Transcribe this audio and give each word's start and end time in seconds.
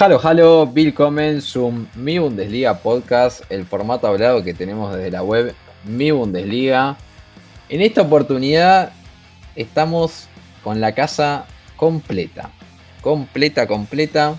Halo, 0.00 0.18
halo, 0.22 0.66
willkommen 0.66 1.42
zum 1.42 1.86
Mi 1.94 2.18
Bundesliga 2.18 2.78
Podcast, 2.78 3.42
el 3.50 3.66
formato 3.66 4.06
hablado 4.06 4.42
que 4.42 4.54
tenemos 4.54 4.94
desde 4.94 5.10
la 5.10 5.22
web 5.22 5.54
Mi 5.84 6.10
Bundesliga. 6.10 6.96
En 7.68 7.82
esta 7.82 8.00
oportunidad 8.00 8.92
estamos 9.56 10.26
con 10.64 10.80
la 10.80 10.94
casa 10.94 11.44
completa, 11.76 12.48
completa, 13.02 13.66
completa. 13.66 14.36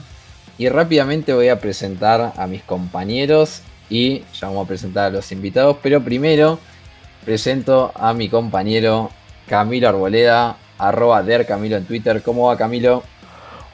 Y 0.57 0.67
rápidamente 0.67 1.31
voy 1.31 1.49
a 1.49 1.59
presentar 1.59 2.33
a 2.35 2.47
mis 2.47 2.63
compañeros 2.63 3.61
y 3.87 4.23
ya 4.33 4.47
vamos 4.47 4.65
a 4.65 4.67
presentar 4.67 5.05
a 5.05 5.09
los 5.11 5.31
invitados. 5.31 5.77
Pero 5.83 6.01
primero 6.01 6.57
presento 7.23 7.91
a 7.93 8.15
mi 8.15 8.29
compañero 8.29 9.11
Camilo 9.47 9.89
Arboleda, 9.89 10.57
arroba 10.79 11.21
der 11.21 11.45
Camilo 11.45 11.77
en 11.77 11.85
Twitter. 11.85 12.23
¿Cómo 12.23 12.47
va 12.47 12.57
Camilo? 12.57 13.03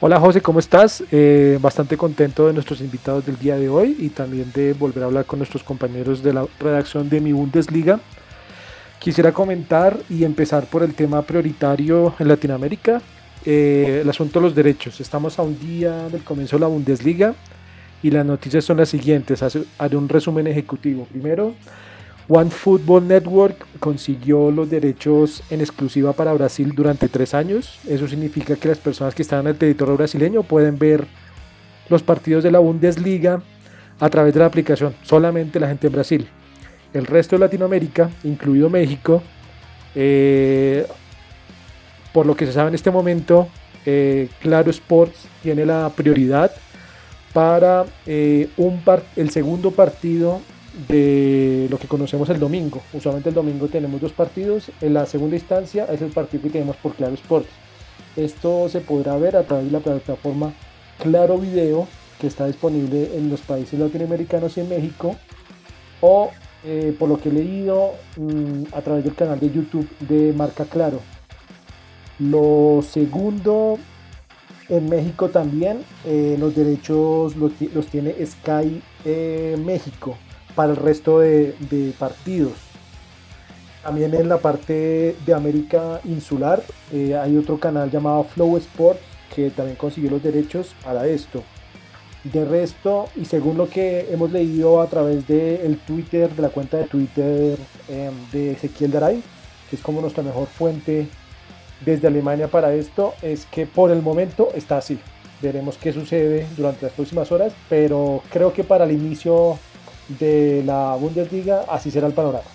Hola 0.00 0.20
José, 0.20 0.40
¿cómo 0.40 0.60
estás? 0.60 1.02
Eh, 1.10 1.58
bastante 1.60 1.96
contento 1.96 2.46
de 2.46 2.52
nuestros 2.52 2.80
invitados 2.80 3.26
del 3.26 3.36
día 3.36 3.56
de 3.56 3.68
hoy 3.68 3.96
y 3.98 4.10
también 4.10 4.52
de 4.54 4.72
volver 4.72 5.02
a 5.02 5.06
hablar 5.06 5.24
con 5.24 5.40
nuestros 5.40 5.64
compañeros 5.64 6.22
de 6.22 6.32
la 6.32 6.46
redacción 6.60 7.08
de 7.08 7.20
mi 7.20 7.32
Bundesliga. 7.32 7.98
Quisiera 9.00 9.32
comentar 9.32 9.98
y 10.08 10.22
empezar 10.22 10.66
por 10.66 10.84
el 10.84 10.94
tema 10.94 11.22
prioritario 11.22 12.14
en 12.16 12.28
Latinoamérica, 12.28 13.02
eh, 13.44 14.02
el 14.02 14.08
asunto 14.08 14.38
de 14.38 14.44
los 14.44 14.54
derechos. 14.54 15.00
Estamos 15.00 15.36
a 15.40 15.42
un 15.42 15.58
día 15.58 16.08
del 16.08 16.22
comienzo 16.22 16.54
de 16.54 16.60
la 16.60 16.68
Bundesliga 16.68 17.34
y 18.00 18.12
las 18.12 18.24
noticias 18.24 18.64
son 18.64 18.76
las 18.76 18.90
siguientes. 18.90 19.42
Haré 19.42 19.96
un 19.96 20.08
resumen 20.08 20.46
ejecutivo. 20.46 21.08
Primero, 21.10 21.56
One 22.30 22.50
Football 22.50 23.08
Network 23.08 23.66
consiguió 23.80 24.50
los 24.50 24.68
derechos 24.68 25.42
en 25.48 25.62
exclusiva 25.62 26.12
para 26.12 26.34
Brasil 26.34 26.72
durante 26.74 27.08
tres 27.08 27.32
años. 27.32 27.78
Eso 27.88 28.06
significa 28.06 28.54
que 28.56 28.68
las 28.68 28.78
personas 28.78 29.14
que 29.14 29.22
están 29.22 29.40
en 29.40 29.46
el 29.48 29.56
territorio 29.56 29.96
brasileño 29.96 30.42
pueden 30.42 30.78
ver 30.78 31.06
los 31.88 32.02
partidos 32.02 32.44
de 32.44 32.50
la 32.50 32.58
Bundesliga 32.58 33.40
a 33.98 34.10
través 34.10 34.34
de 34.34 34.40
la 34.40 34.46
aplicación. 34.46 34.94
Solamente 35.02 35.58
la 35.58 35.68
gente 35.68 35.86
en 35.86 35.92
Brasil. 35.94 36.28
El 36.92 37.06
resto 37.06 37.36
de 37.36 37.40
Latinoamérica, 37.40 38.10
incluido 38.24 38.68
México, 38.68 39.22
eh, 39.94 40.86
por 42.12 42.26
lo 42.26 42.36
que 42.36 42.44
se 42.44 42.52
sabe 42.52 42.68
en 42.68 42.74
este 42.74 42.90
momento, 42.90 43.48
eh, 43.86 44.28
Claro 44.40 44.70
Sports 44.70 45.28
tiene 45.42 45.64
la 45.64 45.90
prioridad 45.96 46.52
para 47.32 47.86
eh, 48.04 48.50
un 48.58 48.82
el 49.16 49.30
segundo 49.30 49.70
partido 49.70 50.42
de 50.86 51.66
lo 51.70 51.78
que 51.78 51.88
conocemos 51.88 52.28
el 52.28 52.38
domingo. 52.38 52.80
Usualmente 52.92 53.30
el 53.30 53.34
domingo 53.34 53.66
tenemos 53.68 54.00
dos 54.00 54.12
partidos. 54.12 54.70
En 54.80 54.94
la 54.94 55.06
segunda 55.06 55.36
instancia 55.36 55.86
es 55.86 56.00
el 56.02 56.10
partido 56.10 56.42
que 56.42 56.50
tenemos 56.50 56.76
por 56.76 56.94
Claro 56.94 57.14
Sports. 57.14 57.48
Esto 58.16 58.68
se 58.68 58.80
podrá 58.80 59.16
ver 59.16 59.36
a 59.36 59.42
través 59.44 59.66
de 59.66 59.72
la 59.72 59.80
plataforma 59.80 60.52
Claro 61.02 61.38
Video, 61.38 61.88
que 62.20 62.28
está 62.28 62.46
disponible 62.46 63.16
en 63.16 63.28
los 63.30 63.40
países 63.40 63.78
latinoamericanos 63.78 64.56
y 64.56 64.60
en 64.60 64.68
México, 64.68 65.16
o 66.00 66.30
eh, 66.64 66.94
por 66.98 67.08
lo 67.08 67.18
que 67.20 67.28
he 67.28 67.32
leído 67.32 67.92
mm, 68.16 68.74
a 68.74 68.80
través 68.82 69.04
del 69.04 69.14
canal 69.14 69.38
de 69.40 69.50
YouTube 69.50 69.88
de 70.00 70.32
Marca 70.32 70.64
Claro. 70.64 71.00
Lo 72.18 72.82
segundo, 72.82 73.78
en 74.68 74.88
México 74.88 75.28
también, 75.28 75.82
eh, 76.04 76.36
los 76.38 76.54
derechos 76.54 77.36
los, 77.36 77.52
tiene 77.86 78.14
Sky 78.26 78.82
eh, 79.04 79.56
México 79.64 80.16
para 80.58 80.72
el 80.72 80.76
resto 80.76 81.20
de, 81.20 81.54
partidos. 82.00 82.54
También 83.84 84.12
en 84.12 84.28
la 84.28 84.38
parte 84.38 85.14
de 85.24 85.32
América 85.32 86.00
Insular 86.02 86.64
eh, 86.92 87.16
hay 87.16 87.36
otro 87.36 87.60
canal 87.60 87.92
llamado 87.92 88.24
Flow 88.24 88.56
Sport 88.56 88.98
que 89.32 89.50
también 89.50 89.76
consiguió 89.76 90.10
los 90.10 90.20
derechos 90.20 90.74
para 90.82 91.06
esto. 91.06 91.44
De 92.24 92.44
resto, 92.44 93.08
y 93.14 93.24
según 93.26 93.56
lo 93.56 93.70
que 93.70 94.08
hemos 94.10 94.32
leído 94.32 94.80
a 94.80 94.88
través 94.88 95.28
del 95.28 95.78
Twitter, 95.86 96.28
de 96.28 96.42
la 96.42 96.48
cuenta 96.48 96.78
de 96.78 96.84
Twitter 96.86 97.56
em, 97.88 98.12
de 98.32 98.50
Ezequiel 98.50 98.90
Daray, 98.90 99.22
que 99.70 99.76
es 99.76 99.80
como 99.80 100.00
nuestra 100.00 100.24
mejor 100.24 100.48
fuente 100.48 101.06
desde 101.84 102.08
Alemania 102.08 102.48
para 102.48 102.74
esto, 102.74 103.14
es 103.22 103.46
que 103.46 103.64
por 103.64 103.92
el 103.92 104.02
momento 104.02 104.48
está 104.56 104.78
así. 104.78 104.98
Veremos 105.40 105.78
qué 105.78 105.92
sucede 105.92 106.48
durante 106.56 106.86
las 106.86 106.94
próximas 106.94 107.30
horas, 107.30 107.52
pero 107.68 108.24
creo 108.28 108.52
que 108.52 108.64
para 108.64 108.86
el 108.86 108.90
inicio 108.90 109.56
de 110.08 110.62
la 110.64 110.94
Bundesliga, 110.94 111.64
así 111.68 111.90
será 111.90 112.06
el 112.06 112.12
panorama. 112.12 112.48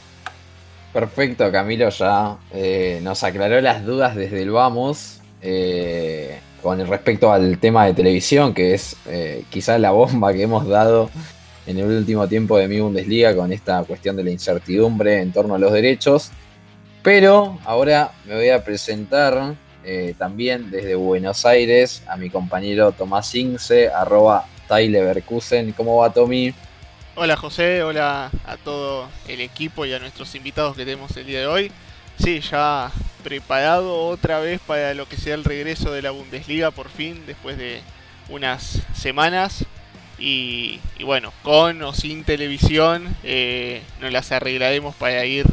Perfecto, 0.93 1.51
Camilo 1.51 1.89
ya 1.89 2.37
eh, 2.53 2.99
nos 3.01 3.23
aclaró 3.23 3.59
las 3.61 3.83
dudas 3.83 4.15
desde 4.15 4.43
el 4.43 4.51
vamos 4.51 5.21
eh, 5.41 6.39
con 6.61 6.85
respecto 6.87 7.31
al 7.33 7.57
tema 7.57 7.85
de 7.87 7.95
televisión, 7.95 8.53
que 8.53 8.75
es 8.75 8.95
eh, 9.07 9.43
quizás 9.49 9.79
la 9.79 9.89
bomba 9.89 10.31
que 10.33 10.43
hemos 10.43 10.67
dado 10.67 11.09
en 11.65 11.79
el 11.79 11.85
último 11.85 12.27
tiempo 12.27 12.59
de 12.59 12.67
mi 12.67 12.79
Bundesliga 12.79 13.35
con 13.35 13.51
esta 13.51 13.83
cuestión 13.83 14.15
de 14.15 14.23
la 14.23 14.29
incertidumbre 14.29 15.19
en 15.19 15.31
torno 15.31 15.55
a 15.55 15.57
los 15.57 15.73
derechos. 15.73 16.29
Pero 17.01 17.57
ahora 17.65 18.11
me 18.25 18.35
voy 18.35 18.49
a 18.49 18.63
presentar 18.63 19.55
también 20.17 20.71
desde 20.71 20.95
Buenos 20.95 21.45
Aires 21.45 22.03
a 22.07 22.15
mi 22.15 22.29
compañero 22.29 22.93
Tomás 22.93 23.35
Ince, 23.35 23.89
arroba 23.89 24.45
Tyler 24.69 25.21
¿Cómo 25.75 25.97
va 25.97 26.13
Tommy? 26.13 26.53
Hola 27.15 27.37
José, 27.37 27.83
hola 27.83 28.31
a 28.43 28.57
todo 28.57 29.07
el 29.27 29.39
equipo 29.39 29.85
y 29.85 29.93
a 29.93 29.99
nuestros 29.99 30.33
invitados 30.33 30.75
que 30.75 30.83
tenemos 30.83 31.15
el 31.15 31.27
día 31.27 31.41
de 31.41 31.45
hoy. 31.45 31.71
Sí, 32.17 32.39
ya 32.39 32.91
preparado 33.23 34.07
otra 34.07 34.39
vez 34.39 34.59
para 34.65 34.95
lo 34.95 35.07
que 35.07 35.17
sea 35.17 35.35
el 35.35 35.43
regreso 35.43 35.91
de 35.91 36.01
la 36.01 36.09
Bundesliga 36.09 36.71
por 36.71 36.89
fin, 36.89 37.23
después 37.27 37.55
de 37.59 37.81
unas 38.29 38.81
semanas. 38.95 39.63
Y, 40.17 40.79
bueno, 41.05 41.31
con 41.43 41.83
o 41.83 41.93
sin 41.93 42.23
televisión, 42.23 43.15
eh, 43.21 43.83
nos 44.01 44.11
las 44.11 44.31
arreglaremos 44.31 44.95
para 44.95 45.23
ir 45.23 45.45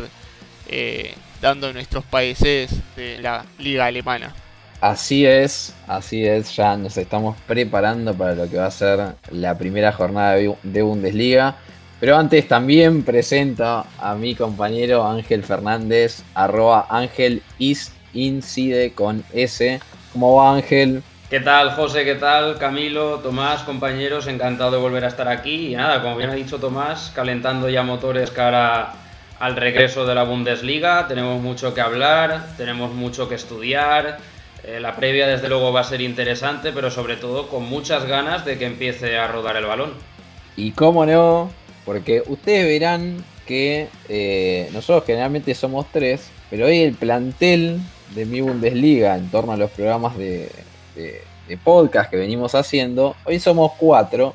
eh, 0.67 1.15
dando 1.43 1.75
nuestros 1.75 2.07
países 2.07 2.71
de 2.97 3.19
la 3.19 3.45
liga 3.59 3.85
alemana. 3.85 4.35
Así 4.81 5.27
es, 5.27 5.75
así 5.87 6.25
es, 6.25 6.57
ya 6.57 6.75
nos 6.75 6.97
estamos 6.97 7.37
preparando 7.47 8.15
para 8.15 8.35
lo 8.35 8.49
que 8.49 8.57
va 8.57 8.65
a 8.65 8.71
ser 8.71 9.15
la 9.31 9.59
primera 9.59 9.93
jornada 9.93 10.37
de 10.63 10.83
Bundesliga. 10.83 11.57
Pero 12.01 12.17
antes 12.17 12.49
también 12.49 13.03
presento 13.03 13.85
a 13.99 14.15
mi 14.15 14.35
compañero 14.35 15.07
Ángel 15.07 15.45
Fernández, 15.45 16.23
arroba 16.33 16.87
Ángel 16.89 17.43
Incide 18.15 18.93
con 18.95 19.23
S. 19.35 19.81
¿Cómo 20.15 20.37
va 20.37 20.55
Ángel? 20.55 21.03
¿Qué 21.29 21.41
tal 21.41 21.73
José? 21.73 22.07
¿Qué 22.07 22.15
tal 22.15 22.57
Camilo? 22.57 23.19
Tomás, 23.19 23.63
compañeros, 23.65 24.29
encantado 24.29 24.71
de 24.71 24.79
volver 24.79 25.05
a 25.05 25.09
estar 25.09 25.29
aquí. 25.29 25.75
Y 25.75 25.77
nada, 25.77 26.01
como 26.01 26.17
bien 26.17 26.31
ha 26.31 26.35
dicho 26.35 26.59
Tomás, 26.59 27.13
calentando 27.15 27.69
ya 27.69 27.83
motores 27.83 28.31
cara 28.31 28.95
al 29.39 29.57
regreso 29.57 30.07
de 30.07 30.15
la 30.15 30.23
Bundesliga. 30.23 31.07
Tenemos 31.07 31.39
mucho 31.43 31.75
que 31.75 31.83
hablar, 31.83 32.47
tenemos 32.57 32.95
mucho 32.95 33.29
que 33.29 33.35
estudiar 33.35 34.17
eh, 34.65 34.81
la 34.81 34.97
previa 34.97 35.27
desde 35.27 35.49
luego 35.49 35.73
va 35.73 35.81
a 35.81 35.85
ser 35.85 36.01
interesante, 36.01 36.73
pero 36.73 36.91
sobre 36.91 37.17
todo 37.17 37.49
con 37.49 37.69
muchas 37.69 38.07
ganas 38.07 38.45
de 38.45 38.59
que 38.59 38.67
empiece 38.67 39.19
a 39.19 39.27
rodar 39.29 39.57
el 39.57 39.67
balón. 39.67 39.93
Y 40.57 40.73
cómo 40.73 41.07
no, 41.07 41.51
porque 41.85 42.23
ustedes 42.27 42.67
verán 42.67 43.25
que 43.47 43.89
eh, 44.09 44.69
nosotros 44.73 45.05
generalmente 45.07 45.55
somos 45.55 45.87
tres, 45.93 46.31
pero 46.51 46.67
hoy 46.67 46.81
el 46.81 46.95
plantel 46.95 47.81
de 48.15 48.27
mi 48.27 48.41
Bundesliga 48.41 49.17
en 49.17 49.31
torno 49.31 49.53
a 49.53 49.57
los 49.57 49.71
programas 49.71 50.17
de, 50.17 50.51
de 50.95 51.57
podcast 51.57 52.11
que 52.11 52.17
venimos 52.17 52.55
haciendo, 52.55 53.17
hoy 53.25 53.41
somos 53.41 53.73
cuatro, 53.79 54.35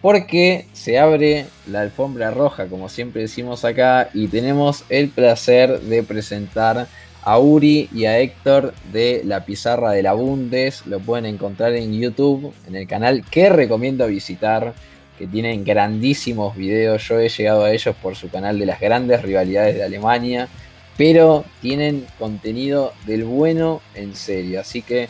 porque 0.00 0.66
se 0.72 0.98
abre 0.98 1.46
la 1.66 1.80
alfombra 1.80 2.30
roja, 2.30 2.66
como 2.66 2.88
siempre 2.88 3.22
decimos 3.22 3.64
acá, 3.64 4.10
y 4.14 4.28
tenemos 4.28 4.84
el 4.88 5.08
placer 5.08 5.80
de 5.80 6.04
presentar 6.04 6.86
a 7.26 7.40
Uri 7.40 7.88
y 7.92 8.04
a 8.04 8.20
Héctor 8.20 8.72
de 8.92 9.22
la 9.24 9.44
pizarra 9.44 9.90
de 9.90 10.00
la 10.04 10.12
Bundes. 10.12 10.86
Lo 10.86 11.00
pueden 11.00 11.26
encontrar 11.26 11.74
en 11.74 11.92
YouTube, 11.92 12.54
en 12.68 12.76
el 12.76 12.86
canal 12.86 13.24
que 13.28 13.48
recomiendo 13.48 14.06
visitar. 14.06 14.74
que 15.18 15.26
tienen 15.26 15.64
grandísimos 15.64 16.54
videos. 16.54 17.08
Yo 17.08 17.18
he 17.18 17.28
llegado 17.28 17.64
a 17.64 17.72
ellos 17.72 17.96
por 18.02 18.16
su 18.16 18.28
canal 18.28 18.58
de 18.58 18.66
las 18.66 18.80
grandes 18.80 19.22
rivalidades 19.22 19.74
de 19.74 19.82
Alemania, 19.82 20.48
pero 20.96 21.44
tienen 21.62 22.06
contenido 22.18 22.92
del 23.06 23.24
bueno 23.24 23.80
en 23.94 24.14
serio. 24.14 24.60
Así 24.60 24.82
que, 24.82 25.08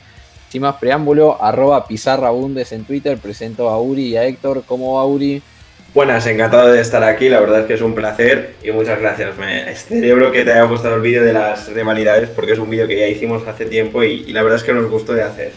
sin 0.48 0.62
más 0.62 0.76
preámbulo, 0.76 1.42
arroba 1.42 1.86
pizarrabundes 1.86 2.72
en 2.72 2.84
Twitter, 2.84 3.18
presento 3.18 3.68
a 3.68 3.80
Uri 3.80 4.06
y 4.06 4.16
a 4.16 4.24
Héctor. 4.24 4.62
¿Cómo 4.64 4.94
va 4.94 5.06
Uri? 5.06 5.42
Buenas, 5.96 6.26
encantado 6.26 6.70
de 6.70 6.78
estar 6.78 7.02
aquí, 7.02 7.30
la 7.30 7.40
verdad 7.40 7.60
es 7.60 7.66
que 7.68 7.72
es 7.72 7.80
un 7.80 7.94
placer 7.94 8.56
y 8.62 8.70
muchas 8.70 9.00
gracias. 9.00 9.34
Me 9.38 9.74
celebro 9.74 10.30
que 10.30 10.44
te 10.44 10.52
haya 10.52 10.64
gustado 10.64 10.96
el 10.96 11.00
vídeo 11.00 11.24
de 11.24 11.32
las 11.32 11.72
rivalidades 11.72 12.28
porque 12.28 12.52
es 12.52 12.58
un 12.58 12.68
vídeo 12.68 12.86
que 12.86 12.98
ya 12.98 13.08
hicimos 13.08 13.48
hace 13.48 13.64
tiempo 13.64 14.04
y, 14.04 14.26
y 14.26 14.32
la 14.34 14.42
verdad 14.42 14.58
es 14.58 14.64
que 14.64 14.74
nos 14.74 14.90
gustó 14.90 15.14
de 15.14 15.22
hacer. 15.22 15.52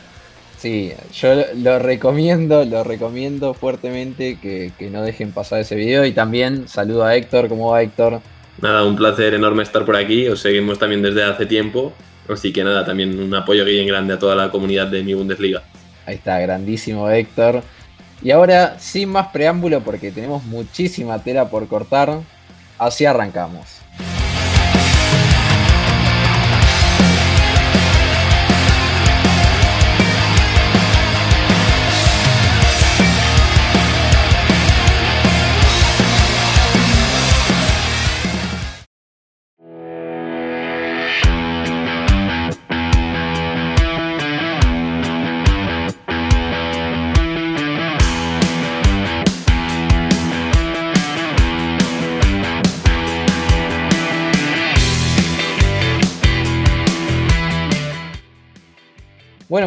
Sí, 0.57 0.93
yo 1.13 1.43
lo 1.57 1.79
recomiendo, 1.79 2.63
lo 2.63 2.85
recomiendo 2.85 3.53
fuertemente 3.53 4.39
que, 4.39 4.71
no 4.89 5.03
dejen 5.03 5.33
pasar 5.33 5.59
ese 5.59 5.75
video. 5.75 6.05
Y 6.05 6.13
también 6.13 6.69
saludo 6.69 7.03
a 7.03 7.17
Héctor, 7.17 7.49
¿cómo 7.49 7.71
va 7.71 7.81
Héctor? 7.81 8.21
Nada, 8.61 8.85
un 8.85 8.95
placer 8.95 9.33
enorme 9.33 9.63
estar 9.63 9.83
por 9.83 9.97
aquí, 9.97 10.29
os 10.29 10.39
seguimos 10.39 10.79
también 10.79 11.01
desde 11.01 11.21
hace 11.21 11.47
tiempo. 11.47 11.91
Así 12.29 12.53
que 12.53 12.63
nada, 12.63 12.85
también 12.85 13.19
un 13.19 13.35
apoyo 13.35 13.65
bien 13.65 13.85
grande 13.87 14.13
a 14.13 14.19
toda 14.19 14.37
la 14.37 14.49
comunidad 14.49 14.87
de 14.87 15.03
mi 15.03 15.13
Bundesliga. 15.13 15.63
Ahí 16.05 16.15
está, 16.15 16.39
grandísimo 16.39 17.09
Héctor. 17.09 17.61
Y 18.21 18.31
ahora, 18.31 18.77
sin 18.79 19.09
más 19.09 19.27
preámbulo, 19.27 19.81
porque 19.81 20.11
tenemos 20.11 20.43
muchísima 20.43 21.19
tela 21.19 21.49
por 21.49 21.67
cortar, 21.67 22.19
así 22.77 23.05
arrancamos. 23.05 23.79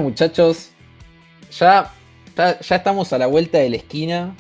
Muchachos, 0.03 0.71
ya, 1.51 1.93
ya, 2.37 2.77
estamos 2.77 3.13
a 3.13 3.19
la 3.19 3.27
vuelta 3.27 3.59
de 3.59 3.71
la 3.71 3.77
esquina. 3.77 4.37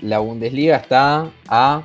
La 0.00 0.18
Bundesliga 0.18 0.76
está 0.76 1.30
a 1.48 1.82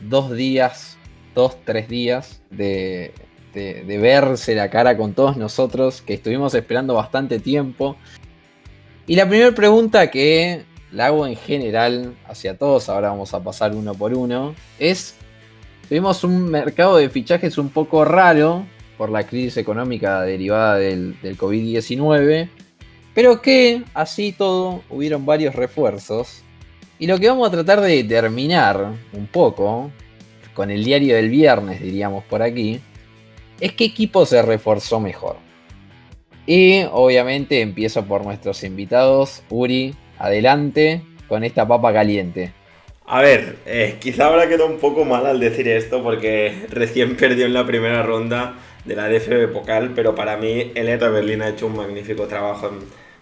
dos 0.00 0.32
días, 0.32 0.96
dos, 1.34 1.56
tres 1.64 1.88
días 1.88 2.40
de, 2.50 3.12
de, 3.52 3.98
verse 3.98 4.54
la 4.54 4.68
cara 4.68 4.96
con 4.96 5.14
todos 5.14 5.36
nosotros, 5.36 6.02
que 6.02 6.14
estuvimos 6.14 6.54
esperando 6.54 6.94
bastante 6.94 7.38
tiempo. 7.38 7.96
Y 9.06 9.16
la 9.16 9.28
primera 9.28 9.52
pregunta 9.52 10.10
que 10.10 10.64
la 10.92 11.06
hago 11.06 11.26
en 11.26 11.36
general 11.36 12.14
hacia 12.26 12.58
todos, 12.58 12.88
ahora 12.88 13.10
vamos 13.10 13.32
a 13.34 13.42
pasar 13.42 13.74
uno 13.74 13.94
por 13.94 14.12
uno, 14.14 14.54
es, 14.78 15.14
tuvimos 15.88 16.24
un 16.24 16.50
mercado 16.50 16.96
de 16.96 17.08
fichajes 17.08 17.58
un 17.58 17.70
poco 17.70 18.04
raro, 18.04 18.66
por 18.96 19.10
la 19.10 19.26
crisis 19.26 19.56
económica 19.56 20.22
derivada 20.22 20.76
del, 20.76 21.16
COVID-19, 21.22 22.48
pero 23.14 23.40
que 23.42 23.82
así 23.94 24.32
todo 24.32 24.82
hubieron 24.90 25.26
varios 25.26 25.54
refuerzos. 25.54 26.42
Y 26.98 27.06
lo 27.06 27.18
que 27.18 27.28
vamos 27.28 27.48
a 27.48 27.52
tratar 27.52 27.80
de 27.80 28.02
determinar 28.02 28.92
un 29.12 29.26
poco, 29.26 29.90
con 30.54 30.70
el 30.70 30.84
diario 30.84 31.16
del 31.16 31.28
viernes 31.28 31.82
diríamos 31.82 32.24
por 32.24 32.42
aquí, 32.42 32.80
es 33.60 33.72
qué 33.72 33.84
equipo 33.84 34.24
se 34.24 34.40
reforzó 34.42 35.00
mejor. 35.00 35.36
Y 36.46 36.84
obviamente 36.92 37.60
empiezo 37.60 38.04
por 38.04 38.24
nuestros 38.24 38.62
invitados. 38.62 39.42
Uri, 39.50 39.94
adelante 40.18 41.02
con 41.28 41.44
esta 41.44 41.66
papa 41.66 41.92
caliente. 41.92 42.52
A 43.08 43.20
ver, 43.20 43.58
eh, 43.66 43.96
quizá 44.00 44.26
ahora 44.26 44.48
quedó 44.48 44.66
un 44.66 44.78
poco 44.78 45.04
mal 45.04 45.26
al 45.26 45.38
decir 45.38 45.68
esto 45.68 46.02
porque 46.02 46.66
recién 46.70 47.16
perdió 47.16 47.46
en 47.46 47.54
la 47.54 47.66
primera 47.66 48.02
ronda 48.02 48.54
de 48.86 48.96
la 48.96 49.08
DFB 49.08 49.52
Pokal, 49.52 49.92
pero 49.94 50.14
para 50.14 50.36
mí 50.36 50.72
el 50.74 50.88
Hertha 50.88 51.08
Berlín 51.08 51.42
ha 51.42 51.48
hecho 51.48 51.66
un 51.66 51.76
magnífico 51.76 52.26
trabajo, 52.26 52.70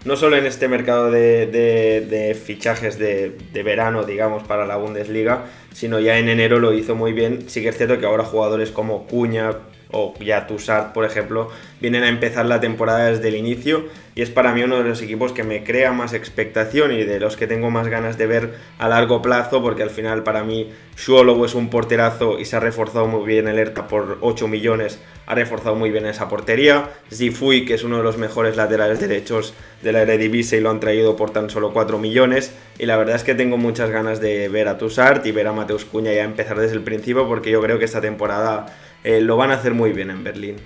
no 0.05 0.17
solo 0.17 0.37
en 0.37 0.45
este 0.45 0.69
mercado 0.69 1.11
de, 1.11 2.39
fichajes 2.45 2.99
de, 2.99 3.63
verano, 3.65 4.05
digamos, 4.05 4.43
para 4.43 4.67
la 4.67 4.77
Bundesliga, 4.77 5.47
sino 5.73 5.99
ya 5.99 6.19
en 6.19 6.29
enero 6.29 6.59
lo 6.59 6.75
hizo 6.75 6.95
muy 6.95 7.13
bien. 7.13 7.49
Sí 7.49 7.63
que 7.63 7.71
es 7.71 7.77
cierto 7.77 7.99
que 7.99 8.07
ahora 8.07 8.25
jugadores 8.25 8.71
como 8.71 9.07
Cuña, 9.07 9.53
o 9.95 10.13
ya 10.21 10.47
Tussart, 10.47 10.93
por 10.93 11.05
ejemplo, 11.05 11.51
vienen 11.81 12.03
a 12.03 12.09
empezar 12.09 12.47
la 12.47 12.61
temporada 12.61 13.07
desde 13.07 13.29
el 13.29 13.37
inicio 13.37 13.85
y 14.17 14.23
es 14.23 14.31
para 14.31 14.53
mí 14.53 14.63
uno 14.63 14.79
de 14.79 14.89
los 14.89 15.03
equipos 15.03 15.33
que 15.33 15.45
me 15.45 15.65
crea 15.65 15.93
más 15.93 16.13
expectación 16.13 16.93
y 16.93 17.05
de 17.05 17.21
los 17.21 17.37
que 17.37 17.47
tengo 17.47 17.71
más 17.71 17.89
ganas 17.89 18.19
de 18.19 18.27
ver 18.27 18.55
a 18.79 18.89
largo 18.89 19.23
plazo 19.23 19.63
porque 19.63 19.83
al 19.83 19.91
final 19.91 20.23
para 20.23 20.45
mí 20.45 20.73
Shuolow 20.97 21.45
es 21.45 21.55
un 21.55 21.71
porterazo 21.71 22.39
y 22.39 22.45
se 22.45 22.57
ha 22.57 22.61
reforzado 22.61 23.07
muy 23.07 23.25
bien 23.25 23.49
el 23.49 23.59
ERTA 23.59 23.89
por 23.89 24.19
8 24.21 24.49
millones, 24.49 25.01
ha 25.27 25.35
reforzado 25.35 25.75
muy 25.75 25.91
bien 25.91 26.07
esa 26.07 26.29
portería. 26.29 26.91
Zifui, 27.13 27.65
que 27.65 27.75
es 27.75 27.85
uno 27.85 27.99
de 27.99 28.05
los 28.05 28.19
mejores 28.19 28.57
laterales 28.57 29.01
derechos 29.01 29.55
de 29.83 29.93
la 29.93 30.03
Eredivisie 30.03 30.59
y 30.59 30.61
lo 30.61 30.71
han 30.71 30.81
traído 30.81 31.17
por 31.17 31.31
tan 31.31 31.51
solo 31.51 31.73
4 31.73 31.99
millones 31.99 32.53
y 32.79 32.87
la 32.87 32.97
verdad 32.97 33.17
es 33.17 33.25
que 33.25 33.35
tengo 33.35 33.57
muchas 33.57 33.91
ganas 33.91 34.21
de 34.21 34.49
ver 34.49 34.69
a 34.69 34.79
Tussart 34.79 35.25
y 35.27 35.33
ver 35.33 35.47
a 35.47 35.53
Mateus 35.53 35.85
Cuña 35.85 36.13
ya 36.13 36.25
empezar 36.25 36.59
desde 36.59 36.75
el 36.75 36.83
principio 36.83 37.27
porque 37.29 37.51
yo 37.51 37.61
creo 37.61 37.79
que 37.79 37.85
esta 37.85 38.01
temporada 38.01 38.67
eh, 39.05 39.21
lo 39.21 39.37
van 39.37 39.51
a 39.51 39.55
hacer 39.55 39.75
muy 39.75 39.93
bien 39.93 40.11
en 40.11 40.25
Berlín. 40.25 40.57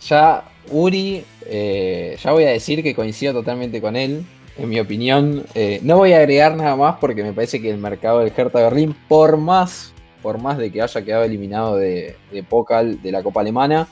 Ya 0.00 0.44
Uri, 0.70 1.24
eh, 1.46 2.16
ya 2.22 2.32
voy 2.32 2.44
a 2.44 2.50
decir 2.50 2.82
que 2.82 2.94
coincido 2.94 3.32
totalmente 3.32 3.80
con 3.80 3.96
él. 3.96 4.24
En 4.56 4.68
mi 4.68 4.78
opinión, 4.78 5.44
eh, 5.54 5.80
no 5.82 5.98
voy 5.98 6.12
a 6.12 6.18
agregar 6.18 6.56
nada 6.56 6.76
más 6.76 6.96
porque 7.00 7.22
me 7.22 7.32
parece 7.32 7.60
que 7.60 7.70
el 7.70 7.78
mercado 7.78 8.20
del 8.20 8.32
Hertha 8.34 8.60
Berlín, 8.60 8.94
por 9.08 9.36
más, 9.36 9.92
por 10.22 10.38
más 10.40 10.56
de 10.56 10.70
que 10.70 10.80
haya 10.80 11.04
quedado 11.04 11.24
eliminado 11.24 11.76
de, 11.76 12.16
de 12.32 12.42
Pokal 12.42 13.02
de 13.02 13.12
la 13.12 13.22
Copa 13.22 13.40
Alemana, 13.40 13.88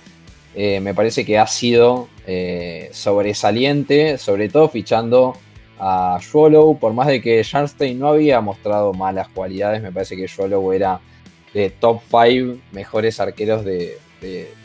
me 0.57 0.95
parece 0.95 1.25
que 1.25 1.37
ha 1.37 1.49
sido 1.49 2.09
sobresaliente, 2.93 4.19
sobre 4.19 4.49
todo 4.49 4.69
fichando 4.69 5.37
a 5.79 6.19
Swallow, 6.23 6.79
por 6.79 6.93
más 6.93 7.09
de 7.09 7.21
que 7.21 7.43
Jarnstein 7.43 7.99
no 7.99 8.09
había 8.09 8.41
mostrado 8.41 8.93
malas 8.95 9.29
cualidades, 9.29 9.83
me 9.83 9.91
parece 9.93 10.17
que 10.17 10.29
Swallow 10.29 10.73
era 10.73 11.01
de 11.55 11.71
top 11.71 12.03
5 12.11 12.59
mejores 12.73 13.21
arqueros 13.21 13.65
de, 13.65 13.99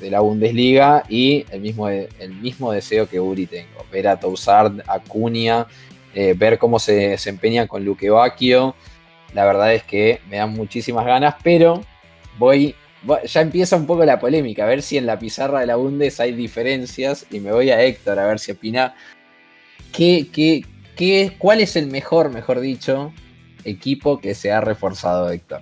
la 0.01 0.21
Bundesliga 0.21 1.03
y 1.09 1.45
el 1.51 1.59
mismo, 1.59 1.89
el 1.89 2.33
mismo 2.41 2.71
deseo 2.71 3.09
que 3.09 3.19
Uri 3.19 3.45
tengo. 3.45 3.85
Ver 3.91 4.07
a 4.07 4.17
Toussaint, 4.17 4.81
a 4.87 4.99
Cunha, 4.99 5.67
eh, 6.15 6.33
ver 6.33 6.57
cómo 6.57 6.79
se 6.79 7.09
desempeña 7.09 7.67
con 7.67 7.83
Luque 7.83 8.09
Bacchio. 8.09 8.75
La 9.33 9.45
verdad 9.45 9.73
es 9.73 9.83
que 9.83 10.21
me 10.29 10.37
dan 10.37 10.53
muchísimas 10.53 11.05
ganas, 11.05 11.35
pero 11.43 11.83
voy, 12.37 12.73
ya 13.25 13.41
empieza 13.41 13.75
un 13.75 13.85
poco 13.85 14.05
la 14.05 14.19
polémica, 14.19 14.63
a 14.63 14.67
ver 14.67 14.81
si 14.81 14.97
en 14.97 15.05
la 15.05 15.19
pizarra 15.19 15.59
de 15.59 15.67
la 15.67 15.75
Bundes 15.75 16.19
hay 16.19 16.31
diferencias 16.31 17.25
y 17.29 17.39
me 17.39 17.51
voy 17.51 17.69
a 17.69 17.81
Héctor 17.81 18.17
a 18.17 18.27
ver 18.27 18.39
si 18.39 18.53
opina 18.53 18.95
qué, 19.91 20.27
qué, 20.31 20.63
qué, 20.95 21.35
cuál 21.37 21.59
es 21.59 21.75
el 21.75 21.87
mejor, 21.87 22.31
mejor 22.31 22.59
dicho, 22.61 23.13
equipo 23.65 24.19
que 24.19 24.33
se 24.35 24.51
ha 24.51 24.61
reforzado 24.61 25.29
Héctor. 25.29 25.61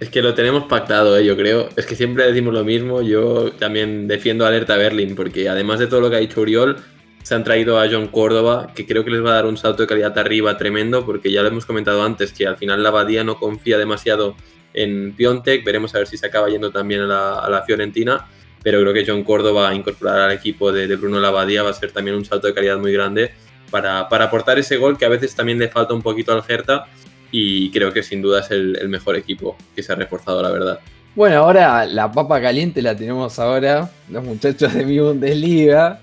Es 0.00 0.10
que 0.10 0.22
lo 0.22 0.34
tenemos 0.34 0.64
pactado, 0.64 1.18
¿eh? 1.18 1.24
yo 1.24 1.36
creo. 1.36 1.68
Es 1.76 1.84
que 1.84 1.96
siempre 1.96 2.24
decimos 2.24 2.54
lo 2.54 2.64
mismo. 2.64 3.02
Yo 3.02 3.50
también 3.52 4.06
defiendo 4.06 4.46
Alerta 4.46 4.76
Berlin, 4.76 5.16
porque 5.16 5.48
además 5.48 5.80
de 5.80 5.88
todo 5.88 6.00
lo 6.00 6.10
que 6.10 6.16
ha 6.16 6.20
dicho 6.20 6.40
Uriol, 6.40 6.76
se 7.22 7.34
han 7.34 7.42
traído 7.42 7.80
a 7.80 7.88
John 7.90 8.06
Córdoba, 8.06 8.72
que 8.74 8.86
creo 8.86 9.04
que 9.04 9.10
les 9.10 9.24
va 9.24 9.30
a 9.30 9.34
dar 9.34 9.46
un 9.46 9.56
salto 9.56 9.82
de 9.82 9.88
calidad 9.88 10.16
arriba 10.16 10.56
tremendo, 10.56 11.04
porque 11.04 11.32
ya 11.32 11.42
lo 11.42 11.48
hemos 11.48 11.66
comentado 11.66 12.04
antes, 12.04 12.32
que 12.32 12.46
al 12.46 12.56
final 12.56 12.82
la 12.82 12.90
Abadía 12.90 13.24
no 13.24 13.38
confía 13.38 13.76
demasiado 13.76 14.36
en 14.72 15.14
Piontek. 15.16 15.64
Veremos 15.64 15.92
a 15.96 15.98
ver 15.98 16.06
si 16.06 16.16
se 16.16 16.26
acaba 16.26 16.48
yendo 16.48 16.70
también 16.70 17.00
a 17.00 17.48
la, 17.48 17.64
Fiorentina. 17.66 18.28
Pero 18.62 18.80
creo 18.80 18.92
que 18.92 19.04
John 19.04 19.24
Córdoba, 19.24 19.74
incorporar 19.74 20.20
al 20.20 20.32
equipo 20.32 20.70
de, 20.70 20.94
Bruno 20.94 21.18
Lavadía, 21.18 21.64
va 21.64 21.70
a 21.70 21.74
ser 21.74 21.90
también 21.90 22.16
un 22.16 22.24
salto 22.24 22.46
de 22.46 22.54
calidad 22.54 22.78
muy 22.78 22.92
grande 22.92 23.32
para, 23.70 24.08
para 24.08 24.26
aportar 24.26 24.58
ese 24.60 24.76
gol 24.76 24.96
que 24.96 25.04
a 25.04 25.08
veces 25.08 25.34
también 25.34 25.58
le 25.58 25.68
falta 25.68 25.92
un 25.92 26.02
poquito 26.02 26.32
al 26.32 26.42
Hertha 26.46 26.86
y 27.30 27.70
creo 27.70 27.92
que 27.92 28.02
sin 28.02 28.22
duda 28.22 28.40
es 28.40 28.50
el, 28.50 28.88
mejor 28.88 29.16
equipo 29.16 29.56
que 29.74 29.82
se 29.82 29.92
ha 29.92 29.96
reforzado, 29.96 30.42
la 30.42 30.50
verdad. 30.50 30.80
Bueno, 31.14 31.38
ahora 31.38 31.84
la 31.86 32.10
papa 32.10 32.40
caliente 32.40 32.80
la 32.80 32.96
tenemos 32.96 33.38
ahora, 33.38 33.90
los 34.08 34.24
muchachos 34.24 34.72
de 34.74 34.84
mi 34.84 34.98
Bundesliga. 34.98 36.00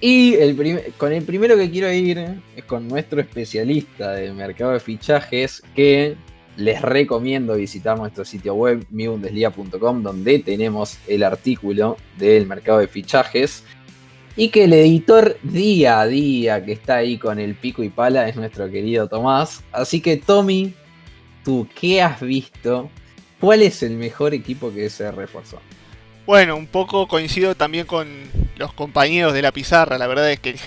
Y 0.00 0.34
el 0.34 0.92
con 0.98 1.12
el 1.12 1.24
primero 1.24 1.56
que 1.56 1.70
quiero 1.70 1.90
ir 1.90 2.18
es 2.56 2.64
con 2.64 2.88
nuestro 2.88 3.20
especialista 3.20 4.12
del 4.12 4.34
mercado 4.34 4.72
de 4.72 4.80
fichajes, 4.80 5.62
que 5.74 6.16
les 6.56 6.82
recomiendo 6.82 7.54
visitar 7.54 7.96
nuestro 7.98 8.24
sitio 8.24 8.54
web, 8.54 8.84
mibundesliga.com, 8.90 10.02
donde 10.02 10.38
tenemos 10.40 10.98
el 11.06 11.22
artículo 11.22 11.96
del 12.18 12.46
mercado 12.46 12.78
de 12.78 12.88
fichajes. 12.88 13.64
Y 14.36 14.48
que 14.48 14.64
el 14.64 14.72
editor 14.72 15.38
día 15.42 16.00
a 16.00 16.06
día 16.06 16.64
que 16.64 16.72
está 16.72 16.96
ahí 16.96 17.18
con 17.18 17.38
el 17.38 17.54
pico 17.54 17.82
y 17.84 17.88
pala 17.88 18.28
es 18.28 18.36
nuestro 18.36 18.68
querido 18.70 19.08
Tomás. 19.08 19.62
Así 19.70 20.00
que 20.00 20.16
Tommy, 20.16 20.74
tú? 21.44 21.68
¿Qué 21.78 22.02
has 22.02 22.20
visto? 22.20 22.90
¿Cuál 23.40 23.62
es 23.62 23.82
el 23.82 23.96
mejor 23.96 24.34
equipo 24.34 24.72
que 24.72 24.90
se 24.90 25.10
reforzó? 25.12 25.60
Bueno, 26.26 26.56
un 26.56 26.66
poco 26.66 27.06
coincido 27.06 27.54
también 27.54 27.86
con 27.86 28.08
los 28.56 28.72
compañeros 28.72 29.34
de 29.34 29.42
la 29.42 29.52
pizarra. 29.52 29.98
La 29.98 30.06
verdad 30.06 30.30
es 30.30 30.40
que 30.40 30.50
el 30.50 30.58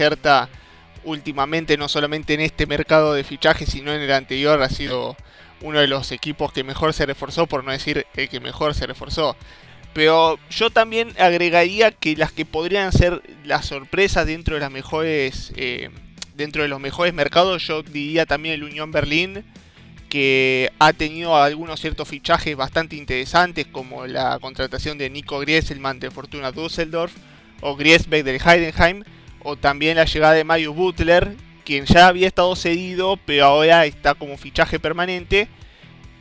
últimamente, 1.04 1.78
no 1.78 1.88
solamente 1.88 2.34
en 2.36 2.42
este 2.42 2.68
mercado 2.68 3.14
de 3.14 3.24
fichajes, 3.24 3.70
sino 3.70 3.92
en 3.92 4.02
el 4.02 4.12
anterior, 4.12 4.62
ha 4.62 4.70
sido 4.70 5.16
uno 5.62 5.80
de 5.80 5.88
los 5.88 6.12
equipos 6.12 6.52
que 6.52 6.64
mejor 6.64 6.94
se 6.94 7.06
reforzó, 7.06 7.48
por 7.48 7.64
no 7.64 7.72
decir 7.72 8.06
el 8.16 8.30
que 8.30 8.40
mejor 8.40 8.76
se 8.76 8.86
reforzó. 8.86 9.36
Pero 9.98 10.38
yo 10.52 10.70
también 10.70 11.16
agregaría 11.18 11.90
que 11.90 12.16
las 12.16 12.32
que 12.32 12.46
podrían 12.46 12.92
ser 12.92 13.20
las 13.44 13.66
sorpresas 13.66 14.28
eh, 14.28 15.90
dentro 16.36 16.62
de 16.62 16.70
los 16.70 16.80
mejores 16.80 17.16
mercados, 17.16 17.66
yo 17.66 17.82
diría 17.82 18.28
también 18.28 18.54
el 18.54 18.64
Unión 18.64 18.92
Berlín, 18.92 19.44
que 20.08 20.72
ha 20.78 20.94
tenido 20.94 21.36
algunos 21.36 21.80
ciertos 21.80 22.08
fichajes 22.08 22.56
bastante 22.56 22.96
interesantes, 22.96 23.66
como 23.66 24.06
la 24.06 24.38
contratación 24.38 25.00
de 25.00 25.10
Nico 25.10 25.40
Grieselman 25.40 26.00
de 26.00 26.12
Fortuna 26.12 26.52
Düsseldorf, 26.52 27.16
o 27.62 27.76
Griesbeck 27.76 28.24
del 28.24 28.40
Heidenheim, 28.40 29.04
o 29.42 29.56
también 29.56 29.98
la 29.98 30.06
llegada 30.06 30.34
de 30.34 30.44
Mario 30.44 30.76
Butler, 30.76 31.36
quien 31.66 31.86
ya 31.86 32.08
había 32.08 32.28
estado 32.28 32.56
cedido, 32.56 33.18
pero 33.26 33.46
ahora 33.46 33.88
está 33.88 34.14
como 34.14 34.38
fichaje 34.38 34.80
permanente. 34.80 35.48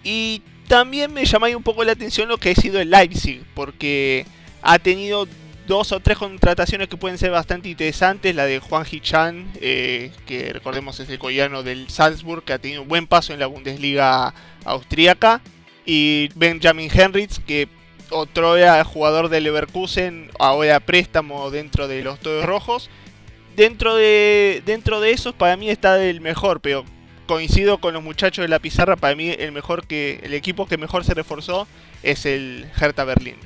Y 0.02 0.40
también 0.68 1.12
me 1.12 1.24
llama 1.24 1.48
un 1.48 1.62
poco 1.62 1.84
la 1.84 1.92
atención 1.92 2.28
lo 2.28 2.38
que 2.38 2.50
ha 2.50 2.54
sido 2.54 2.80
el 2.80 2.90
Leipzig, 2.90 3.44
porque 3.54 4.26
ha 4.62 4.78
tenido 4.78 5.26
dos 5.66 5.92
o 5.92 6.00
tres 6.00 6.16
contrataciones 6.16 6.88
que 6.88 6.96
pueden 6.96 7.18
ser 7.18 7.30
bastante 7.30 7.68
interesantes. 7.68 8.34
La 8.34 8.46
de 8.46 8.58
Juan 8.58 8.86
Hichan, 8.90 9.50
eh, 9.60 10.12
que 10.26 10.52
recordemos 10.52 10.98
es 11.00 11.08
el 11.08 11.18
coreano 11.18 11.62
del 11.62 11.88
Salzburg, 11.90 12.44
que 12.44 12.52
ha 12.52 12.58
tenido 12.58 12.82
un 12.82 12.88
buen 12.88 13.06
paso 13.06 13.32
en 13.32 13.40
la 13.40 13.46
Bundesliga 13.46 14.34
austríaca. 14.64 15.40
Y 15.84 16.30
Benjamin 16.34 16.90
Henrich, 16.92 17.44
que 17.44 17.68
otro 18.10 18.56
era 18.56 18.82
jugador 18.84 19.28
del 19.28 19.44
Leverkusen, 19.44 20.30
ahora 20.38 20.80
préstamo 20.80 21.50
dentro 21.50 21.88
de 21.88 22.02
los 22.02 22.18
Todos 22.20 22.44
Rojos. 22.44 22.90
Dentro 23.56 23.94
de, 23.96 24.62
dentro 24.66 25.00
de 25.00 25.12
esos, 25.12 25.34
para 25.34 25.56
mí 25.56 25.70
está 25.70 26.02
el 26.02 26.20
mejor, 26.20 26.60
pero 26.60 26.84
coincido 27.26 27.78
con 27.78 27.94
los 27.94 28.02
muchachos 28.02 28.42
de 28.42 28.48
la 28.48 28.58
pizarra. 28.58 28.96
Para 28.96 29.14
mí, 29.14 29.28
el 29.28 29.52
mejor 29.52 29.86
que 29.86 30.20
el 30.22 30.34
equipo 30.34 30.66
que 30.66 30.78
mejor 30.78 31.04
se 31.04 31.14
reforzó 31.14 31.66
es 32.02 32.26
el 32.26 32.66
Hertha 32.80 33.04
Berlín. 33.04 33.36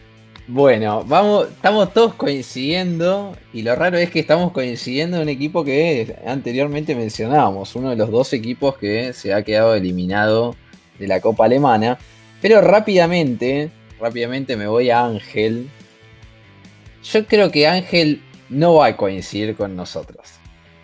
Bueno, 0.46 1.04
vamos, 1.06 1.48
estamos 1.48 1.92
todos 1.92 2.14
coincidiendo 2.14 3.36
y 3.52 3.62
lo 3.62 3.76
raro 3.76 3.98
es 3.98 4.10
que 4.10 4.18
estamos 4.18 4.50
coincidiendo 4.50 5.18
en 5.18 5.22
un 5.22 5.28
equipo 5.28 5.64
que 5.64 6.16
anteriormente 6.26 6.96
mencionábamos, 6.96 7.76
uno 7.76 7.90
de 7.90 7.96
los 7.96 8.10
dos 8.10 8.32
equipos 8.32 8.76
que 8.76 9.12
se 9.12 9.32
ha 9.32 9.44
quedado 9.44 9.74
eliminado 9.76 10.56
de 10.98 11.06
la 11.06 11.20
Copa 11.20 11.44
Alemana. 11.44 11.98
Pero 12.42 12.60
rápidamente, 12.62 13.70
rápidamente 14.00 14.56
me 14.56 14.66
voy 14.66 14.90
a 14.90 15.04
Ángel. 15.04 15.68
Yo 17.04 17.24
creo 17.26 17.52
que 17.52 17.68
Ángel 17.68 18.20
no 18.48 18.74
va 18.74 18.86
a 18.86 18.96
coincidir 18.96 19.54
con 19.54 19.76
nosotros. 19.76 20.26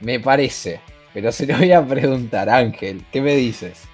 Me 0.01 0.21
parece. 0.21 0.81
Pero 1.17 1.33
se 1.33 1.47
lo 1.47 1.57
voy 1.57 1.73
a 1.73 1.83
preguntar, 1.83 2.51
Ángel, 2.51 3.03
¿qué 3.11 3.23
me 3.23 3.35
dices? 3.35 3.89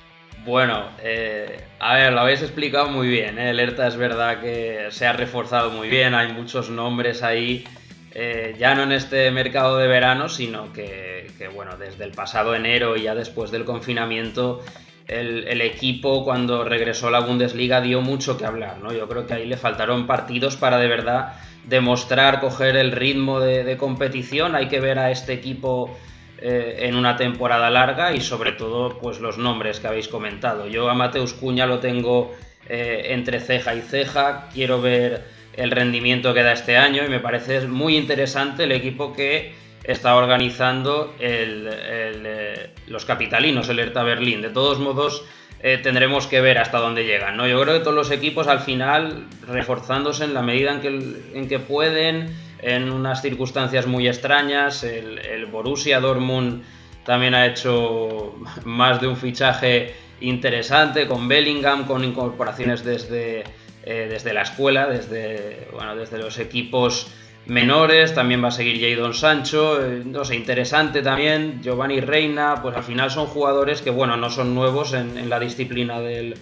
Bueno, 0.45 0.87
eh, 1.05 1.57
a 1.79 1.95
ver, 1.95 2.13
lo 2.13 2.19
habéis 2.19 2.43
explicado 2.43 2.89
muy 2.89 3.07
bien. 3.07 3.39
¿eh? 3.39 3.51
El 3.51 3.61
ERTA 3.61 3.87
es 3.87 3.97
verdad 3.97 4.41
que 4.41 4.89
se 4.91 5.07
ha 5.07 5.13
reforzado 5.13 5.71
muy 5.71 5.89
bien, 5.89 6.17
hay 6.17 6.33
muchos 6.33 6.69
nombres 6.69 7.23
ahí, 7.23 7.63
eh, 8.11 8.57
ya 8.59 8.75
no 8.75 8.83
en 8.83 8.91
este 8.91 9.31
mercado 9.31 9.79
de 9.79 9.87
verano, 9.87 10.29
sino 10.29 10.73
que, 10.73 11.31
bueno, 11.55 11.77
desde 11.77 12.03
el 12.03 12.11
pasado 12.11 12.57
enero 12.57 12.97
y 12.97 13.03
ya 13.03 13.15
después 13.15 13.53
del 13.53 13.65
confinamiento, 13.65 14.61
el, 15.07 15.61
equipo 15.61 16.25
cuando 16.25 16.65
regresó 16.65 17.07
a 17.07 17.13
la 17.13 17.21
Bundesliga 17.21 17.81
dio 17.81 18.01
mucho 18.01 18.37
que 18.37 18.47
hablar, 18.47 18.79
¿no? 18.83 18.93
Yo 18.93 19.07
creo 19.07 19.29
que 19.29 19.35
ahí 19.35 19.47
le 19.47 19.57
faltaron 19.57 20.09
partidos 20.09 20.57
para 20.57 20.77
de 20.79 20.89
verdad 20.89 21.35
demostrar, 21.69 22.41
coger 22.41 22.75
el 22.75 22.91
ritmo 22.91 23.39
de 23.39 23.77
competición. 23.77 24.57
Hay 24.57 24.67
que 24.67 24.81
ver 24.81 24.99
a 24.99 25.13
este 25.13 25.35
equipo 25.35 25.97
eh, 26.45 26.89
en 26.89 26.97
una 26.97 27.17
temporada 27.17 27.71
larga 27.71 28.13
y 28.17 28.21
sobre 28.21 28.51
todo 28.51 28.99
pues 28.99 29.21
los 29.21 29.39
nombres 29.39 29.79
que 29.79 29.87
habéis 29.87 30.09
comentado. 30.09 30.67
Yo 30.67 30.91
a 30.91 30.95
Mateus 30.95 31.35
Cuña 31.35 31.67
lo 31.67 31.79
tengo 31.79 32.35
eh, 32.69 33.07
entre 33.11 33.39
ceja 33.39 33.77
y 33.77 33.81
ceja, 33.81 34.49
quiero 34.53 34.83
ver 34.83 35.23
el 35.53 35.71
rendimiento 35.71 36.35
que 36.35 36.43
da 36.43 36.53
este 36.53 36.77
año 36.77 37.05
y 37.05 37.09
me 37.09 37.21
parece 37.21 37.61
muy 37.69 37.97
interesante 37.97 38.65
el 38.65 38.73
equipo 38.73 39.13
que 39.13 39.55
está 39.85 40.17
organizando 40.17 41.15
eh, 41.21 42.73
los 42.89 43.05
capitalinos, 43.05 43.69
el 43.69 43.79
Hertha 43.79 44.03
Berlín. 44.03 44.43
De 44.43 44.51
todos 44.51 44.81
modos, 44.81 45.25
tendremos 45.61 46.27
que 46.27 46.41
ver 46.41 46.59
hasta 46.59 46.79
dónde 46.79 47.05
llegan. 47.05 47.37
¿no? 47.37 47.47
Yo 47.47 47.63
creo 47.63 47.75
que 47.75 47.85
todos 47.85 47.95
los 47.95 48.11
equipos 48.11 48.49
al 48.49 48.59
final 48.59 49.29
reforzándose 49.47 50.25
en 50.25 50.35
la 50.35 50.43
medida 50.43 50.73
en 50.73 50.81
que, 50.81 51.39
en 51.39 51.47
que 51.47 51.61
pueden, 51.61 52.35
en 52.63 52.91
unas 52.91 53.21
circunstancias 53.21 53.87
muy 53.87 54.09
extrañas. 54.09 54.85
El, 54.85 55.47
Borussia 55.47 56.01
Dortmund 56.01 56.63
también 57.05 57.35
ha 57.35 57.47
hecho 57.47 58.37
más 58.65 59.01
de 59.01 59.09
un 59.09 59.17
fichaje 59.17 59.95
interesante 60.21 61.07
con 61.09 61.27
Bellingham, 61.29 61.85
con 61.85 62.05
incorporaciones 62.05 62.85
desde, 62.85 63.43
eh, 63.85 64.07
desde 64.09 64.33
la 64.33 64.43
escuela, 64.43 64.87
desde, 64.87 65.69
bueno, 65.73 65.97
desde 65.97 66.19
los 66.19 66.39
equipos 66.39 67.09
menores, 67.47 68.15
también 68.15 68.43
va 68.43 68.49
a 68.49 68.53
seguir 68.53 68.81
Jadon 68.81 69.15
Sancho, 69.15 69.85
eh, 69.85 70.03
no 70.05 70.25
sé, 70.25 70.37
interesante 70.37 71.03
también, 71.03 71.61
Giovanni 71.61 72.01
Reina, 72.01 72.63
pues 72.63 72.77
al 72.77 72.85
final 72.85 73.11
son 73.11 73.27
jugadores 73.27 73.83
que, 73.83 73.91
bueno, 73.91 74.17
no 74.17 74.31
son 74.31 74.55
nuevos 74.55 74.93
en, 74.95 75.29
la 75.29 75.41
disciplina 75.41 76.01
del, 76.01 76.37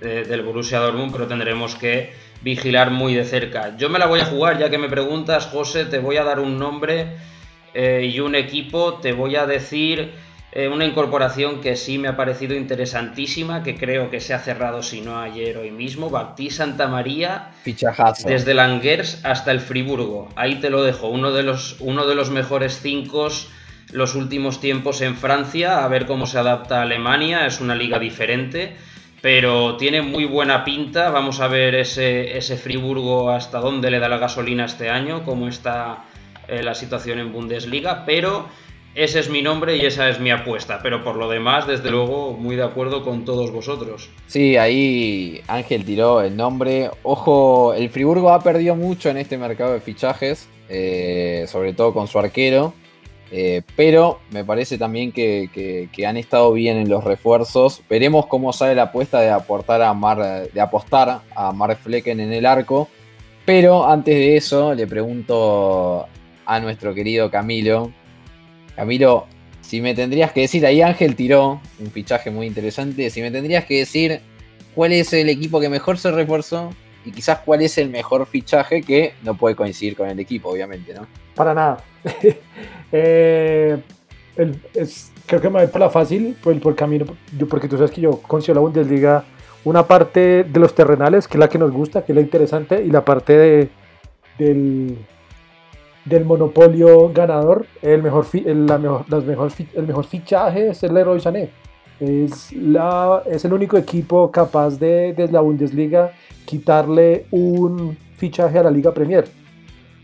del 0.00 0.42
Borussia 0.42 0.78
Dortmund, 0.78 1.10
pero 1.10 1.26
tendremos 1.26 1.74
que 1.74 2.12
vigilar 2.42 2.90
muy 2.90 3.14
de 3.14 3.24
cerca. 3.24 3.76
Yo 3.76 3.88
me 3.88 3.98
la 3.98 4.06
voy 4.06 4.20
a 4.20 4.24
jugar, 4.24 4.58
ya 4.58 4.70
que 4.70 4.78
me 4.78 4.88
preguntas, 4.88 5.46
José, 5.46 5.84
te 5.84 5.98
voy 5.98 6.16
a 6.16 6.24
dar 6.24 6.40
un 6.40 6.58
nombre 6.58 7.16
eh, 7.74 8.10
y 8.12 8.20
un 8.20 8.34
equipo, 8.34 8.94
te 8.94 9.12
voy 9.12 9.36
a 9.36 9.46
decir 9.46 10.12
eh, 10.52 10.68
una 10.68 10.84
incorporación 10.84 11.60
que 11.60 11.76
sí 11.76 11.98
me 11.98 12.08
ha 12.08 12.16
parecido 12.16 12.54
interesantísima, 12.54 13.62
que 13.62 13.76
creo 13.76 14.10
que 14.10 14.20
se 14.20 14.32
ha 14.32 14.38
cerrado, 14.38 14.82
si 14.82 15.00
no 15.00 15.18
ayer, 15.20 15.58
hoy 15.58 15.70
mismo, 15.70 16.08
Baptí 16.08 16.50
Santa 16.50 16.88
María, 16.88 17.50
desde 18.24 18.54
Langers 18.54 19.20
hasta 19.24 19.50
el 19.50 19.60
Friburgo. 19.60 20.28
Ahí 20.36 20.56
te 20.56 20.70
lo 20.70 20.82
dejo, 20.82 21.08
uno 21.08 21.32
de 21.32 21.42
los, 21.42 21.76
uno 21.80 22.06
de 22.06 22.14
los 22.14 22.30
mejores 22.30 22.80
cinco 22.80 23.28
los 23.92 24.14
últimos 24.14 24.60
tiempos 24.60 25.00
en 25.00 25.14
Francia, 25.16 25.84
a 25.84 25.88
ver 25.88 26.06
cómo 26.06 26.26
se 26.26 26.38
adapta 26.38 26.78
a 26.78 26.82
Alemania, 26.82 27.46
es 27.46 27.60
una 27.60 27.74
liga 27.74 27.98
diferente 27.98 28.76
pero 29.20 29.76
tiene 29.76 30.02
muy 30.02 30.24
buena 30.24 30.64
pinta. 30.64 31.10
Vamos 31.10 31.40
a 31.40 31.48
ver 31.48 31.74
ese, 31.74 32.36
ese 32.36 32.56
Friburgo 32.56 33.30
hasta 33.30 33.60
dónde 33.60 33.90
le 33.90 33.98
da 33.98 34.08
la 34.08 34.18
gasolina 34.18 34.64
este 34.64 34.90
año, 34.90 35.24
cómo 35.24 35.48
está 35.48 36.04
eh, 36.48 36.62
la 36.62 36.74
situación 36.74 37.18
en 37.18 37.32
Bundesliga, 37.32 38.04
pero 38.04 38.46
ese 38.94 39.18
es 39.18 39.28
mi 39.28 39.42
nombre 39.42 39.76
y 39.76 39.84
esa 39.84 40.08
es 40.08 40.20
mi 40.20 40.30
apuesta. 40.30 40.80
Pero 40.82 41.04
por 41.04 41.16
lo 41.16 41.28
demás, 41.28 41.66
desde 41.66 41.90
luego, 41.90 42.32
muy 42.32 42.56
de 42.56 42.62
acuerdo 42.62 43.02
con 43.02 43.24
todos 43.24 43.50
vosotros. 43.50 44.08
Sí, 44.26 44.56
ahí 44.56 45.42
Ángel 45.48 45.84
tiró 45.84 46.22
el 46.22 46.36
nombre. 46.36 46.90
Ojo, 47.02 47.74
el 47.74 47.90
Friburgo 47.90 48.30
ha 48.30 48.40
perdido 48.40 48.74
mucho 48.74 49.10
en 49.10 49.18
este 49.18 49.36
mercado 49.36 49.74
de 49.74 49.80
fichajes, 49.80 50.48
eh, 50.68 51.44
sobre 51.48 51.74
todo 51.74 51.92
con 51.92 52.08
su 52.08 52.18
arquero. 52.18 52.72
Eh, 53.32 53.62
pero 53.74 54.20
me 54.30 54.44
parece 54.44 54.78
también 54.78 55.10
que, 55.10 55.90
han 56.06 56.16
estado 56.16 56.52
bien 56.52 56.76
en 56.76 56.88
los 56.88 57.04
refuerzos. 57.04 57.82
Veremos 57.88 58.26
cómo 58.26 58.52
sale 58.52 58.74
la 58.74 58.84
apuesta 58.84 59.20
de 59.20 59.30
aportar 59.30 59.82
a 59.82 59.92
Mar, 59.94 60.50
de 60.52 60.60
apostar 60.60 61.22
a 61.34 61.52
Mark 61.52 61.78
Flecken 61.82 62.20
en 62.20 62.32
el 62.32 62.46
arco. 62.46 62.88
Pero 63.44 63.86
antes 63.86 64.14
de 64.14 64.36
eso, 64.36 64.74
le 64.74 64.86
pregunto 64.86 66.06
a 66.44 66.60
nuestro 66.60 66.94
querido 66.94 67.30
Camilo. 67.30 67.92
Camilo, 68.74 69.26
si 69.60 69.80
me 69.80 69.94
tendrías 69.94 70.32
que 70.32 70.42
decir, 70.42 70.64
ahí 70.66 70.82
Ángel 70.82 71.16
tiró 71.16 71.60
un 71.78 71.90
fichaje 71.90 72.30
muy 72.30 72.46
interesante. 72.46 73.10
Si 73.10 73.20
me 73.22 73.30
tendrías 73.30 73.64
que 73.64 73.78
decir 73.78 74.20
cuál 74.74 74.92
es 74.92 75.12
el 75.12 75.28
equipo 75.28 75.60
que 75.60 75.68
mejor 75.68 75.98
se 75.98 76.10
reforzó 76.10 76.70
y 77.06 77.12
quizás 77.12 77.38
cuál 77.44 77.62
es 77.62 77.78
el 77.78 77.88
mejor 77.88 78.26
fichaje 78.26 78.82
que 78.82 79.14
no 79.22 79.34
puede 79.36 79.54
coincidir 79.54 79.96
con 79.96 80.08
el 80.08 80.18
equipo, 80.18 80.50
obviamente, 80.50 80.92
¿no? 80.92 81.06
Para 81.34 81.54
nada. 81.54 81.78
Eh, 82.92 83.82
creo 85.26 85.40
que 85.40 85.50
me 85.50 85.58
voy 85.58 85.66
por 85.66 85.80
la 85.80 85.90
fácil, 85.90 86.36
por 86.40 86.52
el, 86.52 86.74
camino, 86.76 87.04
porque 87.50 87.66
tú 87.66 87.76
sabes 87.76 87.90
que 87.90 88.00
yo 88.00 88.22
considero 88.22 88.60
la 88.60 88.60
Bundesliga 88.60 89.24
una 89.64 89.84
parte 89.86 90.44
de 90.44 90.60
los 90.60 90.72
terrenales, 90.72 91.26
que 91.26 91.36
es 91.36 91.40
la 91.40 91.48
que 91.48 91.58
nos 91.58 91.72
gusta, 91.72 92.04
que 92.04 92.12
es 92.12 92.16
la 92.16 92.22
interesante, 92.22 92.80
y 92.82 92.90
la 92.90 93.04
parte 93.04 93.36
de, 93.36 93.68
del, 94.38 94.96
del 96.04 96.24
monopolio 96.24 97.12
ganador, 97.12 97.66
el 97.82 98.02
mejor, 98.02 98.24
el, 98.32 98.66
la 98.66 98.78
mejor, 98.78 99.24
mejor, 99.24 99.52
el 99.74 99.86
mejor 99.86 100.04
fichaje 100.04 100.68
es 100.68 100.82
el 100.84 100.94
Leroy 100.94 101.20
Sané. 101.20 101.50
Es, 101.98 102.52
la, 102.52 103.22
es 103.26 103.44
el 103.44 103.52
único 103.52 103.76
equipo 103.76 104.30
capaz 104.30 104.78
de, 104.78 105.14
desde 105.16 105.32
la 105.32 105.40
Bundesliga, 105.40 106.12
quitarle 106.44 107.26
un 107.30 107.96
fichaje 108.16 108.58
a 108.58 108.62
la 108.64 108.70
Liga 108.70 108.92
Premier. 108.92 109.26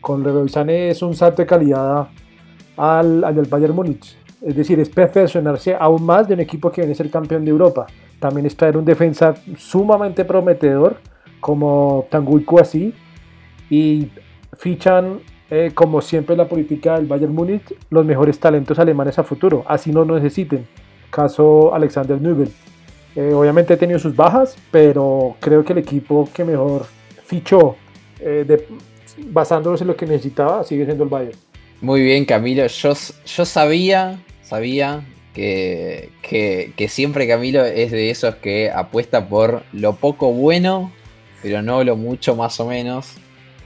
Con 0.01 0.23
Leroy 0.23 0.51
es 0.69 1.03
un 1.03 1.15
salto 1.15 1.43
de 1.43 1.47
calidad 1.47 2.09
al, 2.77 3.35
del 3.35 3.47
Bayern 3.47 3.75
Múnich. 3.75 4.17
Es 4.41 4.57
decir, 4.57 4.81
es 4.81 4.89
perfeccionarse 4.89 5.77
aún 5.79 6.05
más 6.05 6.27
de 6.27 6.35
un 6.35 6.41
equipo 6.41 6.71
que 6.73 6.81
viene 6.81 6.93
a 6.93 6.97
ser 6.97 7.11
campeón 7.11 7.45
de 7.45 7.51
Europa. 7.51 7.87
también 8.19 8.47
es 8.47 8.57
traer 8.57 8.77
un 8.77 8.85
defensa 8.85 9.35
sumamente 9.57 10.25
prometedor 10.25 10.97
como 11.41 12.07
Tanguy 12.11 12.45
así 12.61 12.95
y 13.69 14.09
fichan 14.57 15.21
eh, 15.51 15.73
como 15.75 16.01
siempre 16.01 16.37
la 16.37 16.49
política 16.49 16.95
del 16.97 17.07
Bayern 17.07 17.35
Múnich 17.35 17.75
los 17.91 18.05
mejores 18.05 18.39
talentos 18.39 18.79
alemanes 18.79 19.19
a 19.19 19.23
futuro, 19.23 19.65
así 19.67 19.93
no 19.93 20.05
necesiten. 20.05 20.67
Caso 21.13 21.75
Alexander 21.75 22.19
Nübel. 22.19 22.51
Eh, 23.15 23.35
obviamente 23.35 23.75
ha 23.75 23.77
tenido 23.77 23.99
sus 23.99 24.17
bajas, 24.17 24.57
pero 24.71 25.37
creo 25.41 25.63
que 25.63 25.75
el 25.75 25.81
equipo 25.81 26.27
que 26.33 26.43
mejor 26.43 26.87
fichó 27.27 27.77
eh, 28.19 28.67
basándose 29.27 29.85
en 29.85 29.89
lo 29.89 29.97
que 29.97 30.07
necesitaba 30.07 30.65
sigue 30.65 30.87
siendo 30.87 31.05
el 31.05 31.11
Bayern. 31.11 31.39
Muy 31.83 32.01
bien, 32.03 32.25
Camilo. 32.25 32.67
Yo, 32.67 32.95
yo 33.27 33.45
sabía, 33.45 34.19
sabía 34.43 35.05
que, 35.35 36.09
que, 36.23 36.89
siempre 36.89 37.29
Camilo 37.29 37.63
es 37.65 37.91
de 37.91 38.11
esos 38.11 38.37
que 38.37 38.71
apuesta 38.71 39.29
por 39.29 39.65
lo 39.73 39.97
poco 39.97 40.33
bueno, 40.33 40.93
pero 41.43 41.61
no 41.61 41.85
lo 41.85 41.97
mucho 41.97 42.37
más 42.37 42.59
o 42.59 42.67
menos. 42.67 43.17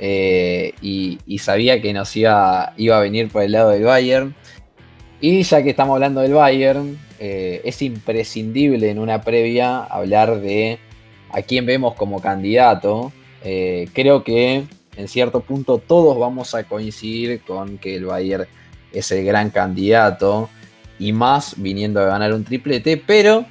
Eh, 0.00 0.74
y, 0.82 1.38
sabía 1.38 1.80
que 1.80 1.92
nos 1.92 2.16
iba, 2.16 2.72
iba 2.76 2.98
a 2.98 3.00
venir 3.00 3.28
por 3.28 3.44
el 3.44 3.52
lado 3.52 3.70
del 3.70 3.84
Bayern. 3.84 4.34
Y 5.20 5.42
ya 5.42 5.62
que 5.62 5.70
estamos 5.70 5.94
hablando 5.94 6.20
del 6.20 6.34
Bayern, 6.34 6.98
eh, 7.18 7.60
es 7.64 7.82
imprescindible 7.82 8.90
en 8.90 8.98
una 8.98 9.22
previa 9.22 9.84
hablar 9.84 10.40
de 10.40 10.78
a 11.30 11.42
quién 11.42 11.66
vemos 11.66 11.94
como 11.94 12.20
candidato. 12.20 13.12
Eh, 13.44 13.88
creo 13.92 14.24
que 14.24 14.64
en 14.96 15.08
cierto 15.08 15.40
punto 15.40 15.78
todos 15.78 16.18
vamos 16.18 16.54
a 16.54 16.64
coincidir 16.64 17.40
con 17.42 17.78
que 17.78 17.96
el 17.96 18.06
Bayern 18.06 18.46
es 18.92 19.10
el 19.12 19.24
gran 19.24 19.50
candidato 19.50 20.48
y 20.98 21.12
más 21.12 21.54
viniendo 21.58 22.00
a 22.00 22.06
ganar 22.06 22.32
un 22.32 22.44
triplete, 22.44 22.96
pero 22.96 23.44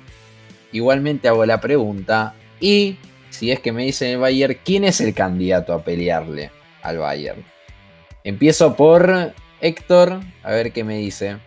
igualmente 0.72 1.27
hago 1.27 1.45
la 1.45 1.62
pregunta, 1.62 2.34
¿y 2.60 2.98
si 3.29 3.51
es 3.51 3.60
que 3.60 3.72
me 3.72 3.86
dicen 3.86 4.12
el 4.12 4.17
Bayern, 4.17 4.57
quién 4.63 4.84
es 4.84 5.00
el 5.01 5.13
candidato 5.13 5.74
a 5.74 5.84
pelearle 5.84 6.51
al 6.81 6.98
Bayern? 6.98 7.43
Empiezo 8.24 8.75
por 8.75 9.34
Héctor, 9.62 10.22
a 10.41 10.51
ver 10.51 10.72
qué 10.72 10.84
me 10.84 10.98
dice. 10.98 11.38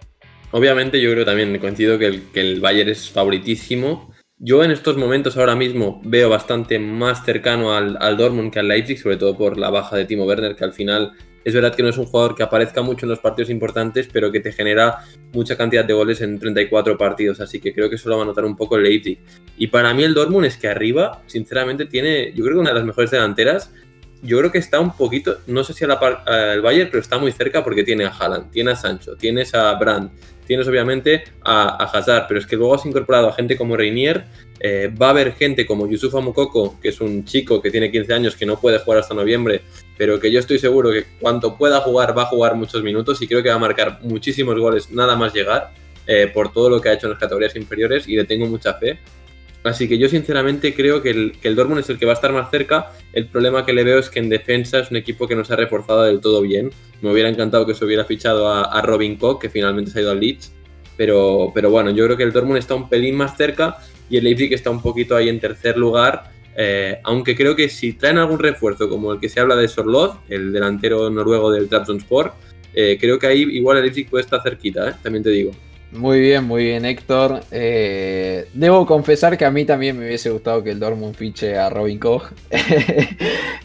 Obviamente 0.50 1.00
yo 1.00 1.10
creo 1.12 1.24
también, 1.24 1.58
coincido 1.58 1.98
que 1.98 2.06
el, 2.06 2.22
que 2.32 2.40
el 2.40 2.60
Bayern 2.60 2.90
es 2.90 3.10
favoritísimo, 3.10 4.14
yo 4.38 4.62
en 4.62 4.70
estos 4.70 4.96
momentos 4.96 5.36
ahora 5.36 5.56
mismo 5.56 6.00
veo 6.04 6.30
bastante 6.30 6.78
más 6.78 7.24
cercano 7.24 7.74
al, 7.74 7.96
al, 8.00 8.16
Dortmund 8.16 8.52
que 8.52 8.60
al 8.60 8.68
Leipzig, 8.68 8.98
sobre 8.98 9.16
todo 9.16 9.36
por 9.36 9.58
la 9.58 9.68
baja 9.68 9.96
de 9.96 10.04
Timo 10.04 10.24
Werner, 10.24 10.54
que 10.54 10.64
al 10.64 10.72
final 10.72 11.12
es 11.44 11.54
verdad 11.54 11.74
que 11.74 11.82
no 11.82 11.88
es 11.88 11.98
un 11.98 12.04
jugador 12.04 12.34
que 12.34 12.42
aparezca 12.42 12.82
mucho 12.82 13.06
en 13.06 13.10
los 13.10 13.20
partidos 13.20 13.50
importantes, 13.50 14.08
pero 14.12 14.30
que 14.30 14.40
te 14.40 14.52
genera 14.52 14.98
mucha 15.32 15.56
cantidad 15.56 15.84
de 15.84 15.94
goles 15.94 16.20
en 16.20 16.38
34 16.38 16.98
partidos, 16.98 17.40
así 17.40 17.58
que 17.58 17.72
creo 17.72 17.88
que 17.88 17.96
eso 17.96 18.08
lo 18.08 18.18
va 18.18 18.22
a 18.22 18.26
notar 18.26 18.44
un 18.44 18.54
poco 18.54 18.76
el 18.76 18.84
Leipzig. 18.84 19.18
Y 19.56 19.68
para 19.68 19.94
mí 19.94 20.04
el 20.04 20.14
Dortmund 20.14 20.46
es 20.46 20.56
que 20.56 20.68
arriba, 20.68 21.22
sinceramente, 21.26 21.86
tiene, 21.86 22.32
yo 22.34 22.44
creo 22.44 22.56
que 22.56 22.60
una 22.60 22.70
de 22.70 22.76
las 22.76 22.84
mejores 22.84 23.10
delanteras. 23.10 23.72
Yo 24.22 24.38
creo 24.38 24.50
que 24.50 24.58
está 24.58 24.80
un 24.80 24.96
poquito, 24.96 25.38
no 25.46 25.62
sé 25.62 25.72
si 25.74 25.84
al 25.84 26.60
Bayern, 26.60 26.90
pero 26.90 27.00
está 27.00 27.18
muy 27.18 27.30
cerca 27.30 27.62
porque 27.62 27.84
tiene 27.84 28.04
a 28.04 28.08
Haaland, 28.08 28.50
tiene 28.50 28.72
a 28.72 28.76
Sancho, 28.76 29.16
tienes 29.16 29.54
a 29.54 29.72
Brandt, 29.74 30.12
tienes 30.44 30.66
obviamente 30.66 31.24
a, 31.44 31.84
Hazard, 31.84 32.24
pero 32.26 32.40
es 32.40 32.46
que 32.46 32.56
luego 32.56 32.74
has 32.74 32.84
incorporado 32.84 33.28
a 33.28 33.32
gente 33.32 33.56
como 33.56 33.76
Reinier, 33.76 34.24
eh, 34.60 34.90
va 35.00 35.08
a 35.08 35.10
haber 35.10 35.34
gente 35.34 35.66
como 35.66 35.86
Yusufa 35.86 36.20
Mukoko, 36.20 36.80
que 36.80 36.88
es 36.88 37.00
un 37.00 37.24
chico 37.24 37.62
que 37.62 37.70
tiene 37.70 37.92
15 37.92 38.14
años 38.14 38.34
que 38.34 38.46
no 38.46 38.58
puede 38.58 38.78
jugar 38.78 39.00
hasta 39.00 39.14
noviembre, 39.14 39.60
pero 39.96 40.18
que 40.18 40.32
yo 40.32 40.40
estoy 40.40 40.58
seguro 40.58 40.90
que 40.90 41.04
cuanto 41.20 41.56
pueda 41.56 41.80
jugar 41.80 42.16
va 42.16 42.22
a 42.22 42.26
jugar 42.26 42.56
muchos 42.56 42.82
minutos 42.82 43.22
y 43.22 43.28
creo 43.28 43.42
que 43.42 43.50
va 43.50 43.56
a 43.56 43.60
marcar 43.60 44.00
muchísimos 44.02 44.58
goles 44.58 44.90
nada 44.90 45.14
más 45.16 45.32
llegar 45.32 45.70
eh, 46.06 46.30
por 46.32 46.50
todo 46.50 46.70
lo 46.70 46.80
que 46.80 46.88
ha 46.88 46.94
hecho 46.94 47.06
en 47.06 47.10
las 47.10 47.20
categorías 47.20 47.54
inferiores 47.54 48.08
y 48.08 48.16
le 48.16 48.24
tengo 48.24 48.46
mucha 48.46 48.72
fe. 48.74 48.98
Así 49.64 49.88
que 49.88 49.98
yo 49.98 50.08
sinceramente 50.08 50.74
creo 50.74 51.02
que 51.02 51.10
el, 51.10 51.32
que 51.40 51.48
el 51.48 51.56
Dortmund 51.56 51.80
es 51.80 51.90
el 51.90 51.98
que 51.98 52.06
va 52.06 52.12
a 52.12 52.14
estar 52.14 52.32
más 52.32 52.50
cerca. 52.50 52.92
El 53.12 53.26
problema 53.26 53.66
que 53.66 53.72
le 53.72 53.84
veo 53.84 53.98
es 53.98 54.08
que 54.08 54.20
en 54.20 54.28
defensa 54.28 54.78
es 54.78 54.90
un 54.90 54.96
equipo 54.96 55.26
que 55.26 55.34
no 55.34 55.44
se 55.44 55.52
ha 55.52 55.56
reforzado 55.56 56.02
del 56.04 56.20
todo 56.20 56.40
bien. 56.42 56.70
Me 57.02 57.10
hubiera 57.10 57.28
encantado 57.28 57.66
que 57.66 57.74
se 57.74 57.84
hubiera 57.84 58.04
fichado 58.04 58.48
a, 58.48 58.80
Robin 58.82 59.16
Koch, 59.16 59.40
que 59.40 59.50
finalmente 59.50 59.90
se 59.90 59.98
ha 59.98 60.02
ido 60.02 60.10
al 60.12 60.20
Leeds. 60.20 60.52
Pero, 60.96 61.52
pero 61.54 61.70
bueno, 61.70 61.90
yo 61.90 62.04
creo 62.04 62.16
que 62.16 62.24
el 62.24 62.32
Dortmund 62.32 62.58
está 62.58 62.74
un 62.74 62.88
pelín 62.88 63.14
más 63.16 63.36
cerca 63.36 63.78
y 64.10 64.16
el 64.16 64.24
Leipzig 64.24 64.52
está 64.52 64.70
un 64.70 64.82
poquito 64.82 65.16
ahí 65.16 65.28
en 65.28 65.40
tercer 65.40 65.76
lugar. 65.76 66.30
Eh, 66.56 66.98
aunque 67.04 67.36
creo 67.36 67.54
que 67.54 67.68
si 67.68 67.92
traen 67.92 68.18
algún 68.18 68.38
refuerzo, 68.38 68.88
como 68.88 69.12
el 69.12 69.20
que 69.20 69.28
se 69.28 69.38
habla 69.38 69.54
de 69.54 69.68
Sorloth, 69.68 70.18
el 70.28 70.52
delantero 70.52 71.08
noruego 71.08 71.52
del 71.52 71.68
Trabzonspor, 71.68 72.32
eh, 72.74 72.98
creo 73.00 73.18
que 73.18 73.26
ahí 73.26 73.42
igual 73.42 73.76
el 73.76 73.84
Leipzig 73.84 74.08
puede 74.10 74.24
estar 74.24 74.42
cerquita, 74.42 74.90
¿eh? 74.90 74.94
también 75.02 75.22
te 75.22 75.30
digo. 75.30 75.52
Muy 75.90 76.20
bien, 76.20 76.44
muy 76.44 76.64
bien, 76.64 76.84
Héctor. 76.84 77.40
Eh, 77.50 78.46
debo 78.52 78.84
confesar 78.84 79.38
que 79.38 79.46
a 79.46 79.50
mí 79.50 79.64
también 79.64 79.98
me 79.98 80.06
hubiese 80.06 80.28
gustado 80.28 80.62
que 80.62 80.70
el 80.70 80.78
Dortmund 80.78 81.14
fiche 81.14 81.56
a 81.56 81.70
Robin 81.70 81.98
Koch. 81.98 82.24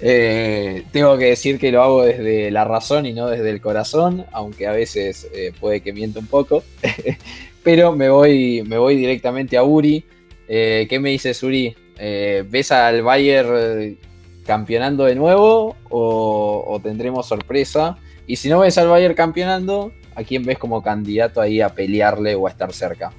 Eh, 0.06 0.84
tengo 0.92 1.18
que 1.18 1.28
decir 1.28 1.58
que 1.58 1.72
lo 1.72 1.82
hago 1.82 2.04
desde 2.04 2.52
la 2.52 2.66
razón 2.66 3.06
y 3.06 3.14
no 3.14 3.28
desde 3.28 3.50
el 3.52 3.62
corazón, 3.62 4.26
aunque 4.34 4.68
a 4.68 4.74
veces 4.74 5.30
eh, 5.34 5.54
puede 5.58 5.80
que 5.80 5.94
mienta 5.94 6.20
un 6.20 6.28
poco. 6.28 6.62
Pero 7.64 7.96
me 7.96 8.10
voy, 8.10 8.64
me 8.64 8.78
voy 8.78 8.98
directamente 8.98 9.56
a 9.56 9.64
Uri. 9.64 10.04
¿Qué 10.46 11.00
me 11.00 11.12
dices, 11.12 11.42
Uri? 11.42 11.74
¿Ves 11.98 12.72
al 12.74 13.02
Bayern 13.02 13.98
campeonando 14.46 15.06
de 15.06 15.16
nuevo 15.16 15.78
o, 15.90 16.66
o 16.68 16.80
tendremos 16.82 17.26
sorpresa? 17.26 17.98
Y 18.28 18.36
si 18.36 18.50
no 18.50 18.60
ves 18.60 18.78
al 18.78 18.90
Bayern 18.90 19.14
campeonando, 19.14 19.94
¿A 20.16 20.24
quién 20.24 20.46
ves 20.46 20.58
como 20.58 20.84
candidato 20.84 21.42
ahí 21.42 21.62
a 21.62 21.70
pelearle 21.70 22.36
o 22.36 22.48
a 22.48 22.50
estar 22.50 22.72
cerca? 22.74 23.12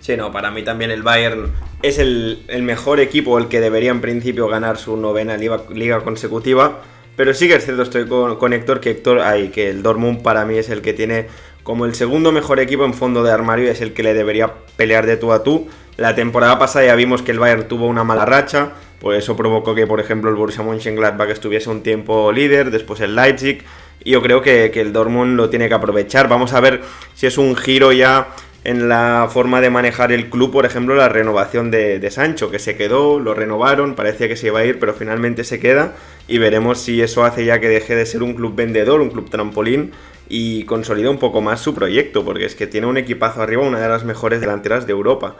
Sí, 0.00 0.16
no, 0.16 0.30
para 0.30 0.50
mí 0.50 0.62
también 0.62 0.90
el 0.90 1.02
Bayern 1.02 1.50
es 1.80 1.98
el, 1.98 2.44
mejor 2.62 3.00
equipo, 3.00 3.38
el 3.38 3.48
que 3.48 3.60
debería 3.60 3.90
en 3.90 4.00
principio 4.00 4.48
ganar 4.48 4.76
su 4.76 4.96
novena 4.96 5.36
liga, 5.36 6.00
consecutiva. 6.00 6.82
Pero 7.16 7.32
sí 7.32 7.48
que 7.48 7.54
es 7.54 7.64
cierto, 7.64 7.82
estoy 7.82 8.06
con, 8.06 8.52
Héctor, 8.52 8.80
que 8.80 8.90
Héctor, 8.90 9.20
ay, 9.20 9.48
que 9.48 9.70
el 9.70 9.82
Dortmund 9.82 10.22
para 10.22 10.44
mí 10.44 10.56
es 10.56 10.68
el 10.68 10.82
que 10.82 10.92
tiene 10.92 11.26
como 11.62 11.86
el 11.86 11.94
segundo 11.94 12.32
mejor 12.32 12.60
equipo 12.60 12.84
en 12.84 12.92
fondo 12.92 13.22
de 13.22 13.32
armario, 13.32 13.70
es 13.70 13.80
el 13.80 13.94
que 13.94 14.02
le 14.02 14.12
debería 14.12 14.52
pelear 14.76 15.06
de 15.06 15.16
tú 15.16 15.32
a 15.32 15.42
tú. 15.42 15.68
La 15.96 16.14
temporada 16.14 16.58
pasada 16.58 16.84
ya 16.84 16.94
vimos 16.96 17.22
que 17.22 17.30
el 17.32 17.38
Bayern 17.38 17.68
tuvo 17.68 17.86
una 17.86 18.04
mala 18.04 18.26
racha, 18.26 18.72
pues 19.00 19.18
eso 19.18 19.36
provocó 19.36 19.74
que, 19.74 19.86
por 19.86 20.00
ejemplo, 20.00 20.28
el 20.28 20.36
Borussia 20.36 20.62
Mönchengladbach 20.62 21.30
estuviese 21.30 21.70
un 21.70 21.82
tiempo 21.82 22.32
líder, 22.32 22.70
después 22.70 23.00
el 23.00 23.14
Leipzig, 23.14 23.62
y 24.04 24.12
yo 24.12 24.22
creo 24.22 24.42
que, 24.42 24.66
el 24.66 24.92
Dortmund 24.92 25.36
lo 25.36 25.50
tiene 25.50 25.68
que 25.68 25.74
aprovechar. 25.74 26.28
Vamos 26.28 26.52
a 26.52 26.60
ver 26.60 26.82
si 27.14 27.26
es 27.26 27.38
un 27.38 27.56
giro 27.56 27.90
ya 27.92 28.28
en 28.62 28.88
la 28.88 29.28
forma 29.30 29.60
de 29.60 29.68
manejar 29.70 30.12
el 30.12 30.30
club, 30.30 30.52
por 30.52 30.64
ejemplo, 30.64 30.94
la 30.94 31.08
renovación 31.08 31.70
de, 31.70 32.10
Sancho, 32.10 32.50
que 32.50 32.58
se 32.58 32.76
quedó, 32.76 33.18
lo 33.18 33.34
renovaron, 33.34 33.94
parecía 33.94 34.28
que 34.28 34.36
se 34.36 34.46
iba 34.46 34.60
a 34.60 34.64
ir, 34.64 34.78
pero 34.78 34.94
finalmente 34.94 35.44
se 35.44 35.60
queda 35.60 35.94
y 36.28 36.38
veremos 36.38 36.78
si 36.78 37.02
eso 37.02 37.24
hace 37.24 37.44
ya 37.44 37.60
que 37.60 37.68
deje 37.68 37.94
de 37.94 38.06
ser 38.06 38.22
un 38.22 38.34
club 38.34 38.54
vendedor, 38.54 39.00
un 39.02 39.10
club 39.10 39.28
trampolín 39.28 39.92
y 40.28 40.64
consolida 40.64 41.10
un 41.10 41.18
poco 41.18 41.42
más 41.42 41.60
su 41.60 41.74
proyecto, 41.74 42.24
porque 42.24 42.46
es 42.46 42.54
que 42.54 42.66
tiene 42.66 42.86
un 42.86 42.96
equipazo 42.96 43.42
arriba, 43.42 43.62
una 43.62 43.80
de 43.80 43.88
las 43.88 44.04
mejores 44.04 44.40
delanteras 44.40 44.86
de 44.86 44.92
Europa. 44.92 45.36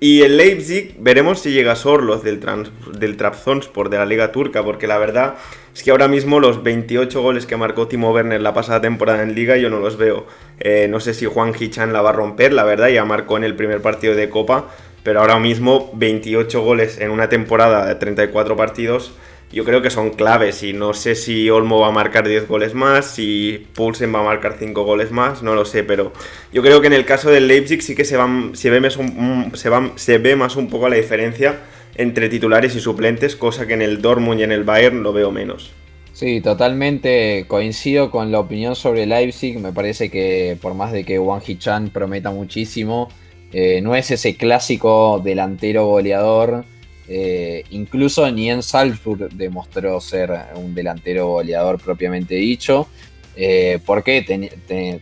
Y 0.00 0.22
el 0.22 0.36
Leipzig, 0.36 0.94
veremos 1.00 1.40
si 1.40 1.50
llega 1.50 1.74
Sorlos 1.74 2.22
del, 2.22 2.38
del 2.38 3.16
de 3.16 3.98
la 3.98 4.06
Liga 4.06 4.30
Turca, 4.30 4.62
porque 4.62 4.86
la 4.86 4.96
verdad 4.96 5.34
es 5.74 5.82
que 5.82 5.90
ahora 5.90 6.06
mismo 6.06 6.38
los 6.38 6.62
28 6.62 7.20
goles 7.20 7.46
que 7.46 7.56
marcó 7.56 7.88
Timo 7.88 8.12
Werner 8.12 8.40
la 8.40 8.54
pasada 8.54 8.80
temporada 8.80 9.24
en 9.24 9.34
Liga 9.34 9.56
yo 9.56 9.70
no 9.70 9.80
los 9.80 9.96
veo. 9.96 10.26
Eh, 10.60 10.86
no 10.88 11.00
sé 11.00 11.14
si 11.14 11.26
Juan 11.26 11.52
Hichan 11.58 11.92
la 11.92 12.00
va 12.00 12.10
a 12.10 12.12
romper, 12.12 12.52
la 12.52 12.62
verdad, 12.62 12.88
ya 12.88 13.04
marcó 13.04 13.36
en 13.38 13.44
el 13.44 13.56
primer 13.56 13.82
partido 13.82 14.14
de 14.14 14.30
Copa, 14.30 14.68
pero 15.02 15.20
ahora 15.20 15.40
mismo 15.40 15.90
28 15.94 16.62
goles 16.62 17.00
en 17.00 17.10
una 17.10 17.28
temporada 17.28 17.84
de 17.86 17.96
34 17.96 18.56
partidos 18.56 19.12
yo 19.50 19.64
creo 19.64 19.80
que 19.80 19.90
son 19.90 20.10
claves 20.10 20.62
y 20.62 20.72
no 20.72 20.92
sé 20.92 21.14
si 21.14 21.48
Olmo 21.48 21.80
va 21.80 21.88
a 21.88 21.92
marcar 21.92 22.28
10 22.28 22.48
goles 22.48 22.74
más, 22.74 23.06
si 23.06 23.66
Pulsen 23.74 24.14
va 24.14 24.20
a 24.20 24.24
marcar 24.24 24.56
5 24.58 24.84
goles 24.84 25.10
más, 25.10 25.42
no 25.42 25.54
lo 25.54 25.64
sé, 25.64 25.84
pero 25.84 26.12
yo 26.52 26.62
creo 26.62 26.80
que 26.80 26.88
en 26.88 26.92
el 26.92 27.06
caso 27.06 27.30
del 27.30 27.48
Leipzig 27.48 27.82
sí 27.82 27.94
que 27.94 28.04
se, 28.04 28.16
van, 28.16 28.54
se, 28.54 28.68
ve, 28.68 28.80
más 28.80 28.96
un, 28.98 29.52
se, 29.96 30.18
ve 30.18 30.36
más 30.36 30.56
un 30.56 30.68
poco 30.68 30.88
la 30.88 30.96
diferencia 30.96 31.60
entre 31.94 32.28
titulares 32.28 32.76
y 32.76 32.80
suplentes, 32.80 33.36
cosa 33.36 33.66
que 33.66 33.74
en 33.74 33.82
el 33.82 34.02
Dortmund 34.02 34.40
y 34.40 34.42
en 34.42 34.52
el 34.52 34.64
Bayern 34.64 35.02
lo 35.02 35.12
veo 35.12 35.32
menos. 35.32 35.72
Sí, 36.12 36.40
totalmente 36.40 37.44
coincido 37.48 38.10
con 38.10 38.32
la 38.32 38.40
opinión 38.40 38.74
sobre 38.74 39.06
Leipzig. 39.06 39.58
Me 39.60 39.72
parece 39.72 40.10
que 40.10 40.58
por 40.60 40.74
más 40.74 40.92
de 40.92 41.04
que 41.04 41.18
Wang 41.18 41.42
Hichan 41.46 41.90
prometa 41.90 42.30
muchísimo, 42.32 43.08
eh, 43.52 43.80
no 43.82 43.94
es 43.94 44.10
ese 44.10 44.36
clásico 44.36 45.20
delantero 45.24 45.86
goleador 45.86 46.64
eh, 47.10 47.64
incluso 47.70 48.30
ni 48.30 48.50
en 48.50 48.62
Salzburg 48.62 49.30
demostró 49.30 49.98
ser 49.98 50.30
un 50.56 50.74
delantero 50.74 51.28
goleador 51.28 51.80
propiamente 51.80 52.34
dicho. 52.34 52.86
Eh, 53.40 53.78
porque 53.86 54.22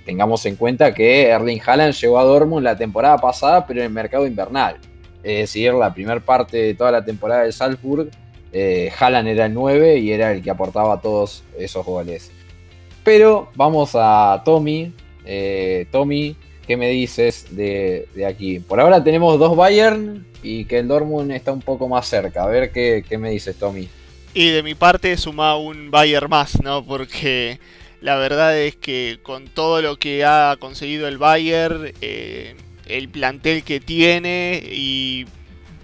tengamos 0.05 0.45
en 0.45 0.57
cuenta 0.57 0.92
que 0.92 1.29
Erling 1.29 1.61
Haaland 1.64 1.95
llegó 1.95 2.19
a 2.19 2.25
Dortmund 2.25 2.62
la 2.62 2.77
temporada 2.77 3.16
pasada, 3.16 3.66
pero 3.66 3.81
en 3.81 3.87
el 3.87 3.92
mercado 3.92 4.27
invernal. 4.27 4.77
Es 5.23 5.38
decir, 5.38 5.73
la 5.73 5.92
primera 5.92 6.21
parte 6.21 6.59
de 6.59 6.75
toda 6.75 6.92
la 6.92 7.05
temporada 7.05 7.45
de 7.45 7.53
Salzburg, 7.53 8.11
eh, 8.53 8.92
Haaland 8.99 9.29
era 9.29 9.47
el 9.47 9.55
9 9.55 9.99
y 9.99 10.12
era 10.12 10.33
el 10.33 10.42
que 10.42 10.51
aportaba 10.51 11.01
todos 11.01 11.45
esos 11.59 11.85
goles. 11.85 12.31
Pero 13.03 13.49
vamos 13.55 13.92
a 13.95 14.42
Tommy. 14.45 14.92
Tommy, 15.90 16.37
¿qué 16.67 16.77
me 16.77 16.89
dices 16.89 17.47
de, 17.51 18.09
aquí? 18.29 18.61
Por 18.61 18.81
ahora 18.81 19.03
tenemos 19.03 19.39
dos 19.39 19.57
Bayern 19.57 20.27
y 20.43 20.65
que 20.65 20.79
el 20.79 20.89
Dortmund 20.89 21.31
está 21.33 21.53
un 21.53 21.63
poco 21.63 21.89
más 21.89 22.09
cerca. 22.09 22.45
A 22.45 22.47
ver 22.47 22.71
qué, 22.73 23.05
me 23.19 23.31
dices, 23.31 23.57
Tommy. 23.57 23.89
Y 24.35 24.51
de 24.51 24.63
mi 24.63 24.75
parte 24.75 25.17
suma 25.17 25.57
un 25.57 25.91
Bayern 25.91 26.29
más, 26.29 26.63
¿no? 26.63 26.85
Porque 26.85 27.59
la 28.01 28.17
verdad 28.17 28.59
es 28.59 28.77
que 28.77 29.19
con 29.23 29.47
todo 29.49 29.81
lo 29.81 29.99
que 29.99 30.25
ha 30.25 30.57
conseguido 30.59 31.09
el 31.09 31.19
Bayern, 31.19 31.93
eh, 32.01 32.55
el 32.87 33.09
plantel 33.09 33.63
que 33.63 33.81
tiene 33.81 34.63
y 34.71 35.27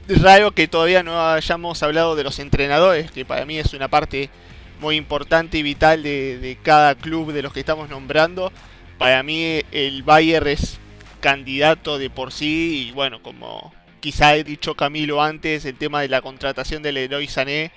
raro 0.09 0.53
que 0.53 0.68
todavía 0.68 1.03
no 1.03 1.21
hayamos 1.31 1.83
hablado 1.83 2.16
de 2.16 2.25
los 2.25 2.38
entrenadores, 2.38 3.11
que 3.11 3.25
para 3.25 3.47
mí 3.47 3.59
es 3.59 3.73
una 3.73 3.88
parte 3.88 4.31
muy 4.81 4.97
importante 4.97 5.59
y 5.59 5.62
vital 5.62 6.03
de, 6.03 6.59
cada 6.62 6.95
club 6.95 7.33
de 7.33 7.42
los 7.42 7.53
que 7.53 7.61
estamos 7.61 7.88
nombrando. 7.88 8.53
Para 9.02 9.24
mí 9.24 9.62
el 9.72 10.04
Bayern 10.04 10.46
es 10.46 10.78
candidato 11.18 11.98
de 11.98 12.08
por 12.08 12.30
sí 12.30 12.86
y 12.86 12.92
bueno, 12.92 13.20
como 13.20 13.74
quizá 13.98 14.36
he 14.36 14.44
dicho 14.44 14.76
Camilo 14.76 15.20
antes, 15.20 15.64
el 15.64 15.74
tema 15.74 16.02
de 16.02 16.08
la 16.08 16.22
contratación 16.22 16.84
del 16.84 16.94
Leroy 16.94 17.26
Sané 17.26 17.72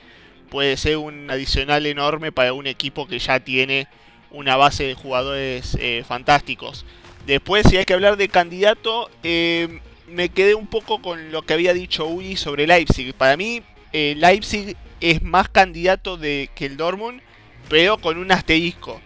puede 0.51 0.77
ser 0.77 0.97
un 0.97 1.31
adicional 1.31 1.87
enorme 1.87 2.31
para 2.31 2.53
un 2.53 2.67
equipo 2.67 3.07
que 3.07 3.17
ya 3.17 3.39
tiene 3.39 3.87
una 4.29 4.55
base 4.55 4.83
de 4.83 4.93
jugadores 4.93 5.75
eh, 5.79 6.03
fantásticos. 6.07 6.85
Después, 7.25 7.65
si 7.67 7.77
hay 7.77 7.85
que 7.85 7.95
hablar 7.95 8.17
de 8.17 8.29
candidato, 8.29 9.09
eh, 9.23 9.79
me 10.07 10.29
quedé 10.29 10.53
un 10.53 10.67
poco 10.67 11.01
con 11.01 11.31
lo 11.31 11.41
que 11.41 11.55
había 11.55 11.73
dicho 11.73 12.05
Uli 12.05 12.35
sobre 12.35 12.67
Leipzig. 12.67 13.15
Para 13.15 13.35
mí, 13.35 13.63
eh, 13.93 14.13
Leipzig 14.15 14.77
es 15.01 15.23
más 15.23 15.49
candidato 15.49 16.17
de, 16.17 16.51
que 16.53 16.67
el 16.67 16.77
Dortmund, 16.77 17.19
pero 17.67 17.97
con 17.97 18.19
un 18.19 18.31
asterisco. 18.31 19.01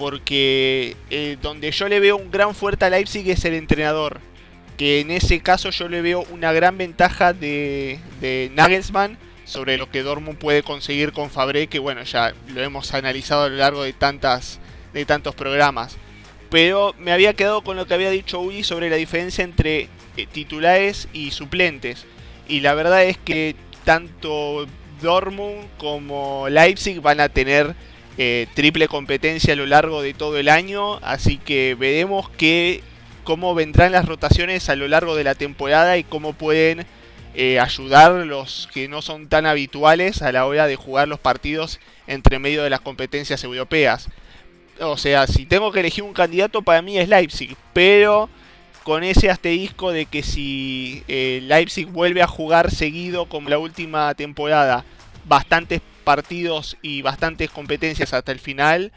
Porque 0.00 0.96
eh, 1.10 1.36
donde 1.42 1.70
yo 1.72 1.86
le 1.86 2.00
veo 2.00 2.16
un 2.16 2.30
gran 2.30 2.54
fuerte 2.54 2.86
a 2.86 2.90
Leipzig 2.90 3.28
es 3.28 3.44
el 3.44 3.52
entrenador. 3.52 4.18
Que 4.78 5.00
en 5.00 5.10
ese 5.10 5.40
caso 5.40 5.68
yo 5.68 5.90
le 5.90 6.00
veo 6.00 6.24
una 6.30 6.54
gran 6.54 6.78
ventaja 6.78 7.34
de, 7.34 7.98
de 8.22 8.50
Nagelsmann 8.54 9.18
sobre 9.44 9.76
lo 9.76 9.90
que 9.90 10.02
Dortmund 10.02 10.38
puede 10.38 10.62
conseguir 10.62 11.12
con 11.12 11.28
Fabre, 11.28 11.66
que 11.66 11.78
bueno, 11.78 12.02
ya 12.04 12.32
lo 12.48 12.62
hemos 12.62 12.94
analizado 12.94 13.42
a 13.42 13.48
lo 13.50 13.56
largo 13.56 13.82
de 13.82 13.92
tantas 13.92 14.58
de 14.94 15.04
tantos 15.04 15.34
programas. 15.34 15.98
Pero 16.48 16.94
me 16.98 17.12
había 17.12 17.34
quedado 17.34 17.62
con 17.62 17.76
lo 17.76 17.86
que 17.86 17.92
había 17.92 18.08
dicho 18.08 18.40
Uli 18.40 18.64
sobre 18.64 18.88
la 18.88 18.96
diferencia 18.96 19.44
entre 19.44 19.88
eh, 20.16 20.26
titulares 20.32 21.08
y 21.12 21.32
suplentes. 21.32 22.06
Y 22.48 22.60
la 22.60 22.72
verdad 22.72 23.04
es 23.04 23.18
que 23.18 23.54
tanto 23.84 24.66
Dortmund 25.02 25.66
como 25.76 26.48
Leipzig 26.48 27.02
van 27.02 27.20
a 27.20 27.28
tener 27.28 27.74
eh, 28.22 28.48
triple 28.52 28.86
competencia 28.86 29.54
a 29.54 29.56
lo 29.56 29.64
largo 29.64 30.02
de 30.02 30.12
todo 30.12 30.36
el 30.36 30.50
año. 30.50 30.96
Así 30.96 31.38
que 31.38 31.74
veremos 31.74 32.28
que, 32.28 32.82
cómo 33.24 33.54
vendrán 33.54 33.92
las 33.92 34.04
rotaciones 34.04 34.68
a 34.68 34.76
lo 34.76 34.88
largo 34.88 35.16
de 35.16 35.24
la 35.24 35.34
temporada 35.34 35.96
y 35.96 36.04
cómo 36.04 36.34
pueden 36.34 36.84
eh, 37.34 37.58
ayudar 37.58 38.12
los 38.26 38.68
que 38.74 38.88
no 38.88 39.00
son 39.00 39.28
tan 39.30 39.46
habituales 39.46 40.20
a 40.20 40.32
la 40.32 40.44
hora 40.44 40.66
de 40.66 40.76
jugar 40.76 41.08
los 41.08 41.18
partidos 41.18 41.80
entre 42.06 42.38
medio 42.38 42.62
de 42.62 42.68
las 42.68 42.82
competencias 42.82 43.42
europeas. 43.42 44.10
O 44.80 44.98
sea, 44.98 45.26
si 45.26 45.46
tengo 45.46 45.72
que 45.72 45.80
elegir 45.80 46.04
un 46.04 46.12
candidato, 46.12 46.60
para 46.60 46.82
mí 46.82 46.98
es 46.98 47.08
Leipzig. 47.08 47.56
Pero 47.72 48.28
con 48.84 49.02
ese 49.02 49.30
asterisco 49.30 49.92
de 49.92 50.04
que 50.04 50.22
si 50.22 51.04
eh, 51.08 51.40
Leipzig 51.44 51.86
vuelve 51.86 52.20
a 52.20 52.26
jugar 52.26 52.70
seguido 52.70 53.24
como 53.30 53.48
la 53.48 53.56
última 53.56 54.14
temporada, 54.14 54.84
bastantes 55.24 55.80
partidos 56.00 56.76
y 56.82 57.02
bastantes 57.02 57.50
competencias 57.50 58.12
hasta 58.12 58.32
el 58.32 58.38
final, 58.38 58.92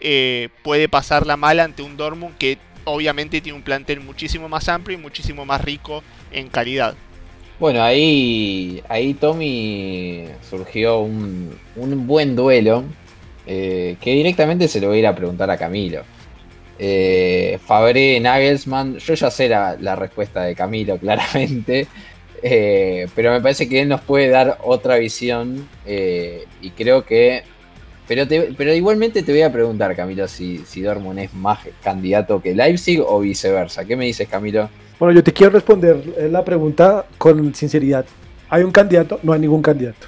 eh, 0.00 0.48
puede 0.62 0.88
pasar 0.88 1.26
la 1.26 1.36
mala 1.36 1.64
ante 1.64 1.82
un 1.82 1.96
Dortmund 1.96 2.36
que 2.36 2.58
obviamente 2.84 3.40
tiene 3.40 3.56
un 3.56 3.64
plantel 3.64 4.00
muchísimo 4.00 4.48
más 4.48 4.68
amplio 4.68 4.98
y 4.98 5.00
muchísimo 5.00 5.44
más 5.44 5.62
rico 5.62 6.02
en 6.30 6.48
calidad. 6.48 6.94
Bueno, 7.58 7.82
ahí, 7.82 8.82
ahí 8.88 9.14
Tommy 9.14 10.26
surgió 10.48 11.00
un, 11.00 11.58
un 11.74 12.06
buen 12.06 12.36
duelo 12.36 12.84
eh, 13.50 13.96
que 13.98 14.12
directamente 14.12 14.68
se 14.68 14.78
lo 14.78 14.88
voy 14.88 14.98
a 14.98 15.00
ir 15.00 15.06
a 15.06 15.14
preguntar 15.14 15.50
a 15.50 15.56
Camilo. 15.56 16.02
Eh, 16.78 17.58
Fabre 17.64 18.20
Nagelsmann, 18.20 18.98
yo 18.98 19.14
ya 19.14 19.30
sé 19.30 19.48
la, 19.48 19.96
respuesta 19.96 20.42
de 20.44 20.54
Camilo, 20.54 20.98
claramente. 21.00 21.86
Eh, 22.42 23.08
pero 23.14 23.32
me 23.32 23.40
parece 23.40 23.68
que 23.68 23.80
él 23.80 23.88
nos 23.88 24.00
puede 24.00 24.28
dar 24.28 24.58
otra 24.64 24.96
visión. 24.96 25.68
Eh, 25.86 26.44
y 26.60 26.70
creo 26.70 27.04
que. 27.04 27.42
Pero, 28.06 28.24
pero 28.56 28.72
igualmente 28.72 29.22
te 29.22 29.32
voy 29.32 29.42
a 29.42 29.52
preguntar, 29.52 29.94
Camilo, 29.94 30.26
si, 30.28 30.58
si 30.66 30.80
Dortmund 30.80 31.18
es 31.18 31.34
más 31.34 31.58
candidato 31.82 32.40
que 32.40 32.54
Leipzig 32.54 33.02
o 33.06 33.20
viceversa. 33.20 33.84
¿Qué 33.84 33.96
me 33.96 34.06
dices, 34.06 34.26
Camilo? 34.28 34.70
Bueno, 34.98 35.14
yo 35.14 35.22
te 35.22 35.32
quiero 35.32 35.52
responder 35.52 36.02
la 36.30 36.42
pregunta 36.44 37.04
con 37.18 37.54
sinceridad. 37.54 38.06
¿Hay 38.48 38.62
un 38.62 38.72
candidato? 38.72 39.20
No 39.22 39.32
hay 39.34 39.40
ningún 39.40 39.62
candidato. 39.62 40.06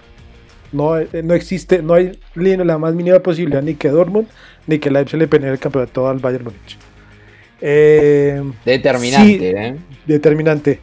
No, 0.72 0.98
eh, 0.98 1.08
no 1.22 1.34
existe, 1.34 1.82
no 1.82 1.94
hay 1.94 2.18
la 2.34 2.78
más 2.78 2.94
mínima 2.94 3.18
posibilidad 3.18 3.62
ni 3.62 3.74
que 3.74 3.88
Dortmund 3.88 4.28
ni 4.66 4.78
que 4.78 4.90
Leipzig 4.90 5.18
le 5.18 5.26
pelee 5.26 5.50
el 5.50 5.58
campeonato 5.58 6.08
al 6.08 6.18
Bayern 6.18 6.44
Múnich. 6.44 6.78
Eh, 7.60 8.40
determinante, 8.64 9.50
¿eh? 9.50 9.76
Determinante. 10.06 10.80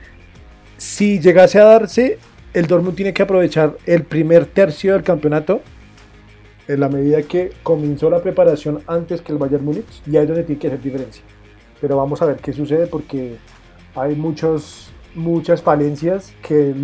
Si 0.77 1.19
llegase 1.19 1.59
a 1.59 1.65
darse, 1.65 2.19
el 2.53 2.67
Dortmund 2.67 2.95
tiene 2.95 3.13
que 3.13 3.23
aprovechar 3.23 3.77
el 3.85 4.03
primer 4.03 4.45
tercio 4.45 4.93
del 4.93 5.03
campeonato 5.03 5.61
en 6.67 6.79
la 6.79 6.89
medida 6.89 7.21
que 7.23 7.51
comenzó 7.63 8.09
la 8.09 8.21
preparación 8.21 8.81
antes 8.87 9.21
que 9.21 9.31
el 9.31 9.37
Bayern 9.37 9.65
Múnich 9.65 10.01
y 10.05 10.17
ahí 10.17 10.23
es 10.23 10.27
donde 10.27 10.43
tiene 10.43 10.59
que 10.59 10.67
hacer 10.67 10.81
diferencia. 10.81 11.23
Pero 11.81 11.97
vamos 11.97 12.21
a 12.21 12.25
ver 12.25 12.37
qué 12.37 12.53
sucede 12.53 12.87
porque 12.87 13.37
hay 13.95 14.15
muchos, 14.15 14.91
muchas 15.15 15.61
falencias 15.61 16.33
que 16.41 16.75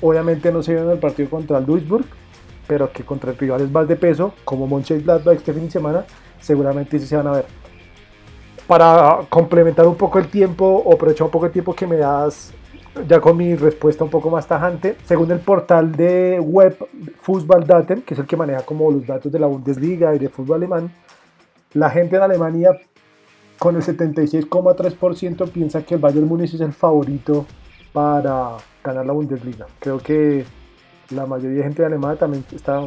obviamente 0.00 0.50
no 0.50 0.62
se 0.62 0.72
vieron 0.72 0.88
en 0.88 0.94
el 0.94 1.00
partido 1.00 1.30
contra 1.30 1.58
el 1.58 1.66
Duisburg 1.66 2.06
pero 2.68 2.92
que 2.92 3.02
contra 3.02 3.32
rivales 3.32 3.70
más 3.70 3.88
de 3.88 3.96
peso, 3.96 4.34
como 4.44 4.66
Mönchengladbach 4.66 5.38
este 5.38 5.52
fin 5.54 5.64
de 5.64 5.70
semana, 5.70 6.04
seguramente 6.38 7.00
sí 7.00 7.06
se 7.06 7.16
van 7.16 7.26
a 7.26 7.32
ver. 7.32 7.46
Para 8.66 9.20
complementar 9.30 9.86
un 9.86 9.96
poco 9.96 10.18
el 10.18 10.28
tiempo, 10.28 10.82
o 10.84 10.94
aprovechar 10.94 11.24
un 11.24 11.30
poco 11.30 11.46
el 11.46 11.52
tiempo 11.52 11.74
que 11.74 11.86
me 11.86 11.96
das, 11.96 12.52
ya 13.06 13.20
con 13.20 13.36
mi 13.36 13.54
respuesta 13.54 14.04
un 14.04 14.10
poco 14.10 14.30
más 14.30 14.46
tajante, 14.46 14.96
según 15.04 15.30
el 15.30 15.40
portal 15.40 15.92
de 15.92 16.40
web 16.40 16.76
Fußballdaten, 17.22 18.02
que 18.02 18.14
es 18.14 18.20
el 18.20 18.26
que 18.26 18.36
maneja 18.36 18.62
como 18.62 18.90
los 18.90 19.06
datos 19.06 19.30
de 19.30 19.38
la 19.38 19.46
Bundesliga 19.46 20.14
y 20.14 20.18
de 20.18 20.28
fútbol 20.28 20.56
alemán, 20.56 20.90
la 21.74 21.90
gente 21.90 22.16
en 22.16 22.22
Alemania 22.22 22.70
con 23.58 23.76
el 23.76 23.82
76,3% 23.82 25.50
piensa 25.50 25.82
que 25.82 25.94
el 25.94 26.00
Bayern 26.00 26.26
Múnich 26.26 26.54
es 26.54 26.60
el 26.60 26.72
favorito 26.72 27.46
para 27.92 28.56
ganar 28.82 29.04
la 29.04 29.12
Bundesliga. 29.12 29.66
Creo 29.80 29.98
que 29.98 30.44
la 31.10 31.26
mayoría 31.26 31.58
de 31.58 31.62
gente 31.64 31.82
de 31.82 31.86
Alemania 31.86 32.18
también 32.18 32.44
está 32.54 32.82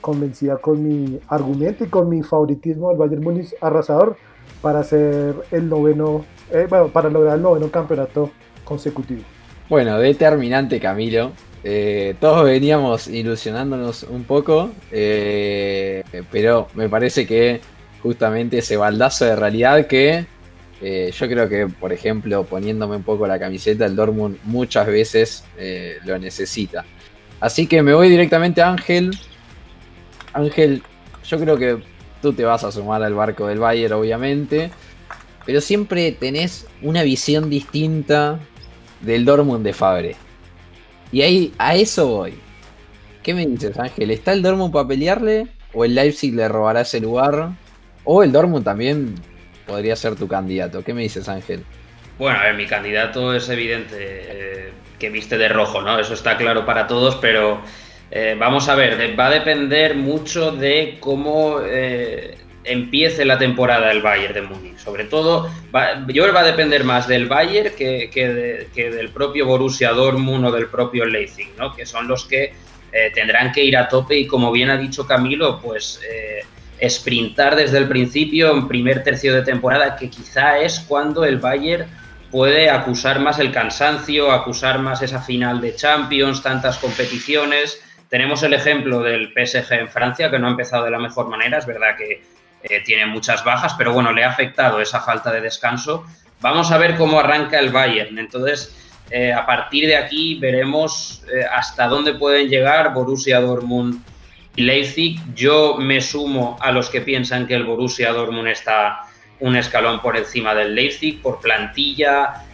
convencida 0.00 0.58
con 0.58 0.82
mi 0.82 1.18
argumento 1.28 1.84
y 1.84 1.88
con 1.88 2.08
mi 2.08 2.22
favoritismo 2.22 2.90
del 2.90 2.98
Bayern 2.98 3.22
Múnich 3.22 3.54
arrasador 3.60 4.16
para 4.60 4.82
ser 4.84 5.34
el 5.50 5.68
noveno, 5.68 6.24
eh, 6.50 6.66
bueno, 6.68 6.88
para 6.88 7.08
lograr 7.08 7.36
el 7.36 7.42
noveno 7.42 7.70
campeonato 7.70 8.30
consecutivo. 8.64 9.22
Bueno, 9.68 9.98
determinante 9.98 10.80
Camilo. 10.80 11.32
Eh, 11.64 12.16
todos 12.20 12.44
veníamos 12.44 13.06
ilusionándonos 13.06 14.02
un 14.04 14.24
poco, 14.24 14.72
eh, 14.90 16.02
pero 16.30 16.68
me 16.74 16.88
parece 16.88 17.26
que 17.26 17.60
justamente 18.02 18.58
ese 18.58 18.76
baldazo 18.76 19.24
de 19.26 19.36
realidad 19.36 19.86
que 19.86 20.26
yo 20.82 21.28
creo 21.28 21.48
que, 21.48 21.68
por 21.68 21.92
ejemplo, 21.92 22.42
poniéndome 22.42 22.96
un 22.96 23.04
poco 23.04 23.24
la 23.28 23.38
camiseta, 23.38 23.86
el 23.86 23.94
Dortmund 23.94 24.38
muchas 24.42 24.88
veces 24.88 25.44
lo 26.04 26.18
necesita. 26.18 26.84
Así 27.42 27.66
que 27.66 27.82
me 27.82 27.92
voy 27.92 28.08
directamente 28.08 28.62
a 28.62 28.70
Ángel. 28.70 29.16
Ángel, 30.32 30.82
yo 31.24 31.38
creo 31.38 31.56
que 31.56 31.78
tú 32.20 32.32
te 32.32 32.44
vas 32.44 32.62
a 32.64 32.70
sumar 32.70 33.02
al 33.02 33.14
barco 33.14 33.48
del 33.48 33.58
Bayern, 33.58 33.94
obviamente. 33.94 34.70
Pero 35.44 35.60
siempre 35.60 36.12
tenés 36.12 36.66
una 36.82 37.02
visión 37.02 37.50
distinta 37.50 38.38
del 39.02 39.24
Dortmund 39.24 39.64
de 39.64 39.72
Fabre. 39.72 40.16
Y 41.12 41.22
ahí 41.22 41.52
a 41.58 41.74
eso 41.74 42.08
voy. 42.08 42.34
¿Qué 43.22 43.34
me 43.34 43.46
dices, 43.46 43.78
Ángel? 43.78 44.10
¿Está 44.10 44.32
el 44.32 44.42
Dortmund 44.42 44.72
para 44.72 44.88
pelearle? 44.88 45.46
¿O 45.74 45.84
el 45.84 45.94
Leipzig 45.94 46.34
le 46.34 46.48
robará 46.48 46.80
ese 46.80 47.00
lugar? 47.00 47.50
¿O 48.04 48.22
el 48.22 48.32
Dortmund 48.32 48.64
también 48.64 49.14
podría 49.66 49.94
ser 49.94 50.16
tu 50.16 50.26
candidato? 50.26 50.82
¿Qué 50.82 50.94
me 50.94 51.02
dices, 51.02 51.28
Ángel? 51.28 51.64
Bueno, 52.18 52.38
a 52.38 52.44
ver, 52.44 52.54
mi 52.54 52.66
candidato 52.66 53.34
es 53.34 53.48
evidente. 53.48 53.96
Eh, 53.98 54.72
que 55.02 55.10
viste 55.10 55.36
de 55.36 55.48
rojo, 55.48 55.82
¿no? 55.82 55.98
Eso 55.98 56.14
está 56.14 56.36
claro 56.36 56.64
para 56.64 56.86
todos, 56.86 57.16
pero 57.16 57.60
eh, 58.12 58.36
vamos 58.38 58.68
a 58.68 58.76
ver, 58.76 59.18
va 59.18 59.26
a 59.26 59.30
depender 59.30 59.96
mucho 59.96 60.52
de 60.52 60.98
cómo 61.00 61.58
eh, 61.60 62.36
empiece 62.64 63.24
la 63.24 63.38
temporada 63.38 63.90
el 63.90 64.02
Bayern 64.02 64.34
de 64.34 64.42
Múnich. 64.42 64.78
Sobre 64.78 65.04
todo, 65.04 65.50
yo 66.08 66.22
creo 66.22 66.32
va 66.32 66.40
a 66.40 66.44
depender 66.44 66.84
más 66.84 67.08
del 67.08 67.26
Bayern 67.26 67.74
que, 67.76 68.68
del 68.74 69.08
propio 69.10 69.46
Borussia 69.46 69.90
Dortmund 69.92 70.46
o 70.46 70.52
del 70.52 70.66
propio 70.66 71.04
Leipzig, 71.04 71.50
¿no? 71.58 71.74
Que 71.74 71.86
son 71.86 72.08
los 72.08 72.24
que 72.24 72.52
eh, 72.92 73.10
tendrán 73.14 73.52
que 73.52 73.64
ir 73.64 73.76
a 73.76 73.88
tope 73.88 74.16
y 74.16 74.26
como 74.26 74.52
bien 74.52 74.70
ha 74.70 74.76
dicho 74.76 75.06
Camilo, 75.06 75.60
pues 75.60 76.00
sprintar 76.88 77.56
desde 77.56 77.78
el 77.78 77.88
principio 77.88 78.52
en 78.52 78.66
primer 78.66 79.02
tercio 79.04 79.34
de 79.34 79.42
temporada, 79.42 79.96
que 79.96 80.10
quizá 80.10 80.58
es 80.58 80.80
cuando 80.80 81.24
el 81.24 81.38
Bayern 81.38 81.86
puede 82.30 82.70
acusar 82.70 83.20
más 83.20 83.38
el 83.38 83.52
cansancio, 83.52 84.32
acusar 84.32 84.78
más 84.78 85.02
esa 85.02 85.20
final 85.20 85.60
de 85.60 85.74
Champions, 85.76 86.42
tantas 86.42 86.78
competiciones. 86.78 87.80
Tenemos 88.08 88.42
el 88.42 88.54
ejemplo 88.54 89.00
del 89.00 89.32
PSG 89.32 89.72
en 89.72 89.88
Francia, 89.88 90.30
que 90.30 90.38
no 90.38 90.48
ha 90.48 90.50
empezado 90.50 90.84
de 90.84 90.90
la 90.90 90.98
mejor 90.98 91.28
manera, 91.28 91.58
es 91.58 91.66
verdad 91.66 91.96
que 91.96 92.22
eh, 92.62 92.80
tiene 92.84 93.06
muchas 93.06 93.42
bajas, 93.44 93.74
pero 93.76 93.92
bueno, 93.92 94.12
le 94.12 94.24
ha 94.24 94.28
afectado 94.28 94.80
esa 94.80 95.00
falta 95.00 95.32
de 95.32 95.40
descanso. 95.40 96.06
Vamos 96.40 96.70
a 96.70 96.78
ver 96.78 96.96
cómo 96.96 97.18
arranca 97.18 97.58
el 97.58 97.70
Bayern. 97.70 98.18
Entonces, 98.18 98.76
eh, 99.10 99.32
a 99.32 99.44
partir 99.44 99.86
de 99.86 99.96
aquí 99.96 100.38
veremos 100.38 101.24
eh, 101.32 101.44
hasta 101.44 101.88
dónde 101.88 102.14
pueden 102.14 102.48
llegar 102.48 102.94
Borussia 102.94 103.40
Dortmund 103.40 104.00
y 104.54 104.62
Leipzig. 104.62 105.20
Yo 105.34 105.76
me 105.78 106.00
sumo 106.00 106.56
a 106.60 106.70
los 106.70 106.88
que 106.88 107.00
piensan 107.00 107.46
que 107.46 107.54
el 107.54 107.64
Borussia 107.64 108.12
Dortmund 108.12 108.48
está 108.48 109.06
un 109.40 109.56
escalón 109.56 110.00
por 110.00 110.16
encima 110.16 110.54
del 110.54 110.74
Leipzig, 110.74 111.20
por 111.20 111.40
plantilla, 111.40 112.44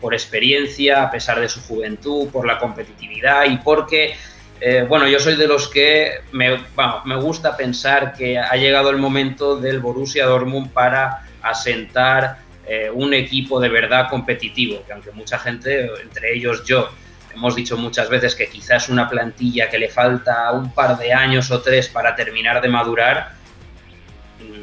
por 0.00 0.14
experiencia, 0.14 1.02
a 1.02 1.10
pesar 1.10 1.40
de 1.40 1.48
su 1.48 1.60
juventud, 1.60 2.28
por 2.28 2.46
la 2.46 2.56
competitividad 2.60 3.46
y 3.46 3.56
porque, 3.56 4.14
eh, 4.60 4.86
bueno, 4.88 5.06
yo 5.06 5.20
soy 5.20 5.36
de 5.36 5.46
los 5.46 5.68
que 5.68 6.20
me, 6.32 6.58
me 7.04 7.16
gusta 7.16 7.56
pensar 7.56 8.14
que 8.14 8.38
ha 8.38 8.54
llegado 8.56 8.90
el 8.90 8.96
momento 8.96 9.56
del 9.56 9.80
Borussia 9.80 10.26
Dortmund 10.26 10.70
para 10.70 11.22
asentar 11.42 12.38
eh, 12.66 12.90
un 12.92 13.14
equipo 13.14 13.60
de 13.60 13.68
verdad 13.68 14.08
competitivo, 14.08 14.82
que 14.86 14.92
aunque 14.92 15.12
mucha 15.12 15.38
gente, 15.38 15.88
entre 16.02 16.34
ellos 16.34 16.64
yo, 16.64 16.88
hemos 17.34 17.54
dicho 17.54 17.76
muchas 17.76 18.08
veces 18.08 18.34
que 18.34 18.48
quizás 18.48 18.88
una 18.88 19.08
plantilla 19.08 19.68
que 19.68 19.78
le 19.78 19.88
falta 19.88 20.50
un 20.52 20.72
par 20.72 20.96
de 20.96 21.12
años 21.12 21.50
o 21.50 21.60
tres 21.60 21.88
para 21.88 22.16
terminar 22.16 22.60
de 22.62 22.68
madurar, 22.68 23.32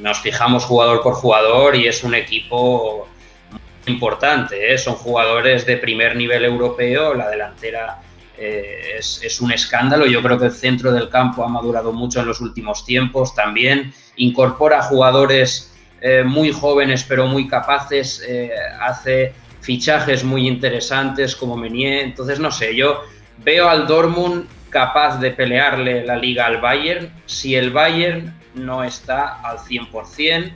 nos 0.01 0.19
fijamos 0.19 0.65
jugador 0.65 1.01
por 1.01 1.13
jugador 1.13 1.75
y 1.75 1.87
es 1.87 2.03
un 2.03 2.15
equipo 2.15 3.07
muy 3.51 3.93
importante. 3.93 4.73
¿eh? 4.73 4.77
Son 4.77 4.95
jugadores 4.95 5.65
de 5.65 5.77
primer 5.77 6.15
nivel 6.15 6.43
europeo, 6.43 7.13
la 7.13 7.29
delantera 7.29 7.99
eh, 8.37 8.95
es, 8.97 9.41
un 9.41 9.51
escándalo. 9.51 10.05
Yo 10.05 10.21
creo 10.21 10.39
que 10.39 10.45
el 10.45 10.51
centro 10.51 10.91
del 10.91 11.09
campo 11.09 11.43
ha 11.43 11.47
madurado 11.47 11.93
mucho 11.93 12.19
en 12.19 12.27
los 12.27 12.41
últimos 12.41 12.85
tiempos 12.85 13.35
también. 13.35 13.93
Incorpora 14.17 14.81
jugadores 14.81 15.73
eh, 16.01 16.23
muy 16.23 16.51
jóvenes 16.51 17.05
pero 17.07 17.27
muy 17.27 17.47
capaces, 17.47 18.25
hace 18.81 19.33
fichajes 19.61 20.23
muy 20.23 20.47
interesantes 20.47 21.35
como 21.35 21.55
Menier. 21.55 22.03
Entonces, 22.03 22.39
no 22.39 22.51
sé, 22.51 22.75
yo 22.75 23.03
veo 23.43 23.69
al 23.69 23.87
Dortmund 23.87 24.45
capaz 24.69 25.19
de 25.19 25.31
pelearle 25.31 26.05
la 26.05 26.17
liga 26.17 26.45
al 26.45 26.59
Bayern. 26.59 27.11
Si 27.25 27.55
el 27.55 27.71
Bayern 27.71 28.33
no 28.55 28.83
está 28.83 29.41
al 29.41 29.59
100%. 29.59 30.51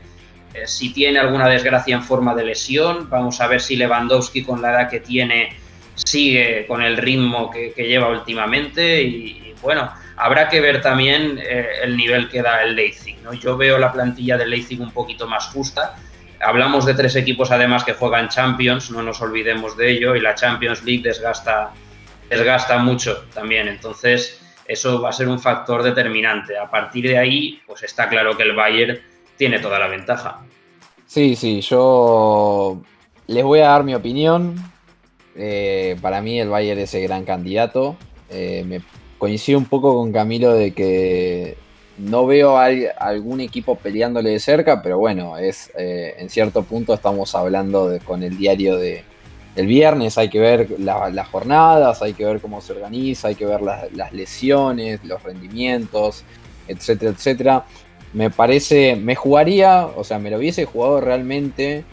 Eh, 0.54 0.66
si 0.66 0.94
tiene 0.94 1.20
alguna 1.20 1.48
desgracia 1.48 1.96
en 1.96 2.04
forma 2.04 2.34
de 2.34 2.46
lesión, 2.46 3.10
vamos 3.10 3.42
a 3.42 3.48
ver 3.48 3.62
si 3.62 3.76
Lewandowski 3.76 4.44
con 4.44 4.62
la 4.62 4.72
edad 4.72 4.90
que 4.90 5.00
tiene 5.00 5.50
sigue 5.98 6.66
con 6.68 6.82
el 6.82 6.98
ritmo 6.98 7.50
que, 7.50 7.74
lleva 7.76 8.10
últimamente 8.10 9.02
y, 9.02 9.54
bueno, 9.62 9.92
habrá 10.16 10.48
que 10.48 10.62
ver 10.62 10.82
también 10.82 11.40
eh, 11.42 11.68
el 11.84 11.98
nivel 11.98 12.30
que 12.30 12.42
da 12.42 12.64
el 12.64 12.76
Leipzig. 12.76 13.18
¿no? 13.24 13.34
Yo 13.34 13.58
veo 13.58 13.78
la 13.78 13.92
plantilla 13.92 14.38
del 14.38 14.50
Leipzig 14.50 14.80
un 14.80 14.92
poquito 14.92 15.28
más 15.28 15.48
justa. 15.48 15.96
Hablamos 16.40 16.86
de 16.86 16.94
tres 16.94 17.16
equipos 17.16 17.52
además 17.52 17.84
que 17.84 17.94
juegan 17.94 18.30
Champions, 18.30 18.92
no 18.92 19.02
nos 19.02 19.22
olvidemos 19.22 19.76
de 19.76 19.92
ello, 19.92 20.16
y 20.16 20.22
la 20.22 20.36
Champions 20.36 20.84
League 20.84 21.02
desgasta, 21.02 21.72
desgasta 22.30 22.78
mucho 22.78 23.26
también. 23.34 23.68
Entonces, 23.68 24.40
eso 24.68 25.02
va 25.02 25.10
a 25.10 25.14
ser 25.14 25.28
un 25.28 25.40
factor 25.40 25.82
determinante. 25.82 26.58
A 26.58 26.70
partir 26.70 27.08
de 27.08 27.18
ahí, 27.18 27.60
pues 27.66 27.84
está 27.84 28.08
claro 28.08 28.38
que 28.38 28.44
el 28.44 28.54
Bayern 28.54 29.00
tiene 29.36 29.60
toda 29.60 29.80
la 29.80 29.88
ventaja. 29.88 30.42
Sí, 31.08 31.36
sí, 31.36 31.62
yo 31.62 32.82
les 33.28 33.44
voy 33.44 33.60
a 33.62 33.70
dar 33.70 33.84
mi 33.84 33.96
opinión. 33.96 34.56
Eh, 35.38 35.96
para 36.02 36.22
mí 36.22 36.40
el 36.40 36.50
Bayern 36.50 36.80
es 36.82 36.94
el 36.96 37.04
gran 37.04 37.24
candidato. 37.24 37.96
Eh, 38.30 38.64
me 38.68 38.82
coincido 39.18 39.60
un 39.60 39.66
poco 39.66 39.96
con 39.96 40.12
Camilo 40.12 40.54
de 40.54 40.72
que 40.72 41.58
no 41.98 42.26
veo 42.26 42.58
algún 42.58 43.42
equipo 43.42 43.76
peleándole 43.76 44.32
de 44.32 44.40
cerca, 44.40 44.82
pero 44.82 45.00
bueno, 45.00 45.38
es 45.38 45.72
eh, 45.78 46.16
en 46.18 46.30
cierto 46.30 46.64
punto 46.64 46.94
estamos 46.94 47.34
hablando 47.34 47.98
con 48.06 48.22
el 48.22 48.38
diario 48.38 48.78
de, 48.78 49.04
el 49.56 49.66
viernes 49.66 50.18
hay 50.20 50.30
que 50.30 50.40
ver 50.40 50.70
las 50.80 51.28
jornadas, 51.30 52.04
hay 52.04 52.14
que 52.14 52.24
ver 52.26 52.40
cómo 52.40 52.62
se 52.62 52.74
organiza, 52.74 53.30
hay 53.30 53.36
que 53.36 53.46
ver 53.46 53.62
las, 53.62 54.14
lesiones, 54.14 55.04
los 55.04 55.24
rendimientos, 55.24 56.24
etcétera, 56.68 57.12
etcétera. 57.12 57.66
Me 58.14 58.30
parece, 58.30 58.96
me 58.96 59.16
jugaría, 59.16 59.88
o 59.88 60.04
sea, 60.04 60.20
me 60.20 60.30
lo 60.30 60.38
hubiese 60.38 60.66
jugado 60.66 61.02
realmente 61.02 61.84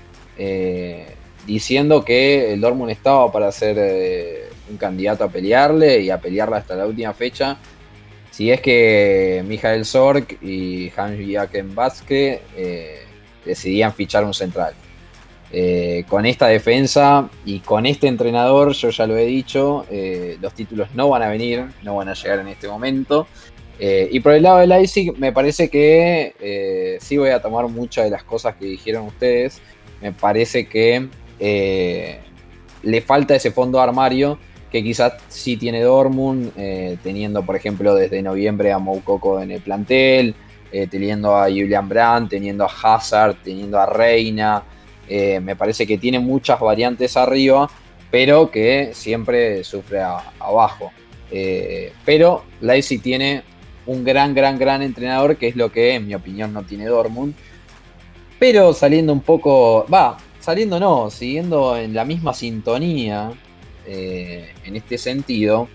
diciendo 1.47 2.05
que 2.05 2.53
el 2.53 2.61
Dortmund 2.61 2.91
estaba 2.91 3.31
para 3.31 3.51
ser 3.53 3.77
eh, 3.79 4.49
un 4.71 4.77
candidato 4.77 5.25
a 5.25 5.29
pelearle 5.29 6.01
y 6.01 6.11
a 6.11 6.19
pelearla 6.19 6.59
hasta 6.59 6.75
la 6.75 6.87
última 6.87 7.13
fecha. 7.13 7.59
Si 8.31 8.51
es 8.51 8.61
que 8.61 9.45
Michael 9.47 9.85
Sorg 9.85 10.27
y 10.43 10.91
Hans-Joachim 10.97 11.75
Batzke 11.75 12.43
eh, 12.57 13.03
decidían 13.45 13.93
fichar 13.93 14.25
un 14.25 14.35
central. 14.35 14.75
Eh, 15.57 16.05
con 16.09 16.27
esta 16.27 16.49
defensa 16.49 17.31
y 17.45 17.61
con 17.61 17.87
este 17.87 18.09
entrenador, 18.09 18.73
yo 18.73 18.91
ya 18.91 19.07
lo 19.07 19.17
he 19.17 19.25
dicho, 19.25 19.87
los 20.41 20.53
títulos 20.53 20.89
no 20.95 21.11
van 21.11 21.23
a 21.23 21.29
venir, 21.29 21.67
no 21.85 21.95
van 21.95 22.09
a 22.09 22.15
llegar 22.15 22.41
en 22.41 22.49
este 22.49 22.67
momento. 22.67 23.29
Y 23.79 24.19
por 24.19 24.33
el 24.33 24.43
lado 24.43 24.59
de 24.59 24.67
Leipzig, 24.67 25.17
me 25.17 25.31
parece 25.31 25.69
que 25.69 26.99
sí 27.01 27.19
voy 27.19 27.31
a 27.31 27.41
tomar 27.41 27.69
muchas 27.69 28.07
de 28.07 28.11
las 28.11 28.25
cosas 28.25 28.57
que 28.57 28.65
dijeron 28.65 29.07
ustedes. 29.07 29.61
Me 30.01 30.11
parece 30.11 30.67
que 30.67 31.09
le 31.41 33.01
falta 33.01 33.35
ese 33.35 33.51
fondo 33.51 33.81
armario 33.81 34.39
que 34.71 34.83
quizás 34.83 35.15
sí 35.29 35.57
tiene 35.57 35.81
Dortmund, 35.83 36.53
teniendo 37.03 37.45
por 37.45 37.57
ejemplo 37.57 37.95
desde 37.95 38.23
noviembre 38.23 38.73
a 38.73 38.79
Moukoko 38.79 39.41
en 39.41 39.53
el 39.53 39.61
plantel, 39.61 40.35
teniendo 40.91 41.37
a 41.37 41.45
Julian 41.45 41.89
Brandt, 41.89 42.31
teniendo 42.31 42.65
a 42.65 42.71
Hazard, 42.83 43.37
teniendo 43.43 43.79
a 43.79 43.87
Reina. 43.87 44.65
Eh, 45.09 45.41
me 45.41 45.57
parece 45.57 45.87
que 45.87 45.99
tiene 45.99 46.19
muchas 46.19 46.59
variantes 46.61 47.17
arriba, 47.17 47.69
pero 48.11 48.51
que 48.51 48.91
siempre 48.93 49.65
sufre 49.65 50.01
abajo. 50.39 50.93
Eh, 51.31 51.93
pero 52.05 52.45
Leipzig 52.61 53.03
tiene 53.03 53.43
un 53.87 54.05
gran, 54.05 54.35
gran, 54.35 54.59
gran 54.59 54.83
entrenador, 54.83 55.37
que 55.37 55.49
es 55.49 55.57
lo 55.57 55.71
que 55.71 55.95
en 55.95 56.07
mi 56.07 56.15
opinión 56.15 56.53
no 56.53 56.63
tiene 56.63 56.87
Dortmund. 56.87 57.35
Pero 58.39 58.73
saliendo 58.73 59.13
un 59.13 59.21
poco, 59.21 59.87
va, 59.93 60.17
saliendo 60.45 60.79
no, 60.79 61.11
siguiendo 61.11 61.77
en 61.77 61.95
la 61.95 62.05
misma 62.05 62.35
sintonía 62.35 63.33
eh, 63.87 64.53
en 64.65 64.77
este 64.77 64.99
sentido. 64.99 65.69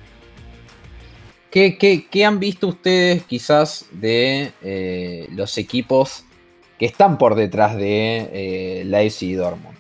¿Qué, 1.50 2.08
han 2.26 2.40
visto 2.40 2.68
ustedes 2.68 3.24
quizás 3.24 3.88
de 3.92 5.28
los 5.32 5.58
equipos 5.58 6.26
que 6.80 6.86
están 6.86 7.18
por 7.18 7.36
detrás 7.36 7.76
de 7.76 8.30
eh, 8.32 8.84
Leipzig 8.86 9.32
y 9.32 9.34
Dortmund. 9.34 9.78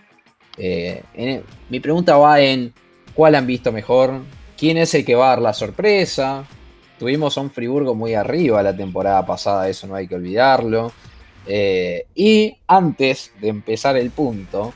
Eh, 0.57 1.41
mi 1.69 1.79
pregunta 1.79 2.17
va 2.17 2.41
en 2.41 2.73
cuál 3.13 3.35
han 3.35 3.47
visto 3.47 3.71
mejor, 3.71 4.19
quién 4.57 4.77
es 4.77 4.93
el 4.93 5.05
que 5.05 5.15
va 5.15 5.27
a 5.27 5.29
dar 5.29 5.41
la 5.41 5.53
sorpresa. 5.53 6.43
Tuvimos 6.99 7.37
a 7.37 7.41
un 7.41 7.51
Friburgo 7.51 7.95
muy 7.95 8.13
arriba 8.13 8.61
la 8.61 8.75
temporada 8.75 9.25
pasada, 9.25 9.69
eso 9.69 9.87
no 9.87 9.95
hay 9.95 10.09
que 10.09 10.15
olvidarlo. 10.15 10.91
Eh, 11.47 12.05
y 12.15 12.57
antes 12.67 13.31
de 13.41 13.49
empezar 13.49 13.97
el 13.97 14.11
punto, 14.11 14.73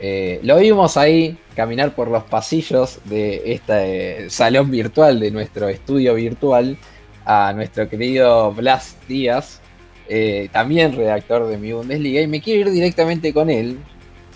eh, 0.00 0.40
lo 0.42 0.58
vimos 0.58 0.96
ahí 0.96 1.36
caminar 1.54 1.94
por 1.94 2.08
los 2.08 2.24
pasillos 2.24 3.00
de 3.04 3.52
este 3.52 4.30
salón 4.30 4.70
virtual, 4.70 5.18
de 5.18 5.30
nuestro 5.30 5.68
estudio 5.68 6.14
virtual, 6.14 6.78
a 7.24 7.52
nuestro 7.52 7.88
querido 7.88 8.52
Blas 8.52 8.96
Díaz, 9.08 9.60
eh, 10.08 10.48
también 10.52 10.94
redactor 10.94 11.46
de 11.48 11.58
mi 11.58 11.72
Bundesliga, 11.72 12.20
y 12.20 12.26
me 12.26 12.40
quiero 12.40 12.60
ir 12.60 12.70
directamente 12.70 13.34
con 13.34 13.50
él, 13.50 13.78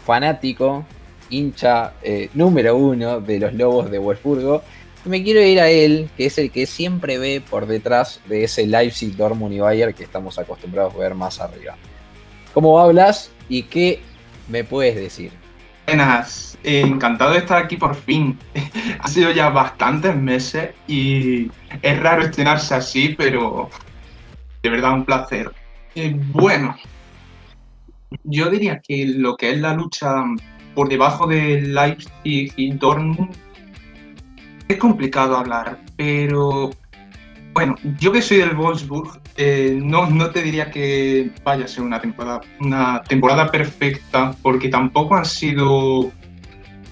fanático, 0.05 0.85
hincha 1.31 1.95
eh, 2.03 2.29
número 2.35 2.77
uno 2.77 3.21
de 3.21 3.39
los 3.39 3.55
Lobos 3.55 3.91
de 3.91 3.99
Wolfsburgo. 3.99 4.63
Me 5.05 5.25
quiero 5.25 5.41
ir 5.43 5.59
a 5.61 5.69
él, 5.69 6.09
que 6.17 6.27
es 6.27 6.39
el 6.39 6.53
que 6.53 6.65
siempre 6.67 7.19
ve 7.19 7.43
por 7.49 7.67
detrás 7.67 8.21
de 8.27 8.45
ese 8.45 8.67
Leipzig, 8.67 9.17
Dortmund 9.17 9.53
y 9.53 9.59
Bayern 9.59 9.93
que 9.95 10.05
estamos 10.05 10.39
acostumbrados 10.39 10.95
a 10.95 10.99
ver 10.99 11.15
más 11.15 11.41
arriba. 11.41 11.75
¿Cómo 12.55 12.79
hablas 12.79 13.33
y 13.49 13.65
qué 13.65 14.01
me 14.49 14.63
puedes 14.63 14.95
decir? 14.95 15.33
Buenas, 15.87 16.57
encantado 16.63 17.33
de 17.33 17.39
estar 17.39 17.65
aquí 17.65 17.77
por 17.77 17.97
fin. 17.97 18.39
ha 19.01 19.09
sido 19.09 19.33
ya 19.33 19.49
bastantes 19.49 20.15
meses 20.15 20.71
y 20.87 21.51
es 21.83 22.01
raro 22.01 22.23
estrenarse 22.23 22.75
así, 22.77 23.15
pero 23.19 23.71
de 24.63 24.71
verdad 24.71 24.93
un 24.93 25.05
placer. 25.05 25.51
Eh, 25.97 26.15
bueno, 26.17 26.77
yo 28.23 28.49
diría 28.51 28.81
que 28.81 29.05
lo 29.07 29.37
que 29.37 29.51
es 29.51 29.59
la 29.59 29.75
lucha 29.75 30.23
por 30.77 30.89
debajo 30.89 31.27
de 31.27 31.61
Leipzig 31.61 32.53
y 32.55 32.73
Dortmund 32.73 33.35
es 34.69 34.77
complicado 34.79 35.37
hablar, 35.37 35.79
pero 35.97 36.71
bueno, 37.53 37.75
yo 37.99 38.13
que 38.13 38.23
soy 38.23 38.39
del 38.39 38.55
Wolfsburg, 38.55 39.21
eh, 39.37 39.79
no, 39.83 40.09
no 40.09 40.31
te 40.31 40.43
diría 40.43 40.71
que 40.71 41.31
vaya 41.45 41.67
a 41.67 41.69
ser 41.69 41.85
una 41.85 42.01
temporada, 42.01 42.41
una 42.61 43.03
temporada 43.03 43.51
perfecta, 43.51 44.35
porque 44.43 44.69
tampoco 44.69 45.17
han 45.17 45.25
sido 45.27 46.11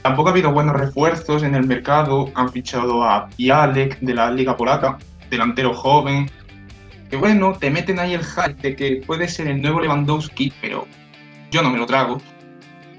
Tampoco 0.03 0.31
ha 0.31 0.33
habido 0.33 0.51
buenos 0.51 0.77
refuerzos 0.77 1.43
en 1.43 1.55
el 1.55 1.67
mercado. 1.67 2.31
Han 2.35 2.51
fichado 2.51 3.05
a 3.05 3.29
Pialek 3.29 3.99
de 4.01 4.15
la 4.15 4.31
Liga 4.31 4.57
Polaca, 4.57 4.99
delantero 5.29 5.75
joven. 5.75 6.31
Que 7.11 7.17
bueno, 7.17 7.53
te 7.59 7.71
meten 7.71 7.99
ahí 7.99 8.15
el 8.15 8.25
hype 8.25 8.63
de 8.63 8.77
que 8.77 9.03
puede 9.07 9.29
ser 9.29 9.49
el 9.49 9.61
nuevo 9.61 9.81
Lewandowski, 9.81 10.53
pero 10.61 10.87
yo 11.51 11.63
no 11.63 11.71
me 11.71 11.79
lo 11.79 11.85
trago. 11.85 12.21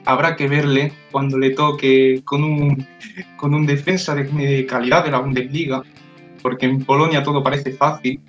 Habrá 0.05 0.35
que 0.35 0.47
verle 0.47 0.93
cuando 1.11 1.37
le 1.37 1.51
toque 1.51 2.21
con 2.25 2.43
un, 2.43 2.87
con 3.37 3.53
un 3.53 3.65
defensa 3.65 4.15
de, 4.15 4.65
calidad 4.65 5.03
de 5.03 5.11
la 5.11 5.19
Bundesliga, 5.19 5.83
porque 6.41 6.65
en 6.65 6.83
Polonia 6.83 7.23
todo 7.23 7.43
parece 7.43 7.71
fácil. 7.73 8.19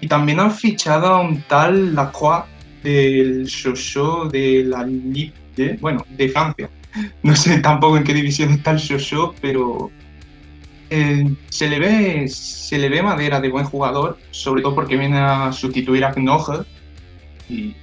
Y 0.00 0.08
también 0.08 0.40
han 0.40 0.50
fichado 0.50 1.06
a 1.06 1.20
un 1.20 1.42
tal 1.42 1.94
Lacroix 1.94 2.44
del 2.82 3.48
Sochaux 3.48 4.30
de 4.30 4.64
la 4.64 4.84
Ligue, 4.84 5.78
bueno, 5.80 6.04
de 6.10 6.28
Francia. 6.28 6.68
No 7.22 7.34
sé 7.34 7.58
tampoco 7.58 7.96
en 7.96 8.04
qué 8.04 8.14
división 8.14 8.50
está 8.50 8.72
el 8.72 8.80
Sochaux, 8.80 9.34
pero 9.40 9.90
eh, 10.90 11.34
se, 11.48 11.68
le 11.68 11.78
ve, 11.78 12.28
se 12.28 12.78
le 12.78 12.88
ve 12.88 13.02
madera 13.02 13.40
de 13.40 13.48
buen 13.48 13.64
jugador, 13.64 14.18
sobre 14.30 14.62
todo 14.62 14.74
porque 14.74 14.96
viene 14.96 15.18
a 15.18 15.52
sustituir 15.52 16.04
a 16.04 16.12
Knoche. 16.12 16.64
Y 17.48 17.74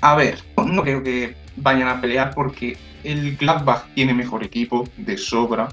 a 0.00 0.14
ver, 0.14 0.38
no 0.56 0.82
creo 0.82 1.02
que 1.02 1.34
vayan 1.56 1.88
a 1.88 2.00
pelear 2.00 2.34
porque 2.34 2.76
el 3.04 3.36
Gladbach 3.36 3.84
tiene 3.94 4.14
mejor 4.14 4.42
equipo 4.42 4.88
de 4.96 5.16
sobra. 5.16 5.68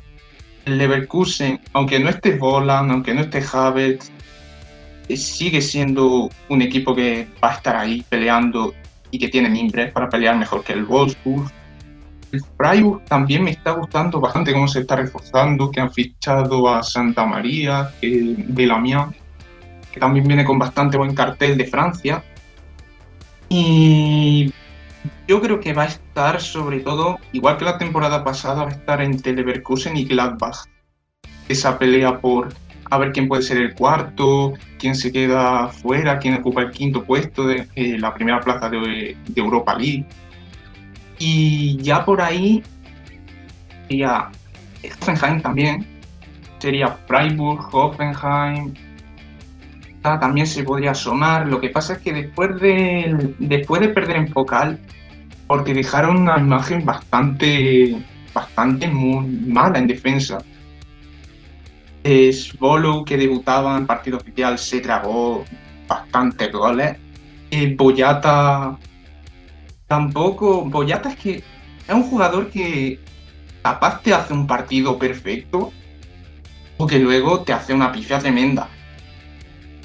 El 0.65 0.78
Leverkusen, 0.78 1.60
aunque 1.74 2.00
no 2.00 2.10
esté 2.10 2.38
Volan, 2.38 2.91
aunque 2.91 3.13
no 3.13 3.22
esté 3.22 3.43
Havertz, 3.52 4.12
eh, 5.10 5.17
sigue 5.17 5.62
siendo 5.62 6.30
un 6.50 6.62
equipo 6.62 6.96
que 6.96 7.28
va 7.43 7.52
a 7.52 7.56
estar 7.56 7.76
ahí 7.76 8.06
peleando 8.08 8.74
y 9.12 9.19
que 9.19 9.28
tiene 9.28 9.50
mimbres 9.50 9.91
para 9.91 10.10
pelear 10.10 10.38
mejor 10.38 10.63
que 10.63 10.74
el 10.74 10.86
Wolfsburg. 10.86 11.52
El 12.32 12.41
Freiburg 12.58 13.04
también 13.06 13.43
me 13.43 13.52
está 13.52 13.72
gustando 13.72 14.19
bastante 14.19 14.54
cómo 14.54 14.67
se 14.67 14.80
está 14.80 14.96
reforzando, 14.96 15.69
que 15.69 15.80
han 15.80 15.91
fichado 15.91 16.67
a 16.67 16.82
Santa 16.82 17.26
María, 17.26 17.91
que 18.02 18.36
Belamian, 18.38 19.13
que 19.91 20.00
también 20.00 20.26
viene 20.26 20.43
con 20.43 20.58
bastante 20.58 20.98
buen 20.98 21.13
cartel 21.13 21.58
de 21.58 21.65
Francia. 21.65 22.24
Y 23.50 24.52
yo 25.28 25.42
creo 25.42 25.60
que 25.60 25.74
va 25.74 25.84
a 25.84 25.88
estar 25.88 26.42
sobre 26.42 26.80
todo, 26.80 27.20
igual 27.32 27.58
que 27.58 27.66
la 27.66 27.78
temporada 27.78 28.24
pasada, 28.24 28.63
va 28.63 28.70
a 28.70 28.74
estar 28.74 29.02
entre 29.02 29.34
Leverkusen 29.34 29.98
y 29.98 30.06
Gladbach. 30.06 30.66
Esa 31.48 31.78
pelea 31.78 32.20
por 32.20 32.54
a 32.89 32.98
ver 32.98 33.12
quién 33.12 33.28
puede 33.28 33.42
ser 33.42 33.58
el 33.58 33.74
cuarto, 33.74 34.54
quién 34.78 34.96
se 34.96 35.12
queda 35.12 35.68
fuera, 35.70 36.20
quién 36.20 36.36
ocupa 36.36 36.62
el 36.62 36.72
quinto 36.72 37.04
puesto 37.04 37.48
de 37.48 37.68
eh, 37.76 37.98
la 37.98 38.13
primera 38.13 38.39
plaza 38.39 38.70
de, 38.70 39.18
Europa 39.36 39.76
League. 39.76 40.06
Y 41.18 41.78
ya 41.78 42.06
por 42.06 42.22
ahí 42.22 42.63
sería 43.88 44.30
Hoffenheim 45.02 45.42
también, 45.42 45.88
sería 46.60 46.89
Freiburg, 47.08 47.68
Hoffenheim, 47.72 48.74
también 50.04 50.46
se 50.46 50.63
podría 50.63 50.92
asomar. 50.92 51.48
Lo 51.48 51.60
que 51.60 51.70
pasa 51.70 51.94
es 51.94 52.00
que 52.00 52.13
después 52.13 52.60
de, 52.60 53.34
después 53.39 53.82
de 53.82 53.89
perder 53.89 54.18
en 54.18 54.28
Focal, 54.28 54.80
porque 55.48 55.74
dejaron 55.74 56.18
una 56.18 56.38
imagen 56.38 56.86
bastante, 56.86 57.98
bastante 58.34 58.88
muy 58.88 59.26
mala 59.26 59.80
en 59.80 59.88
defensa 59.88 60.39
es 62.04 62.58
Bolo, 62.60 63.04
que 63.06 63.18
debutaba 63.18 63.78
en 63.78 63.88
partido 63.88 64.18
oficial, 64.18 64.58
se 64.58 64.82
tragó 64.82 65.46
bastantes 65.88 66.52
goles. 66.52 66.98
Eh, 67.50 67.76
Boyata 67.78 68.78
tampoco. 69.88 70.66
Boyata 70.66 71.10
es 71.10 71.16
que 71.16 71.36
es 71.38 71.94
un 71.94 72.04
jugador 72.04 72.50
que 72.50 73.00
capaz 73.62 74.02
te 74.02 74.13
hace 74.13 74.34
un 74.34 74.46
partido 74.46 74.98
perfecto 74.98 75.72
o 76.78 76.88
que 76.88 77.00
luego 77.00 77.42
te 77.42 77.54
hace 77.54 77.74
una 77.74 77.92
pifia 77.92 78.20
tremenda. 78.20 78.68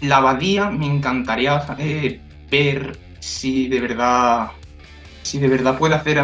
La 0.03 0.19
Abadía 0.19 0.71
me 0.71 0.87
encantaría 0.87 1.61
eh, 1.79 2.21
ver 2.51 2.99
si 3.21 3.69
de 3.69 3.81
verdad 3.81 4.51
si 5.23 5.39
de 5.39 5.49
verdad 5.49 5.77
puede 5.77 5.95
hacer 5.95 6.19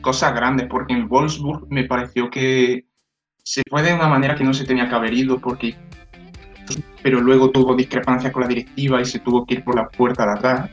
cosas 0.00 0.34
grandes, 0.34 0.68
porque 0.68 0.94
en 0.94 1.06
Wolfsburg 1.06 1.66
me 1.68 1.84
pareció 1.84 2.30
que 2.30 2.86
se 3.42 3.62
fue 3.68 3.82
de 3.82 3.92
una 3.92 4.08
manera 4.08 4.34
que 4.34 4.44
no 4.44 4.54
se 4.54 4.64
tenía 4.64 4.88
que 4.88 4.94
haber 4.94 5.12
ido 5.12 5.38
porque 5.38 5.76
pero 7.02 7.20
luego 7.20 7.50
tuvo 7.50 7.74
discrepancias 7.74 8.32
con 8.32 8.42
la 8.42 8.48
directiva 8.48 9.00
y 9.00 9.04
se 9.04 9.20
tuvo 9.20 9.46
que 9.46 9.54
ir 9.54 9.64
por 9.64 9.76
la 9.76 9.88
puerta 9.88 10.26
de 10.26 10.32
atrás. 10.32 10.70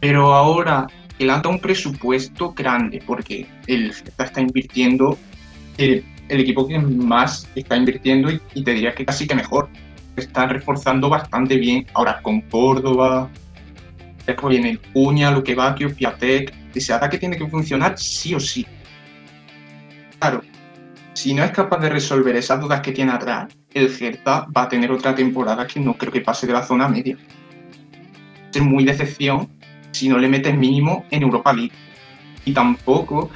Pero 0.00 0.34
ahora 0.34 0.86
él 1.18 1.30
anda 1.30 1.48
un 1.48 1.60
presupuesto 1.60 2.52
grande 2.52 3.02
porque 3.06 3.46
él 3.66 3.92
está 4.18 4.40
invirtiendo, 4.40 5.18
el, 5.76 6.04
el, 6.28 6.40
equipo 6.40 6.66
que 6.66 6.78
más 6.78 7.48
está 7.54 7.76
invirtiendo 7.76 8.30
y, 8.30 8.62
te 8.62 8.74
diría 8.74 8.94
que 8.94 9.04
casi 9.04 9.26
que 9.26 9.34
mejor. 9.34 9.68
Está 10.18 10.46
reforzando 10.46 11.08
bastante 11.08 11.56
bien. 11.56 11.86
Ahora 11.94 12.20
con 12.22 12.40
Córdoba, 12.42 13.30
después 14.26 14.50
viene 14.50 14.70
el 14.70 14.80
Cuña, 14.80 15.30
Luquevaquio, 15.30 15.94
Piatek. 15.94 16.54
Ese 16.74 16.92
ataque 16.92 17.18
tiene 17.18 17.36
que 17.36 17.48
funcionar 17.48 17.98
sí 17.98 18.34
o 18.34 18.40
sí. 18.40 18.66
Claro, 20.18 20.42
si 21.14 21.34
no 21.34 21.42
es 21.42 21.50
capaz 21.50 21.78
de 21.78 21.88
resolver 21.88 22.36
esas 22.36 22.60
dudas 22.60 22.80
que 22.80 22.92
tiene 22.92 23.12
atrás, 23.12 23.48
el 23.74 23.90
Gerta 23.90 24.46
va 24.56 24.62
a 24.62 24.68
tener 24.68 24.92
otra 24.92 25.14
temporada 25.14 25.66
que 25.66 25.80
no 25.80 25.94
creo 25.94 26.12
que 26.12 26.20
pase 26.20 26.46
de 26.46 26.52
la 26.52 26.62
zona 26.62 26.88
media. 26.88 27.16
Ser 28.50 28.62
muy 28.62 28.84
decepción 28.84 29.48
si 29.90 30.08
no 30.08 30.18
le 30.18 30.28
metes 30.28 30.56
mínimo 30.56 31.06
en 31.10 31.22
Europa 31.22 31.52
League. 31.52 31.72
Y 32.44 32.52
tampoco 32.52 33.30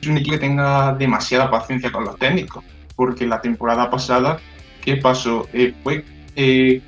es 0.00 0.08
un 0.08 0.18
equipo 0.18 0.34
que 0.34 0.40
tenga 0.40 0.94
demasiada 0.94 1.50
paciencia 1.50 1.90
con 1.92 2.04
los 2.04 2.18
técnicos, 2.18 2.64
porque 2.94 3.26
la 3.26 3.40
temporada 3.40 3.88
pasada, 3.88 4.38
¿qué 4.86 4.96
pasó? 4.96 5.46
Eh, 5.52 5.74
fue 5.82 6.02
eh, 6.36 6.80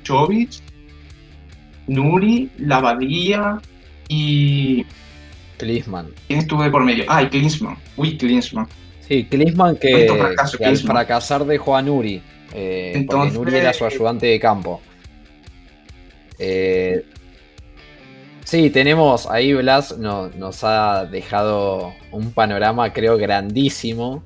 Nuri, 1.87 2.49
Lavadía 2.57 3.59
y. 4.07 4.85
Klinsmann. 5.57 6.07
¿Quién 6.27 6.39
estuvo 6.39 6.63
de 6.63 6.71
por 6.71 6.83
medio? 6.83 7.03
Ah, 7.07 7.21
y 7.21 7.27
Klinsmann. 7.27 7.77
Uy, 7.97 8.17
Klinsmann. 8.17 8.67
Sí, 9.07 9.25
Klinsmann 9.25 9.75
que, 9.75 10.07
al 10.63 10.77
fracasar 10.77 11.45
de 11.45 11.57
Juan 11.57 11.89
Uri, 11.89 12.21
eh, 12.53 13.05
porque 13.07 13.31
Nuri 13.31 13.55
era 13.55 13.73
su 13.73 13.85
ayudante 13.85 14.27
de 14.27 14.39
campo. 14.39 14.81
Eh, 16.37 17.03
sí, 18.45 18.69
tenemos, 18.69 19.27
ahí 19.29 19.53
Blas 19.53 19.97
nos 19.97 20.63
ha 20.63 21.05
dejado 21.05 21.91
un 22.11 22.31
panorama 22.31 22.93
creo 22.93 23.17
grandísimo. 23.17 24.23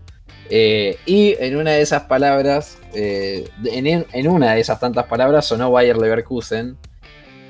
Eh, 0.49 0.97
y 1.05 1.35
en 1.39 1.55
una 1.55 1.71
de 1.71 1.81
esas 1.81 2.03
palabras, 2.03 2.77
en, 2.93 4.27
una 4.27 4.53
de 4.53 4.61
esas 4.61 4.79
tantas 4.79 5.05
palabras 5.05 5.45
sonó 5.45 5.71
Bayer 5.71 5.97
Leverkusen. 5.97 6.77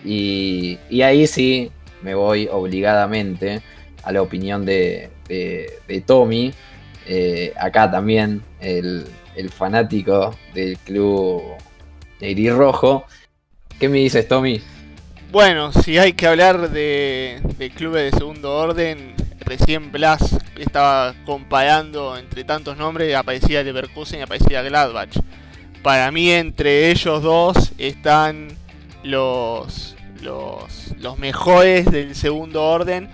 Y, 0.06 0.78
ahí 1.02 1.28
sí 1.28 1.72
me 2.02 2.16
voy 2.16 2.48
obligadamente 2.52 3.62
a 4.04 4.12
la 4.12 4.22
opinión 4.22 4.66
de, 4.66 5.10
de 5.28 6.04
Tommy. 6.06 6.54
Eh, 7.06 7.54
acá 7.60 7.92
también 7.92 8.42
el, 8.60 9.06
fanático 9.50 10.36
del 10.54 10.78
club 10.80 11.42
rojo. 12.52 13.06
¿Qué 13.80 13.90
me 13.90 13.98
dices, 14.00 14.28
Tommy? 14.28 14.62
Bueno, 15.32 15.72
si 15.74 15.98
hay 15.98 16.14
que 16.14 16.28
hablar 16.28 16.70
de, 16.70 17.42
clubes 17.76 18.12
de 18.12 18.18
segundo 18.18 18.56
orden, 18.56 19.16
recién 19.44 19.92
Blas 19.92 20.38
estaba 20.58 21.14
comparando 21.26 22.18
entre 22.18 22.44
tantos 22.44 22.78
nombres, 22.78 23.16
aparecía 23.16 23.64
Leverkusen 23.64 24.20
y 24.20 24.24
aparecía 24.24 24.62
Gladbach. 24.62 25.18
Para 25.82 26.12
mí, 26.12 26.32
entre 26.32 26.92
ellos 26.92 27.22
dos 27.22 27.74
están 27.78 28.50
los, 29.04 29.96
los, 30.22 30.96
los 31.00 31.18
mejores 31.18 31.92
del 31.92 32.16
segundo 32.16 32.64
orden, 32.64 33.10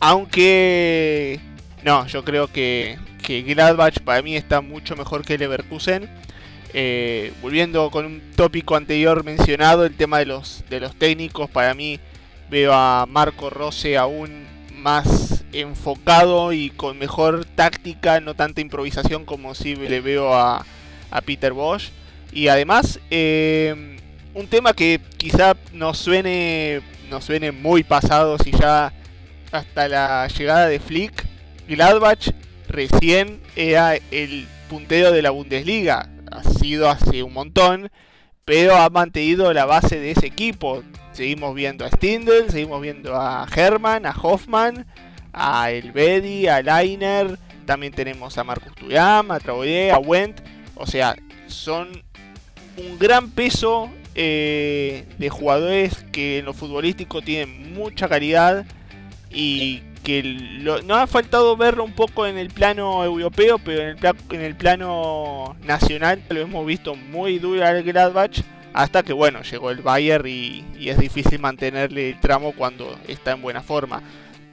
aunque 0.00 1.40
no, 1.84 2.06
yo 2.06 2.24
creo 2.24 2.48
que 2.48 2.98
que 3.26 3.42
Gladbach 3.42 3.98
para 4.00 4.22
mí 4.22 4.36
está 4.36 4.60
mucho 4.60 4.94
mejor 4.94 5.24
que 5.24 5.36
Leverkusen. 5.36 6.08
Eh, 6.72 7.32
volviendo 7.42 7.90
con 7.90 8.06
un 8.06 8.22
tópico 8.36 8.76
anterior 8.76 9.24
mencionado, 9.24 9.84
el 9.84 9.96
tema 9.96 10.20
de 10.20 10.26
los, 10.26 10.64
de 10.70 10.78
los 10.78 10.94
técnicos, 10.94 11.50
para 11.50 11.74
mí 11.74 11.98
veo 12.48 12.72
a 12.72 13.06
Marco 13.06 13.50
Rose 13.50 13.96
aún 13.96 14.46
más 14.86 15.42
enfocado 15.52 16.52
y 16.52 16.70
con 16.70 16.96
mejor 16.96 17.44
táctica, 17.44 18.20
no 18.20 18.34
tanta 18.34 18.60
improvisación 18.60 19.24
como 19.24 19.56
si 19.56 19.74
le 19.74 20.00
veo 20.00 20.32
a, 20.32 20.64
Peter 21.24 21.52
Bosch. 21.52 21.90
Y 22.30 22.46
además, 22.46 23.00
eh, 23.10 23.98
un 24.32 24.46
tema 24.46 24.74
que 24.74 25.00
quizá 25.16 25.56
nos 25.72 25.98
suene, 25.98 26.82
nos 27.10 27.24
suene 27.24 27.50
muy 27.50 27.82
pasado 27.82 28.38
si 28.38 28.52
ya 28.52 28.92
hasta 29.50 29.88
la 29.88 30.28
llegada 30.28 30.68
de 30.68 30.78
Flick, 30.78 31.26
Gladbach 31.66 32.30
recién 32.68 33.40
era 33.56 33.96
el 34.12 34.46
puntero 34.70 35.10
de 35.10 35.22
la 35.22 35.30
Bundesliga. 35.30 36.08
Ha 36.30 36.44
sido 36.44 36.88
hace 36.88 37.24
un 37.24 37.32
montón, 37.32 37.90
pero 38.44 38.76
ha 38.76 38.88
mantenido 38.88 39.52
la 39.52 39.64
base 39.64 39.98
de 39.98 40.12
ese 40.12 40.26
equipo. 40.26 40.84
Seguimos 41.16 41.54
viendo 41.54 41.86
a 41.86 41.88
Stindl, 41.88 42.50
seguimos 42.50 42.82
viendo 42.82 43.18
a 43.18 43.46
Hermann, 43.56 44.04
a 44.04 44.10
Hoffmann, 44.10 44.84
a 45.32 45.70
Elvedi, 45.70 46.46
a 46.46 46.60
Leiner, 46.60 47.38
también 47.64 47.94
tenemos 47.94 48.36
a 48.36 48.44
Marcus 48.44 48.74
Thuram, 48.74 49.30
a 49.30 49.40
Traoré, 49.40 49.90
a 49.92 49.98
Wendt. 49.98 50.42
O 50.74 50.86
sea, 50.86 51.16
son 51.46 51.88
un 52.76 52.98
gran 52.98 53.30
peso 53.30 53.88
eh, 54.14 55.06
de 55.16 55.30
jugadores 55.30 56.04
que 56.12 56.40
en 56.40 56.44
lo 56.44 56.52
futbolístico 56.52 57.22
tienen 57.22 57.72
mucha 57.72 58.10
calidad 58.10 58.66
y 59.30 59.80
que 60.04 60.22
no 60.84 60.96
ha 60.96 61.06
faltado 61.06 61.56
verlo 61.56 61.82
un 61.82 61.94
poco 61.94 62.26
en 62.26 62.36
el 62.36 62.50
plano 62.50 63.02
europeo, 63.02 63.58
pero 63.58 63.80
en 63.80 63.96
el, 63.96 64.16
en 64.32 64.40
el 64.42 64.54
plano 64.54 65.56
nacional 65.64 66.22
lo 66.28 66.40
hemos 66.40 66.66
visto 66.66 66.94
muy 66.94 67.38
duro 67.38 67.64
al 67.64 67.82
Gladbach 67.82 68.42
hasta 68.76 69.02
que 69.02 69.14
bueno, 69.14 69.40
llegó 69.42 69.70
el 69.70 69.80
Bayern 69.80 70.28
y, 70.28 70.62
es 70.78 70.98
difícil 70.98 71.38
mantenerle 71.38 72.10
el 72.10 72.20
tramo 72.20 72.52
cuando 72.52 72.94
está 73.08 73.32
en 73.32 73.40
buena 73.40 73.62
forma. 73.62 74.02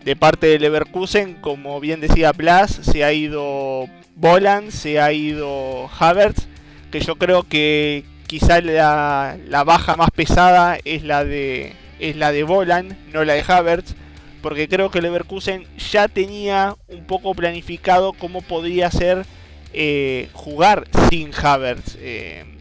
De 0.05 0.15
parte 0.15 0.47
del 0.47 0.61
Leverkusen, 0.61 1.35
como 1.35 1.81
bien 1.81 1.99
decía 1.99 2.31
Blas, 2.31 2.71
se 2.71 3.03
ha 3.03 3.11
ido 3.11 3.89
Boland, 4.15 4.71
se 4.71 5.01
ha 5.01 5.11
ido 5.11 5.89
Havertz, 5.99 6.47
que 6.89 7.01
yo 7.01 7.17
creo 7.17 7.43
que 7.43 8.05
quizá 8.25 8.61
la, 8.61 9.63
baja 9.65 9.97
más 9.97 10.09
pesada 10.11 10.77
es 10.85 11.03
la 11.03 11.25
de 11.25 11.73
es 11.99 12.15
la 12.15 12.31
de 12.31 12.43
Boland, 12.43 12.95
no 13.13 13.25
la 13.25 13.33
de 13.33 13.43
Havertz, 13.45 13.93
porque 14.41 14.69
creo 14.69 14.89
que 14.89 15.01
Leverkusen 15.01 15.65
ya 15.91 16.07
tenía 16.07 16.77
un 16.87 17.05
poco 17.05 17.35
planificado 17.35 18.13
cómo 18.13 18.41
podría 18.41 18.89
ser 18.89 19.25
eh, 19.73 20.29
jugar 20.31 20.87
sin 21.09 21.31
Havertz. 21.33 21.97
Eh, 21.99 22.52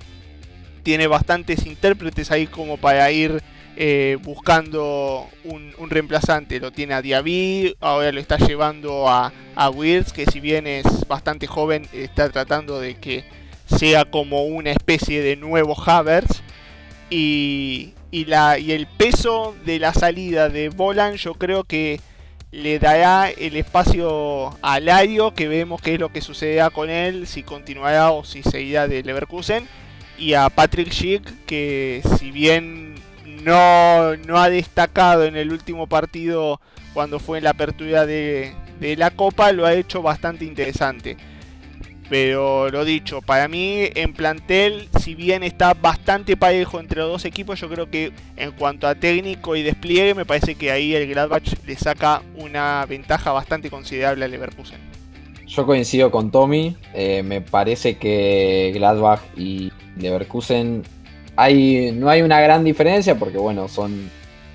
tiene 0.83 1.07
bastantes 1.07 1.67
intérpretes 1.67 2.31
ahí 2.31 2.47
como 2.47 2.77
para 2.77 3.11
ir 3.11 3.43
eh, 3.77 4.19
buscando 4.23 5.29
un, 5.45 5.73
reemplazante. 5.89 6.61
Lo 6.61 6.73
tiene 6.73 6.95
a 6.95 7.03
Diaby, 7.03 7.77
ahora 7.81 8.13
lo 8.13 8.21
está 8.21 8.37
llevando 8.37 9.09
a, 9.09 9.33
a 9.57 9.71
que 10.15 10.27
si 10.31 10.41
bien 10.41 10.67
es 10.67 10.85
bastante 11.09 11.47
joven, 11.47 11.87
está 11.93 12.29
tratando 12.31 12.81
de 12.81 12.97
que 12.97 13.25
sea 13.67 14.05
como 14.05 14.45
una 14.45 14.71
especie 14.71 15.23
de 15.23 15.37
nuevo 15.37 15.75
Havertz. 15.81 16.43
Y, 17.11 17.93
y, 18.11 18.25
la, 18.25 18.59
y 18.59 18.73
el 18.73 18.87
peso 18.87 19.55
de 19.65 19.79
la 19.79 19.93
salida 19.93 20.49
de 20.49 20.71
Bolan 20.71 21.17
yo 21.17 21.35
creo 21.35 21.65
que 21.65 22.01
le 22.53 22.79
dará 22.79 23.31
el 23.31 23.57
espacio 23.57 24.57
a 24.63 24.81
Lario, 24.81 25.35
que 25.35 25.49
vemos 25.49 25.81
qué 25.81 25.95
es 25.95 26.01
lo 26.01 26.11
que 26.11 26.21
sucederá 26.21 26.71
con 26.71 26.91
él, 26.91 27.27
si 27.27 27.43
continuará 27.43 28.11
o 28.11 28.25
si 28.25 28.43
seguirá 28.43 28.89
de 28.89 29.03
Leverkusen 29.03 29.67
y 30.23 30.35
a 30.35 30.49
Patrick 30.51 30.93
Schick, 30.93 31.45
que 31.47 32.01
si 32.17 32.31
bien 32.31 32.95
no, 33.43 34.17
no 34.19 34.39
ha 34.39 34.49
destacado 34.51 35.25
en 35.25 35.37
el 35.37 35.51
último 35.51 35.89
partido 35.89 36.61
cuando 36.95 37.19
fue 37.19 37.39
en 37.39 37.45
la 37.45 37.51
apertura 37.51 38.07
de, 38.07 38.55
la 38.81 39.11
Copa, 39.11 39.51
lo 39.51 39.67
ha 39.67 39.75
hecho 39.75 40.01
bastante 40.01 40.45
interesante. 40.45 41.17
Pero 42.09 42.71
lo 42.71 42.85
dicho, 42.85 43.21
para 43.21 43.49
mí 43.49 43.89
en 43.97 44.13
plantel, 44.13 44.89
si 45.01 45.17
bien 45.17 45.43
está 45.43 45.75
bastante 45.75 46.37
parejo 46.37 46.79
entre 46.79 47.01
los 47.01 47.11
dos 47.11 47.25
equipos, 47.25 47.59
yo 47.59 47.69
creo 47.69 47.91
que 47.91 48.13
en 48.37 48.53
cuanto 48.53 48.87
a 48.87 48.95
técnico 48.95 49.57
y 49.57 49.63
despliegue, 49.63 50.15
me 50.15 50.25
parece 50.25 50.55
que 50.55 50.71
ahí 50.71 50.95
el 50.95 51.09
Gladbach 51.09 51.49
le 51.67 51.77
saca 51.77 52.23
una 52.37 52.87
ventaja 52.87 53.33
bastante 53.33 53.71
considerable 53.71 54.25
al 54.25 54.31
Leverkusen. 54.31 54.92
Yo 55.55 55.67
coincido 55.67 56.11
con 56.11 56.31
Tommy, 56.31 56.79
eh, 56.95 57.23
me 57.23 57.43
parece 57.43 57.99
que 57.99 58.73
Gladbach 58.75 59.21
y 59.37 59.71
Leverkusen 59.99 60.83
no 61.37 62.09
hay 62.09 62.23
una 62.23 62.41
gran 62.41 62.65
diferencia 62.65 63.19
porque 63.19 63.37
bueno, 63.37 63.69
son, 63.69 64.09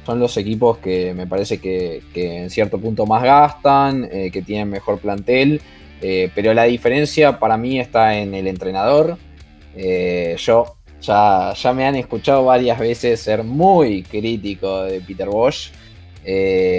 son 0.07 0.19
los 0.19 0.35
equipos 0.37 0.79
que 0.79 1.13
me 1.13 1.27
parece 1.27 1.59
que, 1.59 2.01
en 2.15 2.49
cierto 2.49 2.79
punto 2.79 3.05
más 3.05 3.21
gastan, 3.21 4.09
eh, 4.11 4.31
que 4.31 4.41
tienen 4.41 4.71
mejor 4.71 4.97
plantel, 4.97 5.61
eh, 6.01 6.31
pero 6.33 6.55
la 6.55 6.63
diferencia 6.63 7.37
para 7.37 7.57
mí 7.57 7.79
está 7.79 8.17
en 8.17 8.33
el 8.33 8.47
entrenador. 8.47 9.19
Yo 9.75 10.77
ya, 10.99 11.53
ya 11.53 11.73
me 11.73 11.85
han 11.85 11.95
escuchado 11.95 12.45
varias 12.45 12.79
veces 12.79 13.19
ser 13.19 13.43
muy 13.43 14.01
crítico 14.01 14.81
de 14.81 14.99
Peter 15.01 15.29
Bosch. 15.29 15.69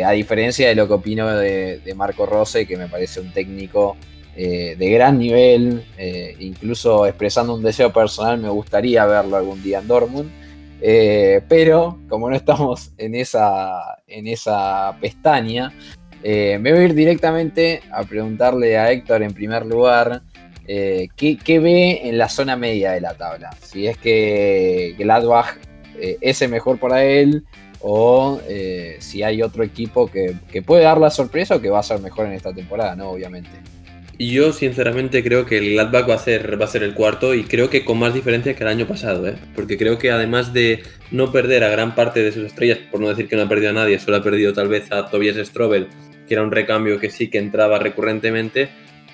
A 0.05 0.11
diferencia 0.11 0.68
de 0.68 0.74
lo 0.74 0.86
que 0.86 0.94
opino 0.94 1.26
de, 1.28 1.94
Marco 1.96 2.26
Rose, 2.26 2.66
que 2.66 2.76
me 2.76 2.86
parece 2.86 3.20
un 3.20 3.32
técnico 3.32 3.96
eh, 4.40 4.76
de 4.78 4.90
gran 4.90 5.18
nivel, 5.18 5.82
eh, 5.99 6.36
incluso 6.38 7.07
expresando 7.07 7.57
un 7.57 7.62
deseo 7.64 7.92
personal, 7.92 8.38
me 8.38 8.49
gustaría 8.49 9.05
verlo 9.05 9.36
algún 9.36 9.61
día 9.64 9.80
en 9.80 9.88
Dortmund. 9.88 10.30
Eh, 10.80 11.42
pero 11.49 11.99
como 12.09 12.30
no 12.30 12.36
estamos 12.36 12.92
en 12.99 13.16
esa, 13.16 13.99
en 14.07 14.28
esa 14.28 14.96
pestaña, 15.01 15.72
me 16.22 16.59
voy 16.59 16.82
a 16.82 16.84
ir 16.84 16.94
directamente 16.94 17.82
a 17.90 18.05
preguntarle 18.05 18.78
a 18.78 18.92
Héctor 18.92 19.24
en 19.24 19.34
primer 19.34 19.66
lugar 19.66 20.22
¿qué, 20.66 21.59
ve 21.61 22.09
en 22.09 22.16
la 22.16 22.28
zona 22.28 22.55
media 22.55 22.92
de 22.92 23.01
la 23.01 23.14
tabla. 23.14 23.51
Si 23.61 23.88
es 23.88 23.99
que 23.99 24.94
Gladbach 24.99 25.59
es 25.99 26.42
el 26.42 26.51
mejor 26.51 26.78
para 26.78 27.05
él 27.05 27.44
o 27.81 28.41
si 28.99 29.22
hay 29.22 29.43
otro 29.43 29.62
equipo 29.62 30.11
que, 30.11 30.35
que 30.51 30.62
puede 30.62 30.83
dar 30.83 30.99
la 30.99 31.11
sorpresa 31.11 31.57
o 31.57 31.61
que 31.61 31.70
va 31.70 31.81
a 31.81 31.83
ser 31.83 32.01
mejor 32.01 32.26
en 32.26 32.33
esta 32.33 32.53
temporada, 32.53 32.97
¿no? 32.97 33.11
Obviamente. 33.11 33.51
Yo 34.20 34.53
sinceramente 34.53 35.22
creo 35.22 35.47
que 35.47 35.59
el 35.59 35.70
Gladbach 35.74 36.11
va 36.11 36.14
a 36.14 36.18
ser, 36.18 36.61
va 36.61 36.64
a 36.64 36.68
ser 36.68 36.83
el 36.83 36.93
cuarto 36.93 37.35
y 37.35 37.45
creo 37.45 37.70
que 37.70 37.85
con 37.85 38.01
más 38.01 38.14
diferencia 38.14 38.57
que 38.57 38.64
el 38.64 38.68
año 38.68 38.85
pasado, 38.85 39.29
¿eh? 39.29 39.37
porque 39.55 39.79
creo 39.79 39.97
que 39.97 40.11
además 40.11 40.53
de 40.53 40.83
no 41.12 41.31
perder 41.31 41.62
a 41.62 41.68
gran 41.68 41.95
parte 41.95 42.20
de 42.24 42.33
sus 42.33 42.45
estrellas, 42.45 42.79
por 42.91 43.01
no 43.01 43.09
decir 43.09 43.29
que 43.29 43.37
no 43.37 43.43
ha 43.43 43.49
perdido 43.49 43.70
a 43.70 43.74
nadie, 43.74 44.01
solo 44.01 44.16
ha 44.16 44.22
perdido 44.22 44.53
tal 44.53 44.66
vez 44.66 44.91
a 44.91 45.07
Tobias 45.07 45.37
Strobel, 45.47 45.87
que 46.26 46.35
era 46.35 46.43
un 46.43 46.51
recambio 46.51 46.99
que 46.99 47.11
sí 47.11 47.31
que 47.31 47.39
entraba 47.39 47.79
recurrentemente, 47.79 48.70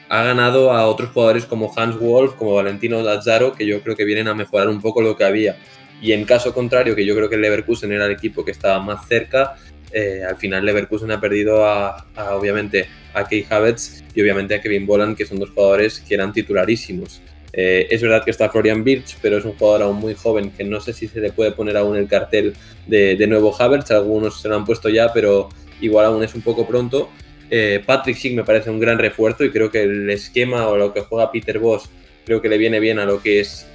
ha 0.08 0.22
ganado 0.22 0.72
a 0.72 0.86
otros 0.86 1.10
jugadores 1.10 1.44
como 1.44 1.70
Hans 1.76 1.98
Wolf, 1.98 2.36
como 2.36 2.54
Valentino 2.54 3.02
Lazzaro, 3.02 3.52
que 3.52 3.66
yo 3.66 3.82
creo 3.82 3.96
que 3.96 4.04
vienen 4.06 4.28
a 4.28 4.34
mejorar 4.34 4.68
un 4.68 4.80
poco 4.80 5.02
lo 5.02 5.18
que 5.18 5.24
había. 5.24 5.58
Y 6.00 6.12
en 6.12 6.24
caso 6.24 6.52
contrario, 6.52 6.94
que 6.94 7.04
yo 7.04 7.14
creo 7.14 7.28
que 7.28 7.36
el 7.36 7.40
Leverkusen 7.40 7.92
era 7.92 8.06
el 8.06 8.12
equipo 8.12 8.44
que 8.44 8.50
estaba 8.50 8.78
más 8.80 9.06
cerca, 9.08 9.56
eh, 9.94 10.24
al 10.28 10.36
final 10.36 10.64
Leverkusen 10.64 11.12
ha 11.12 11.20
perdido 11.20 11.64
a, 11.64 12.04
obviamente 12.32 12.88
a 13.14 13.28
Key 13.28 13.46
Havertz 13.48 14.02
y 14.12 14.20
obviamente 14.22 14.56
a 14.56 14.60
Kevin 14.60 14.86
Boland, 14.86 15.16
que 15.16 15.24
son 15.24 15.38
dos 15.38 15.50
jugadores 15.50 16.00
que 16.00 16.14
eran 16.14 16.32
titularísimos. 16.32 17.22
Eh, 17.52 17.86
es 17.88 18.02
verdad 18.02 18.24
que 18.24 18.32
está 18.32 18.48
Florian 18.48 18.82
Birch, 18.82 19.16
pero 19.22 19.38
es 19.38 19.44
un 19.44 19.52
jugador 19.52 19.82
aún 19.82 19.96
muy 19.96 20.14
joven 20.14 20.50
que 20.50 20.64
no 20.64 20.80
sé 20.80 20.92
si 20.92 21.06
se 21.06 21.20
le 21.20 21.30
puede 21.30 21.52
poner 21.52 21.76
aún 21.76 21.96
el 21.96 22.08
cartel 22.08 22.54
de, 22.88 23.24
nuevo 23.28 23.54
Havertz. 23.56 23.92
Algunos 23.92 24.40
se 24.40 24.48
lo 24.48 24.56
han 24.56 24.64
puesto 24.64 24.88
ya, 24.88 25.12
pero 25.12 25.48
igual 25.80 26.06
aún 26.06 26.24
es 26.24 26.34
un 26.34 26.42
poco 26.42 26.66
pronto. 26.66 27.10
Eh, 27.50 27.80
Patrick 27.86 28.16
Schick 28.16 28.34
me 28.34 28.42
parece 28.42 28.70
un 28.70 28.80
gran 28.80 28.98
refuerzo 28.98 29.44
y 29.44 29.50
creo 29.50 29.70
que 29.70 29.84
el 29.84 30.10
esquema 30.10 30.66
o 30.66 30.76
lo 30.76 30.92
que 30.92 31.02
juega 31.02 31.30
Peter 31.30 31.60
Boss 31.60 31.88
creo 32.24 32.40
que 32.40 32.48
le 32.48 32.58
viene 32.58 32.80
bien 32.80 32.98
a 32.98 33.04
lo 33.04 33.20
que 33.20 33.40
es 33.40 33.66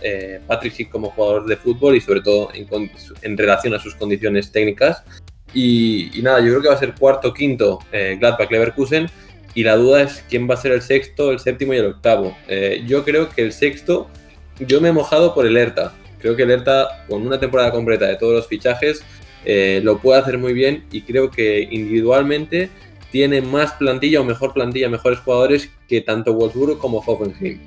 Patrick 0.48 0.74
Schick 0.74 0.90
como 0.90 1.12
jugador 1.12 1.46
de 1.46 1.56
fútbol 1.56 1.96
y 1.96 2.02
sobre 2.02 2.22
todo 2.22 2.50
en, 2.54 2.68
en 3.22 3.38
relación 3.38 3.74
a 3.74 3.80
sus 3.80 3.96
condiciones 3.96 4.52
técnicas. 4.52 5.04
Y, 5.54 6.12
nada, 6.22 6.40
yo 6.40 6.50
creo 6.50 6.62
que 6.62 6.68
va 6.68 6.76
a 6.76 6.80
ser 6.80 6.94
cuarto, 6.94 7.34
quinto 7.34 7.80
eh, 7.92 8.18
Gladbach 8.20 8.52
Leverkusen. 8.52 9.08
Y 9.56 9.64
la 9.64 9.76
duda 9.76 10.04
es 10.04 10.24
quién 10.30 10.48
va 10.48 10.54
a 10.54 10.58
ser 10.58 10.72
el 10.72 10.82
sexto, 10.82 11.32
el 11.32 11.40
séptimo 11.40 11.74
y 11.74 11.78
el 11.78 11.88
octavo. 11.88 12.38
Eh, 12.48 12.84
yo 12.86 13.04
creo 13.04 13.30
que 13.30 13.42
el 13.42 13.52
sexto, 13.52 14.08
yo 14.60 14.80
me 14.80 14.90
he 14.90 14.92
mojado 14.92 15.34
por 15.34 15.46
el 15.48 15.58
ERTA. 15.58 15.94
Creo 16.20 16.36
que 16.36 16.44
el 16.44 16.52
ERTA, 16.52 17.06
con 17.08 17.26
una 17.26 17.40
temporada 17.40 17.72
completa 17.72 18.06
de 18.06 18.16
todos 18.16 18.34
los 18.34 18.48
fichajes, 18.48 19.04
eh, 19.46 19.82
lo 19.84 20.00
puede 20.00 20.22
hacer 20.22 20.38
muy 20.38 20.54
bien. 20.54 20.86
Y 20.92 21.02
creo 21.02 21.32
que 21.32 21.68
individualmente 21.72 22.70
tiene 23.12 23.42
más 23.42 23.74
plantilla 23.74 24.22
o 24.22 24.24
mejor 24.24 24.54
plantilla, 24.54 24.88
mejores 24.88 25.20
jugadores 25.20 25.72
que 25.88 26.02
tanto 26.02 26.34
Wolfsburgo 26.34 26.78
como 26.78 27.00
Hoffenheim. 27.00 27.60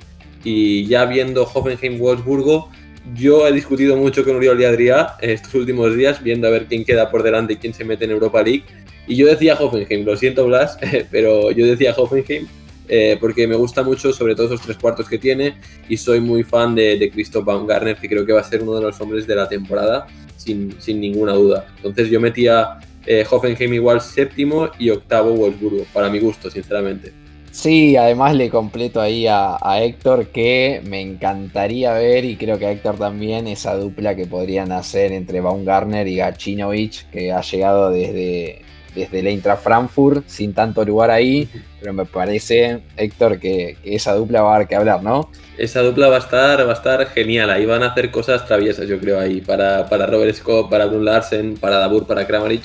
Y 0.43 0.85
ya 0.87 1.05
viendo 1.05 1.45
Hoffenheim-Wolfsburgo, 1.45 2.69
yo 3.15 3.47
he 3.47 3.51
discutido 3.51 3.97
mucho 3.97 4.23
con 4.23 4.35
Uriol 4.35 4.61
y 4.61 4.63
Adrià 4.63 5.15
estos 5.21 5.53
últimos 5.55 5.95
días, 5.95 6.23
viendo 6.23 6.47
a 6.47 6.51
ver 6.51 6.67
quién 6.67 6.85
queda 6.85 7.09
por 7.09 7.23
delante 7.23 7.53
y 7.53 7.55
quién 7.57 7.73
se 7.73 7.83
mete 7.83 8.05
en 8.05 8.11
Europa 8.11 8.41
League. 8.41 8.63
Y 9.07 9.15
yo 9.15 9.27
decía 9.27 9.55
Hoffenheim, 9.59 10.05
lo 10.05 10.15
siento 10.15 10.45
Blas, 10.45 10.77
pero 11.11 11.51
yo 11.51 11.65
decía 11.65 11.93
Hoffenheim 11.95 12.47
eh, 12.87 13.17
porque 13.19 13.47
me 13.47 13.55
gusta 13.55 13.83
mucho, 13.83 14.11
sobre 14.13 14.35
todo 14.35 14.47
esos 14.47 14.61
tres 14.61 14.77
cuartos 14.77 15.07
que 15.07 15.17
tiene, 15.17 15.57
y 15.87 15.97
soy 15.97 16.19
muy 16.19 16.43
fan 16.43 16.75
de, 16.75 16.97
de 16.97 17.09
Christoph 17.09 17.45
Baumgartner, 17.45 17.97
que 17.97 18.07
creo 18.07 18.25
que 18.25 18.33
va 18.33 18.41
a 18.41 18.43
ser 18.43 18.61
uno 18.61 18.75
de 18.75 18.81
los 18.81 18.99
hombres 19.01 19.25
de 19.25 19.35
la 19.35 19.47
temporada, 19.47 20.07
sin, 20.37 20.75
sin 20.79 20.99
ninguna 20.99 21.33
duda. 21.33 21.67
Entonces 21.77 22.09
yo 22.09 22.19
metía 22.19 22.79
eh, 23.05 23.25
Hoffenheim 23.29 23.73
igual 23.73 24.01
séptimo 24.01 24.69
y 24.79 24.89
octavo 24.89 25.33
Wolfsburgo, 25.33 25.85
para 25.93 26.09
mi 26.09 26.19
gusto, 26.19 26.49
sinceramente. 26.49 27.13
Sí, 27.53 27.95
además 27.95 28.33
le 28.35 28.49
completo 28.49 28.99
ahí 28.99 29.27
a, 29.27 29.59
Héctor 29.79 30.29
que 30.29 30.81
me 30.85 31.01
encantaría 31.01 31.93
ver, 31.93 32.25
y 32.25 32.35
creo 32.35 32.57
que 32.57 32.65
a 32.65 32.71
Héctor 32.71 32.97
también, 32.97 33.45
esa 33.45 33.75
dupla 33.75 34.15
que 34.15 34.25
podrían 34.25 34.71
hacer 34.71 35.11
entre 35.11 35.39
Baumgartner 35.39 36.07
y 36.07 36.15
Gachinovic, 36.15 37.11
que 37.11 37.31
ha 37.31 37.41
llegado 37.41 37.91
desde, 37.91 38.63
desde 38.95 39.19
el 39.19 39.27
Eintracht 39.27 39.61
Frankfurt 39.61 40.27
sin 40.27 40.55
tanto 40.55 40.83
lugar 40.83 41.11
ahí, 41.11 41.47
pero 41.79 41.93
me 41.93 42.05
parece, 42.05 42.81
Héctor, 42.97 43.39
que, 43.39 43.77
esa 43.83 44.15
dupla 44.15 44.41
va 44.41 44.55
a 44.55 44.57
dar 44.57 44.67
que 44.67 44.75
hablar, 44.75 45.03
¿no? 45.03 45.29
Esa 45.55 45.81
dupla 45.81 46.09
va 46.09 46.15
a 46.15 46.19
estar, 46.19 46.65
va 46.65 46.71
a 46.71 46.75
estar 46.75 47.05
genial, 47.05 47.51
ahí 47.51 47.67
van 47.67 47.83
a 47.83 47.91
hacer 47.91 48.09
cosas 48.09 48.47
traviesas, 48.47 48.87
yo 48.87 48.99
creo, 48.99 49.19
ahí, 49.19 49.41
para, 49.41 49.87
para 49.87 50.07
Robert 50.07 50.35
Scott, 50.35 50.71
para 50.71 50.87
Brun 50.87 51.05
Larsen, 51.05 51.55
para 51.57 51.77
Dabur, 51.77 52.07
para 52.07 52.25
Kramaric 52.25 52.63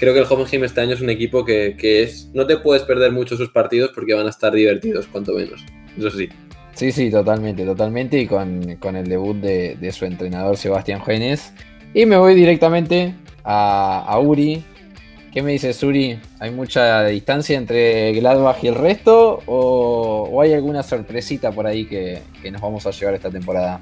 creo 0.00 0.14
que 0.14 0.20
el 0.20 0.26
Hoffenheim 0.28 0.64
este 0.64 0.80
año 0.80 0.94
es 0.94 1.02
un 1.02 1.10
equipo 1.10 1.44
que, 1.44 1.76
es. 2.02 2.30
No 2.32 2.46
te 2.46 2.56
puedes 2.56 2.82
perder 2.82 3.12
mucho 3.12 3.36
sus 3.36 3.50
partidos 3.50 3.90
porque 3.94 4.14
van 4.14 4.26
a 4.26 4.30
estar 4.30 4.52
divertidos, 4.52 5.06
cuanto 5.06 5.34
menos. 5.34 5.64
Eso 5.96 6.10
sí. 6.10 6.28
Sí, 6.74 6.90
sí, 6.90 7.10
totalmente, 7.10 7.64
totalmente. 7.64 8.18
Y 8.18 8.26
con, 8.26 8.96
el 8.96 9.06
debut 9.06 9.36
de, 9.36 9.92
su 9.92 10.06
entrenador 10.06 10.56
Sebastián 10.56 11.02
Genes. 11.04 11.52
Y 11.92 12.06
me 12.06 12.16
voy 12.16 12.34
directamente 12.34 13.14
a, 13.44 14.18
Uri. 14.20 14.64
¿Qué 15.32 15.42
me 15.42 15.52
dices, 15.52 15.80
Uri? 15.82 16.18
¿Hay 16.40 16.50
mucha 16.50 17.04
distancia 17.04 17.56
entre 17.58 18.12
Gladbach 18.14 18.64
y 18.64 18.68
el 18.68 18.76
resto? 18.76 19.42
¿O, 19.46 20.40
hay 20.40 20.54
alguna 20.54 20.82
sorpresita 20.82 21.52
por 21.52 21.66
ahí 21.66 21.86
que, 21.86 22.22
nos 22.50 22.62
vamos 22.62 22.86
a 22.86 22.90
llevar 22.90 23.14
esta 23.14 23.30
temporada? 23.30 23.80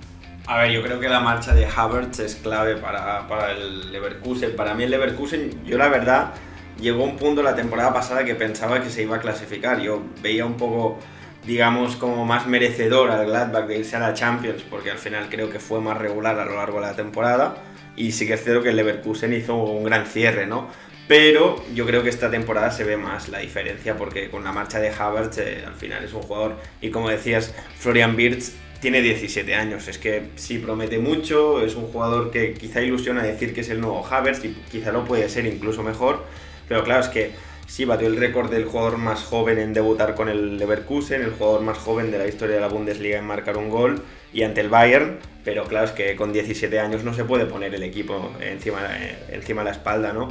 A 0.48 0.56
ver, 0.56 0.70
yo 0.70 0.82
creo 0.82 0.98
que 0.98 1.10
la 1.10 1.20
marcha 1.20 1.54
de 1.54 1.66
Havertz 1.66 2.20
es 2.20 2.36
clave 2.36 2.76
para, 2.76 3.28
para, 3.28 3.52
el 3.52 3.92
Leverkusen. 3.92 4.56
Para 4.56 4.72
mí 4.72 4.84
el 4.84 4.90
Leverkusen, 4.90 5.62
yo 5.66 5.76
la 5.76 5.88
verdad, 5.88 6.32
llegó 6.80 7.04
un 7.04 7.18
punto 7.18 7.42
la 7.42 7.54
temporada 7.54 7.92
pasada 7.92 8.24
que 8.24 8.34
pensaba 8.34 8.82
que 8.82 8.88
se 8.88 9.02
iba 9.02 9.16
a 9.16 9.20
clasificar. 9.20 9.78
Yo 9.78 10.02
veía 10.22 10.46
un 10.46 10.56
poco 10.56 10.98
digamos, 11.44 11.96
como 11.96 12.24
más 12.24 12.46
merecedor 12.46 13.10
al 13.10 13.26
Gladbach 13.26 13.66
de 13.66 13.78
irse 13.78 13.96
a 13.96 14.00
la 14.00 14.14
Champions, 14.14 14.62
porque 14.68 14.90
al 14.90 14.98
final 14.98 15.28
creo 15.28 15.50
que 15.50 15.58
fue 15.58 15.80
más 15.80 15.96
regular 15.96 16.38
a 16.38 16.44
lo 16.44 16.56
largo 16.56 16.80
de 16.80 16.86
la 16.86 16.96
temporada. 16.96 17.56
Y 17.94 18.12
sí 18.12 18.26
que 18.26 18.34
es 18.34 18.42
cierto 18.42 18.62
que 18.62 18.70
el 18.70 18.76
Leverkusen 18.76 19.34
hizo 19.34 19.54
un 19.54 19.84
gran 19.84 20.06
cierre, 20.06 20.46
¿no? 20.46 20.68
Pero 21.08 21.62
yo 21.74 21.86
creo 21.86 22.02
que 22.02 22.10
esta 22.10 22.30
temporada 22.30 22.70
se 22.70 22.84
ve 22.84 22.96
más 22.96 23.28
la 23.28 23.38
diferencia, 23.38 23.96
porque 23.96 24.30
con 24.30 24.44
la 24.44 24.52
marcha 24.52 24.78
de 24.78 24.90
Havertz 24.90 25.38
eh, 25.38 25.64
al 25.66 25.74
final 25.74 26.04
es 26.04 26.12
un 26.12 26.22
jugador, 26.22 26.56
y 26.80 26.90
como 26.90 27.08
decías, 27.08 27.54
Florian 27.78 28.14
Wirtz 28.14 28.54
tiene 28.80 29.00
17 29.00 29.54
años, 29.54 29.88
es 29.88 29.98
que 29.98 30.28
sí 30.36 30.58
promete 30.58 30.98
mucho, 30.98 31.64
es 31.64 31.74
un 31.74 31.86
jugador 31.88 32.30
que 32.30 32.54
quizá 32.54 32.80
ilusiona 32.80 33.22
decir 33.22 33.52
que 33.52 33.62
es 33.62 33.70
el 33.70 33.80
nuevo 33.80 34.06
Havertz 34.06 34.44
y 34.44 34.54
quizá 34.70 34.92
lo 34.92 35.04
puede 35.04 35.28
ser 35.28 35.46
incluso 35.46 35.82
mejor, 35.82 36.24
pero 36.68 36.84
claro, 36.84 37.00
es 37.02 37.08
que 37.08 37.32
Sí, 37.68 37.84
batió 37.84 38.08
el 38.08 38.16
récord 38.16 38.50
del 38.50 38.64
jugador 38.64 38.96
más 38.96 39.24
joven 39.24 39.58
en 39.58 39.74
debutar 39.74 40.14
con 40.14 40.30
el 40.30 40.56
Leverkusen, 40.56 41.20
el 41.20 41.32
jugador 41.32 41.60
más 41.60 41.76
joven 41.76 42.10
de 42.10 42.16
la 42.16 42.26
historia 42.26 42.54
de 42.54 42.62
la 42.62 42.68
Bundesliga 42.68 43.18
en 43.18 43.26
marcar 43.26 43.58
un 43.58 43.68
gol 43.68 44.02
y 44.32 44.42
ante 44.42 44.62
el 44.62 44.70
Bayern, 44.70 45.18
pero 45.44 45.64
claro, 45.64 45.84
es 45.84 45.92
que 45.92 46.16
con 46.16 46.32
17 46.32 46.80
años 46.80 47.04
no 47.04 47.12
se 47.12 47.24
puede 47.24 47.44
poner 47.44 47.74
el 47.74 47.82
equipo 47.82 48.32
encima, 48.40 48.80
eh, 48.98 49.18
encima 49.32 49.60
de 49.60 49.64
la 49.66 49.72
espalda, 49.72 50.14
¿no? 50.14 50.30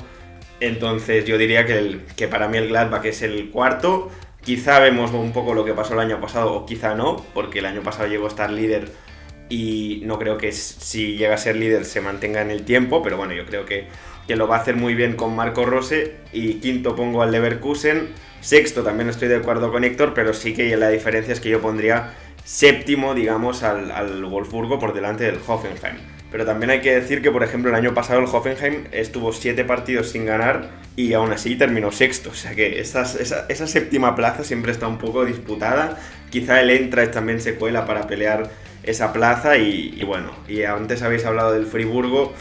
Entonces 0.60 1.26
yo 1.26 1.38
diría 1.38 1.68
que, 1.68 2.00
que 2.16 2.28
para 2.28 2.48
mí 2.48 2.58
el 2.58 2.70
Gladbach 2.70 3.06
es 3.06 3.22
el 3.22 3.52
cuarto, 3.52 4.10
quizá 4.48 4.80
vemos 4.80 5.12
un 5.12 5.34
poco 5.34 5.54
lo 5.54 5.66
que 5.66 5.74
pasó 5.74 5.93
el 5.93 6.00
año 6.00 6.22
pasado 6.22 6.54
o 6.54 6.66
quizá 6.66 6.95
no, 6.95 7.18
porque 7.34 7.60
el 7.60 7.66
año 7.66 7.84
pasado 7.84 8.08
llegó 8.08 8.26
a 8.26 8.30
estar 8.30 8.50
líder 8.50 8.89
y 9.50 10.02
no 10.06 10.18
creo 10.18 10.38
que 10.38 10.54
si 10.54 11.18
llega 11.18 11.36
a 11.36 11.38
ser 11.38 11.58
líder 11.58 11.84
se 11.84 12.00
mantenga 12.00 12.41
en 12.41 12.50
el 12.52 12.64
tiempo, 12.64 13.04
pero 13.04 13.18
bueno, 13.18 13.34
yo 13.34 13.45
creo 13.45 13.66
que 13.66 13.88
que 14.28 14.36
lo 14.36 14.48
va 14.48 14.58
a 14.58 14.60
hacer 14.60 14.76
muy 14.76 14.93
bien 14.93 15.16
con 15.16 15.36
Marco 15.36 15.66
Rose. 15.66 16.18
Y 16.34 16.56
quinto 16.56 16.95
pongo 16.95 17.24
al 17.24 17.32
Leverkusen. 17.32 18.10
Sexto 18.41 18.84
también 18.84 19.10
estoy 19.10 19.30
de 19.30 19.38
acuerdo 19.38 19.72
con 19.72 19.84
Héctor, 19.84 20.14
pero 20.14 20.34
sí 20.34 20.54
que 20.54 20.76
la 20.78 20.89
diferencia 20.89 21.34
es 21.34 21.39
que 21.39 21.50
yo 21.50 21.62
pondría 21.62 22.14
séptimo, 22.43 23.16
digamos, 23.16 23.64
al, 23.64 23.89
al 23.91 24.24
Wolfsburgo 24.26 24.80
por 24.80 24.93
delante 24.93 25.24
del 25.24 25.39
Hoffenheim. 25.48 25.98
Pero 26.32 26.46
también 26.46 26.72
hay 26.72 26.82
que 26.82 26.94
decir 26.94 27.22
que, 27.22 27.32
por 27.32 27.44
ejemplo, 27.44 27.70
el 27.70 27.76
año 27.76 27.94
pasado 27.94 28.20
el 28.20 28.26
Hoffenheim 28.26 28.86
estuvo 28.92 29.32
siete 29.32 29.64
partidos 29.64 30.10
sin 30.10 30.26
ganar 30.26 30.70
y 30.98 31.14
aún 31.14 31.32
así 31.32 31.56
terminó 31.56 31.92
sexto. 31.92 32.32
O 32.32 32.34
sea 32.34 32.54
que 32.54 32.82
esa, 32.82 33.04
esa, 33.04 33.68
séptima 33.68 34.16
plaza 34.16 34.44
siempre 34.44 34.74
está 34.74 34.88
un 34.88 34.98
poco 34.98 35.24
disputada. 35.24 35.98
Quizá 36.30 36.60
el 36.60 36.70
Eintracht 36.70 37.14
también 37.14 37.40
se 37.40 37.56
cuela 37.56 37.86
para 37.86 38.08
pelear 38.08 38.50
esa 38.84 39.14
plaza 39.14 39.58
y, 39.58 40.04
bueno, 40.04 40.32
y 40.48 40.64
antes 40.64 41.02
habéis 41.02 41.26
hablado 41.26 41.54
del 41.54 41.66
Friburgo. 41.66 42.34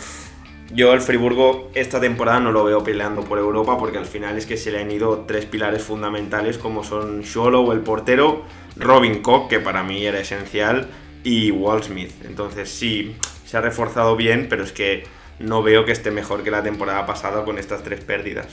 Yo 0.75 0.93
el 0.93 1.01
Friburgo 1.01 1.71
esta 1.75 2.01
temporada 2.01 2.41
no 2.41 2.51
lo 2.51 2.65
veo 2.65 2.83
peleando 2.83 3.23
por 3.23 3.39
Europa 3.39 3.79
porque 3.79 3.99
al 3.99 4.07
final 4.07 4.37
es 4.37 4.47
que 4.47 4.57
se 4.57 4.73
le 4.73 4.81
han 4.81 4.91
ido 4.91 5.25
tres 5.29 5.45
pilares 5.45 5.83
fundamentales 5.83 6.59
como 6.59 6.83
son 6.83 7.23
Shollow, 7.23 7.71
el 7.71 7.81
portero, 7.81 8.43
Robin 8.77 9.23
Koch, 9.23 9.49
que 9.49 9.61
para 9.61 9.85
mí 9.85 10.05
era 10.05 10.19
esencial, 10.19 10.89
y 11.23 11.53
Wall 11.53 11.85
Smith. 11.85 12.11
Entonces 12.25 12.69
sí, 12.69 13.15
se 13.47 13.57
ha 13.57 13.61
reforzado 13.63 14.17
bien, 14.17 14.49
pero 14.51 14.65
es 14.65 14.73
que 14.73 15.05
no 15.39 15.63
veo 15.63 15.85
que 15.85 15.93
esté 15.93 16.11
mejor 16.11 16.43
que 16.43 16.51
la 16.51 16.63
temporada 16.63 17.07
pasada 17.07 17.45
con 17.45 17.59
estas 17.59 17.83
tres 17.83 18.01
pérdidas. 18.01 18.47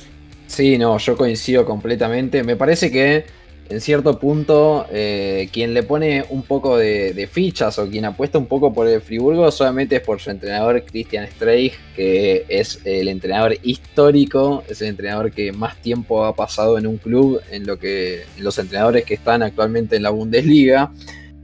Sí, 0.47 0.77
no, 0.77 0.97
yo 0.97 1.17
coincido 1.17 1.65
completamente. 1.65 2.43
Me 2.43 2.55
parece 2.55 2.91
que 2.91 3.25
en 3.69 3.79
cierto 3.79 4.19
punto, 4.19 4.85
eh, 4.91 5.49
quien 5.51 5.73
le 5.73 5.83
pone 5.83 6.25
un 6.29 6.43
poco 6.43 6.77
de, 6.77 7.29
fichas 7.31 7.79
o 7.79 7.89
quien 7.89 8.05
apuesta 8.05 8.37
un 8.37 8.45
poco 8.45 8.73
por 8.73 8.87
el 8.87 9.01
Friburgo 9.01 9.49
solamente 9.51 9.95
es 9.95 10.01
por 10.01 10.19
su 10.19 10.29
entrenador 10.29 10.83
Christian 10.83 11.27
Streich, 11.27 11.73
que 11.95 12.45
es 12.49 12.81
el 12.83 13.07
entrenador 13.07 13.55
histórico, 13.63 14.63
es 14.67 14.81
el 14.81 14.89
entrenador 14.89 15.31
que 15.31 15.53
más 15.53 15.81
tiempo 15.81 16.25
ha 16.25 16.35
pasado 16.35 16.77
en 16.77 16.85
un 16.85 16.97
club, 16.97 17.41
en 17.51 17.65
lo 17.65 17.79
que 17.79 18.23
los 18.37 18.59
entrenadores 18.59 19.05
que 19.05 19.13
están 19.13 19.41
actualmente 19.41 19.95
en 19.95 20.03
la 20.03 20.09
Bundesliga. 20.09 20.91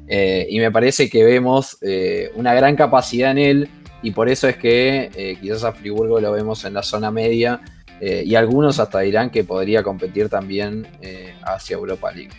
Eh, 0.10 0.47
y 0.49 0.60
me 0.60 0.72
parece 0.72 1.10
que 1.10 1.24
vemos 1.24 1.78
eh, 1.82 2.32
una 2.36 2.53
gran 2.53 2.76
capacidad 2.76 3.32
en 3.32 3.38
él, 3.38 3.70
y 4.01 4.12
por 4.12 4.30
eso 4.30 4.47
es 4.47 4.57
que 4.57 5.38
quizás 5.41 5.64
a 5.66 5.74
Friburgo 5.74 6.20
lo 6.20 6.32
vemos 6.32 6.64
en 6.64 6.74
la 6.74 6.84
zona 6.84 7.12
media 7.12 7.60
eh, 8.01 8.24
y 8.26 8.36
algunos 8.36 8.80
hasta 8.80 8.99
dirán 9.01 9.30
que 9.30 9.43
podría 9.43 9.84
competir 9.84 10.30
también 10.30 10.88
eh, 11.01 11.34
hacia 11.43 11.76
Europa 11.76 12.12
League. 12.12 12.32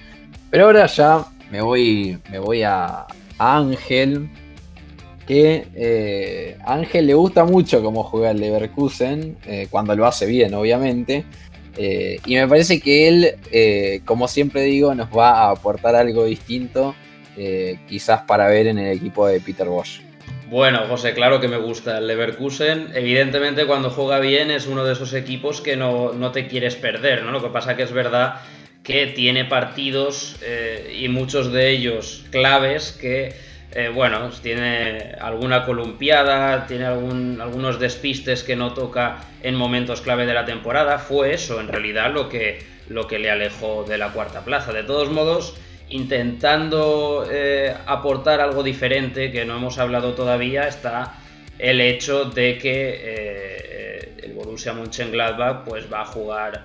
Pero 0.51 0.67
ahora 0.67 0.87
ya 0.87 1.27
me 1.51 1.61
voy, 1.61 2.19
me 2.31 2.39
voy 2.39 2.63
a, 2.63 3.07
Ángel, 3.39 4.31
que 5.27 5.67
eh, 5.75 6.57
a 6.65 6.75
Ángel 6.75 7.07
le 7.07 7.15
gusta 7.15 7.45
mucho 7.45 7.83
cómo 7.83 8.03
juega 8.05 8.31
el 8.31 8.41
Leverkusen, 8.41 9.37
cuando 9.71 9.95
lo 9.95 10.07
hace 10.07 10.27
bien, 10.27 10.55
obviamente. 10.55 11.25
y 11.79 12.35
me 12.35 12.49
parece 12.49 12.81
que 12.81 13.09
él, 13.09 14.01
como 14.05 14.27
siempre 14.29 14.63
digo, 14.63 14.95
nos 14.95 15.09
va 15.17 15.43
a 15.43 15.51
aportar 15.51 15.95
algo 15.95 16.25
distinto, 16.25 16.95
quizás 17.89 18.23
para 18.23 18.49
ver 18.49 18.67
en 18.67 18.79
el 18.79 18.97
equipo 18.97 19.27
de 19.27 19.41
Peter 19.41 19.67
Bosch. 19.67 20.01
Bueno, 20.51 20.81
José, 20.89 21.15
claro 21.15 21.41
que 21.41 21.47
me 21.47 21.59
gusta 21.59 21.99
el 21.99 22.09
Leverkusen. 22.09 22.89
Evidentemente, 22.93 23.67
cuando 23.67 23.89
juega 23.89 24.19
bien 24.19 24.51
es 24.51 24.67
uno 24.67 24.85
de 24.85 24.95
esos 24.95 25.15
equipos 25.15 25.61
que 25.61 25.77
no, 25.77 26.33
te 26.33 26.49
quieres 26.49 26.75
perder, 26.75 27.23
¿no? 27.23 27.31
Lo 27.31 27.41
que 27.41 27.51
pasa 27.51 27.77
que 27.77 27.85
es 27.85 27.93
verdad 27.93 28.41
que 28.83 29.07
tiene 29.07 29.45
partidos 29.45 30.39
eh, 30.43 30.99
y 31.01 31.09
muchos 31.09 31.53
de 31.53 31.71
ellos 31.71 32.25
claves 32.31 32.91
que, 32.91 33.33
eh, 33.73 33.93
bueno, 33.95 34.29
tiene 34.43 35.15
alguna 35.21 35.65
columpiada, 35.65 36.67
tiene 36.67 36.87
algunos 36.87 37.79
despistes 37.79 38.43
que 38.43 38.57
no 38.57 38.75
toca 38.75 39.19
en 39.45 39.55
momentos 39.55 40.01
clave 40.01 40.27
de 40.27 40.35
la 40.35 40.47
temporada. 40.47 40.99
Fue 40.99 41.33
eso, 41.33 41.61
en 41.61 41.69
realidad, 41.69 42.13
lo 42.13 42.29
que, 42.29 42.59
lo 42.89 43.07
que 43.07 43.21
le 43.21 43.31
alejó 43.31 43.85
de 43.85 43.99
la 43.99 44.11
cuarta 44.11 44.45
plaza. 44.45 44.73
De 44.73 44.83
todos 44.83 45.11
modos 45.11 45.55
intentando 45.91 47.27
eh, 47.31 47.75
aportar 47.87 48.41
algo 48.41 48.63
diferente 48.63 49.31
que 49.31 49.45
no 49.45 49.57
hemos 49.57 49.79
hablado 49.79 50.15
todavía 50.15 50.69
está 50.69 51.15
el 51.59 51.81
hecho 51.81 52.25
de 52.25 52.57
que 52.59 53.01
eh, 53.03 54.15
el 54.23 54.33
Borussia 54.33 54.73
Mönchengladbach 54.73 55.65
pues 55.65 55.93
va 55.93 56.03
a 56.03 56.07
jugar 56.07 56.65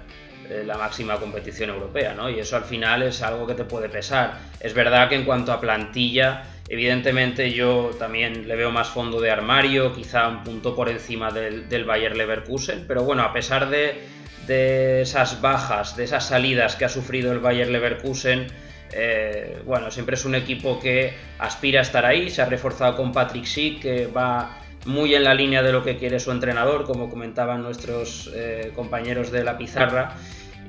eh, 0.50 0.64
la 0.66 0.78
máxima 0.78 1.18
competición 1.18 1.72
europea, 1.72 2.14
¿no? 2.14 2.30
Y 2.30 2.40
eso 2.40 2.56
al 2.56 2.64
final 2.64 3.04
es 3.04 3.22
algo 3.22 3.48
que 3.48 3.56
te 3.56 3.64
puede 3.64 3.90
pesar. 3.90 4.38
Es 4.60 4.74
verdad 4.74 5.10
que 5.10 5.16
en 5.16 5.26
cuanto 5.26 5.52
a 5.52 5.60
plantilla, 5.60 6.44
evidentemente 6.70 7.52
yo 7.52 7.92
también 7.98 8.48
le 8.48 8.56
veo 8.56 8.72
más 8.72 8.88
fondo 8.90 9.20
de 9.20 9.32
armario, 9.32 9.94
quizá 9.94 10.28
un 10.28 10.44
punto 10.44 10.76
por 10.76 10.88
encima 10.88 11.32
del, 11.32 11.68
del 11.68 11.84
Bayer 11.84 12.16
Leverkusen, 12.16 12.86
pero 12.88 13.04
bueno, 13.04 13.24
a 13.24 13.34
pesar 13.34 13.70
de, 13.70 14.04
de 14.46 15.02
esas 15.02 15.42
bajas, 15.42 15.98
de 15.98 16.04
esas 16.04 16.28
salidas 16.28 16.76
que 16.76 16.86
ha 16.86 16.90
sufrido 16.90 17.32
el 17.32 17.40
Bayer 17.40 17.70
Leverkusen, 17.70 18.48
eh, 18.96 19.62
bueno, 19.66 19.92
siempre 19.92 20.16
es 20.16 20.24
un 20.24 20.36
equipo 20.36 20.80
que 20.80 21.14
aspira 21.38 21.80
a 21.80 21.84
estar 21.84 22.06
ahí, 22.06 22.30
se 22.30 22.42
ha 22.42 22.46
reforzado 22.46 22.96
con 22.96 23.12
Patrick 23.12 23.46
Schick, 23.46 23.82
que 23.82 24.08
va 24.08 24.58
muy 24.86 25.16
en 25.16 25.24
la 25.24 25.34
línea 25.34 25.62
de 25.62 25.74
lo 25.74 25.84
que 25.84 25.98
quiere 25.98 26.20
su 26.20 26.32
entrenador, 26.32 26.86
como 26.86 27.10
comentaban 27.10 27.62
nuestros 27.62 28.32
eh, 28.34 28.72
compañeros 28.74 29.32
de 29.32 29.44
la 29.44 29.58
pizarra. 29.58 30.16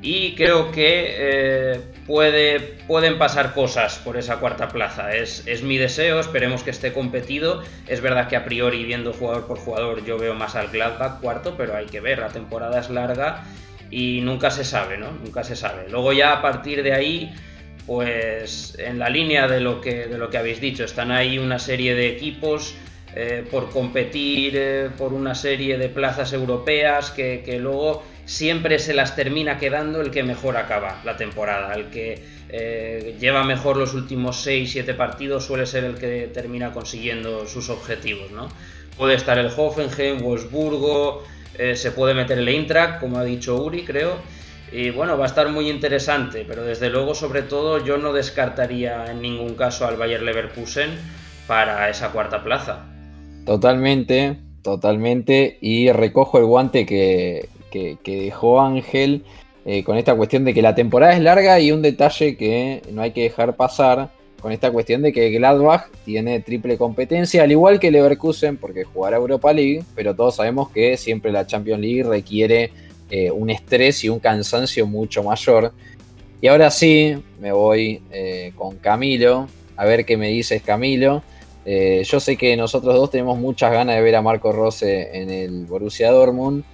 Y 0.03 0.35
creo 0.35 0.73
que 0.73 1.15
eh, 1.19 1.81
puede, 2.07 2.61
pueden 2.87 3.17
pasar 3.19 3.55
cosas 3.55 3.99
por 3.99 4.17
esa 4.17 4.39
cuarta 4.39 4.69
plaza. 4.69 5.13
Es, 5.13 5.47
es, 5.47 5.63
mi 5.63 5.79
deseo, 5.79 6.21
esperemos 6.21 6.63
que 6.63 6.71
esté 6.71 6.93
competido. 6.93 7.63
Es 7.87 8.01
verdad 8.01 8.29
que 8.29 8.37
a 8.37 8.45
priori, 8.45 8.85
viendo 8.85 9.13
jugador 9.13 9.47
por 9.47 9.59
jugador, 9.59 10.05
yo 10.05 10.19
veo 10.19 10.35
más 10.35 10.55
al 10.55 10.69
Gladbach 10.69 11.21
cuarto, 11.21 11.55
pero 11.57 11.77
hay 11.77 11.87
que 11.87 12.01
ver, 12.01 12.19
la 12.19 12.29
temporada 12.29 12.81
es 12.81 12.91
larga 12.91 13.45
y 13.91 14.21
nunca 14.21 14.51
se 14.51 14.65
sabe, 14.65 14.99
¿no? 14.99 15.13
Nunca 15.13 15.45
se 15.45 15.57
sabe. 15.57 15.89
Luego 15.89 16.13
ya 16.13 16.33
a 16.33 16.43
partir 16.43 16.83
de 16.83 16.93
ahí 16.93 17.35
pues 17.87 18.77
en 18.79 18.99
la 18.99 19.09
línea 19.09 19.47
de 19.49 19.61
lo 19.61 19.81
que, 19.81 20.07
de 20.07 20.19
lo 20.19 20.29
que 20.29 20.39
habéis 20.39 20.61
dicho, 20.61 20.85
están 20.85 21.11
ahí 21.11 21.39
una 21.39 21.59
serie 21.59 21.95
de 21.95 22.09
equipos 22.09 22.75
eh, 23.15 23.45
por 23.51 23.71
competir 23.71 24.55
eh, 24.57 24.91
por 24.99 25.13
una 25.13 25.35
serie 25.35 25.79
de 25.79 25.89
plazas 25.89 26.33
europeas 26.33 27.11
que, 27.11 27.59
luego 27.61 28.03
siempre 28.25 28.79
se 28.79 28.93
las 28.93 29.15
termina 29.15 29.57
quedando 29.57 30.01
el 30.01 30.11
que 30.11 30.23
mejor 30.23 30.57
acaba 30.57 31.01
la 31.05 31.17
temporada, 31.17 31.73
el 31.75 31.87
que 31.87 32.23
eh, 32.49 33.17
lleva 33.21 33.45
mejor 33.45 33.77
los 33.77 33.95
últimos 33.95 34.47
6-7 34.47 34.97
partidos 34.97 35.47
suele 35.47 35.65
ser 35.65 35.85
el 35.85 35.95
que 35.95 36.29
termina 36.35 36.73
consiguiendo 36.73 37.47
sus 37.47 37.71
objetivos. 37.71 38.33
¿no? 38.33 38.49
Puede 38.97 39.15
estar 39.15 39.39
el 39.39 39.51
Hoffenheim, 39.57 40.21
Wolfsburgo, 40.21 41.25
eh, 41.59 41.77
se 41.77 41.93
puede 41.93 42.15
meter 42.15 42.39
el 42.39 42.49
Eintracht, 42.49 43.01
como 43.01 43.19
ha 43.19 43.25
dicho 43.25 43.57
Uri, 43.57 43.85
creo. 43.85 44.19
Y 44.73 44.91
bueno, 44.91 45.17
va 45.17 45.25
a 45.25 45.29
estar 45.29 45.49
muy 45.49 45.71
interesante, 45.71 46.45
pero 46.47 46.65
desde 46.65 46.91
luego, 46.91 47.15
sobre 47.15 47.43
todo, 47.43 47.85
yo 47.85 47.99
no 47.99 48.13
descartaría 48.13 49.11
en 49.11 49.23
ningún 49.23 49.55
caso 49.55 49.87
al 49.87 49.97
Bayer 49.97 50.23
Leverkusen 50.23 50.91
para 51.47 51.89
esa 51.89 52.11
cuarta 52.11 52.43
plaza. 52.43 52.85
Totalmente, 53.45 54.39
totalmente. 54.63 55.59
Y 55.61 55.93
recojo 55.93 56.39
el 56.39 56.47
guante 56.47 56.85
que, 56.85 57.49
dejó 58.05 58.61
Ángel 58.61 59.25
eh, 59.65 59.85
con 59.85 59.99
esta 59.99 60.17
cuestión 60.17 60.45
de 60.45 60.55
que 60.55 60.63
la 60.63 60.75
temporada 60.75 61.13
es 61.13 61.21
larga 61.21 61.61
y 61.61 61.71
un 61.71 61.83
detalle 61.83 62.37
que 62.37 62.83
no 62.91 63.03
hay 63.03 63.13
que 63.13 63.23
dejar 63.23 63.55
pasar 63.55 64.11
con 64.41 64.53
esta 64.53 64.71
cuestión 64.71 65.03
de 65.03 65.13
que 65.13 65.31
Gladbach 65.31 65.91
tiene 66.05 66.41
triple 66.41 66.79
competencia, 66.79 67.43
al 67.43 67.53
igual 67.53 67.81
que 67.81 67.91
Leverkusen, 67.91 68.57
porque 68.57 68.85
jugará 68.85 69.17
Europa 69.17 69.53
League, 69.53 69.83
pero 69.95 70.15
todos 70.15 70.37
sabemos 70.37 70.71
que 70.71 70.97
siempre 70.97 71.33
la 71.33 71.47
Champions 71.47 71.81
League 71.81 72.03
requiere 72.03 72.71
eh, 73.11 73.31
un 73.31 73.51
estrés 73.51 74.03
y 74.05 74.09
un 74.09 74.19
cansancio 74.19 74.87
mucho 74.87 75.23
mayor. 75.23 75.73
Y 76.41 76.49
ahora 76.49 76.71
sí, 76.71 77.17
me 77.41 77.53
voy 77.53 78.03
eh, 78.11 78.53
con 78.57 78.77
Camilo, 78.77 79.49
a 79.77 79.85
ver 79.85 80.05
qué 80.05 80.17
me 80.17 80.29
dices 80.29 80.63
Camilo. 80.63 81.23
Eh, 81.65 82.03
yo 82.05 82.21
sé 82.21 82.37
que 82.37 82.57
nosotros 82.57 82.95
dos 82.95 83.11
tenemos 83.11 83.39
muchas 83.39 83.73
ganas 83.73 83.97
de 83.97 84.03
ver 84.03 84.17
a 84.17 84.23
Marco 84.23 84.53
Rose 84.53 85.11
en 85.13 85.31
el 85.31 85.67
Borussia 85.67 86.11
Dortmund, 86.11 86.65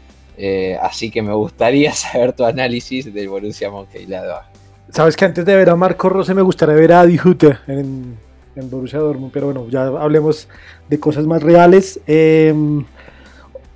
así 0.81 1.11
que 1.11 1.23
me 1.23 1.33
gustaría 1.33 1.93
saber 1.95 2.33
tu 2.33 2.45
análisis 2.45 3.13
del 3.13 3.29
Borussia 3.29 3.71
Mönchengladbach. 3.71 4.47
Sabes 4.91 5.17
que 5.17 5.25
antes 5.25 5.45
de 5.47 5.57
ver 5.57 5.71
a 5.71 5.77
Marco 5.77 6.09
Rose 6.11 6.35
me 6.35 6.43
gustaría 6.43 6.75
ver 6.75 6.93
a 6.93 7.01
Adi 7.01 7.19
Hutte 7.19 7.59
en, 7.67 8.19
en 8.57 8.71
Borussia 8.71 8.99
Dortmund, 8.99 9.33
pero 9.33 9.47
bueno, 9.47 9.69
ya 9.71 9.85
hablemos 9.85 10.49
de 10.89 11.01
cosas 11.01 11.27
más 11.27 11.43
reales. 11.43 12.01
Em, 12.07 12.85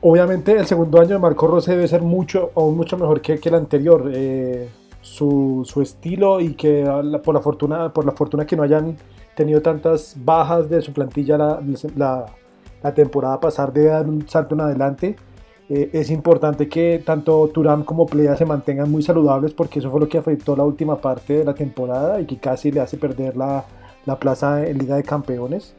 obviamente 0.01 0.53
el 0.53 0.67
segundo 0.67 1.01
año 1.01 1.11
de 1.11 1.19
Marco 1.19 1.47
Rose 1.47 1.71
debe 1.71 1.89
ser 1.89 2.03
mucho, 2.03 2.51
aún 2.55 2.77
mucho 2.77 2.97
mejor 2.97 3.21
que, 3.21 3.41
el 3.43 3.55
anterior. 3.55 4.11
Eh, 4.15 4.69
su, 5.07 5.63
su, 5.65 5.83
estilo 5.83 6.41
y 6.41 6.55
que 6.55 6.85
por 7.23 7.33
la 7.33 7.41
fortuna, 7.41 7.93
por 7.93 8.05
la 8.05 8.11
fortuna 8.11 8.45
que 8.45 8.57
no 8.57 8.65
hayan 8.65 8.97
tenido 9.37 9.63
tantas 9.63 10.17
bajas 10.19 10.69
de 10.69 10.83
su 10.83 10.93
plantilla 10.93 11.39
la, 11.39 11.63
la, 11.95 12.27
la 12.83 12.95
temporada 12.95 13.39
pasar 13.39 13.73
de 13.73 13.85
dar 13.85 14.09
un 14.09 14.29
salto 14.29 14.55
en 14.57 14.63
adelante. 14.63 15.17
Eh, 15.69 15.91
es 15.93 16.11
importante 16.11 16.69
que 16.69 17.03
tanto 17.05 17.49
Turam 17.53 17.85
como 17.85 18.07
Plea 18.07 18.37
se 18.37 18.45
mantengan 18.45 18.91
muy 18.91 19.03
saludables 19.03 19.53
porque 19.53 19.81
eso 19.81 19.91
fue 19.91 20.01
lo 20.01 20.09
que 20.09 20.19
afectó 20.19 20.57
la 20.57 20.65
última 20.65 21.01
parte 21.01 21.39
de 21.39 21.45
la 21.45 21.55
temporada 21.55 22.21
y 22.21 22.27
que 22.27 22.39
casi 22.39 22.71
le 22.71 22.81
hace 22.81 22.97
perder 22.97 23.37
la, 23.37 23.65
la 24.07 24.19
plaza 24.19 24.67
en 24.67 24.79
Liga 24.79 24.97
de 24.97 25.03
Campeones. 25.03 25.75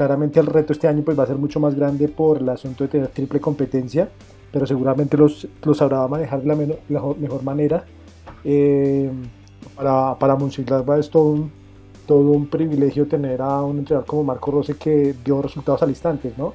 Claramente 0.00 0.40
el 0.40 0.46
reto 0.46 0.72
este 0.72 0.88
año 0.88 1.02
pues, 1.04 1.18
va 1.18 1.24
a 1.24 1.26
ser 1.26 1.36
mucho 1.36 1.60
más 1.60 1.74
grande 1.74 2.08
por 2.08 2.38
el 2.38 2.48
asunto 2.48 2.84
de 2.84 2.88
tener 2.88 3.08
triple 3.08 3.38
competencia, 3.38 4.08
pero 4.50 4.66
seguramente 4.66 5.14
los, 5.18 5.46
los 5.62 5.76
sabrá 5.76 6.08
manejar 6.08 6.40
de 6.40 6.46
la, 6.46 6.54
mejor, 7.18 7.42
manera. 7.42 7.84
Eh, 8.42 9.10
para, 9.76 10.14
para 10.18 10.36
Mönchengladbach 10.36 11.00
es 11.00 11.10
todo 11.10 11.24
un, 11.24 11.52
todo 12.06 12.30
un 12.30 12.46
privilegio 12.46 13.08
tener 13.08 13.42
a 13.42 13.60
un 13.60 13.80
entrenador 13.80 14.06
como 14.06 14.24
Marco 14.24 14.50
Rose 14.50 14.74
que 14.74 15.14
dio 15.22 15.42
resultados 15.42 15.82
al 15.82 15.90
instante, 15.90 16.32
¿no? 16.38 16.54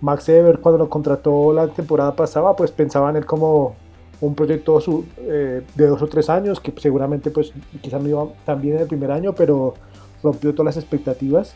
Max 0.00 0.28
Eber 0.28 0.58
cuando 0.58 0.78
lo 0.78 0.90
contrató 0.90 1.52
la 1.52 1.68
temporada 1.68 2.16
pasada, 2.16 2.56
pues 2.56 2.72
pensaba 2.72 3.08
en 3.10 3.18
él 3.18 3.24
como 3.24 3.76
un 4.20 4.34
proyecto 4.34 4.82
eh, 5.16 5.62
de 5.76 5.86
dos 5.86 6.02
o 6.02 6.08
tres 6.08 6.28
años, 6.28 6.58
que 6.58 6.74
seguramente 6.76 7.30
pues 7.30 7.52
quizás 7.80 8.02
no 8.02 8.08
iba 8.08 8.26
tan 8.44 8.60
bien 8.60 8.74
en 8.74 8.82
el 8.82 8.88
primer 8.88 9.12
año, 9.12 9.32
pero 9.32 9.74
rompió 10.24 10.52
todas 10.52 10.74
las 10.74 10.82
expectativas. 10.82 11.54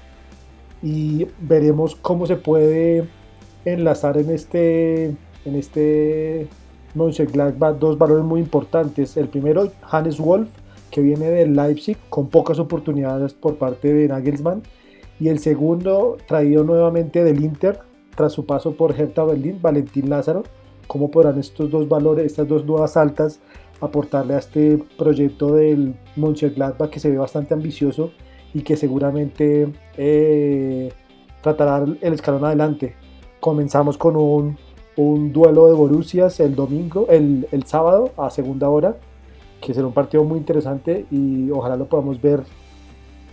Y 0.85 1.29
veremos 1.41 1.97
cómo 1.97 2.27
se 2.27 2.37
puede 2.37 3.09
enlazar 3.65 4.19
en 4.19 4.29
este, 4.29 5.07
en 5.07 5.55
este 5.55 6.47
Mönchengladbach 6.95 7.79
dos 7.79 7.97
valores 7.97 8.23
muy 8.23 8.41
importantes. 8.41 9.17
El 9.17 9.29
primero, 9.29 9.73
Hannes 9.91 10.19
Wolf, 10.19 10.51
que 10.91 11.01
viene 11.01 11.31
del 11.31 11.57
Leipzig 11.57 11.97
con 12.11 12.29
pocas 12.29 12.59
oportunidades 12.59 13.33
por 13.33 13.57
parte 13.57 13.95
de 13.95 14.09
Nagelsmann. 14.09 14.63
Y 15.19 15.29
el 15.29 15.39
segundo, 15.39 16.19
traído 16.29 16.65
nuevamente 16.65 17.25
del 17.25 17.43
Inter, 17.43 17.79
tras 18.15 18.33
su 18.33 18.45
paso 18.45 18.77
por 18.77 18.93
Hertha 18.93 19.25
Berlín, 19.25 19.61
Valentín 19.63 20.11
Lázaro, 20.11 20.43
cómo 20.87 21.11
podrán 21.11 21.39
estos 21.39 21.71
dos 21.71 21.89
valores, 21.89 22.27
estas 22.27 22.47
dos 22.47 22.67
nuevas 22.67 22.99
altas, 22.99 23.41
aportarle 23.81 24.35
a 24.35 24.39
este 24.39 24.79
proyecto 24.99 25.55
del 25.55 25.97
Mönchengladbach 26.17 26.91
que 26.91 27.01
se 27.01 27.11
ve 27.11 27.17
bastante 27.17 27.55
ambicioso 27.55 28.11
y 28.55 28.63
que 28.63 28.77
seguramente 28.77 29.69
eh, 29.97 30.93
tratará 31.43 31.85
el 32.01 32.13
escalón 32.15 32.45
adelante. 32.45 32.95
Comenzamos 33.41 33.99
con 33.99 34.17
un, 34.17 34.57
un 34.97 35.33
duelo 35.33 35.67
de 35.67 35.75
Borussias 35.75 36.41
el 36.41 36.55
domingo, 36.55 37.07
el, 37.11 37.47
el, 37.53 37.65
sábado 37.65 38.13
a 38.17 38.31
segunda 38.31 38.69
hora, 38.71 38.97
que 39.61 39.75
será 39.75 39.87
un 39.87 39.93
partido 39.93 40.25
muy 40.25 40.39
interesante 40.39 41.05
y 41.11 41.51
ojalá 41.51 41.77
lo 41.77 41.87
podamos 41.87 42.21
ver 42.23 42.43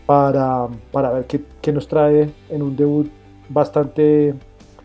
para, 0.06 0.68
para 0.92 1.12
ver 1.12 1.26
qué, 1.26 1.42
qué 1.62 1.72
nos 1.72 1.88
trae 1.88 2.30
en 2.50 2.62
un 2.62 2.76
debut 2.76 3.10
bastante 3.48 4.34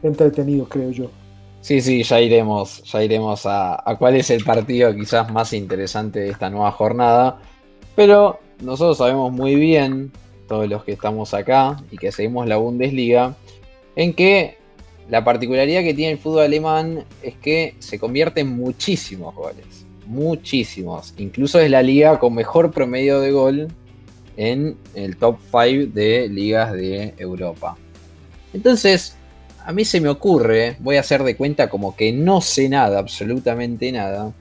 entretenido, 0.03 0.67
creo 0.67 0.91
yo. 0.91 1.11
Sí, 1.67 1.81
sí, 1.81 2.05
ya 2.05 2.21
iremos, 2.21 2.83
ya 2.85 3.03
iremos 3.03 3.43
a, 3.45 3.83
cuál 3.99 4.15
es 4.15 4.31
el 4.31 4.45
partido 4.45 4.95
quizás 4.95 5.33
más 5.33 5.53
interesante 5.53 6.21
de 6.21 6.31
esta 6.31 6.49
nueva 6.49 6.71
jornada. 6.71 7.39
Pero 7.97 8.39
nosotros 8.63 8.99
sabemos 8.99 9.33
muy 9.33 9.57
bien, 9.57 10.13
todos 10.47 10.69
los 10.69 10.85
que 10.85 10.93
estamos 10.93 11.35
acá 11.35 11.83
y 11.91 11.97
que 11.97 12.13
seguimos 12.13 12.47
la 12.47 12.57
Bundesliga, 12.57 13.37
en 13.95 14.15
que 14.15 14.59
la 15.09 15.25
particularidad 15.25 15.83
que 15.83 15.95
tiene 15.95 16.13
el 16.13 16.19
fútbol 16.19 16.43
alemán 16.43 17.05
es 17.23 17.35
que 17.37 17.75
se 17.79 17.99
convierte 17.99 18.41
en 18.41 18.49
muchísimos 18.49 19.35
goles. 19.35 19.87
Muchísimos. 20.07 21.15
Incluso 21.19 21.61
es 21.61 21.71
la 21.71 21.83
liga 21.83 22.19
con 22.19 22.35
mejor 22.35 22.71
promedio 22.71 23.21
de 23.21 23.31
gol 23.31 23.69
en 24.37 24.77
el 24.95 25.17
top 25.17 25.39
5 25.51 25.93
de 25.95 26.29
ligas 26.29 26.73
de 26.73 27.15
Europa. 27.19 27.77
Entonces, 28.53 29.17
a 29.65 29.73
mí 29.73 29.85
se 29.85 30.01
me 30.01 30.09
ocurre, 30.09 30.77
voy 30.81 30.97
a 30.97 31.01
hacer 31.01 31.23
de 31.25 31.37
cuenta 31.37 31.69
como 31.69 31.97
que 31.97 32.13
no 32.13 32.41
sé 32.41 32.69
nada, 32.69 32.99
absolutamente 32.99 33.91
nada. 33.91 34.33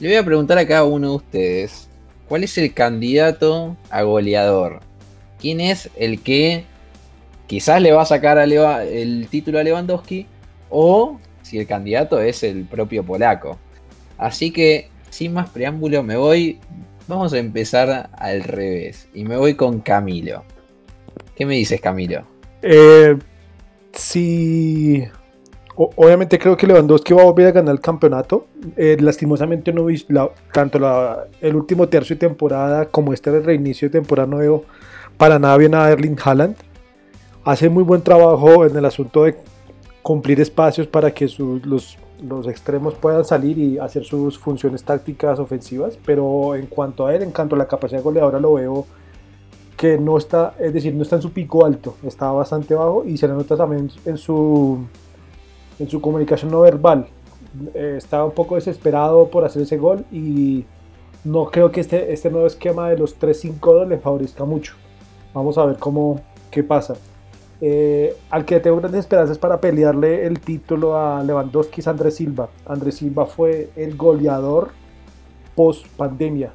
Le 0.00 0.08
voy 0.08 0.16
a 0.16 0.24
preguntar 0.24 0.58
a 0.58 0.66
cada 0.66 0.84
uno 0.84 1.10
de 1.10 1.16
ustedes, 1.16 1.88
¿cuál 2.28 2.44
es 2.44 2.56
el 2.58 2.72
candidato 2.72 3.76
a 3.90 4.02
goleador? 4.02 4.80
¿Quién 5.42 5.60
es 5.60 5.90
el 5.96 6.22
que 6.22 6.64
quizás 7.46 7.82
le 7.82 7.92
va 7.92 8.02
a 8.02 8.06
sacar 8.06 8.38
el 8.38 9.26
título 9.28 9.58
a 9.58 9.62
Lewandowski? 9.62 10.26
O 10.70 11.18
si 11.42 11.58
el 11.58 11.66
candidato 11.66 12.18
es 12.18 12.42
el 12.42 12.64
propio 12.64 13.04
polaco. 13.04 13.58
Así 14.16 14.52
que, 14.52 14.88
sin 15.10 15.34
más 15.34 15.50
preámbulo, 15.50 16.02
me 16.02 16.16
voy. 16.16 16.58
Vamos 17.08 17.34
a 17.34 17.38
empezar 17.38 18.08
al 18.16 18.44
revés. 18.44 19.08
Y 19.12 19.24
me 19.24 19.36
voy 19.36 19.54
con 19.54 19.80
Camilo. 19.80 20.44
¿Qué 21.34 21.44
me 21.44 21.56
dices, 21.56 21.80
Camilo? 21.80 22.24
Eh, 22.62 23.18
Sí, 23.94 25.04
obviamente 25.76 26.38
creo 26.38 26.56
que 26.56 26.66
Lewandowski 26.66 27.12
va 27.12 27.22
a 27.22 27.26
volver 27.26 27.48
a 27.48 27.52
ganar 27.52 27.74
el 27.74 27.80
campeonato. 27.80 28.46
Eh, 28.76 28.96
lastimosamente 29.00 29.72
no 29.72 29.84
vi 29.84 30.04
tanto 30.52 31.26
el 31.40 31.56
último 31.56 31.88
tercio 31.88 32.16
de 32.16 32.20
temporada 32.20 32.86
como 32.86 33.12
este 33.12 33.38
reinicio 33.40 33.88
de 33.88 33.92
temporada 33.92 34.28
no 34.28 34.38
veo 34.38 34.64
para 35.22 35.38
nada 35.38 35.56
bien 35.56 35.72
a 35.76 35.88
Erling 35.88 36.16
Haaland. 36.20 36.56
Hace 37.44 37.68
muy 37.68 37.84
buen 37.84 38.02
trabajo 38.02 38.66
en 38.66 38.76
el 38.76 38.84
asunto 38.84 39.22
de 39.22 39.36
cumplir 40.02 40.40
espacios 40.40 40.88
para 40.88 41.14
que 41.14 41.30
los, 41.62 41.96
extremos 42.48 42.94
puedan 42.94 43.24
salir 43.24 43.56
y 43.56 43.78
hacer 43.78 44.02
sus 44.02 44.36
funciones 44.36 44.82
tácticas 44.82 45.38
ofensivas, 45.38 45.96
pero 46.04 46.56
en 46.56 46.66
cuanto 46.66 47.06
a 47.06 47.14
él, 47.14 47.22
en 47.22 47.30
cuanto 47.30 47.54
a 47.54 47.58
la 47.58 47.68
capacidad 47.68 48.02
goleadora 48.02 48.40
lo 48.40 48.54
veo 48.54 48.84
que 49.76 49.96
no 49.96 50.18
está, 50.18 50.56
es 50.58 50.74
decir, 50.74 50.92
no 50.92 51.02
está 51.04 51.14
en 51.14 51.22
su 51.22 51.30
pico 51.30 51.64
alto, 51.64 51.94
está 52.02 52.32
bastante 52.32 52.74
bajo 52.74 53.04
y 53.06 53.16
se 53.16 53.28
le 53.28 53.34
nota 53.34 53.56
también 53.56 53.92
en 54.04 54.16
su, 54.16 54.84
comunicación 56.00 56.50
no 56.50 56.62
verbal. 56.62 57.06
Eh, 57.74 57.94
está 57.96 58.24
un 58.24 58.32
poco 58.32 58.56
desesperado 58.56 59.28
por 59.28 59.44
hacer 59.44 59.62
ese 59.62 59.78
gol 59.78 60.04
y 60.10 60.64
no 61.22 61.44
creo 61.44 61.70
que 61.70 61.80
este, 61.80 62.12
este 62.12 62.28
nuevo 62.28 62.48
esquema 62.48 62.88
de 62.88 62.98
los 62.98 63.16
3-5-2 63.20 63.86
le 63.86 63.98
favorezca 63.98 64.44
mucho. 64.44 64.81
Vamos 65.34 65.58
a 65.58 65.66
ver 65.66 65.78
cómo, 65.78 66.20
qué 66.50 66.62
pasa. 66.62 66.94
Eh, 67.60 68.16
al 68.30 68.44
que 68.44 68.58
tengo 68.60 68.78
grandes 68.78 69.00
esperanzas 69.00 69.38
para 69.38 69.60
pelearle 69.60 70.26
el 70.26 70.40
título 70.40 70.98
a 70.98 71.22
Lewandowski 71.22 71.80
es 71.80 71.88
Andrés 71.88 72.16
Silva. 72.16 72.48
Andrés 72.66 72.96
Silva 72.96 73.26
fue 73.26 73.70
el 73.76 73.96
goleador 73.96 74.70
post 75.54 75.86
pandemia 75.96 76.52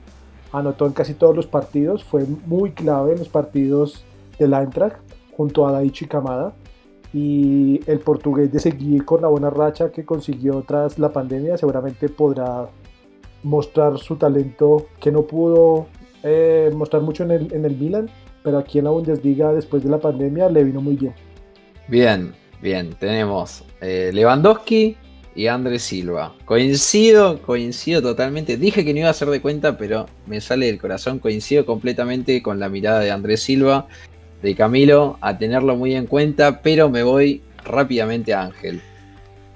anotó 0.51 0.86
en 0.86 0.93
casi 0.93 1.13
todos 1.13 1.36
los 1.36 1.47
partidos, 1.47 2.03
fue 2.03 2.25
muy 2.45 2.71
clave 2.71 3.13
en 3.13 3.19
los 3.19 3.30
partidos 3.30 4.05
del 4.39 4.53
Eintracht 4.53 4.97
junto 5.36 5.67
a 5.67 5.71
Daichi 5.71 6.05
Kamada 6.07 6.53
y 7.13 7.80
el 7.88 7.99
portugués 7.99 8.51
de 8.51 8.59
seguir 8.59 9.05
con 9.05 9.21
la 9.21 9.28
buena 9.28 9.49
racha 9.49 9.91
que 9.91 10.05
consiguió 10.05 10.63
tras 10.67 10.99
la 10.99 11.11
pandemia 11.11 11.57
seguramente 11.57 12.09
podrá 12.09 12.67
mostrar 13.43 13.97
su 13.97 14.15
talento 14.17 14.88
que 14.99 15.11
no 15.11 15.23
pudo 15.23 15.88
eh, 16.23 16.71
mostrar 16.75 17.01
mucho 17.01 17.23
en 17.23 17.32
el, 17.32 17.53
en 17.53 17.65
el 17.65 17.78
Milan, 17.78 18.09
pero 18.47 18.59
aquí 18.59 18.77
en 18.77 18.85
la 18.85 18.91
Bundesliga 18.91 19.51
después 19.51 19.83
de 19.83 19.89
la 19.89 19.99
pandemia 19.99 20.47
le 20.47 20.63
vino 20.63 20.79
muy 20.79 20.95
bien. 20.95 21.13
Bien, 21.89 22.33
bien, 22.61 22.95
tenemos 22.97 23.65
eh, 23.81 24.09
Lewandowski 24.13 24.95
y 25.35 25.47
Andrés 25.47 25.81
Silva. 25.81 26.33
Coincido, 26.45 27.41
coincido 27.41 28.01
totalmente. 28.01 28.55
Dije 28.55 28.85
que 28.85 28.93
no 28.93 28.99
iba 28.99 29.09
a 29.09 29.11
hacer 29.11 29.27
de 29.27 29.41
cuenta, 29.41 29.77
pero 29.77 30.05
me 30.27 30.39
sale 30.39 30.67
del 30.67 30.79
corazón. 30.79 31.19
Coincido 31.19 31.65
completamente 31.65 32.41
con 32.41 32.57
la 32.57 32.69
mirada 32.69 33.01
de 33.01 33.11
Andrés 33.11 33.43
Silva, 33.43 33.89
de 34.41 34.55
Camilo, 34.55 35.17
a 35.19 35.37
tenerlo 35.37 35.75
muy 35.75 35.93
en 35.93 36.07
cuenta, 36.07 36.61
pero 36.61 36.89
me 36.89 37.03
voy 37.03 37.41
rápidamente 37.65 38.33
a 38.33 38.43
Ángel. 38.43 38.81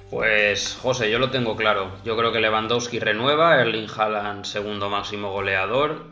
Pues 0.09 0.77
José, 0.81 1.09
yo 1.09 1.17
lo 1.17 1.31
tengo 1.31 1.55
claro. 1.55 1.93
Yo 2.03 2.17
creo 2.17 2.33
que 2.33 2.41
Lewandowski 2.41 2.99
renueva, 2.99 3.61
Erling 3.61 3.87
Haaland 3.89 4.43
segundo 4.43 4.89
máximo 4.89 5.31
goleador. 5.31 6.07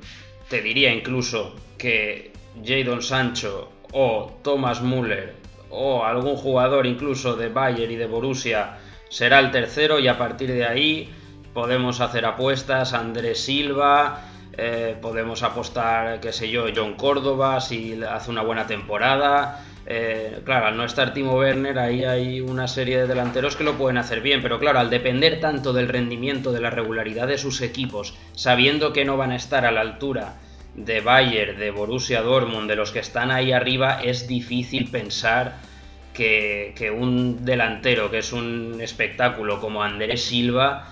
Te 0.47 0.61
diría 0.61 0.93
incluso 0.93 1.53
que 1.77 2.38
Jadon 2.63 3.01
Sancho 3.01 3.71
o 3.91 4.39
Thomas 4.43 4.81
Müller 4.81 5.35
o 5.69 6.03
algún 6.03 6.35
jugador 6.35 6.85
incluso 6.85 7.35
de 7.35 7.49
Bayern 7.49 7.91
y 7.91 7.95
de 7.95 8.07
Borussia 8.07 8.77
será 9.09 9.39
el 9.39 9.51
tercero 9.51 9.99
y 9.99 10.07
a 10.07 10.17
partir 10.17 10.51
de 10.51 10.65
ahí 10.65 11.09
podemos 11.53 11.99
hacer 12.01 12.25
apuestas. 12.25 12.93
Andrés 12.93 13.41
Silva, 13.41 14.21
eh, 14.57 14.95
podemos 15.01 15.43
apostar, 15.43 16.19
qué 16.19 16.31
sé 16.31 16.49
yo, 16.49 16.65
John 16.75 16.93
Córdoba 16.93 17.59
si 17.61 18.01
hace 18.03 18.31
una 18.31 18.43
buena 18.43 18.67
temporada. 18.67 19.65
Eh, 19.85 20.41
claro, 20.45 20.67
al 20.67 20.77
no 20.77 20.83
estar 20.83 21.13
Timo 21.13 21.33
Werner, 21.33 21.79
ahí 21.79 22.03
hay 22.03 22.41
una 22.41 22.67
serie 22.67 22.99
de 22.99 23.07
delanteros 23.07 23.55
que 23.55 23.63
lo 23.63 23.73
pueden 23.73 23.97
hacer 23.97 24.21
bien, 24.21 24.41
pero 24.41 24.59
claro, 24.59 24.77
al 24.77 24.91
depender 24.91 25.39
tanto 25.39 25.73
del 25.73 25.87
rendimiento, 25.87 26.51
de 26.51 26.61
la 26.61 26.69
regularidad 26.69 27.27
de 27.27 27.39
sus 27.39 27.61
equipos, 27.61 28.15
sabiendo 28.35 28.93
que 28.93 29.05
no 29.05 29.17
van 29.17 29.31
a 29.31 29.35
estar 29.35 29.65
a 29.65 29.71
la 29.71 29.81
altura 29.81 30.35
de 30.85 31.01
Bayern, 31.01 31.59
de 31.59 31.71
Borussia 31.71 32.21
Dortmund, 32.21 32.69
de 32.69 32.75
los 32.75 32.91
que 32.91 32.99
están 32.99 33.31
ahí 33.31 33.51
arriba, 33.51 34.01
es 34.01 34.27
difícil 34.27 34.89
pensar 34.89 35.57
que, 36.13 36.93
un 36.95 37.45
delantero, 37.45 38.11
que 38.11 38.17
es 38.19 38.33
un 38.33 38.79
espectáculo 38.81 39.61
como 39.61 39.83
Andrés 39.83 40.23
Silva, 40.25 40.89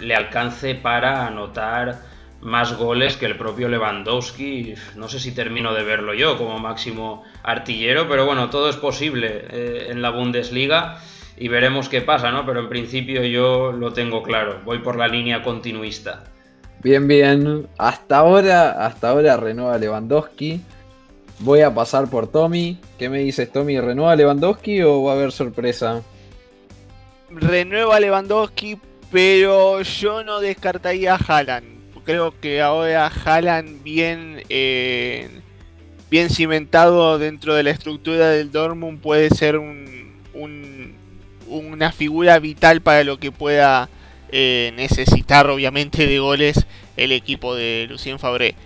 le 0.00 0.14
alcance 0.14 0.74
para 0.74 1.26
anotar 1.26 2.00
más 2.40 2.76
goles 2.76 3.16
que 3.16 3.26
el 3.26 3.36
propio 3.36 3.68
Lewandowski. 3.68 4.74
No 4.96 5.08
sé 5.08 5.20
si 5.20 5.32
termino 5.32 5.72
de 5.74 5.84
verlo 5.84 6.12
yo 6.14 6.36
como 6.36 6.58
máximo 6.58 7.24
artillero, 7.42 8.08
pero 8.08 8.26
bueno, 8.26 8.50
todo 8.50 8.68
es 8.68 8.76
posible 8.76 9.44
eh, 9.50 9.86
en 9.90 10.02
la 10.02 10.10
Bundesliga 10.10 11.00
y 11.36 11.48
veremos 11.48 11.88
qué 11.88 12.00
pasa, 12.00 12.30
¿no? 12.32 12.44
Pero 12.44 12.60
en 12.60 12.68
principio 12.68 13.24
yo 13.24 13.72
lo 13.72 13.92
tengo 13.92 14.22
claro, 14.22 14.60
voy 14.64 14.80
por 14.80 14.96
la 14.96 15.08
línea 15.08 15.42
continuista. 15.42 16.33
Bien, 16.84 17.08
bien. 17.08 17.66
Hasta 17.78 18.18
ahora, 18.18 18.84
hasta 18.84 19.08
ahora 19.08 19.38
renueva 19.38 19.78
Lewandowski. 19.78 20.60
Voy 21.38 21.62
a 21.62 21.72
pasar 21.72 22.10
por 22.10 22.30
Tommy. 22.30 22.78
¿Qué 22.98 23.08
me 23.08 23.20
dices, 23.20 23.50
Tommy? 23.50 23.80
¿Renueva 23.80 24.14
Lewandowski 24.14 24.82
o 24.82 25.02
va 25.02 25.12
a 25.12 25.14
haber 25.14 25.32
sorpresa? 25.32 26.02
Renueva 27.30 27.98
Lewandowski, 27.98 28.78
pero 29.10 29.80
yo 29.80 30.22
no 30.24 30.40
descartaría 30.40 31.14
a 31.14 31.16
Haaland. 31.16 31.64
Creo 32.04 32.38
que 32.38 32.60
ahora 32.60 33.06
Haaland 33.06 33.82
bien, 33.82 34.42
eh, 34.50 35.30
bien 36.10 36.28
cimentado 36.28 37.18
dentro 37.18 37.54
de 37.54 37.62
la 37.62 37.70
estructura 37.70 38.28
del 38.28 38.52
Dortmund 38.52 39.00
puede 39.00 39.30
ser 39.30 39.58
una 41.48 41.92
figura 41.92 42.38
vital 42.40 42.82
para 42.82 43.04
lo 43.04 43.18
que 43.18 43.32
pueda 43.32 43.88
eh, 44.36 44.72
necesitar 44.74 45.48
obviamente 45.48 46.08
de 46.08 46.18
goles 46.18 46.66
el 46.96 47.12
equipo 47.12 47.54
de 47.54 47.86
Lucien 47.88 48.18
Fabré. 48.18 48.56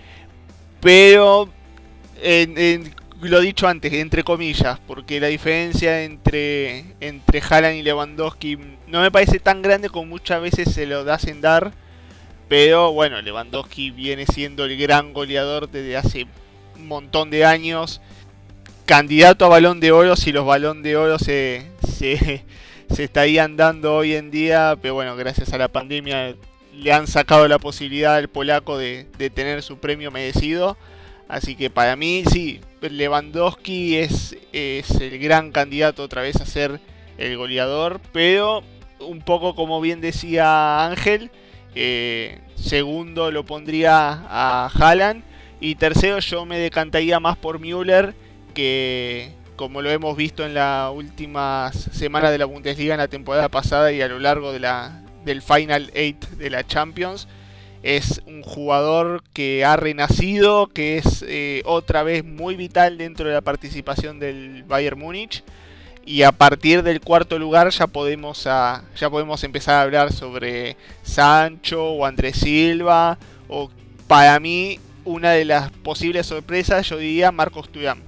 Pero, 0.80 1.50
en, 2.22 2.94
lo 3.20 3.38
dicho 3.40 3.68
antes, 3.68 3.92
entre 3.92 4.24
comillas, 4.24 4.78
porque 4.86 5.20
la 5.20 5.26
diferencia 5.26 6.04
entre, 6.04 6.86
entre 7.00 7.42
Haaland 7.42 7.76
y 7.76 7.82
Lewandowski 7.82 8.56
no 8.86 9.02
me 9.02 9.10
parece 9.10 9.40
tan 9.40 9.60
grande 9.60 9.90
como 9.90 10.06
muchas 10.06 10.40
veces 10.40 10.72
se 10.72 10.86
lo 10.86 11.04
da 11.04 11.18
en 11.26 11.42
dar. 11.42 11.72
Pero 12.48 12.94
bueno, 12.94 13.20
Lewandowski 13.20 13.90
viene 13.90 14.24
siendo 14.24 14.64
el 14.64 14.78
gran 14.78 15.12
goleador 15.12 15.70
desde 15.70 15.98
hace 15.98 16.26
un 16.76 16.88
montón 16.88 17.28
de 17.28 17.44
años. 17.44 18.00
Candidato 18.86 19.44
a 19.44 19.48
balón 19.48 19.80
de 19.80 19.92
oro 19.92 20.16
si 20.16 20.32
los 20.32 20.46
balón 20.46 20.82
de 20.82 20.96
oro 20.96 21.18
se, 21.18 21.66
se 22.90 23.04
estarían 23.04 23.56
dando 23.56 23.96
hoy 23.96 24.14
en 24.14 24.30
día, 24.30 24.76
pero 24.80 24.94
bueno, 24.94 25.16
gracias 25.16 25.52
a 25.52 25.58
la 25.58 25.68
pandemia 25.68 26.34
le 26.74 26.92
han 26.92 27.06
sacado 27.06 27.48
la 27.48 27.58
posibilidad 27.58 28.14
al 28.14 28.28
polaco 28.28 28.78
de, 28.78 29.06
tener 29.34 29.62
su 29.62 29.78
premio 29.78 30.10
merecido. 30.10 30.76
Así 31.28 31.56
que 31.56 31.68
para 31.68 31.96
mí 31.96 32.24
sí, 32.30 32.60
Lewandowski 32.80 33.96
es, 33.96 34.36
es 34.52 34.90
el 34.92 35.18
gran 35.18 35.52
candidato 35.52 36.02
otra 36.02 36.22
vez 36.22 36.36
a 36.36 36.46
ser 36.46 36.80
el 37.18 37.36
goleador, 37.36 38.00
pero 38.12 38.62
un 39.00 39.20
poco 39.20 39.54
como 39.54 39.80
bien 39.80 40.00
decía 40.00 40.86
Ángel, 40.86 41.30
eh, 41.74 42.38
segundo 42.54 43.30
lo 43.30 43.44
pondría 43.44 44.24
a 44.28 44.70
Haaland 44.72 45.22
y 45.60 45.74
tercero 45.74 46.18
yo 46.20 46.46
me 46.46 46.58
decantaría 46.58 47.20
más 47.20 47.36
por 47.36 47.58
Müller 47.58 48.14
que, 48.54 49.32
como 49.58 49.82
lo 49.82 49.90
hemos 49.90 50.16
visto 50.16 50.46
en 50.46 50.54
las 50.54 50.90
últimas 50.94 51.74
semanas 51.92 52.30
de 52.30 52.38
la 52.38 52.44
Bundesliga 52.44 52.94
en 52.94 53.00
la 53.00 53.08
temporada 53.08 53.48
pasada 53.48 53.90
y 53.90 54.00
a 54.00 54.06
lo 54.06 54.20
largo 54.20 54.52
de 54.52 54.60
la, 54.60 55.02
del 55.24 55.42
Final 55.42 55.90
8 55.94 56.36
de 56.36 56.48
la 56.48 56.64
Champions. 56.64 57.26
Es 57.82 58.22
un 58.26 58.42
jugador 58.42 59.24
que 59.32 59.64
ha 59.64 59.76
renacido, 59.76 60.68
que 60.68 60.98
es 60.98 61.24
eh, 61.26 61.62
otra 61.64 62.04
vez 62.04 62.24
muy 62.24 62.54
vital 62.54 62.98
dentro 62.98 63.26
de 63.26 63.34
la 63.34 63.40
participación 63.40 64.20
del 64.20 64.62
Bayern 64.62 64.98
Múnich. 64.98 65.42
Y 66.06 66.22
a 66.22 66.30
partir 66.30 66.84
del 66.84 67.00
cuarto 67.00 67.36
lugar 67.36 67.70
ya 67.70 67.88
podemos, 67.88 68.44
ya 68.44 69.10
podemos 69.10 69.42
empezar 69.42 69.74
a 69.74 69.82
hablar 69.82 70.12
sobre 70.12 70.76
Sancho 71.02 71.84
o 71.84 72.06
Andrés 72.06 72.36
Silva. 72.36 73.18
O 73.48 73.70
para 74.06 74.38
mí, 74.38 74.78
una 75.04 75.32
de 75.32 75.44
las 75.44 75.72
posibles 75.72 76.26
sorpresas, 76.26 76.88
yo 76.88 76.96
diría 76.96 77.32
Marcos 77.32 77.70
Thuram. 77.70 78.07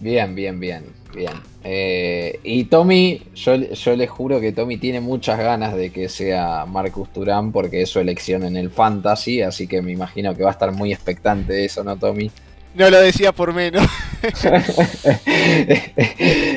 Bien, 0.00 0.34
bien, 0.34 0.60
bien, 0.60 0.84
bien. 1.14 1.32
Eh, 1.62 2.40
y 2.42 2.64
Tommy, 2.64 3.22
yo, 3.34 3.54
yo 3.54 3.96
les 3.96 4.10
juro 4.10 4.40
que 4.40 4.52
Tommy 4.52 4.76
tiene 4.76 5.00
muchas 5.00 5.38
ganas 5.38 5.74
de 5.74 5.90
que 5.90 6.08
sea 6.08 6.66
Marcus 6.66 7.12
Turán 7.12 7.52
porque 7.52 7.82
es 7.82 7.90
su 7.90 8.00
elección 8.00 8.44
en 8.44 8.56
el 8.56 8.70
Fantasy, 8.70 9.40
así 9.40 9.66
que 9.66 9.80
me 9.80 9.92
imagino 9.92 10.34
que 10.34 10.42
va 10.42 10.50
a 10.50 10.52
estar 10.52 10.72
muy 10.72 10.92
expectante 10.92 11.52
de 11.54 11.64
eso, 11.64 11.82
¿no, 11.82 11.96
Tommy? 11.96 12.30
No 12.74 12.90
lo 12.90 13.00
decía 13.00 13.32
por 13.32 13.52
menos. 13.52 13.86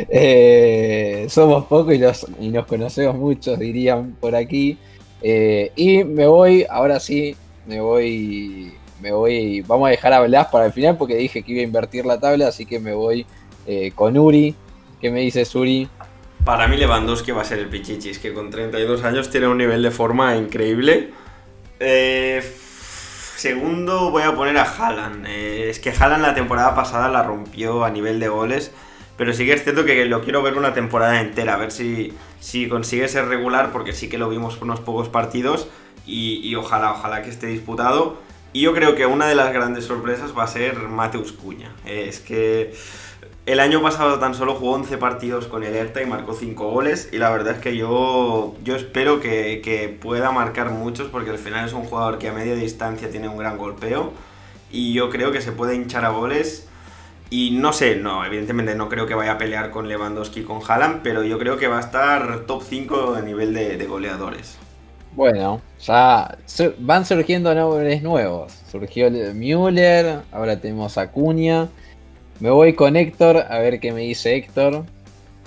Eh, 0.10 1.28
somos 1.30 1.66
pocos 1.66 1.94
y, 1.94 2.46
y, 2.46 2.50
nos 2.50 2.66
conocemos 2.66 3.16
muchos, 3.18 3.60
dirían 3.60 4.16
por 4.20 4.36
aquí. 4.36 4.78
Eh, 5.22 5.72
y 5.76 6.04
me 6.04 6.28
voy, 6.28 6.66
ahora 6.70 7.00
sí, 7.00 7.36
me 7.68 7.82
voy 7.82 8.72
me 9.02 9.12
voy, 9.12 9.62
vamos 9.62 9.88
a 9.88 9.92
dejar 9.92 10.14
a 10.14 10.22
Blas 10.22 10.48
para 10.48 10.66
el 10.66 10.74
final 10.74 10.98
porque 10.98 11.16
dije 11.16 11.44
que 11.44 11.52
iba 11.52 11.62
a 11.62 11.66
invertir 11.66 12.06
la 12.06 12.20
tabla, 12.20 12.48
así 12.48 12.66
que 12.66 12.80
me 12.80 12.94
voy 12.94 13.26
eh, 13.66 13.92
con 13.94 14.18
Uri. 14.18 14.56
¿Qué 15.00 15.12
me 15.12 15.20
dices, 15.20 15.54
Uri? 15.54 15.88
Para 16.44 16.68
mí 16.68 16.78
Lewandowski 16.78 17.32
va 17.32 17.42
a 17.42 17.46
ser 17.46 17.60
el 17.60 17.68
Pichichis, 17.68 18.20
que 18.20 18.34
con 18.34 18.50
32 18.50 19.04
años 19.04 19.30
tiene 19.30 19.48
un 19.48 19.58
nivel 19.58 19.84
de 19.84 19.92
forma 19.92 20.36
increíble. 20.36 21.12
Eh, 21.80 22.42
segundo 23.36 24.10
voy 24.10 24.24
a 24.24 24.34
poner 24.34 24.58
a 24.58 24.64
Haaland. 24.64 25.28
Eh, 25.28 25.70
es 25.70 25.80
que 25.80 25.92
Haaland 25.92 26.24
la 26.24 26.34
temporada 26.34 26.74
pasada 26.74 27.10
la 27.10 27.22
rompió 27.22 27.84
a 27.84 27.92
nivel 27.92 28.20
de 28.20 28.30
goles, 28.30 28.72
pero 29.18 29.34
sí 29.34 29.46
que 29.46 29.54
es 29.54 29.64
cierto 29.64 29.86
que 29.86 30.06
lo 30.06 30.24
quiero 30.24 30.42
ver 30.42 30.58
una 30.58 30.74
temporada 30.74 31.22
entera, 31.22 31.56
a 31.56 31.58
ver 31.58 31.72
si, 31.72 32.14
si 32.40 32.68
consigue 32.68 33.08
ser 33.08 33.28
regular, 33.28 33.72
porque 33.72 33.94
sí 33.94 34.10
que 34.10 34.18
lo 34.18 34.30
vimos 34.30 34.56
por 34.56 34.64
unos 34.64 34.80
pocos 34.80 35.10
partidos 35.10 35.68
y, 36.06 36.40
y 36.44 36.56
ojalá, 36.56 36.94
ojalá 36.94 37.22
que 37.22 37.30
esté 37.30 37.48
disputado. 37.48 38.18
Y 38.54 38.62
yo 38.62 38.74
creo 38.74 38.96
que 38.96 39.06
una 39.06 39.28
de 39.28 39.36
las 39.36 39.54
grandes 39.54 39.86
sorpresas 39.86 40.36
va 40.38 40.44
a 40.44 40.48
ser 40.48 40.78
Mateus 40.78 41.32
Cuña. 41.32 41.72
Es 41.86 42.20
que 42.20 42.74
el 43.46 43.60
año 43.60 43.82
pasado 43.82 44.20
tan 44.20 44.34
solo 44.34 44.56
jugó 44.56 44.72
11 44.74 44.98
partidos 44.98 45.48
con 45.48 45.64
el 45.64 45.76
Hertha 45.76 46.02
y 46.02 46.06
marcó 46.06 46.34
5 46.34 46.72
goles. 46.72 47.10
Y 47.12 47.18
la 47.18 47.30
verdad 47.30 47.56
es 47.56 47.62
que 47.62 47.76
yo, 47.76 48.56
yo 48.64 48.76
espero 48.76 49.20
que, 49.20 49.98
pueda 50.02 50.32
marcar 50.32 50.72
muchos 50.72 51.08
porque 51.08 51.30
al 51.30 51.38
final 51.38 51.66
es 51.66 51.74
un 51.74 51.84
jugador 51.84 52.18
que 52.18 52.30
a 52.30 52.34
media 52.34 52.56
distancia 52.56 53.10
tiene 53.10 53.30
un 53.30 53.38
gran 53.38 53.58
golpeo. 53.58 54.14
Y 54.72 54.94
yo 54.94 55.10
creo 55.10 55.32
que 55.32 55.42
se 55.42 55.52
puede 55.52 55.76
hinchar 55.76 56.06
a 56.06 56.10
goles. 56.10 56.68
Y 57.30 57.52
no 57.52 57.74
sé, 57.74 57.98
no, 57.98 58.26
evidentemente 58.26 58.76
no 58.76 58.88
creo 58.88 59.06
que 59.06 59.14
vaya 59.14 59.34
a 59.34 59.38
pelear 59.38 59.70
con 59.70 59.90
Lewandowski 59.90 60.42
y 60.42 60.44
con 60.44 60.62
Haaland, 60.66 61.02
pero 61.04 61.24
yo 61.24 61.38
creo 61.38 61.58
que 61.58 61.68
va 61.68 61.78
a 61.78 61.82
estar 61.82 62.46
top 62.48 62.64
5 62.64 63.16
a 63.16 63.22
nivel 63.22 63.54
de 63.54 63.86
goleadores. 63.86 64.58
Bueno, 65.14 65.62
ya 65.80 66.38
van 66.80 67.06
surgiendo 67.06 67.54
nombres 67.54 68.02
nuevos. 68.02 68.54
Surgió 68.72 69.10
Müller, 69.12 70.20
ahora 70.32 70.60
tenemos 70.60 70.98
Acuña. 70.98 71.70
Me 72.40 72.50
voy 72.50 72.74
con 72.74 72.96
Héctor, 72.96 73.38
a 73.50 73.60
ver 73.60 73.80
qué 73.80 73.92
me 73.92 74.02
dice 74.02 74.36
Héctor. 74.36 74.86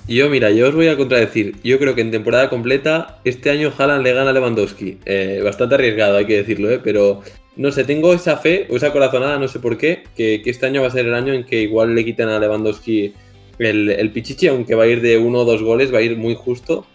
Yo, 0.08 0.28
mira, 0.28 0.50
yo 0.50 0.68
os 0.68 0.74
voy 0.74 0.88
a 0.88 0.96
contradecir. 0.96 1.56
Yo 1.62 1.78
creo 1.78 1.94
que 1.94 2.00
en 2.00 2.10
temporada 2.10 2.48
completa, 2.48 3.20
este 3.24 3.50
año 3.50 3.72
Haaland 3.76 4.02
le 4.02 4.12
gana 4.12 4.30
a 4.30 4.32
Lewandowski. 4.32 4.98
Eh, 5.04 5.40
bastante 5.44 5.76
arriesgado, 5.76 6.16
hay 6.16 6.26
que 6.26 6.38
decirlo, 6.38 6.70
¿eh? 6.70 6.80
pero 6.82 7.22
no 7.56 7.70
sé, 7.70 7.84
tengo 7.84 8.12
esa 8.12 8.36
fe 8.36 8.66
o 8.70 8.76
esa 8.76 8.92
corazonada, 8.92 9.38
no 9.38 9.46
sé 9.46 9.60
por 9.60 9.76
qué, 9.78 10.04
que, 10.16 10.42
este 10.44 10.66
año 10.66 10.80
va 10.80 10.88
a 10.88 10.90
ser 10.90 11.06
el 11.06 11.14
año 11.14 11.32
en 11.32 11.44
que 11.44 11.60
igual 11.60 11.94
le 11.94 12.04
quiten 12.04 12.28
a 12.28 12.38
Lewandowski 12.40 13.12
el, 13.58 13.90
el 13.90 14.10
pichichi, 14.10 14.48
aunque 14.48 14.74
va 14.74 14.84
a 14.84 14.86
ir 14.86 15.00
de 15.00 15.18
uno 15.18 15.40
o 15.40 15.44
dos 15.44 15.62
goles, 15.62 15.92
va 15.92 15.98
a 15.98 16.02
ir 16.02 16.16
muy 16.16 16.34
justo 16.34 16.86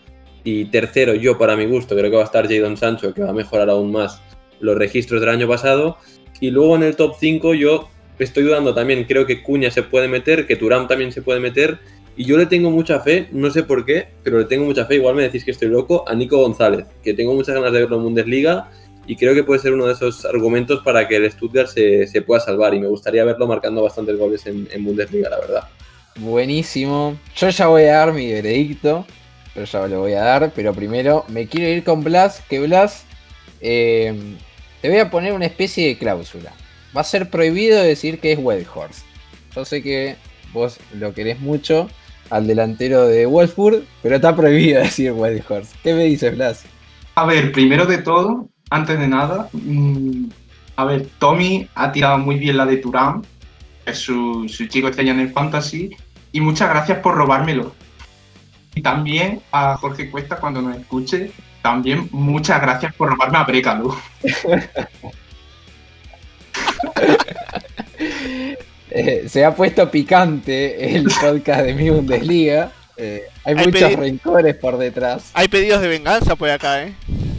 Y 0.46 0.66
tercero, 0.66 1.16
yo 1.16 1.38
para 1.38 1.58
mi 1.58 1.66
gusto, 1.66 1.96
creo 1.96 2.10
que 2.10 2.16
va 2.16 2.22
a 2.22 2.26
estar 2.26 2.48
Jadon 2.48 2.78
Sancho, 2.78 3.14
que 3.14 3.24
va 3.24 3.32
a 3.32 3.34
mejorar 3.34 3.70
aún 3.70 3.92
más 3.92 4.22
los 4.60 4.78
registros 4.78 5.20
del 5.20 5.32
año 5.32 5.48
pasado. 5.48 5.98
Y 6.40 6.52
luego 6.52 6.76
en 6.76 6.84
el 6.84 6.96
top 6.96 7.16
5 7.20 7.56
yo 7.56 7.90
estoy 8.20 8.44
dudando 8.44 8.74
también, 8.74 9.04
creo 9.06 9.26
que 9.26 9.42
Cuña 9.42 9.72
se 9.72 9.84
puede 9.84 10.08
meter, 10.08 10.46
que 10.46 10.56
Turán 10.56 10.88
también 10.88 11.12
se 11.12 11.22
puede 11.22 11.40
meter. 11.40 11.80
Y 12.16 12.26
yo 12.26 12.38
le 12.38 12.46
tengo 12.46 12.72
mucha 12.72 13.00
fe, 13.02 13.28
no 13.32 13.50
sé 13.50 13.64
por 13.64 13.86
qué, 13.86 14.08
pero 14.24 14.40
le 14.40 14.46
tengo 14.46 14.66
mucha 14.66 14.86
fe, 14.86 14.96
igual 14.96 15.16
me 15.16 15.24
decís 15.24 15.44
que 15.44 15.52
estoy 15.52 15.68
loco, 15.68 16.08
a 16.08 16.14
Nico 16.14 16.38
González, 16.38 16.86
que 17.04 17.14
tengo 17.14 17.34
muchas 17.34 17.56
ganas 17.56 17.74
de 17.74 17.80
verlo 17.80 17.98
en 17.98 18.04
Bundesliga 18.04 18.70
y 19.08 19.16
creo 19.16 19.34
que 19.34 19.44
puede 19.44 19.60
ser 19.60 19.74
uno 19.74 19.86
de 19.86 19.94
esos 19.94 20.26
argumentos 20.26 20.82
para 20.84 21.08
que 21.08 21.18
el 21.18 21.32
Stuttgart 21.32 21.68
se, 21.68 22.08
se 22.08 22.22
pueda 22.22 22.40
salvar 22.40 22.74
y 22.74 22.80
me 22.80 22.88
gustaría 22.88 23.24
verlo 23.24 23.48
marcando 23.48 23.84
bastantes 23.84 24.18
goles 24.18 24.46
en, 24.46 24.68
en, 24.72 24.84
Bundesliga, 24.84 25.30
la 25.30 25.40
verdad. 25.40 25.64
Buenísimo. 26.18 27.18
Yo 27.36 27.50
ya 27.50 27.68
voy 27.68 27.84
a 27.84 27.98
dar 27.98 28.14
mi 28.14 28.32
veredicto, 28.32 29.06
pero 29.56 29.66
ya 29.66 29.88
lo 29.88 30.02
voy 30.02 30.14
a 30.14 30.22
dar, 30.22 30.52
pero 30.54 30.74
primero 30.74 31.26
me 31.30 31.48
quiero 31.48 31.70
ir 31.70 31.84
con 31.84 32.04
Blas, 32.04 32.44
que 32.50 32.60
Blas, 32.60 33.06
eh, 33.62 34.36
te 34.82 34.90
voy 34.90 35.00
a 35.00 35.10
poner 35.10 35.34
una 35.34 35.46
especie 35.46 35.88
de 35.88 35.98
cláusula. 35.98 36.52
Va 36.96 37.02
a 37.02 37.06
ser 37.06 37.30
prohibido 37.30 37.82
decir 37.82 38.20
que 38.20 38.34
es 38.34 38.40
Weghorst. 38.40 39.06
Yo 39.56 39.64
sé 39.64 39.82
que 39.82 40.18
vos 40.54 40.78
lo 40.94 41.14
querés 41.14 41.40
mucho, 41.40 41.90
al 42.30 42.48
delantero 42.48 43.08
de 43.08 43.26
Wolfsburg, 43.26 43.86
pero 44.04 44.18
está 44.18 44.36
prohibido 44.36 44.82
decir 44.84 45.14
Weghorst. 45.14 45.74
¿Qué 45.82 45.94
me 45.94 46.04
dices, 46.04 46.36
Blas? 46.36 46.66
A 47.16 47.26
ver, 47.26 47.54
primero 47.54 47.86
de 47.86 48.00
todo, 48.00 48.50
antes 48.70 49.00
de 49.00 49.08
nada, 49.08 49.48
mmm, 49.54 50.26
a 50.76 50.84
ver, 50.84 51.08
Tommy 51.18 51.70
ha 51.76 51.94
tirado 51.94 52.18
muy 52.18 52.36
bien 52.36 52.58
la 52.58 52.66
de 52.66 52.82
que 52.82 52.90
es 53.86 54.00
su, 54.00 54.50
su 54.50 54.66
chico 54.66 54.90
estrella 54.90 55.14
en 55.14 55.22
el 55.22 55.32
Fantasy, 55.32 55.96
y 56.34 56.42
muchas 56.42 56.70
gracias 56.70 56.98
por 57.00 57.16
robármelo. 57.16 57.74
Y 58.76 58.82
también 58.82 59.42
a 59.52 59.76
Jorge 59.78 60.12
Cuesta, 60.12 60.36
cuando 60.36 60.62
nos 60.62 60.78
escuche, 60.78 61.32
también 61.62 62.10
muchas 62.12 62.62
gracias 62.62 62.94
por 62.94 63.10
robarme 63.10 63.38
a 63.38 63.44
Brecalo. 63.44 63.98
eh, 68.92 69.26
se 69.28 69.46
ha 69.46 69.56
puesto 69.56 69.90
picante 69.90 70.96
el 70.96 71.06
podcast 71.06 71.62
de 71.62 71.74
mi 71.74 71.90
Bundesliga. 71.90 72.72
Eh, 72.98 73.24
hay, 73.44 73.56
hay, 73.58 73.66
muchos 73.66 73.94
rencores 73.94 74.56
por 74.56 74.78
detrás. 74.78 75.32
Hay 75.34 75.48
pedidos 75.48 75.82
de 75.82 75.88
venganza 75.88 76.36
por 76.36 76.50
acá, 76.50 76.84
¿eh? 76.84 76.94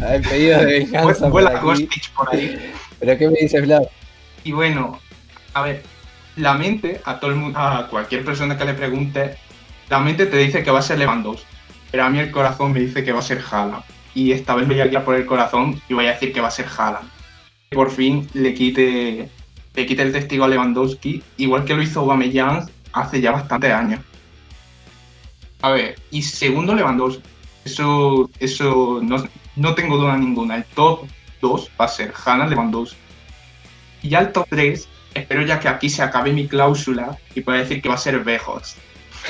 Hay 0.05 0.21
pedidos 0.21 0.61
de 0.61 0.67
venganza 0.81 1.31
por, 1.31 1.47
aquí. 1.47 1.89
por 2.17 2.35
ahí. 2.35 2.73
¿Pero 2.99 3.19
qué 3.19 3.29
me 3.29 3.39
dices, 3.41 3.63
Vlad? 3.63 3.83
Y 4.45 4.53
bueno, 4.53 4.99
a 5.55 5.63
ver, 5.63 5.83
la 6.37 6.55
mente, 6.55 7.01
a 7.05 7.21
todo 7.21 7.31
el 7.31 7.37
mundo, 7.37 7.59
a 7.59 7.89
cualquier 7.89 8.25
persona 8.25 8.57
que 8.57 8.65
le 8.65 8.75
pregunte, 8.75 9.37
la 9.89 10.01
mente 10.01 10.27
te 10.27 10.37
dice 10.37 10.63
que 10.63 10.71
va 10.71 10.81
a 10.81 10.83
ser 10.83 10.99
Lewandowski. 10.99 11.47
Pero 11.91 12.05
a 12.05 12.11
mí 12.11 12.19
el 12.19 12.31
corazón 12.31 12.73
me 12.73 12.81
dice 12.81 13.05
que 13.05 13.13
va 13.13 13.21
a 13.21 13.23
ser 13.23 13.43
Haaland. 13.51 13.83
Y 14.15 14.33
esta 14.33 14.55
vez 14.55 14.67
me 14.67 14.75
voy 14.75 14.83
a 14.83 14.87
ir 14.87 15.01
por 15.01 15.15
el 15.15 15.27
corazón 15.27 15.81
y 15.89 15.95
voy 15.95 16.07
a 16.07 16.13
decir 16.13 16.33
que 16.33 16.41
va 16.41 16.49
a 16.49 16.51
ser 16.51 16.67
Haaland. 16.67 17.09
Por 17.71 17.91
fin 17.91 18.29
le 18.35 18.55
quite, 18.55 19.29
le 19.75 19.87
quite 19.87 20.03
el 20.03 20.13
testigo 20.13 20.45
a 20.45 20.49
Lewandowski, 20.49 21.23
igual 21.37 21.65
que 21.65 21.75
lo 21.75 21.83
hizo 21.83 22.01
Aubameyang 22.01 22.69
hace 22.93 23.21
ya 23.21 23.33
bastantes 23.33 23.73
años. 23.73 24.01
A 25.63 25.71
ver, 25.71 25.97
y 26.11 26.23
segundo 26.23 26.75
Lewandowski. 26.75 27.23
Eso, 27.65 28.31
eso 28.39 29.01
no, 29.03 29.25
no 29.57 29.75
tengo 29.75 29.97
duda 29.97 30.17
ninguna. 30.17 30.57
El 30.57 30.65
top 30.65 31.07
2 31.41 31.71
va 31.81 31.85
a 31.85 31.89
ser 31.89 32.13
Haaland 32.25 32.51
Lewandowski. 32.51 32.99
Y 34.03 34.11
ya 34.11 34.21
el 34.21 34.33
top 34.33 34.47
3, 34.49 34.89
espero 35.15 35.43
ya 35.43 35.59
que 35.59 35.69
aquí 35.69 35.91
se 35.91 36.03
acabe 36.03 36.33
mi 36.33 36.47
cláusula 36.47 37.19
y 37.35 37.41
pueda 37.41 37.59
decir 37.59 37.83
que 37.83 37.89
va 37.89 37.97
a 37.97 37.99
ser 37.99 38.23
Bejos. 38.23 38.77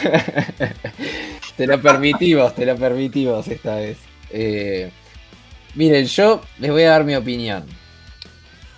te 1.56 1.66
lo 1.66 1.80
permitimos, 1.80 2.54
te 2.54 2.66
lo 2.66 2.76
permitimos 2.76 3.46
esta 3.48 3.76
vez. 3.76 3.98
Eh, 4.30 4.90
miren, 5.74 6.06
yo 6.06 6.42
les 6.58 6.70
voy 6.70 6.82
a 6.82 6.90
dar 6.90 7.04
mi 7.04 7.14
opinión. 7.14 7.64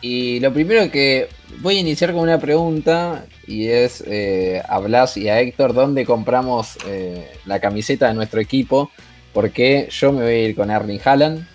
Y 0.00 0.38
lo 0.40 0.52
primero 0.52 0.90
que 0.90 1.28
voy 1.60 1.78
a 1.78 1.80
iniciar 1.80 2.12
con 2.12 2.22
una 2.22 2.38
pregunta 2.38 3.26
y 3.46 3.66
es 3.66 4.04
eh, 4.06 4.62
a 4.68 4.78
Blas 4.78 5.16
y 5.16 5.28
a 5.28 5.40
Héctor 5.40 5.74
dónde 5.74 6.06
compramos 6.06 6.78
eh, 6.86 7.28
la 7.46 7.58
camiseta 7.58 8.08
de 8.08 8.14
nuestro 8.14 8.40
equipo. 8.40 8.90
Porque 9.32 9.88
yo 9.90 10.12
me 10.12 10.22
voy 10.22 10.32
a 10.32 10.48
ir 10.48 10.56
con 10.56 10.70
Erling 10.70 11.00
Haaland. 11.04 11.46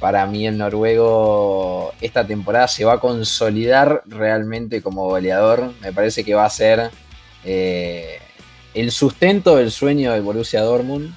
Para 0.00 0.26
mí 0.26 0.46
el 0.46 0.56
noruego 0.56 1.92
esta 2.00 2.26
temporada 2.26 2.68
se 2.68 2.84
va 2.84 2.94
a 2.94 3.00
consolidar 3.00 4.02
realmente 4.06 4.80
como 4.80 5.08
goleador. 5.08 5.72
Me 5.80 5.92
parece 5.92 6.24
que 6.24 6.34
va 6.34 6.44
a 6.44 6.50
ser 6.50 6.90
el 8.80 8.92
sustento 8.92 9.56
del 9.56 9.72
sueño 9.72 10.12
del 10.12 10.22
Borussia 10.22 10.62
Dortmund. 10.62 11.12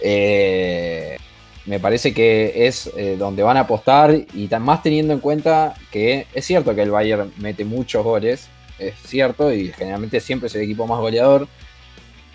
Eh, 0.00 1.16
me 1.64 1.80
parece 1.80 2.12
que 2.12 2.66
es 2.66 2.90
eh, 2.96 3.16
donde 3.18 3.42
van 3.42 3.56
a 3.56 3.60
apostar 3.60 4.14
y 4.34 4.48
más 4.60 4.82
teniendo 4.82 5.14
en 5.14 5.20
cuenta 5.20 5.74
que 5.90 6.26
es 6.34 6.44
cierto 6.44 6.74
que 6.74 6.82
el 6.82 6.90
Bayern 6.90 7.32
mete 7.38 7.64
muchos 7.64 8.04
goles, 8.04 8.48
es 8.78 8.94
cierto, 9.04 9.52
y 9.52 9.72
generalmente 9.72 10.20
siempre 10.20 10.48
es 10.48 10.54
el 10.54 10.62
equipo 10.62 10.86
más 10.86 11.00
goleador, 11.00 11.48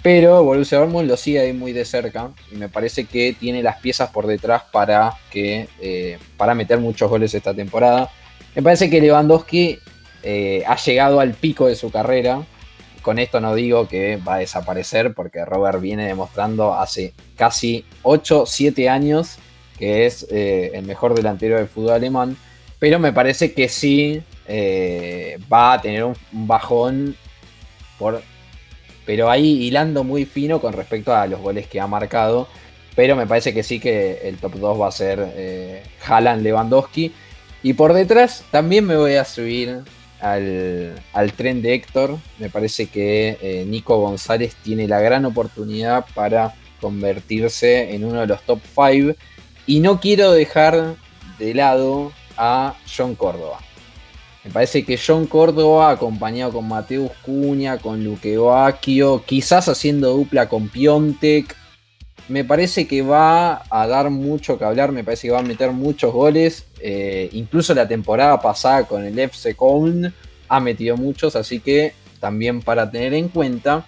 pero 0.01 0.43
Borussia 0.43 0.80
Dortmund 0.80 1.09
lo 1.09 1.18
sigue 1.18 1.39
ahí 1.39 1.53
muy 1.53 1.72
de 1.72 1.86
cerca 1.86 2.32
y 2.51 2.55
me 2.55 2.70
parece 2.70 3.05
que 3.05 3.36
tiene 3.39 3.61
las 3.61 3.78
piezas 3.78 4.09
por 4.11 4.26
detrás 4.28 4.63
para, 4.72 5.13
que, 5.32 5.68
eh, 5.80 6.18
para 6.38 6.55
meter 6.55 6.80
muchos 6.80 7.09
goles 7.09 7.34
esta 7.34 7.53
temporada. 7.53 8.11
Me 8.55 8.61
parece 8.61 8.89
que 8.89 9.01
Lewandowski 9.01 9.80
ha 10.66 10.76
llegado 10.78 11.20
al 11.20 11.34
pico 11.36 11.68
de 11.68 11.76
su 11.76 11.91
carrera. 11.91 12.43
Con 13.05 13.19
esto 13.19 13.39
no 13.39 13.53
digo 13.53 13.87
que 13.87 14.17
va 14.17 14.33
a 14.33 14.39
desaparecer 14.39 15.13
porque 15.13 15.45
Robert 15.45 15.79
viene 15.79 16.07
demostrando 16.07 16.73
hace 16.73 17.13
casi 17.37 17.85
8, 18.01 18.45
7 18.47 18.89
años 18.89 19.37
que 19.77 20.07
es 20.07 20.25
eh, 20.31 20.71
el 20.73 20.87
mejor 20.87 21.13
delantero 21.13 21.57
del 21.57 21.67
fútbol 21.67 21.91
alemán. 21.91 22.35
Pero 22.79 22.97
me 22.97 23.13
parece 23.13 23.53
que 23.53 23.69
sí 23.69 24.23
eh, 24.47 25.37
va 25.53 25.73
a 25.73 25.81
tener 25.81 26.03
un, 26.03 26.15
bajón 26.31 27.15
por 27.99 28.23
pero 29.05 29.29
ahí 29.29 29.67
hilando 29.67 30.03
muy 30.03 30.25
fino 30.25 30.59
con 30.59 30.73
respecto 30.73 31.15
a 31.15 31.27
los 31.27 31.39
goles 31.41 31.67
que 31.67 31.79
ha 31.79 31.85
marcado. 31.85 32.47
Pero 32.95 33.15
me 33.15 33.27
parece 33.27 33.53
que 33.53 33.61
sí 33.61 33.79
que 33.79 34.21
el 34.23 34.37
top 34.37 34.55
2 34.55 34.81
va 34.81 34.87
a 34.87 34.91
ser 34.91 35.31
eh, 35.35 35.83
Lewandowski. 36.41 37.13
Y 37.61 37.73
por 37.73 37.93
detrás 37.93 38.43
también 38.49 38.83
me 38.83 38.95
voy 38.95 39.13
a 39.13 39.25
subir 39.25 39.83
al, 40.20 41.01
al 41.13 41.34
tren 41.34 41.61
de 41.61 41.74
Héctor. 41.74 42.18
Me 42.39 42.49
parece 42.49 42.88
que 42.88 43.38
eh, 43.41 43.66
Nico 43.68 43.97
González 43.97 44.55
tiene 44.63 44.88
la 44.88 44.99
gran 44.99 45.26
oportunidad 45.26 46.05
para 46.13 46.55
convertirse 46.82 47.93
en 47.93 48.05
uno 48.05 48.22
de 48.22 48.28
los 48.28 48.41
top 48.43 48.59
5. 48.63 49.18
Y 49.68 49.80
no 49.80 49.99
quiero 49.99 50.32
dejar 50.32 50.95
de 51.39 51.53
lado 51.53 52.11
a 52.38 52.76
John 52.95 53.16
Córdoba. 53.16 53.59
Me 54.43 54.51
parece 54.51 54.86
que 54.86 54.99
John 55.03 55.26
Córdoba, 55.26 55.89
acompañado 55.89 56.53
con 56.53 56.68
Mateus 56.68 57.11
Cuña, 57.24 57.80
con 57.80 58.03
Luque 58.03 58.38
Bacchio, 58.38 59.24
quizás 59.26 59.68
haciendo 59.68 60.11
dupla 60.11 60.47
con 60.47 60.70
Piontek, 60.70 61.55
me 62.28 62.43
parece 62.43 62.88
que 62.88 63.01
va 63.01 63.63
a 63.69 63.88
dar 63.88 64.09
mucho 64.09 64.57
que 64.57 64.65
hablar, 64.65 64.91
me 64.91 65.03
parece 65.03 65.28
que 65.28 65.34
va 65.34 65.39
a 65.39 65.43
meter 65.43 65.71
muchos 65.71 66.11
goles. 66.11 66.65
Eh, 66.80 67.30
incluso 67.34 67.73
la 67.73 67.88
temporada 67.88 68.39
pasada 68.39 68.86
con 68.86 69.03
el 69.03 69.17
FC 69.17 69.55
Köln 69.55 70.13
ha 70.47 70.59
metido 70.59 70.97
muchos, 70.97 71.36
así 71.36 71.59
que 71.59 71.93
también 72.19 72.61
para 72.61 72.89
tener 72.89 73.13
en 73.13 73.30
cuenta. 73.30 73.86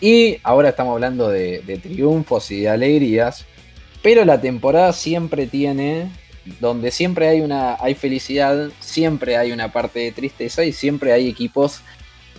Y 0.00 0.38
ahora 0.44 0.68
estamos 0.68 0.94
hablando 0.94 1.28
de, 1.28 1.80
triunfos 1.82 2.50
y 2.52 2.60
de 2.60 2.68
alegrías, 2.68 3.46
pero 4.02 4.24
la 4.24 4.40
temporada 4.40 4.92
siempre 4.92 5.46
tiene 5.46 6.10
donde 6.60 6.90
siempre 6.90 7.28
hay 7.28 7.40
una 7.42 7.76
hay 7.78 7.94
felicidad, 7.94 8.70
siempre 8.80 9.36
hay 9.36 9.52
una 9.52 9.70
parte 9.70 9.98
de 9.98 10.12
tristeza 10.12 10.64
y 10.64 10.72
siempre 10.72 11.12
hay 11.12 11.28
equipos 11.28 11.82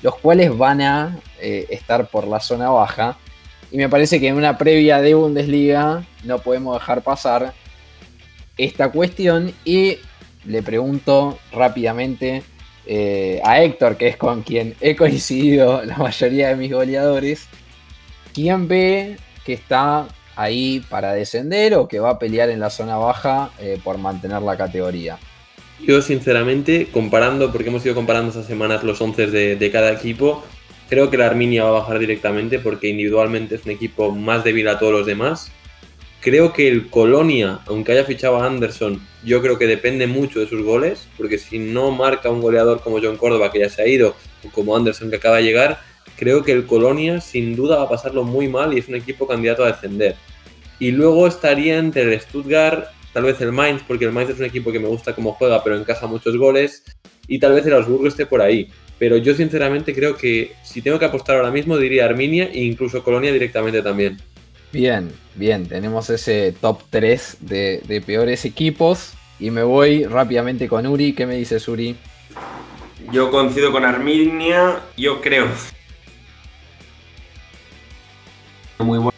los 0.01 0.15
cuales 0.15 0.57
van 0.57 0.81
a 0.81 1.19
eh, 1.39 1.67
estar 1.69 2.07
por 2.07 2.25
la 2.25 2.39
zona 2.39 2.69
baja. 2.69 3.17
Y 3.71 3.77
me 3.77 3.89
parece 3.89 4.19
que 4.19 4.27
en 4.27 4.35
una 4.35 4.57
previa 4.57 5.01
de 5.01 5.13
Bundesliga 5.13 6.03
no 6.23 6.39
podemos 6.39 6.79
dejar 6.79 7.03
pasar 7.03 7.53
esta 8.57 8.91
cuestión. 8.91 9.53
Y 9.63 9.97
le 10.45 10.63
pregunto 10.63 11.37
rápidamente 11.51 12.43
eh, 12.85 13.39
a 13.43 13.61
Héctor, 13.61 13.97
que 13.97 14.07
es 14.07 14.17
con 14.17 14.41
quien 14.41 14.75
he 14.81 14.95
coincidido 14.95 15.83
la 15.85 15.97
mayoría 15.97 16.49
de 16.49 16.55
mis 16.55 16.71
goleadores, 16.71 17.47
¿quién 18.33 18.67
ve 18.67 19.17
que 19.45 19.53
está 19.53 20.07
ahí 20.35 20.83
para 20.89 21.13
descender 21.13 21.75
o 21.75 21.87
que 21.87 21.99
va 21.99 22.11
a 22.11 22.19
pelear 22.19 22.49
en 22.49 22.59
la 22.59 22.69
zona 22.69 22.97
baja 22.97 23.51
eh, 23.59 23.79
por 23.83 23.97
mantener 23.97 24.41
la 24.41 24.57
categoría? 24.57 25.19
Yo 25.85 26.01
sinceramente, 26.01 26.87
comparando, 26.91 27.51
porque 27.51 27.69
hemos 27.69 27.85
ido 27.85 27.95
comparando 27.95 28.29
estas 28.29 28.47
semanas 28.47 28.83
los 28.83 28.99
11 28.99 29.27
de, 29.27 29.55
de, 29.55 29.71
cada 29.71 29.91
equipo, 29.93 30.43
creo 30.89 31.09
que 31.09 31.17
la 31.17 31.27
Arminia 31.27 31.63
va 31.63 31.69
a 31.69 31.81
bajar 31.81 31.99
directamente 31.99 32.59
porque 32.59 32.89
individualmente 32.89 33.55
es 33.55 33.65
un 33.65 33.71
equipo 33.71 34.11
más 34.11 34.43
débil 34.43 34.67
a 34.67 34.79
todos 34.79 34.91
los 34.91 35.05
demás. 35.05 35.51
Creo 36.19 36.51
que 36.51 36.67
el 36.67 36.89
Colonia, 36.89 37.59
aunque 37.67 37.93
haya 37.93 38.03
fichado 38.03 38.37
a 38.37 38.45
Anderson, 38.45 38.99
yo 39.23 39.41
creo 39.41 39.57
que 39.57 39.67
depende 39.67 40.07
mucho 40.07 40.41
de 40.41 40.47
sus 40.47 40.61
goles, 40.63 41.07
porque 41.15 41.37
si 41.37 41.59
no 41.59 41.91
marca 41.91 42.29
un 42.29 42.41
goleador 42.41 42.81
como 42.81 42.99
John 43.01 43.15
Córdoba, 43.15 43.51
que 43.51 43.59
ya 43.59 43.69
se 43.69 43.81
ha 43.81 43.87
ido, 43.87 44.15
o 44.45 44.49
como 44.51 44.75
Anderson, 44.75 45.09
que 45.09 45.15
acaba 45.15 45.37
de 45.37 45.43
llegar, 45.43 45.79
creo 46.17 46.43
que 46.43 46.51
el 46.51 46.65
Colonia 46.65 47.21
sin 47.21 47.55
duda 47.55 47.77
va 47.77 47.83
a 47.83 47.89
pasarlo 47.89 48.23
muy 48.23 48.49
mal 48.49 48.73
y 48.73 48.79
es 48.79 48.89
un 48.89 48.95
equipo 48.95 49.27
candidato 49.27 49.63
a 49.63 49.71
descender. 49.71 50.15
Y 50.79 50.91
luego 50.91 51.27
estaría 51.27 51.77
entre 51.77 52.01
el 52.03 52.19
Stuttgart, 52.19 52.87
tal 53.13 53.23
vez 53.23 53.39
el 53.39 53.53
Mainz, 53.53 53.83
porque 53.87 54.05
el 54.05 54.11
Mainz 54.11 54.31
es 54.31 54.39
un 54.39 54.45
equipo 54.45 54.71
que 54.71 54.79
me 54.79 54.87
gusta 54.87 55.13
cómo 55.13 55.33
juega, 55.33 55.63
pero 55.63 55.77
encaja 55.77 56.07
muchos 56.07 56.35
goles. 56.35 56.83
Y 57.27 57.39
tal 57.39 57.53
vez 57.53 57.65
el 57.65 57.73
Augsburgo 57.73 58.07
esté 58.07 58.25
por 58.25 58.41
ahí. 58.41 58.69
Pero 58.99 59.17
yo 59.17 59.33
sinceramente 59.33 59.95
creo 59.95 60.15
que 60.17 60.53
si 60.61 60.81
tengo 60.81 60.99
que 60.99 61.05
apostar 61.05 61.37
ahora 61.37 61.51
mismo 61.51 61.77
diría 61.77 62.05
Arminia 62.05 62.49
e 62.51 62.63
incluso 62.63 63.03
Colonia 63.03 63.31
directamente 63.31 63.81
también. 63.81 64.19
Bien, 64.71 65.11
bien, 65.35 65.67
tenemos 65.67 66.09
ese 66.09 66.53
top 66.59 66.81
3 66.89 67.37
de, 67.39 67.81
de 67.87 68.01
peores 68.01 68.45
equipos. 68.45 69.13
Y 69.39 69.51
me 69.51 69.63
voy 69.63 70.03
rápidamente 70.03 70.67
con 70.67 70.85
Uri. 70.85 71.13
¿Qué 71.13 71.25
me 71.25 71.35
dices, 71.35 71.65
Uri? 71.67 71.95
Yo 73.11 73.31
coincido 73.31 73.71
con 73.71 73.85
Arminia, 73.85 74.81
yo 74.97 75.21
creo. 75.21 75.47
Muy 78.79 78.97
bueno. 78.97 79.17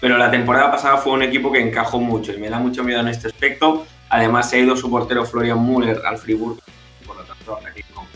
Pero 0.00 0.18
la 0.18 0.30
temporada 0.30 0.70
pasada 0.70 0.98
fue 0.98 1.12
un 1.12 1.22
equipo 1.22 1.52
que 1.52 1.60
encajó 1.60 2.00
mucho 2.00 2.32
y 2.32 2.38
me 2.38 2.48
da 2.48 2.58
mucho 2.58 2.82
miedo 2.82 3.00
en 3.00 3.08
este 3.08 3.28
aspecto. 3.28 3.86
Además, 4.08 4.50
se 4.50 4.56
ha 4.56 4.60
ido 4.60 4.76
su 4.76 4.90
portero 4.90 5.24
Florian 5.24 5.64
Müller 5.64 6.00
al 6.04 6.18
Friburgo, 6.18 6.58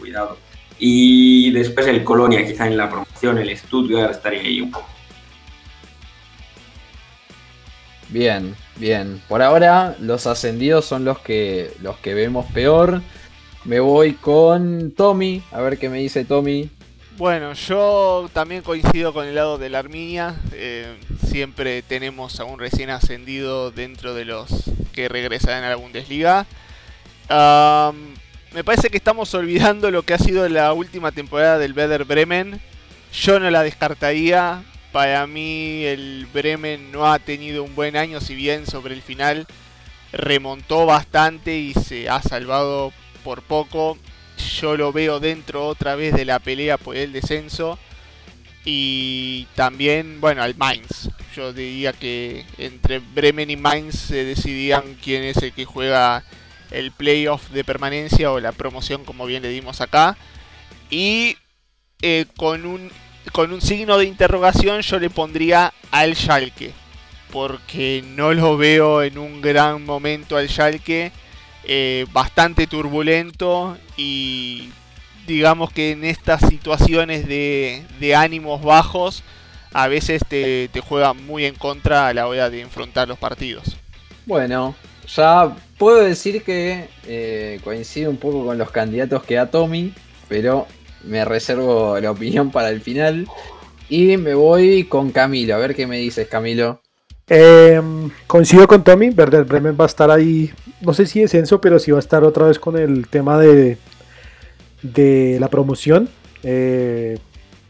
cuidado. 0.07 0.38
Y 0.78 1.50
después 1.52 1.86
el 1.86 2.04
Colonia, 2.04 2.46
quizá 2.46 2.66
en 2.66 2.76
la 2.76 2.88
promoción, 2.88 3.38
el 3.38 3.57
Stuttgart 3.57 4.12
estaría 4.12 4.40
ahí 4.40 4.61
un 4.61 4.70
poco. 4.70 4.88
Bien, 8.09 8.54
bien. 8.76 9.20
Por 9.28 9.42
ahora 9.42 9.96
los 9.98 10.26
ascendidos 10.26 10.84
son 10.84 11.04
los 11.04 11.18
que 11.18 11.72
los 11.82 11.96
que 11.96 12.14
vemos 12.14 12.46
peor. 12.52 13.02
Me 13.64 13.80
voy 13.80 14.12
con 14.12 14.92
Tommy, 14.92 15.42
a 15.50 15.61
ver 15.61 15.78
qué 15.78 15.88
me 15.88 15.98
dice 15.98 16.24
Tommy. 16.24 16.70
Bueno, 17.16 17.54
yo 17.54 18.28
también 18.32 18.62
coincido 18.62 19.12
con 19.12 19.26
el 19.26 19.34
lado 19.34 19.59
de 19.59 19.70
la 19.70 19.78
Arminia. 19.80 20.36
Eh, 20.52 20.98
siempre 21.26 21.82
tenemos 21.82 22.38
a 22.38 22.44
un 22.44 22.61
recién 22.61 22.90
ascendido 22.90 23.70
dentro 23.70 24.14
de 24.14 24.26
los 24.26 24.48
que 24.92 25.09
regresarán 25.09 25.64
a 25.64 25.70
la 25.70 25.76
Bundesliga. 25.76 26.46
Um, 27.28 28.14
me 28.57 28.64
parece 28.64 28.88
que 28.88 28.96
estamos 28.96 29.34
olvidando 29.34 29.90
lo 29.90 30.02
que 30.02 30.14
ha 30.14 30.18
sido 30.18 30.48
la 30.48 30.72
última 30.72 31.12
temporada 31.12 31.59
del 31.59 31.74
Werder 31.74 32.07
Bremen. 32.07 32.59
Yo 33.12 33.38
no 33.38 33.50
la 33.50 33.62
descartaría. 33.62 34.64
Para 34.92 35.26
mí 35.26 35.84
el 35.84 36.26
Bremen 36.32 36.90
no 36.90 37.04
ha 37.04 37.18
tenido 37.18 37.62
un 37.62 37.74
buen 37.74 37.98
año, 37.98 38.18
si 38.18 38.34
bien 38.34 38.64
sobre 38.64 38.94
el 38.94 39.02
final 39.02 39.46
remontó 40.11 40.86
bastante 40.86 41.59
y 41.59 41.74
se 41.74 42.09
ha 42.09 42.22
salvado 42.22 42.94
por 43.22 43.42
poco. 43.42 43.98
Yo 44.59 44.74
lo 44.78 44.90
veo 44.90 45.20
dentro 45.20 45.66
otra 45.66 45.94
vez 45.94 46.14
de 46.14 46.24
la 46.24 46.38
pelea 46.38 46.78
por 46.78 46.96
el 46.96 47.12
descenso. 47.12 47.78
Y 48.64 49.48
también, 49.54 50.18
bueno, 50.22 50.42
al 50.42 50.54
Mainz. 50.57 51.11
Yo 51.36 51.52
diría 51.52 51.92
que 51.92 52.46
entre 52.57 53.00
Bremen 53.00 53.50
y 53.50 53.57
Mainz 53.57 53.96
se 53.96 54.24
decidían 54.24 54.96
quién 55.04 55.24
es 55.24 55.36
el 55.42 55.52
que 55.52 55.66
juega 55.66 56.24
el 56.71 56.93
playoff 56.93 57.51
de 57.51 57.64
permanencia 57.64 58.31
o 58.33 58.41
la 58.41 58.53
promoción, 58.53 59.05
como 59.05 59.27
bien 59.27 59.43
le 59.43 59.49
dimos 59.49 59.81
acá. 59.81 60.17
Y 60.91 61.37
eh, 62.03 62.27
con 62.37 62.67
un 62.67 62.91
con 63.33 63.53
un 63.53 63.61
signo 63.61 63.99
de 63.99 64.05
interrogación 64.07 64.83
yo 64.83 64.99
le 64.99 65.11
pondría 65.11 65.73
al 65.91 66.14
Schalke. 66.14 66.73
Porque 67.33 68.05
no 68.07 68.33
lo 68.33 68.57
veo 68.57 69.03
en 69.03 69.19
un 69.19 69.41
gran 69.43 69.85
momento 69.85 70.37
al 70.37 70.49
Schalke. 70.49 71.12
Eh, 71.64 72.07
bastante 72.12 72.69
turbulento 72.69 73.77
y 73.97 74.71
digamos 75.27 75.73
que 75.73 75.91
en 75.91 76.05
estas 76.05 76.41
situaciones 76.49 77.27
de, 77.27 78.14
ánimos 78.17 78.62
bajos 78.62 79.25
a 79.73 79.89
veces 79.89 80.23
te, 80.29 80.71
juega 80.89 81.12
muy 81.12 81.45
en 81.45 81.57
contra 81.57 82.07
a 82.07 82.14
la 82.14 82.29
hora 82.29 82.51
de 82.51 82.61
enfrentar 82.61 83.09
los 83.09 83.19
partidos. 83.19 83.77
Bueno, 84.27 84.77
ya 85.09 85.57
puedo 85.78 86.02
decir 86.02 86.42
que 86.42 86.88
eh, 87.07 87.61
coincido 87.62 88.11
un 88.11 88.16
poco 88.16 88.44
con 88.44 88.59
los 88.59 88.70
candidatos 88.70 89.22
que 89.24 89.34
da 89.36 89.50
Tommy, 89.50 89.92
pero 90.28 90.66
me 91.04 91.24
reservo 91.24 91.98
la 92.00 92.11
opinión 92.11 92.50
para 92.50 92.70
el 92.70 92.80
final. 92.80 93.26
Y 93.88 94.16
me 94.16 94.34
voy 94.34 94.84
con 94.84 95.12
Camilo. 95.12 95.54
A 95.54 95.59
ver 95.59 95.74
qué 95.74 95.86
me 95.86 95.98
dices, 95.98 96.26
Camilo. 96.26 96.80
Em, 97.28 98.11
coincido 98.26 98.66
con 98.66 98.82
Tommy. 98.82 99.11
Werder 99.11 99.44
Bremen 99.44 99.76
va 99.78 99.84
a 99.84 99.88
estar 99.88 100.11
ahí. 100.11 100.52
No 100.80 100.92
sé 100.92 101.07
si 101.07 101.20
descenso, 101.20 101.61
pero 101.61 101.78
sí 101.78 101.92
va 101.92 101.98
a 101.98 102.00
estar 102.00 102.24
otra 102.24 102.46
vez 102.46 102.59
con 102.59 102.76
el 102.76 103.07
tema 103.09 103.38
de, 103.38 103.78
de 104.82 105.38
la 105.40 105.48
promoción. 105.48 106.09
Eh, 106.42 107.18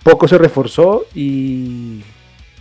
poco 0.03 0.29
se 0.29 0.39
reforzó 0.39 1.05
y, 1.15 2.03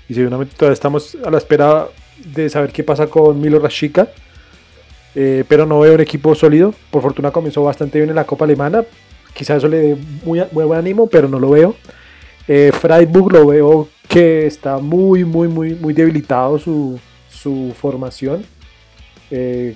y 0.10 0.14
seguramente 0.14 0.56
todavía 0.56 0.74
estamos 0.74 1.18
a 1.24 1.30
la 1.30 1.38
espera 1.38 1.88
de 2.34 2.50
saber 2.50 2.72
qué 2.72 2.84
pasa 2.84 3.08
con 3.08 3.40
Milo 3.40 3.60
Rashica. 3.60 4.10
Eh, 5.16 5.46
pero 5.48 5.66
no 5.66 5.80
veo 5.80 5.96
un 5.96 6.02
equipo 6.02 6.36
sólido. 6.36 6.74
Por 6.92 7.02
fortuna 7.02 7.32
comenzó 7.32 7.64
bastante 7.64 8.00
bien 8.00 8.10
en 8.10 8.16
la 8.16 8.26
Copa 8.26 8.46
Alemana, 8.46 8.84
Quizás 9.36 9.58
eso 9.58 9.68
le 9.68 9.78
dé 9.78 9.98
muy, 10.24 10.42
buen 10.52 10.80
ánimo, 10.80 11.08
pero 11.08 11.28
no 11.28 11.40
lo 11.40 11.50
veo. 11.50 11.76
Eh, 12.48 12.72
Freiburg 12.74 13.34
lo 13.34 13.48
veo 13.48 13.90
que 14.08 14.48
está 14.48 14.78
muy, 14.78 15.26
muy, 15.26 15.50
muy, 15.50 15.76
muy 15.76 15.94
debilitado 15.94 16.58
su, 16.58 17.00
formación. 17.80 18.46
Eh, 19.30 19.76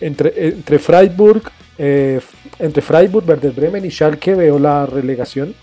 entre, 0.00 0.32
entre 0.48 0.78
Freiburg, 0.78 1.50
eh, 1.76 2.20
entre 2.60 2.80
Freiburg, 2.80 3.28
Werder 3.28 3.50
Bremen 3.50 3.84
y 3.84 3.90
Schalke 3.90 4.36
veo 4.36 4.58
la 4.58 4.86
relegación. 4.86 5.54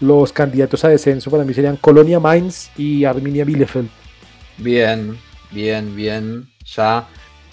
Los 0.00 0.32
candidatos 0.32 0.84
a 0.84 0.88
descenso 0.88 1.28
para 1.28 1.44
mí 1.44 1.52
serían 1.52 1.76
Colonia 1.76 2.20
Mainz 2.20 2.70
y 2.78 3.04
Arminia 3.04 3.44
Bielefeld. 3.44 3.90
Bien, 4.58 5.18
bien, 5.50 5.94
bien. 5.96 6.46
Ya 6.64 7.08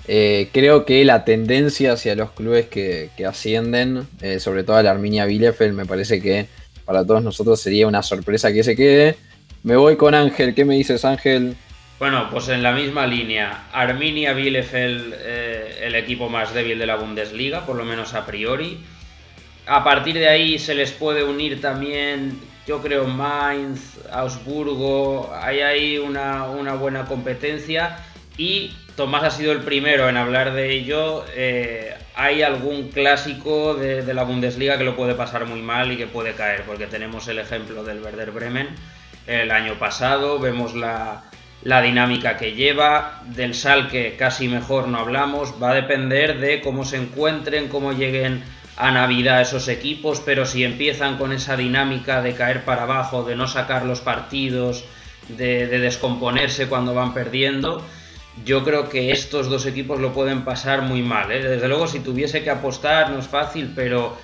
eh, 0.08 0.50
creo 0.54 0.86
que 0.86 1.04
la 1.04 1.26
tendencia 1.26 1.94
hacia 1.94 2.16
los 2.16 2.32
clubes 2.32 2.68
que, 2.68 3.10
ascienden, 3.28 4.08
eh, 4.22 4.40
sobre 4.40 4.64
todo 4.64 4.78
a 4.78 4.84
la 4.84 4.92
Arminia 4.92 5.26
Bielefeld, 5.26 5.74
me 5.74 5.86
parece 5.86 6.22
que 6.22 6.48
para 6.86 7.06
todos 7.06 7.22
nosotros 7.22 7.60
sería 7.60 7.88
una 7.88 8.02
sorpresa 8.02 8.54
que 8.54 8.64
se 8.64 8.76
quede. 8.76 9.18
Me 9.64 9.76
voy 9.76 9.98
con 9.98 10.16
Ángel, 10.16 10.56
¿qué 10.56 10.64
me 10.64 10.76
dices 10.76 11.04
Ángel? 11.04 11.58
Bueno, 12.00 12.30
pues 12.32 12.48
en 12.48 12.64
la 12.64 12.72
misma 12.72 13.06
línea, 13.06 13.66
Arminia 13.74 14.32
Bielefeld, 14.32 15.14
eh, 15.18 15.80
el 15.82 15.96
equipo 15.96 16.30
más 16.30 16.54
débil 16.54 16.80
de 16.80 16.86
la 16.86 16.96
Bundesliga, 16.96 17.66
por 17.66 17.76
lo 17.76 17.84
menos 17.84 18.14
a 18.14 18.26
priori. 18.26 18.80
A 19.66 19.84
partir 19.84 20.14
de 20.16 20.30
ahí 20.30 20.58
se 20.60 20.76
les 20.76 20.92
puede 20.92 21.24
unir 21.24 21.60
también, 21.60 22.40
yo 22.66 22.82
creo, 22.82 23.06
Mainz, 23.06 23.98
Augsburgo, 24.10 25.34
hay 25.36 25.60
ahí 25.60 25.98
una, 25.98 26.46
una 26.46 26.76
buena 26.76 27.06
competencia 27.06 27.98
y 28.38 28.72
Tomás 28.98 29.24
ha 29.24 29.30
sido 29.30 29.52
el 29.52 29.60
primero 29.60 30.10
en 30.10 30.18
hablar 30.18 30.54
de 30.54 30.72
ello. 30.74 31.24
Eh, 31.36 31.96
hay 32.16 32.42
algún 32.42 32.90
clásico 32.90 33.76
de, 33.76 34.12
la 34.12 34.24
Bundesliga 34.24 34.80
que 34.80 34.84
lo 34.84 34.96
puede 34.96 35.14
pasar 35.14 35.46
muy 35.46 35.62
mal 35.62 35.92
y 35.92 35.98
que 35.98 36.08
puede 36.08 36.34
caer, 36.34 36.64
porque 36.64 36.88
tenemos 36.88 37.28
el 37.28 37.38
ejemplo 37.38 37.84
del 37.84 38.02
Werder 38.02 38.32
Bremen 38.32 38.70
el 39.28 39.52
año 39.52 39.76
pasado, 39.76 40.40
vemos 40.40 40.74
la, 40.74 41.26
dinámica 41.62 42.38
que 42.38 42.54
lleva, 42.54 43.22
del 43.26 43.54
Sal 43.54 43.88
que 43.88 44.16
casi 44.18 44.48
mejor 44.48 44.88
no 44.88 44.98
hablamos, 44.98 45.54
va 45.62 45.72
a 45.72 45.76
depender 45.76 46.40
de 46.40 46.62
cómo 46.62 46.84
se 46.84 46.98
encuentren, 46.98 47.68
cómo 47.68 47.94
lleguen 47.94 48.44
a 48.78 48.90
Navidad 48.90 49.42
esos 49.42 49.68
equipos, 49.68 50.24
pero 50.26 50.48
si 50.48 50.64
empiezan 50.64 51.20
con 51.20 51.34
esa 51.34 51.56
dinámica 51.56 52.24
de 52.24 52.34
caer 52.34 52.66
para 52.66 52.84
abajo, 52.84 53.24
de 53.24 53.36
no 53.36 53.48
sacar 53.48 53.86
los 53.86 54.02
partidos, 54.02 54.86
de 55.28 55.68
descomponerse 55.68 56.68
cuando 56.68 56.96
van 56.96 57.14
perdiendo, 57.14 57.86
yo 58.46 58.64
creo 58.64 58.90
que 58.90 59.12
estos 59.12 59.50
dos 59.50 59.66
equipos 59.66 60.00
lo 60.00 60.14
pueden 60.14 60.44
pasar 60.44 60.82
muy 60.82 61.02
mal. 61.02 61.32
¿eh? 61.32 61.42
Desde 61.42 61.68
luego, 61.68 61.88
si 61.88 62.00
tuviese 62.00 62.44
que 62.44 62.50
apostar, 62.50 63.10
no 63.12 63.20
es 63.20 63.28
fácil, 63.28 63.72
pero. 63.76 64.18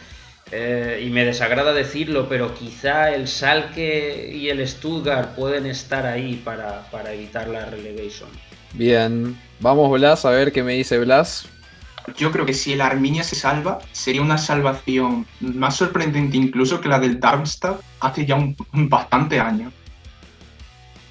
Eh, 0.52 1.06
y 1.08 1.10
me 1.10 1.26
desagrada 1.26 1.74
decirlo, 1.74 2.30
pero 2.30 2.54
quizá 2.54 3.12
el 3.12 3.28
Salke 3.28 4.30
y 4.32 4.50
el 4.50 4.68
Stuttgart 4.68 5.34
pueden 5.36 5.66
estar 5.66 6.06
ahí 6.06 6.36
para, 6.46 6.86
evitar 7.12 7.48
la 7.48 7.66
relegation. 7.66 8.30
Bien, 8.74 9.36
vamos 9.62 9.90
Blas, 9.90 10.26
a 10.26 10.30
ver 10.30 10.52
qué 10.52 10.62
me 10.62 10.74
dice 10.74 11.00
Blas. 11.00 11.48
Yo 12.18 12.32
creo 12.32 12.46
que 12.46 12.54
si 12.54 12.74
el 12.74 12.82
Arminia 12.82 13.24
se 13.24 13.36
salva, 13.36 13.80
sería 13.94 14.22
una 14.22 14.38
salvación 14.38 15.26
más 15.40 15.78
sorprendente 15.78 16.38
incluso 16.38 16.82
que 16.82 16.90
la 16.90 17.00
del 17.00 17.20
Darmstadt 17.20 17.80
hace 18.02 18.26
ya 18.26 18.36
un, 18.36 18.56
bastante 18.74 19.40
años. 19.40 19.74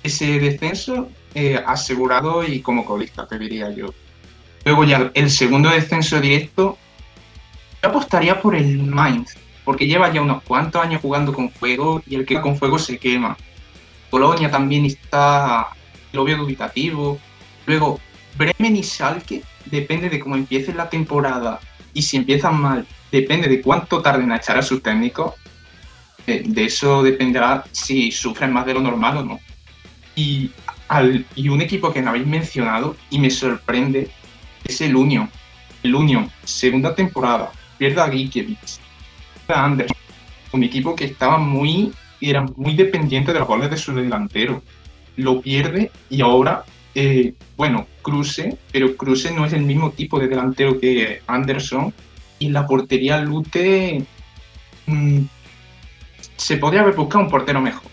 Ese 0.05 0.39
descenso 0.39 1.09
eh, 1.35 1.63
asegurado 1.67 2.47
y 2.47 2.61
como 2.61 2.85
colista, 2.85 3.27
te 3.27 3.39
diría 3.39 3.71
yo. 3.71 3.87
Luego 4.65 4.85
ya 4.85 5.11
el 5.15 5.31
segundo 5.31 5.71
descenso 5.71 6.21
directo, 6.21 6.79
yo 7.83 7.89
apostaría 7.89 8.41
por 8.41 8.55
el 8.55 8.83
Mainz, 8.83 9.35
porque 9.65 9.87
lleva 9.87 10.13
ya 10.13 10.21
unos 10.21 10.43
cuantos 10.43 10.83
años 10.83 11.01
jugando 11.01 11.33
con 11.33 11.51
fuego 11.51 12.03
y 12.07 12.17
el 12.17 12.27
que 12.27 12.41
con 12.41 12.57
fuego 12.57 12.79
se 12.79 12.99
quema. 12.99 13.37
Colonia 14.11 14.51
también 14.51 14.85
está, 14.85 15.69
lo 16.13 16.25
veo 16.25 16.37
dubitativo. 16.37 17.19
Luego, 17.67 17.99
Bremen 18.37 18.77
y 18.77 18.83
Schalke, 18.83 19.43
depende 19.67 20.11
de 20.11 20.21
cómo 20.21 20.37
empiece 20.37 20.75
la 20.75 20.91
temporada 20.91 21.61
y 21.95 22.03
si 22.03 22.19
empiezan 22.19 22.61
mal, 22.61 22.87
depende 23.11 23.49
de 23.49 23.61
cuánto 23.61 24.03
tarden 24.03 24.33
a 24.33 24.37
echar 24.37 24.59
a 24.59 24.63
sus 24.63 24.83
técnicos. 24.83 25.35
De, 26.27 26.41
de 26.41 26.65
eso 26.67 27.03
dependerá 27.03 27.65
si 27.73 28.13
sufren 28.13 28.53
más 28.53 28.67
de 28.67 28.75
lo 28.75 28.81
normal 28.81 29.17
o 29.17 29.25
no. 29.25 29.41
Y 30.15 30.51
y 31.35 31.49
un 31.49 31.61
equipo 31.61 31.93
que 31.93 32.03
no 32.03 32.11
habéis 32.11 32.27
mencionado 32.27 32.97
y 33.11 33.19
me 33.19 33.31
sorprende 33.31 34.11
es 34.65 34.81
el 34.81 34.95
Union. 34.95 35.29
El 35.83 35.95
Union, 35.95 36.31
segunda 36.45 36.95
temporada, 36.95 37.51
pierde 37.79 38.01
a 38.01 38.11
Gikiewicz, 38.11 38.79
a 39.49 39.65
Anderson, 39.65 39.97
un 40.53 40.63
equipo 40.63 40.95
que 40.95 41.07
estaba 41.07 41.39
muy, 41.39 41.93
era 42.21 42.43
muy 42.57 42.75
dependiente 42.75 43.33
de 43.33 43.41
los 43.41 43.49
goles 43.49 43.71
de 43.71 43.77
su 43.77 43.95
delantero. 43.95 44.63
Lo 45.17 45.41
pierde 45.41 45.91
y 46.09 46.21
ahora, 46.21 46.65
eh, 46.95 47.35
bueno, 47.57 47.87
Cruce, 48.03 48.57
pero 48.71 48.97
Cruce 48.97 49.33
no 49.33 49.45
es 49.45 49.53
el 49.53 49.63
mismo 49.63 49.91
tipo 49.91 50.19
de 50.19 50.29
delantero 50.29 50.79
que 50.79 51.23
Anderson. 51.27 51.93
Y 52.39 52.49
la 52.49 52.67
portería 52.67 53.21
Lute 53.21 54.05
mm, 54.87 55.21
se 56.37 56.57
podría 56.57 56.81
haber 56.81 56.95
buscado 56.95 57.25
un 57.25 57.31
portero 57.31 57.61
mejor. 57.61 57.91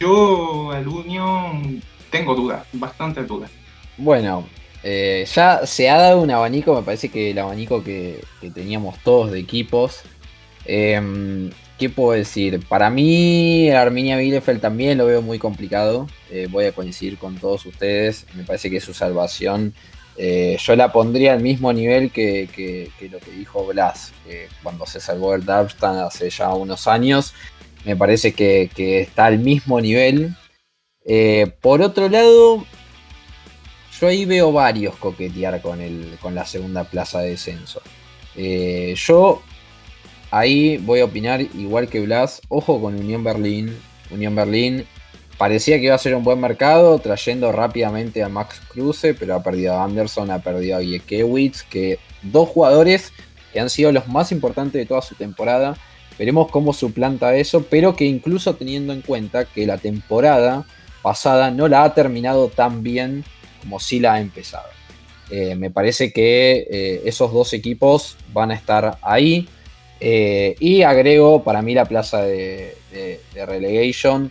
Yo, 0.00 0.74
el 0.74 0.88
Union, 0.88 1.82
tengo 2.14 2.36
dudas, 2.36 2.64
bastantes 2.72 3.26
dudas. 3.26 3.50
Bueno, 3.96 4.46
eh, 4.84 5.26
ya 5.34 5.66
se 5.66 5.90
ha 5.90 5.98
dado 5.98 6.22
un 6.22 6.30
abanico, 6.30 6.76
me 6.76 6.82
parece 6.82 7.08
que 7.08 7.32
el 7.32 7.38
abanico 7.40 7.82
que, 7.82 8.22
teníamos 8.54 8.96
todos 9.02 9.32
de 9.32 9.40
equipos. 9.40 10.02
Em, 10.64 11.50
¿Qué 11.76 11.90
puedo 11.90 12.12
decir? 12.12 12.64
Para 12.68 12.88
mí, 12.88 13.68
Arminia 13.70 14.16
Bielefeld 14.16 14.60
también 14.60 14.96
lo 14.96 15.06
veo 15.06 15.22
muy 15.22 15.40
complicado. 15.40 16.06
Eh, 16.30 16.46
voy 16.48 16.66
a 16.66 16.72
coincidir 16.72 17.18
con 17.18 17.34
todos 17.34 17.66
ustedes. 17.66 18.26
Me 18.34 18.44
parece 18.44 18.70
que 18.70 18.78
su 18.78 18.94
salvación 18.94 19.74
eh, 20.16 20.56
yo 20.60 20.76
la 20.76 20.92
pondría 20.92 21.32
al 21.32 21.40
mismo 21.40 21.72
nivel 21.72 22.12
que, 22.12 22.48
lo 23.10 23.18
que 23.18 23.30
dijo 23.32 23.66
Blas 23.66 24.12
cuando 24.62 24.86
se 24.86 25.00
salvó 25.00 25.34
el 25.34 25.44
Darmstadt 25.44 26.06
hace 26.06 26.30
ya 26.30 26.54
unos 26.54 26.86
años. 26.86 27.34
Me 27.84 27.96
parece 27.96 28.32
que, 28.32 28.70
está 29.00 29.26
al 29.26 29.40
mismo 29.40 29.80
nivel. 29.80 30.36
Por 31.60 31.82
otro 31.82 32.08
lado, 32.08 32.64
yo 34.00 34.08
ahí 34.08 34.24
veo 34.24 34.52
varios 34.52 34.96
coquetear 34.96 35.62
con, 35.62 35.80
el, 35.80 36.18
con 36.20 36.34
la 36.34 36.44
segunda 36.44 36.84
plaza 36.84 37.20
de 37.20 37.30
descenso. 37.30 37.80
Eh, 38.36 38.94
yo 38.96 39.42
ahí 40.30 40.78
voy 40.78 41.00
a 41.00 41.04
opinar 41.04 41.40
igual 41.40 41.88
que 41.88 42.00
Blas. 42.00 42.42
Ojo 42.48 42.80
con 42.80 42.96
Unión 42.96 43.22
Berlín. 43.22 43.76
Unión 44.10 44.34
Berlín 44.34 44.84
parecía 45.38 45.78
que 45.78 45.84
iba 45.84 45.94
a 45.94 45.98
ser 45.98 46.14
un 46.14 46.24
buen 46.24 46.40
mercado, 46.40 46.98
trayendo 46.98 47.52
rápidamente 47.52 48.22
a 48.22 48.28
Max 48.28 48.60
Kruse, 48.68 49.14
pero 49.14 49.34
ha 49.34 49.42
perdido 49.42 49.74
a 49.74 49.84
Anderson, 49.84 50.30
ha 50.30 50.40
perdido 50.40 50.78
a 50.78 50.82
Giekewicz, 50.82 51.62
que 51.62 51.98
dos 52.22 52.48
jugadores 52.48 53.12
que 53.52 53.60
han 53.60 53.70
sido 53.70 53.92
los 53.92 54.08
más 54.08 54.32
importantes 54.32 54.80
de 54.80 54.86
toda 54.86 55.02
su 55.02 55.14
temporada. 55.14 55.76
Veremos 56.18 56.50
cómo 56.50 56.72
suplanta 56.72 57.34
eso, 57.36 57.64
pero 57.68 57.94
que 57.94 58.04
incluso 58.04 58.54
teniendo 58.54 58.92
en 58.92 59.02
cuenta 59.02 59.44
que 59.44 59.66
la 59.66 59.78
temporada 59.78 60.66
pasada 61.04 61.50
no 61.50 61.68
la 61.68 61.84
ha 61.84 61.94
terminado 61.94 62.48
tan 62.48 62.82
bien 62.82 63.24
como 63.60 63.78
si 63.78 64.00
la 64.00 64.14
ha 64.14 64.20
empezado. 64.20 64.68
Eh, 65.30 65.54
me 65.54 65.70
parece 65.70 66.12
que 66.12 66.66
eh, 66.70 67.02
esos 67.04 67.30
dos 67.30 67.52
equipos 67.52 68.16
van 68.32 68.50
a 68.50 68.54
estar 68.54 68.98
ahí. 69.02 69.46
Eh, 70.00 70.56
y 70.58 70.82
agrego, 70.82 71.44
para 71.44 71.60
mí 71.60 71.74
la 71.74 71.84
plaza 71.84 72.22
de, 72.22 72.76
relegation 73.34 74.30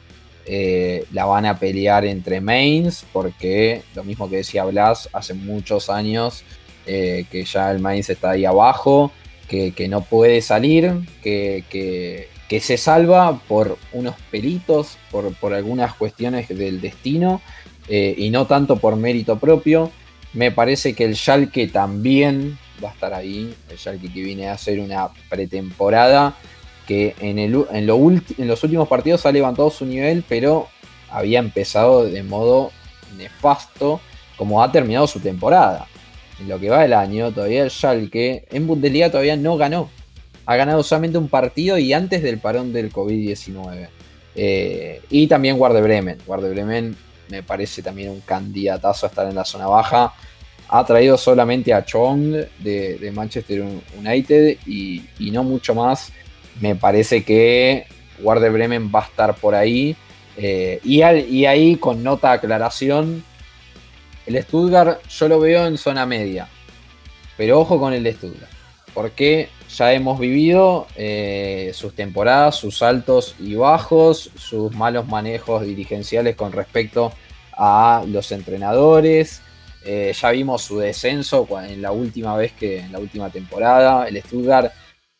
la 1.11 1.25
van 1.25 1.45
a 1.45 1.59
pelear 1.59 2.05
entre 2.05 2.41
Mainz, 2.41 3.05
porque 3.13 3.83
lo 3.95 4.03
mismo 4.03 4.27
que 4.29 4.37
decía 4.37 4.65
Blas, 4.65 5.09
hace 5.13 5.33
muchos 5.33 5.89
años 5.89 6.43
que 6.85 7.45
ya 7.45 7.71
el 7.71 7.79
Mainz 7.79 8.09
está 8.09 8.31
ahí 8.31 8.45
abajo, 8.45 9.11
que, 9.47 9.87
no 9.87 10.01
puede 10.01 10.41
salir, 10.41 10.91
que, 11.21 12.27
se 12.59 12.77
salva 12.77 13.39
por 13.47 13.77
unos 13.91 14.15
pelitos, 14.29 14.97
por, 15.11 15.33
por 15.35 15.53
algunas 15.53 15.93
cuestiones 15.95 16.47
del 16.49 16.81
destino 16.81 17.41
eh, 17.87 18.13
y 18.17 18.29
no 18.29 18.47
tanto 18.47 18.77
por 18.77 18.95
mérito 18.95 19.39
propio. 19.39 19.91
Me 20.33 20.51
parece 20.51 20.93
que 20.93 21.05
el 21.05 21.15
Schalke 21.15 21.67
también 21.67 22.57
va 22.83 22.89
a 22.89 22.93
estar 22.93 23.13
ahí. 23.13 23.53
El 23.69 23.77
Schalke 23.77 24.11
que 24.11 24.21
viene 24.21 24.47
a 24.47 24.53
hacer 24.53 24.79
una 24.79 25.09
pretemporada 25.29 26.35
que 26.87 27.15
en, 27.19 27.39
el, 27.39 27.65
en, 27.71 27.87
los 27.87 28.63
últimos 28.63 28.87
partidos 28.87 29.25
ha 29.25 29.31
levantado 29.31 29.69
su 29.69 29.85
nivel, 29.85 30.23
pero 30.27 30.67
había 31.09 31.39
empezado 31.39 32.03
de 32.05 32.23
modo 32.23 32.71
nefasto 33.17 34.01
como 34.35 34.63
ha 34.63 34.71
terminado 34.71 35.07
su 35.07 35.19
temporada. 35.19 35.87
En 36.39 36.49
lo 36.49 36.59
que 36.59 36.69
va 36.69 36.81
del 36.81 36.93
año, 36.93 37.31
todavía 37.31 37.63
el 37.63 37.71
Schalke 37.71 38.47
en 38.51 38.67
Bundesliga 38.67 39.09
todavía 39.09 39.37
no 39.37 39.55
ganó. 39.55 39.89
Ha 40.45 40.55
ganado 40.55 40.83
solamente 40.83 41.17
un 41.17 41.29
partido 41.29 41.77
y 41.77 41.93
antes 41.93 42.21
del 42.21 42.39
parón 42.39 42.73
del 42.73 42.91
COVID-19. 42.91 43.87
Eh, 44.35 45.01
y 45.09 45.27
también 45.27 45.57
Guarde 45.57 45.81
Bremen. 45.81 46.17
Guarde 46.25 46.49
Bremen 46.49 46.95
me 47.29 47.43
parece 47.43 47.81
también 47.81 48.09
un 48.09 48.21
candidatazo 48.21 49.05
a 49.05 49.09
estar 49.09 49.27
en 49.27 49.35
la 49.35 49.45
zona 49.45 49.67
baja. 49.67 50.13
Ha 50.69 50.85
traído 50.85 51.17
solamente 51.17 51.73
a 51.73 51.85
Chong 51.85 52.35
de, 52.59 53.11
Manchester 53.13 53.63
United 53.97 54.57
y, 54.65 55.03
no 55.31 55.43
mucho 55.43 55.75
más. 55.75 56.11
Me 56.59 56.75
parece 56.75 57.23
que 57.23 57.85
Werder 58.19 58.51
Bremen 58.51 58.91
va 58.93 59.01
a 59.01 59.05
estar 59.05 59.35
por 59.35 59.55
ahí. 59.55 59.95
Eh, 60.35 60.79
y, 60.83 61.03
y, 61.03 61.45
ahí, 61.45 61.75
con 61.75 62.03
nota 62.03 62.31
aclaración, 62.31 63.23
el 64.25 64.41
Stuttgart 64.41 64.99
yo 65.09 65.27
lo 65.27 65.39
veo 65.39 65.67
en 65.67 65.77
zona 65.77 66.05
media. 66.05 66.47
Pero 67.37 67.59
ojo 67.59 67.79
con 67.79 67.93
el 67.93 68.11
Stuttgart. 68.13 68.51
Porque 68.93 69.49
ya 69.77 69.93
hemos 69.93 70.19
vivido 70.19 70.87
eh, 70.95 71.71
sus 71.73 71.95
temporadas, 71.95 72.55
sus 72.55 72.81
altos 72.81 73.35
y 73.39 73.55
bajos, 73.55 74.31
sus 74.35 74.71
malos 74.75 75.07
manejos 75.07 75.65
dirigenciales 75.65 76.35
con 76.35 76.51
respecto 76.51 77.11
a 77.53 78.03
los 78.07 78.31
entrenadores. 78.31 79.41
Eh, 79.85 80.13
ya 80.19 80.31
vimos 80.31 80.61
su 80.61 80.77
descenso 80.77 81.47
en 81.61 81.81
la 81.81 81.91
última 81.91 82.35
vez 82.37 82.53
que 82.53 82.79
en 82.79 82.91
la 82.91 82.99
última 82.99 83.29
temporada. 83.29 84.07
El 84.07 84.21
Stuttgart, 84.21 84.71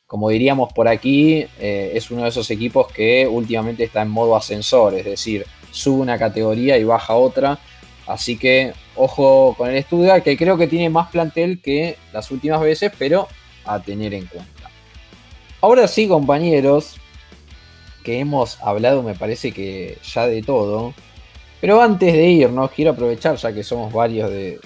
como 0.05 0.29
diríamos 0.29 0.71
por 0.71 0.87
aquí, 0.87 1.45
eh, 1.59 1.91
es 1.95 2.11
uno 2.11 2.23
de 2.23 2.29
esos 2.29 2.49
equipos 2.51 2.91
que 2.91 3.27
últimamente 3.27 3.83
está 3.83 4.03
en 4.03 4.09
modo 4.09 4.35
ascensor, 4.35 4.93
es 4.93 5.05
decir, 5.05 5.45
sube 5.71 6.01
una 6.01 6.19
categoría 6.19 6.77
y 6.77 6.83
baja 6.83 7.15
otra. 7.15 7.57
Así 8.05 8.37
que 8.37 8.73
ojo 8.95 9.55
con 9.57 9.71
el 9.71 9.81
Stuttgart, 9.83 10.23
que 10.23 10.37
creo 10.37 10.57
que 10.57 10.67
tiene 10.67 10.89
más 10.89 11.09
plantel 11.09 11.61
que 11.61 11.97
las 12.11 12.29
últimas 12.31 12.61
veces, 12.61 12.91
pero 12.99 13.27
a 13.65 13.81
tener 13.81 14.13
en 14.13 14.25
cuenta. 14.25 14.69
Ahora 15.61 15.87
sí, 15.87 16.07
compañeros, 16.07 16.97
que 18.03 18.19
hemos 18.19 18.61
hablado, 18.61 19.01
me 19.01 19.15
parece 19.15 19.51
que 19.51 19.97
ya 20.03 20.27
de 20.27 20.41
todo. 20.41 20.93
Pero 21.61 21.81
antes 21.81 22.11
de 22.11 22.27
irnos, 22.27 22.71
quiero 22.71 22.91
aprovechar, 22.91 23.37
ya 23.37 23.53
que 23.53 23.63
somos 23.63 23.93
varios 23.93 24.29
de, 24.29 24.59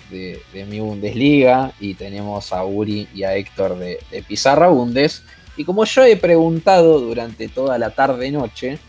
mi 0.67 0.79
Bundesliga 0.79 1.71
y 1.79 1.93
tenemos 1.93 2.51
a 2.51 2.65
Uri 2.65 3.07
y 3.13 3.23
a 3.23 3.35
Héctor 3.35 3.77
de, 3.77 3.99
Pizarra 4.27 4.69
Bundes. 4.69 5.23
Y 5.55 5.63
como 5.63 5.85
yo 5.85 6.03
he 6.03 6.17
preguntado 6.17 6.99
durante 6.99 7.47
toda 7.47 7.77
la 7.77 7.91
tarde-noche, 7.91 8.79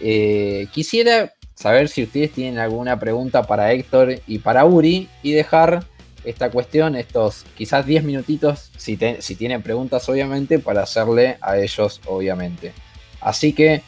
eh, 0.00 0.66
quisiera 0.72 1.32
saber 1.54 1.88
si 1.88 2.02
ustedes 2.02 2.32
tienen 2.32 2.58
alguna 2.58 2.98
pregunta 2.98 3.44
para 3.44 3.72
Héctor 3.72 4.20
y 4.26 4.40
para 4.40 4.64
Uri 4.64 5.08
y 5.22 5.30
dejar 5.30 5.84
esta 6.24 6.50
cuestión, 6.50 6.96
estos 6.96 7.44
quizás 7.56 7.86
10 7.86 8.04
minutitos, 8.04 8.70
si, 8.76 8.98
si 9.18 9.34
tienen 9.34 9.62
preguntas 9.62 10.08
obviamente, 10.08 10.58
para 10.58 10.82
hacerle 10.82 11.38
a 11.40 11.58
ellos 11.58 12.00
obviamente. 12.06 12.72
Así 13.20 13.52
que 13.52 13.82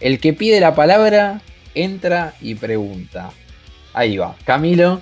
el 0.00 0.18
que 0.18 0.32
pide 0.32 0.60
la 0.60 0.74
palabra 0.74 1.40
entra 1.74 2.34
y 2.40 2.54
pregunta. 2.54 3.30
Ahí 3.94 4.16
va. 4.16 4.34
Camilo, 4.44 5.00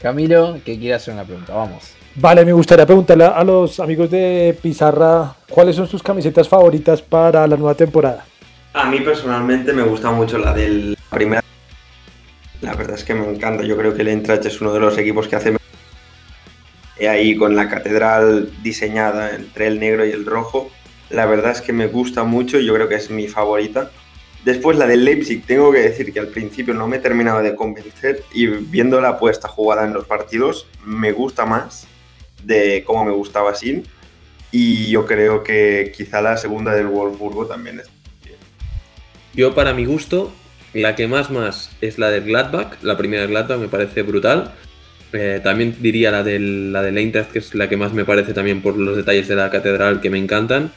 Camilo, 0.00 0.58
que 0.64 0.78
quiere 0.78 0.94
hacer 0.94 1.14
una 1.14 1.24
pregunta. 1.24 1.54
Vamos. 1.54 1.92
Vale, 2.14 2.44
me 2.44 2.52
gustaría 2.52 2.86
preguntarle 2.86 3.24
a 3.24 3.44
los 3.44 3.78
amigos 3.78 4.10
de 4.10 4.56
Pizarra 4.62 5.34
cuáles 5.50 5.76
son 5.76 5.86
sus 5.86 6.02
camisetas 6.02 6.48
favoritas 6.48 7.02
para 7.02 7.46
la 7.46 7.56
nueva 7.56 7.74
temporada. 7.74 8.24
A 8.72 8.88
mí 8.88 9.00
personalmente 9.00 9.72
me 9.72 9.82
gusta 9.82 10.10
mucho 10.10 10.38
la 10.38 10.54
del 10.54 10.96
primera. 11.10 11.42
La 12.62 12.74
verdad 12.74 12.96
es 12.96 13.04
que 13.04 13.14
me 13.14 13.28
encanta. 13.28 13.64
Yo 13.64 13.76
creo 13.76 13.94
que 13.94 14.02
el 14.02 14.08
Eintracht 14.08 14.46
es 14.46 14.60
uno 14.62 14.72
de 14.72 14.80
los 14.80 14.96
equipos 14.96 15.28
que 15.28 15.36
hace 15.36 15.56
ahí 17.00 17.36
con 17.36 17.56
la 17.56 17.68
catedral 17.68 18.50
diseñada 18.62 19.34
entre 19.34 19.66
el 19.66 19.80
negro 19.80 20.06
y 20.06 20.10
el 20.10 20.24
rojo. 20.24 20.70
La 21.10 21.26
verdad 21.26 21.52
es 21.52 21.60
que 21.60 21.72
me 21.72 21.86
gusta 21.86 22.24
mucho 22.24 22.58
yo 22.58 22.74
creo 22.74 22.88
que 22.88 22.96
es 22.96 23.10
mi 23.10 23.28
favorita. 23.28 23.90
Después 24.44 24.78
la 24.78 24.86
del 24.86 25.04
Leipzig, 25.04 25.44
tengo 25.44 25.72
que 25.72 25.80
decir 25.80 26.12
que 26.12 26.20
al 26.20 26.28
principio 26.28 26.72
no 26.72 26.86
me 26.86 27.00
terminaba 27.00 27.42
de 27.42 27.56
convencer 27.56 28.22
y 28.32 28.46
viendo 28.46 29.00
la 29.00 29.10
apuesta 29.10 29.48
jugada 29.48 29.84
en 29.84 29.92
los 29.92 30.06
partidos 30.06 30.68
me 30.84 31.12
gusta 31.12 31.44
más 31.44 31.86
de 32.44 32.84
cómo 32.86 33.04
me 33.04 33.10
gustaba 33.10 33.54
Sin 33.54 33.84
y 34.52 34.88
yo 34.88 35.04
creo 35.04 35.42
que 35.42 35.92
quizá 35.94 36.22
la 36.22 36.36
segunda 36.36 36.72
del 36.74 36.86
Wolfsburgo 36.86 37.46
también 37.46 37.80
es. 37.80 37.90
Yo 39.34 39.54
para 39.54 39.74
mi 39.74 39.84
gusto, 39.84 40.32
la 40.72 40.96
que 40.96 41.08
más 41.08 41.30
más 41.30 41.70
es 41.80 41.98
la 41.98 42.10
del 42.10 42.24
Gladbach, 42.24 42.82
la 42.82 42.96
primera 42.96 43.22
del 43.22 43.32
Gladbach 43.32 43.58
me 43.58 43.68
parece 43.68 44.02
brutal. 44.02 44.54
Eh, 45.12 45.40
también 45.42 45.76
diría 45.80 46.10
la 46.10 46.22
del, 46.22 46.72
la 46.72 46.82
del 46.82 46.98
Eintracht, 46.98 47.30
que 47.30 47.38
es 47.38 47.54
la 47.54 47.68
que 47.68 47.76
más 47.76 47.92
me 47.92 48.04
parece 48.04 48.34
también 48.34 48.60
por 48.60 48.76
los 48.76 48.96
detalles 48.96 49.28
de 49.28 49.36
la 49.36 49.50
catedral 49.50 50.00
que 50.00 50.10
me 50.10 50.18
encantan. 50.18 50.72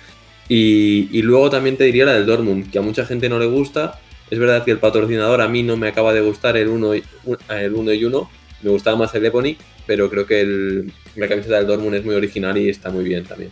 Y, 0.48 1.22
luego 1.22 1.50
también 1.50 1.78
te 1.78 1.84
diría 1.84 2.06
la 2.06 2.14
del 2.14 2.26
Dortmund, 2.26 2.72
que 2.72 2.80
a 2.80 2.82
mucha 2.82 3.06
gente 3.06 3.30
no 3.30 3.38
le 3.38 3.46
gusta, 3.46 4.00
Es 4.32 4.38
verdad 4.40 4.64
que 4.64 4.72
el 4.72 4.80
patrocinador 4.80 5.42
a 5.42 5.48
mí 5.48 5.64
no 5.64 5.78
me 5.78 5.88
acaba 5.88 6.14
de 6.14 6.22
gustar 6.22 6.58
el 6.58 6.68
1 6.68 6.96
y, 6.96 7.04
el 7.50 7.74
1 7.74 7.94
y 7.94 8.06
1, 8.06 8.30
me 8.62 8.70
gustaba 8.70 8.98
más 8.98 9.14
el 9.16 9.26
Eponic, 9.26 9.58
pero 9.88 10.10
creo 10.10 10.26
que 10.26 10.42
el, 10.42 10.94
la 11.16 11.28
camiseta 11.28 11.58
del 11.58 11.68
Dortmund 11.68 11.96
es 11.96 12.06
muy 12.06 12.16
original 12.16 12.58
y 12.58 12.70
está 12.70 12.90
muy 12.92 13.04
bien 13.04 13.24
también. 13.26 13.52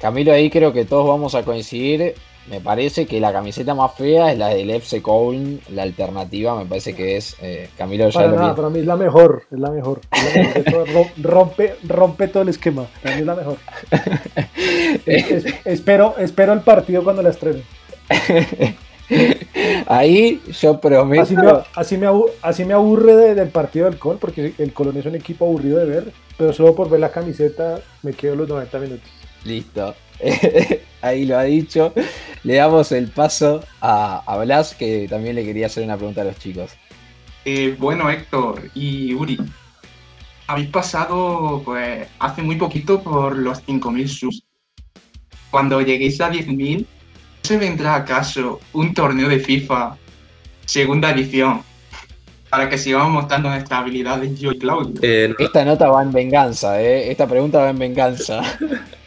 Camilo, 0.00 0.32
ahí 0.32 0.48
creo 0.48 0.72
que 0.72 0.84
todos 0.84 1.06
vamos 1.08 1.34
a 1.34 1.42
coincidir. 1.42 2.14
Me 2.48 2.60
parece 2.60 3.06
que 3.06 3.20
la 3.20 3.32
camiseta 3.32 3.74
más 3.74 3.94
fea 3.94 4.32
es 4.32 4.38
la 4.38 4.48
del 4.48 4.70
FC 4.70 5.00
Cologne, 5.02 5.58
la 5.70 5.82
alternativa 5.82 6.56
me 6.56 6.64
parece 6.66 6.94
que 6.96 7.16
es 7.16 7.36
eh, 7.40 7.68
Camilo 7.78 8.08
ya 8.08 8.14
Para, 8.14 8.28
lo 8.28 8.36
nada, 8.36 8.48
vi- 8.50 8.56
para 8.56 8.70
mí 8.70 8.78
es 8.80 8.86
la 8.86 8.96
mejor, 8.96 9.42
es 9.52 9.58
la 9.60 9.70
mejor. 9.70 10.00
es 10.10 10.72
la 10.72 11.04
rompe, 11.22 11.76
rompe 11.86 12.26
todo 12.28 12.42
el 12.42 12.48
esquema. 12.48 12.86
Para 13.02 13.14
mí 13.14 13.20
es 13.20 13.26
la 13.26 13.34
mejor. 13.36 13.56
Es- 15.06 15.30
es- 15.30 15.54
espero, 15.64 16.14
espero 16.18 16.52
el 16.52 16.60
partido 16.60 17.04
cuando 17.04 17.22
la 17.22 17.30
estrenen. 17.30 17.62
Ahí 19.86 20.40
yo 20.60 20.80
prometo. 20.80 21.22
Así 21.22 21.36
me, 21.36 21.52
así 21.74 21.96
me, 21.98 22.06
abu- 22.06 22.30
así 22.42 22.64
me 22.64 22.74
aburre 22.74 23.14
de- 23.16 23.34
del 23.34 23.48
partido 23.48 23.86
del 23.86 23.98
Col, 23.98 24.18
porque 24.18 24.54
el 24.58 24.72
Colón 24.72 24.96
es 24.96 25.06
un 25.06 25.14
equipo 25.14 25.46
aburrido 25.46 25.78
de 25.78 25.84
ver, 25.86 26.12
pero 26.36 26.52
solo 26.52 26.74
por 26.74 26.88
ver 26.88 27.00
la 27.00 27.10
camiseta 27.10 27.80
me 28.02 28.12
quedo 28.12 28.36
los 28.36 28.48
90 28.48 28.78
minutos. 28.78 29.08
Listo. 29.44 29.94
Ahí 31.02 31.24
lo 31.24 31.38
ha 31.38 31.44
dicho. 31.44 31.92
Le 32.42 32.54
damos 32.54 32.92
el 32.92 33.08
paso 33.08 33.64
a, 33.80 34.22
a 34.26 34.36
Blas, 34.38 34.74
que 34.74 35.06
también 35.08 35.34
le 35.36 35.44
quería 35.44 35.66
hacer 35.66 35.84
una 35.84 35.96
pregunta 35.96 36.22
a 36.22 36.24
los 36.24 36.38
chicos. 36.38 36.72
Eh, 37.44 37.74
bueno, 37.78 38.10
Héctor 38.10 38.70
y 38.74 39.14
Uri, 39.14 39.38
habéis 40.46 40.68
pasado 40.68 41.62
pues 41.64 42.06
hace 42.18 42.42
muy 42.42 42.56
poquito 42.56 43.02
por 43.02 43.36
los 43.36 43.64
5.000 43.66 44.08
subs. 44.08 44.42
Cuando 45.50 45.80
lleguéis 45.80 46.20
a 46.20 46.30
10.000, 46.30 46.86
¿se 47.42 47.56
vendrá 47.56 47.94
acaso 47.96 48.60
un 48.72 48.94
torneo 48.94 49.28
de 49.28 49.40
FIFA 49.40 49.96
segunda 50.66 51.10
edición 51.10 51.62
para 52.48 52.68
que 52.68 52.78
sigamos 52.78 53.10
mostrando 53.10 53.48
nuestras 53.48 53.80
habilidades 53.80 54.38
yo 54.38 54.52
y 54.52 54.58
Claudio? 54.58 54.94
Eh, 55.02 55.34
Esta 55.38 55.64
nota 55.64 55.88
va 55.88 56.02
en 56.02 56.12
venganza, 56.12 56.80
¿eh? 56.80 57.10
Esta 57.10 57.26
pregunta 57.26 57.58
va 57.60 57.70
en 57.70 57.78
venganza. 57.78 58.42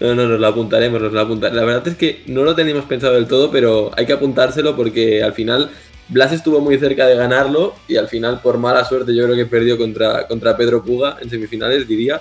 No, 0.00 0.14
no, 0.14 0.26
nos 0.26 0.40
la 0.40 0.48
apuntaremos, 0.48 1.00
nos 1.00 1.12
la 1.12 1.22
apuntaremos. 1.22 1.60
La 1.60 1.66
verdad 1.66 1.88
es 1.88 1.96
que 1.96 2.22
no 2.26 2.42
lo 2.42 2.54
teníamos 2.54 2.84
pensado 2.86 3.14
del 3.14 3.28
todo, 3.28 3.50
pero 3.50 3.90
hay 3.96 4.06
que 4.06 4.12
apuntárselo 4.12 4.74
porque 4.74 5.22
al 5.22 5.32
final 5.32 5.70
Blas 6.08 6.32
estuvo 6.32 6.60
muy 6.60 6.78
cerca 6.78 7.06
de 7.06 7.14
ganarlo 7.14 7.74
y 7.88 7.96
al 7.96 8.08
final, 8.08 8.40
por 8.40 8.58
mala 8.58 8.84
suerte, 8.84 9.14
yo 9.14 9.24
creo 9.24 9.36
que 9.36 9.46
perdió 9.46 9.78
contra, 9.78 10.26
contra 10.26 10.56
Pedro 10.56 10.82
Puga 10.84 11.18
en 11.20 11.30
semifinales, 11.30 11.86
diría. 11.86 12.20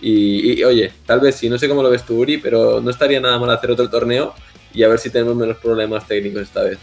Y, 0.00 0.60
y, 0.60 0.64
oye, 0.64 0.92
tal 1.06 1.20
vez 1.20 1.36
sí, 1.36 1.48
no 1.48 1.58
sé 1.58 1.68
cómo 1.68 1.82
lo 1.82 1.90
ves 1.90 2.04
tú, 2.04 2.18
Uri, 2.18 2.38
pero 2.38 2.80
no 2.80 2.90
estaría 2.90 3.20
nada 3.20 3.38
mal 3.38 3.50
hacer 3.50 3.70
otro 3.70 3.88
torneo 3.88 4.34
y 4.72 4.82
a 4.82 4.88
ver 4.88 4.98
si 4.98 5.10
tenemos 5.10 5.36
menos 5.36 5.58
problemas 5.58 6.06
técnicos 6.06 6.42
esta 6.42 6.62
vez. 6.62 6.78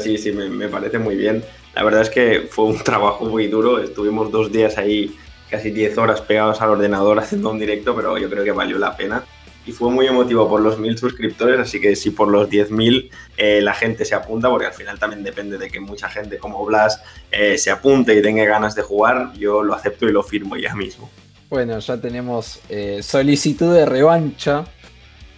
Sí, 0.00 0.18
sí, 0.18 0.32
me, 0.32 0.48
me 0.48 0.68
parece 0.68 0.98
muy 0.98 1.16
bien. 1.16 1.42
La 1.74 1.84
verdad 1.84 2.02
es 2.02 2.10
que 2.10 2.48
fue 2.50 2.66
un 2.66 2.82
trabajo 2.82 3.24
muy 3.24 3.46
duro. 3.46 3.78
Estuvimos 3.78 4.30
dos 4.30 4.50
días 4.52 4.76
ahí, 4.76 5.14
casi 5.50 5.70
10 5.70 5.98
horas 5.98 6.20
pegados 6.20 6.60
al 6.60 6.70
ordenador 6.70 7.18
haciendo 7.20 7.50
un 7.50 7.58
directo, 7.58 7.94
pero 7.94 8.18
yo 8.18 8.28
creo 8.30 8.44
que 8.44 8.52
valió 8.52 8.78
la 8.78 8.96
pena. 8.96 9.24
Y 9.66 9.72
fue 9.72 9.90
muy 9.90 10.06
emotivo 10.06 10.48
por 10.48 10.62
los 10.62 10.78
1000 10.78 10.96
suscriptores, 10.96 11.60
así 11.60 11.78
que 11.78 11.94
si 11.94 12.10
por 12.10 12.28
los 12.28 12.48
10.000 12.48 13.10
eh, 13.36 13.60
la 13.60 13.74
gente 13.74 14.06
se 14.06 14.14
apunta, 14.14 14.48
porque 14.48 14.66
al 14.66 14.72
final 14.72 14.98
también 14.98 15.22
depende 15.22 15.58
de 15.58 15.68
que 15.68 15.78
mucha 15.78 16.08
gente 16.08 16.38
como 16.38 16.64
Blas 16.64 17.02
eh, 17.30 17.58
se 17.58 17.70
apunte 17.70 18.14
y 18.14 18.22
tenga 18.22 18.44
ganas 18.46 18.74
de 18.74 18.80
jugar, 18.80 19.34
yo 19.34 19.62
lo 19.62 19.74
acepto 19.74 20.08
y 20.08 20.12
lo 20.12 20.22
firmo 20.22 20.56
ya 20.56 20.74
mismo. 20.74 21.10
Bueno, 21.50 21.78
ya 21.78 21.96
tenemos 21.98 22.60
eh, 22.68 23.02
solicitud 23.02 23.74
de 23.74 23.86
revancha. 23.86 24.64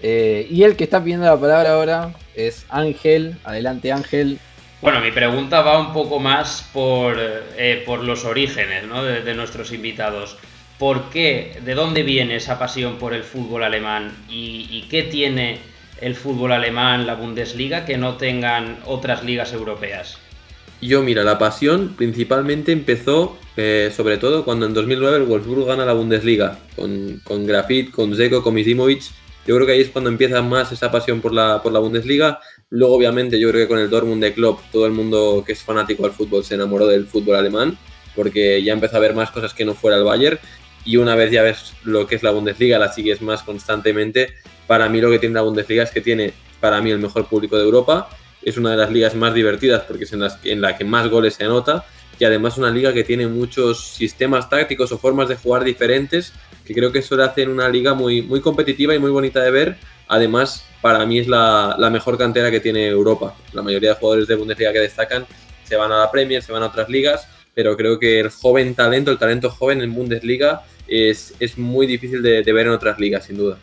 Eh, 0.02 0.46
y 0.50 0.62
el 0.62 0.76
que 0.76 0.84
está 0.84 1.02
pidiendo 1.02 1.26
la 1.26 1.38
palabra 1.38 1.74
ahora 1.74 2.14
es 2.34 2.64
Ángel. 2.68 3.36
Adelante, 3.44 3.92
Ángel. 3.92 4.40
Bueno, 4.82 5.00
mi 5.00 5.10
pregunta 5.10 5.60
va 5.60 5.78
un 5.78 5.92
poco 5.92 6.18
más 6.18 6.68
por, 6.72 7.16
eh, 7.18 7.82
por 7.84 8.02
los 8.02 8.24
orígenes 8.24 8.86
¿no? 8.86 9.04
de, 9.04 9.34
nuestros 9.34 9.72
invitados. 9.72 10.36
¿Por 10.78 11.10
qué? 11.10 11.60
¿De 11.62 11.74
dónde 11.74 12.02
viene 12.02 12.36
esa 12.36 12.58
pasión 12.58 12.96
por 12.96 13.12
el 13.12 13.22
fútbol 13.22 13.62
alemán? 13.62 14.12
¿Y, 14.30 14.66
y 14.70 14.86
qué 14.88 15.02
tiene 15.02 15.58
el 16.00 16.14
fútbol 16.14 16.52
alemán, 16.52 17.06
la 17.06 17.14
Bundesliga, 17.14 17.84
que 17.84 17.98
no 17.98 18.16
tengan 18.16 18.78
otras 18.86 19.22
ligas 19.22 19.52
europeas? 19.52 20.18
Yo, 20.80 21.02
mira, 21.02 21.22
la 21.24 21.38
pasión 21.38 21.94
principalmente 21.94 22.72
empezó, 22.72 23.36
eh, 23.58 23.92
sobre 23.94 24.16
todo, 24.16 24.46
cuando 24.46 24.64
en 24.64 24.72
2009 24.72 25.18
el 25.18 25.22
Wolfsburg 25.24 25.66
gana 25.66 25.84
la 25.84 25.92
Bundesliga, 25.92 26.58
con, 26.74 27.20
con 27.22 27.46
Grafit, 27.46 27.90
con 27.90 28.16
Zeko, 28.16 28.42
con 28.42 28.54
Misimovic. 28.54 29.02
Yo 29.46 29.56
creo 29.56 29.66
que 29.66 29.72
ahí 29.74 29.80
es 29.82 29.90
cuando 29.90 30.08
empieza 30.08 30.40
más 30.40 30.72
esa 30.72 30.90
pasión 30.90 31.20
por 31.20 31.34
la, 31.34 31.62
por 31.62 31.72
la 31.72 31.80
Bundesliga. 31.80 32.40
Luego, 32.70 32.94
obviamente, 32.94 33.40
yo 33.40 33.50
creo 33.50 33.64
que 33.64 33.68
con 33.68 33.80
el 33.80 33.90
Dortmund 33.90 34.22
de 34.22 34.32
Klopp, 34.32 34.60
todo 34.70 34.86
el 34.86 34.92
mundo 34.92 35.42
que 35.44 35.52
es 35.52 35.62
fanático 35.62 36.04
al 36.04 36.12
fútbol 36.12 36.44
se 36.44 36.54
enamoró 36.54 36.86
del 36.86 37.04
fútbol 37.06 37.34
alemán, 37.34 37.76
porque 38.14 38.62
ya 38.62 38.72
empezó 38.72 38.96
a 38.96 39.00
ver 39.00 39.12
más 39.12 39.32
cosas 39.32 39.52
que 39.52 39.64
no 39.64 39.74
fuera 39.74 39.96
el 39.96 40.04
Bayern. 40.04 40.38
Y 40.84 40.96
una 40.96 41.16
vez 41.16 41.32
ya 41.32 41.42
ves 41.42 41.74
lo 41.82 42.06
que 42.06 42.14
es 42.14 42.22
la 42.22 42.30
Bundesliga, 42.30 42.78
la 42.78 42.92
sigues 42.92 43.22
más 43.22 43.42
constantemente. 43.42 44.34
Para 44.68 44.88
mí 44.88 45.00
lo 45.00 45.10
que 45.10 45.18
tiene 45.18 45.34
la 45.34 45.42
Bundesliga 45.42 45.82
es 45.82 45.90
que 45.90 46.00
tiene, 46.00 46.32
para 46.60 46.80
mí, 46.80 46.90
el 46.90 47.00
mejor 47.00 47.26
público 47.26 47.56
de 47.56 47.64
Europa. 47.64 48.08
Es 48.42 48.56
una 48.56 48.70
de 48.70 48.76
las 48.76 48.90
ligas 48.90 49.16
más 49.16 49.34
divertidas 49.34 49.82
porque 49.82 50.04
es 50.04 50.12
en, 50.12 50.20
las, 50.20 50.38
en 50.44 50.60
la 50.60 50.78
que 50.78 50.84
más 50.84 51.08
goles 51.08 51.34
se 51.34 51.44
anota. 51.44 51.84
Y 52.20 52.24
además 52.26 52.58
una 52.58 52.70
liga 52.70 52.92
que 52.92 53.02
tiene 53.02 53.26
muchos 53.26 53.94
sistemas 53.94 54.50
tácticos 54.50 54.92
o 54.92 54.98
formas 54.98 55.26
de 55.30 55.36
jugar 55.36 55.64
diferentes, 55.64 56.34
que 56.66 56.74
creo 56.74 56.92
que 56.92 56.98
eso 56.98 57.16
le 57.16 57.24
hace 57.24 57.46
una 57.48 57.66
liga 57.70 57.94
muy, 57.94 58.20
muy 58.20 58.42
competitiva 58.42 58.94
y 58.94 58.98
muy 58.98 59.10
bonita 59.10 59.42
de 59.42 59.50
ver. 59.50 59.78
Además, 60.06 60.66
para 60.82 61.06
mí 61.06 61.18
es 61.18 61.28
la, 61.28 61.76
la 61.78 61.88
mejor 61.88 62.18
cantera 62.18 62.50
que 62.50 62.60
tiene 62.60 62.86
Europa. 62.88 63.34
La 63.54 63.62
mayoría 63.62 63.94
de 63.94 63.96
jugadores 63.96 64.28
de 64.28 64.34
Bundesliga 64.34 64.70
que 64.70 64.80
destacan 64.80 65.24
se 65.64 65.76
van 65.76 65.92
a 65.92 65.98
la 65.98 66.10
Premier, 66.10 66.42
se 66.42 66.52
van 66.52 66.62
a 66.62 66.66
otras 66.66 66.90
ligas, 66.90 67.26
pero 67.54 67.74
creo 67.74 67.98
que 67.98 68.20
el 68.20 68.28
joven 68.28 68.74
talento, 68.74 69.10
el 69.10 69.18
talento 69.18 69.48
joven 69.48 69.80
en 69.80 69.94
Bundesliga 69.94 70.64
es, 70.86 71.32
es 71.40 71.56
muy 71.56 71.86
difícil 71.86 72.22
de, 72.22 72.42
ver 72.52 72.66
en 72.66 72.72
otras 72.72 72.98
ligas, 73.00 73.24
sin 73.24 73.38
duda. 73.38 73.56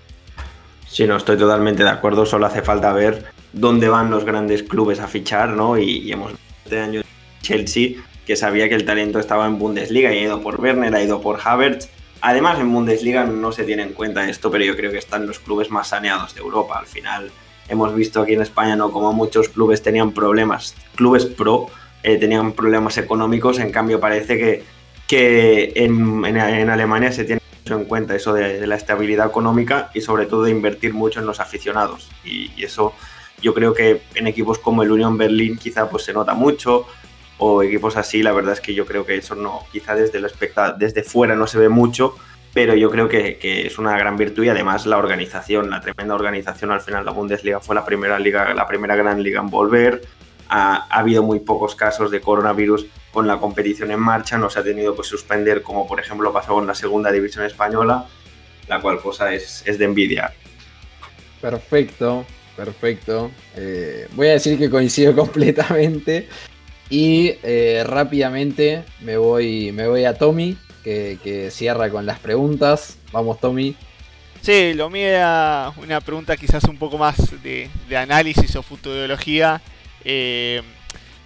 Sí, 0.88 1.06
no, 1.06 1.18
estoy 1.18 1.38
totalmente 1.38 1.84
de 1.84 1.90
acuerdo, 1.90 2.26
solo 2.26 2.48
hace 2.48 2.64
falta 2.64 2.92
ver 2.92 3.26
dónde 3.54 3.88
van 3.88 4.10
los 4.10 4.26
grandes 4.26 4.64
clubes 4.64 5.00
a 5.00 5.08
fichar, 5.08 5.50
¿no? 5.50 5.78
Y, 5.78 6.00
y 6.00 6.12
hemos 6.12 6.34
este 6.64 6.80
año 6.80 7.02
Chelsea, 7.42 7.98
que 8.28 8.36
sabía 8.36 8.68
que 8.68 8.76
el 8.76 8.84
talento 8.84 9.20
estaba 9.20 9.48
en 9.48 9.58
Bundesliga 9.58 10.14
y 10.14 10.18
ha 10.18 10.24
ido 10.24 10.42
por 10.42 10.60
Werner, 10.60 10.94
ha 10.94 11.02
ido 11.02 11.22
por 11.22 11.40
Havertz. 11.42 11.88
Además, 12.20 12.60
en 12.60 12.72
Bundesliga 12.74 13.24
no 13.24 13.54
se 13.54 13.64
tiene 13.64 13.84
en 13.84 13.94
cuenta 13.94 14.28
esto, 14.30 14.52
pero 14.52 14.66
yo 14.66 14.76
creo 14.76 14.92
que 14.92 14.98
están 14.98 15.26
los 15.26 15.40
clubes 15.40 15.72
más 15.72 15.88
saneados 15.88 16.36
de 16.36 16.42
Europa. 16.42 16.78
Al 16.78 16.88
final, 16.88 17.32
hemos 17.70 17.96
visto 17.96 18.22
aquí 18.22 18.34
en 18.34 18.42
España, 18.42 18.76
¿no? 18.76 18.92
Como 18.92 19.14
muchos 19.14 19.48
clubes 19.48 19.82
tenían 19.82 20.12
problemas, 20.12 20.76
clubes 20.96 21.26
pro 21.26 21.68
eh, 22.04 22.18
tenían 22.18 22.52
problemas 22.52 22.98
económicos, 22.98 23.60
en 23.60 23.72
cambio 23.72 24.00
parece 24.02 24.38
que, 24.38 24.64
que 25.08 25.72
en, 25.76 26.26
en, 26.26 26.70
Alemania 26.70 27.14
se 27.14 27.24
tiene 27.24 27.42
mucho 27.62 27.76
en 27.76 27.86
cuenta 27.86 28.14
eso 28.14 28.34
de, 28.34 28.68
la 28.68 28.76
estabilidad 28.76 29.28
económica 29.28 29.90
y 29.94 30.02
sobre 30.02 30.26
todo 30.26 30.44
de 30.44 30.52
invertir 30.52 30.94
mucho 30.94 31.22
en 31.22 31.26
los 31.26 31.40
aficionados. 31.40 32.10
Y, 32.26 32.52
y, 32.58 32.66
eso 32.66 32.94
yo 33.42 33.54
creo 33.54 33.74
que 33.74 34.02
en 34.16 34.28
equipos 34.28 34.60
como 34.60 34.84
el 34.84 34.92
Union 34.92 35.18
Berlin 35.18 35.58
quizá 35.58 35.90
pues 35.90 36.04
se 36.04 36.12
nota 36.12 36.34
mucho 36.34 36.88
o 37.38 37.62
equipos 37.64 37.98
así, 37.98 38.24
la 38.24 38.32
verdad 38.32 38.54
es 38.54 38.62
que 38.62 38.74
yo 38.74 38.86
creo 38.86 39.06
que 39.06 39.16
eso 39.18 39.36
no, 39.36 39.64
quizá 39.72 39.96
desde, 39.96 40.18
el 40.18 40.28
desde 40.78 41.04
fuera 41.04 41.36
no 41.36 41.48
se 41.48 41.60
ve 41.60 41.70
mucho, 41.70 42.16
pero 42.54 42.76
yo 42.76 42.90
creo 42.90 43.08
que, 43.08 43.38
es 43.42 43.78
una 43.78 43.98
gran 43.98 44.18
virtud 44.18 44.44
y 44.44 44.50
además 44.50 44.86
la 44.86 44.98
organización, 44.98 45.70
la 45.70 45.82
tremenda 45.82 46.16
organización, 46.16 46.72
al 46.72 46.82
final 46.82 47.06
la 47.06 47.12
Bundesliga 47.12 47.60
fue 47.60 47.76
la 47.76 47.86
primera 47.86 48.18
liga, 48.18 48.54
la 48.54 48.66
primera 48.66 48.96
gran 48.96 49.22
liga 49.22 49.40
en 49.40 49.50
volver, 49.50 50.02
ha, 50.50 50.88
ha 50.90 51.00
habido 51.00 51.24
muy 51.24 51.40
pocos 51.40 51.76
casos 51.76 52.10
de 52.10 52.22
coronavirus 52.22 52.88
con 53.12 53.28
la 53.28 53.38
competición 53.38 53.92
en 53.92 54.00
marcha, 54.00 54.38
no 54.38 54.50
se 54.50 54.60
ha 54.60 54.64
tenido 54.64 54.96
que 54.96 55.04
suspender 55.04 55.62
como 55.62 55.88
por 55.88 56.00
ejemplo 56.00 56.32
pasó 56.34 56.54
con 56.54 56.68
la 56.68 56.76
segunda 56.76 57.12
división 57.12 57.46
española, 57.46 58.08
la 58.68 58.82
cual 58.82 59.00
cosa 59.02 59.34
es, 59.34 59.64
es 59.66 59.78
de 59.78 59.86
envidiar. 59.86 60.34
Perfecto, 61.42 62.26
perfecto. 62.56 63.32
Eh, 63.56 64.08
voy 64.14 64.28
a 64.28 64.32
decir 64.32 64.58
que 64.58 64.70
coincido 64.70 65.16
completamente. 65.16 66.28
Y 66.90 67.34
eh, 67.44 67.84
rápidamente 67.86 68.84
me 69.02 69.18
voy, 69.18 69.72
me 69.72 69.88
voy 69.88 70.06
a 70.06 70.14
Tommy, 70.14 70.58
que, 70.84 71.50
cierra 71.52 71.90
con 71.90 72.06
las 72.06 72.20
preguntas. 72.20 72.98
Vamos, 73.12 73.40
Tommy. 73.40 73.76
Sí, 74.42 74.74
lo 74.74 74.90
mío 74.90 75.08
era 75.08 75.74
una 75.78 76.00
pregunta 76.00 76.38
quizás 76.38 76.64
un 76.66 76.78
poco 76.78 76.98
más 76.98 77.18
de, 77.44 77.70
de 77.90 77.98
análisis 77.98 78.56
o 78.56 78.64
futurología. 78.64 79.62
Eh, 80.06 80.62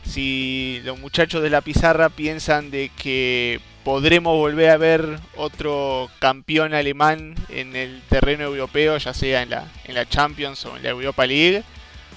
si 0.03 0.81
los 0.83 0.99
muchachos 0.99 1.43
de 1.43 1.49
la 1.49 1.61
pizarra 1.61 2.09
piensan 2.09 2.71
de 2.71 2.89
que 2.97 3.59
podremos 3.83 4.35
volver 4.38 4.69
a 4.69 4.77
ver 4.77 5.19
otro 5.35 6.09
campeón 6.19 6.73
alemán 6.73 7.35
en 7.49 7.75
el 7.75 8.01
terreno 8.09 8.45
europeo, 8.45 8.97
ya 8.97 9.13
sea 9.13 9.43
en 9.43 9.51
la, 9.51 9.67
en 9.85 9.95
la 9.95 10.07
Champions 10.07 10.65
o 10.65 10.75
en 10.77 10.83
la 10.83 10.89
Europa 10.89 11.25
League, 11.25 11.63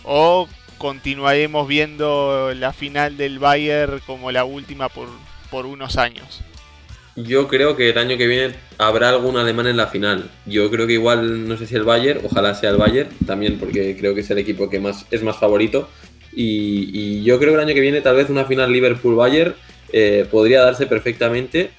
o 0.04 0.48
continuaremos 0.84 1.66
viendo 1.66 2.52
la 2.54 2.74
final 2.74 3.16
del 3.16 3.38
Bayern 3.38 4.02
como 4.04 4.30
la 4.30 4.44
última 4.44 4.90
por, 4.90 5.08
por 5.50 5.64
unos 5.64 5.96
años. 5.96 6.42
Yo 7.16 7.48
creo 7.48 7.74
que 7.74 7.88
el 7.88 7.96
año 7.96 8.18
que 8.18 8.26
viene 8.26 8.54
habrá 8.76 9.08
algún 9.08 9.38
alemán 9.38 9.66
en 9.66 9.78
la 9.78 9.86
final. 9.86 10.30
Yo 10.44 10.70
creo 10.70 10.86
que 10.86 10.92
igual, 10.92 11.48
no 11.48 11.56
sé 11.56 11.66
si 11.66 11.74
el 11.74 11.84
Bayern, 11.84 12.20
ojalá 12.22 12.54
sea 12.54 12.68
el 12.68 12.76
Bayern, 12.76 13.08
también 13.24 13.58
porque 13.58 13.96
creo 13.98 14.14
que 14.14 14.20
es 14.20 14.30
el 14.30 14.36
equipo 14.36 14.68
que 14.68 14.78
más 14.78 15.06
es 15.10 15.22
más 15.22 15.38
favorito. 15.38 15.88
y, 16.36 17.22
yo 17.22 17.38
creo 17.38 17.52
que 17.52 17.62
el 17.62 17.66
año 17.66 17.74
que 17.74 17.80
viene 17.80 18.02
tal 18.02 18.16
vez 18.16 18.28
una 18.28 18.44
final 18.44 18.70
Liverpool-Bayern 18.70 19.54
eh, 19.90 20.26
podría 20.30 20.60
darse 20.60 20.86
perfectamente. 20.86 21.70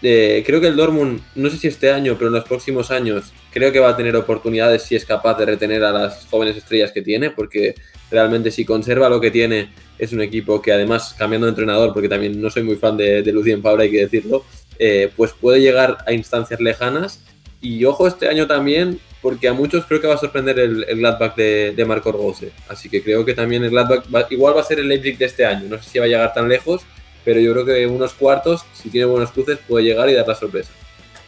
Eh, 0.00 0.42
creo 0.46 0.62
que 0.62 0.68
el 0.68 0.76
Dortmund, 0.76 1.20
no 1.34 1.50
sé 1.50 1.58
si 1.58 1.68
este 1.68 1.90
año, 1.90 2.14
pero 2.16 2.28
en 2.28 2.34
los 2.36 2.44
próximos 2.44 2.90
años, 2.90 3.30
creo 3.52 3.72
que 3.72 3.78
va 3.78 3.90
a 3.90 3.96
tener 3.98 4.16
oportunidades 4.16 4.84
si 4.84 4.96
es 4.96 5.04
capaz 5.04 5.36
de 5.36 5.44
retener 5.44 5.84
a 5.84 5.92
las 5.92 6.24
jóvenes 6.30 6.56
estrellas 6.56 6.92
que 6.92 7.02
tiene, 7.02 7.28
porque 7.30 7.74
realmente 8.10 8.50
si 8.50 8.64
conserva 8.64 9.08
lo 9.08 9.20
que 9.20 9.30
tiene, 9.30 9.70
es 9.98 10.12
un 10.12 10.22
equipo 10.22 10.62
que 10.62 10.72
además, 10.72 11.14
cambiando 11.18 11.46
de 11.46 11.50
entrenador, 11.50 11.92
porque 11.92 12.08
también 12.08 12.40
no 12.40 12.50
soy 12.50 12.62
muy 12.62 12.76
fan 12.76 12.96
de, 12.96 13.22
Lucien 13.32 13.62
Favre, 13.62 13.84
hay 13.84 13.90
que 13.90 14.00
decirlo, 14.00 14.44
eh, 14.78 15.10
pues 15.16 15.32
puede 15.32 15.60
llegar 15.60 15.98
a 16.06 16.12
instancias 16.12 16.60
lejanas. 16.60 17.22
Y 17.60 17.84
ojo 17.84 18.06
este 18.06 18.28
año 18.28 18.46
también, 18.46 19.00
porque 19.20 19.48
a 19.48 19.52
muchos 19.52 19.84
creo 19.86 20.00
que 20.00 20.06
va 20.06 20.14
a 20.14 20.18
sorprender 20.18 20.58
el, 20.60 20.84
el 20.88 20.98
Gladbach 20.98 21.34
de, 21.34 21.84
Marco 21.86 22.12
Rose. 22.12 22.52
Así 22.68 22.88
que 22.88 23.02
creo 23.02 23.24
que 23.24 23.34
también 23.34 23.64
el 23.64 23.70
Gladbach 23.70 24.30
igual 24.30 24.56
va 24.56 24.60
a 24.60 24.64
ser 24.64 24.78
el 24.78 24.88
Leipzig 24.88 25.18
de 25.18 25.24
este 25.24 25.44
año. 25.44 25.68
No 25.68 25.82
sé 25.82 25.90
si 25.90 25.98
va 25.98 26.04
a 26.04 26.08
llegar 26.08 26.32
tan 26.32 26.48
lejos, 26.48 26.82
pero 27.24 27.40
yo 27.40 27.52
creo 27.52 27.64
que 27.64 27.86
unos 27.86 28.12
cuartos, 28.14 28.64
si 28.72 28.90
tiene 28.90 29.06
buenos 29.06 29.32
cruces, 29.32 29.58
puede 29.66 29.84
llegar 29.84 30.08
y 30.08 30.14
dar 30.14 30.28
la 30.28 30.36
sorpresa. 30.36 30.70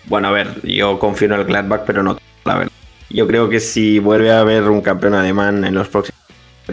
Bueno, 0.07 0.29
a 0.29 0.33
ver, 0.33 0.63
yo 0.63 0.99
confío 0.99 1.27
en 1.27 1.35
el 1.35 1.45
Gladbach, 1.45 1.83
pero 1.85 2.03
no 2.03 2.19
la 2.45 2.59
verdad. 2.59 2.73
Yo 3.11 3.27
creo 3.27 3.49
que 3.49 3.59
si 3.59 3.99
vuelve 3.99 4.31
a 4.31 4.41
haber 4.41 4.65
un 4.65 4.83
campeón 4.83 5.15
alemán 5.15 5.65
en 5.65 5.75
los 5.75 5.89
próximos 5.89 6.20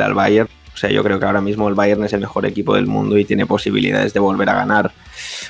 al 0.01 0.13
Bayern, 0.13 0.49
o 0.77 0.79
sea, 0.79 0.91
yo 0.91 1.03
creo 1.03 1.19
que 1.19 1.25
ahora 1.25 1.41
mismo 1.41 1.67
el 1.67 1.73
Bayern 1.73 2.03
es 2.03 2.13
el 2.13 2.19
mejor 2.19 2.45
equipo 2.45 2.75
del 2.75 2.85
mundo 2.85 3.17
y 3.17 3.25
tiene 3.25 3.47
posibilidades 3.47 4.13
de 4.13 4.19
volver 4.19 4.47
a 4.51 4.53
ganar. 4.53 4.91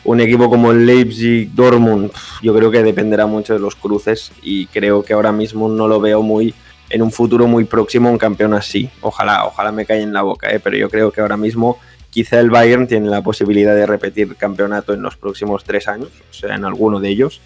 Un 0.06 0.22
equipo 0.22 0.50
como 0.50 0.72
el 0.72 0.86
Leipzig, 0.86 1.54
Dortmund, 1.54 2.12
yo 2.42 2.56
creo 2.56 2.72
que 2.72 2.82
dependerá 2.82 3.26
mucho 3.26 3.52
de 3.52 3.60
los 3.60 3.76
cruces 3.76 4.32
y 4.42 4.68
creo 4.68 5.04
que 5.04 5.12
ahora 5.12 5.34
mismo 5.34 5.68
no 5.68 5.90
lo 5.90 6.00
veo 6.00 6.22
muy 6.22 6.56
en 6.90 7.02
un 7.02 7.12
futuro 7.12 7.46
muy 7.46 7.66
próximo 7.66 8.10
un 8.10 8.18
campeón 8.18 8.54
así. 8.54 8.90
Ojalá, 9.02 9.46
ojalá 9.46 9.74
me 9.74 9.86
caiga 9.86 10.02
en 10.02 10.14
la 10.14 10.22
boca, 10.22 10.50
¿eh? 10.50 10.62
pero 10.64 10.78
yo 10.78 10.90
creo 10.90 11.12
que 11.12 11.20
ahora 11.20 11.36
mismo 11.36 11.78
quizá 12.10 12.40
el 12.40 12.50
Bayern 12.50 12.88
tiene 12.88 13.10
la 13.10 13.22
posibilidad 13.22 13.76
de 13.76 13.86
repetir 13.86 14.34
campeonato 14.38 14.94
en 14.94 15.02
los 15.02 15.18
próximos 15.18 15.66
tres 15.66 15.90
años, 15.90 16.08
o 16.30 16.34
sea, 16.34 16.56
en 16.56 16.64
alguno 16.64 17.02
de 17.02 17.10
ellos. 17.10 17.42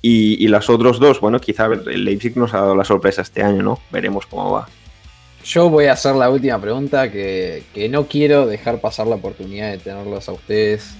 Y, 0.00 0.34
y 0.44 0.46
los 0.46 0.70
otros 0.70 1.00
dos, 1.00 1.18
bueno, 1.18 1.40
quizá 1.40 1.66
el 1.66 2.04
Leipzig 2.04 2.36
nos 2.36 2.54
ha 2.54 2.58
dado 2.58 2.76
la 2.76 2.84
sorpresa 2.84 3.22
este 3.22 3.42
año, 3.42 3.64
¿no? 3.64 3.80
Veremos 3.90 4.26
cómo 4.26 4.52
va. 4.52 4.68
Yo 5.44 5.68
voy 5.68 5.86
a 5.86 5.92
hacer 5.92 6.14
la 6.14 6.30
última 6.30 6.58
pregunta 6.58 7.12
que, 7.12 7.62
no 7.90 8.06
quiero 8.08 8.46
dejar 8.46 8.80
pasar 8.80 9.06
la 9.06 9.16
oportunidad 9.16 9.72
de 9.72 9.78
tenerlos 9.78 10.26
a 10.30 10.32
ustedes, 10.32 10.94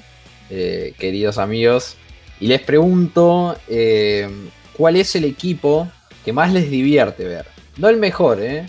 eh, 0.51 0.93
queridos 0.99 1.39
amigos. 1.39 1.97
Y 2.41 2.49
les 2.49 2.61
pregunto, 2.61 3.57
eh, 3.69 4.29
¿cuál 4.77 4.97
es 4.97 5.16
el 5.16 5.25
equipo 5.25 5.89
que 6.27 6.35
más 6.35 6.53
les 6.53 6.71
divierte 6.71 7.25
ver? 7.25 7.47
No 7.79 7.89
el 7.89 7.97
mejor, 7.97 8.43
¿eh? 8.43 8.66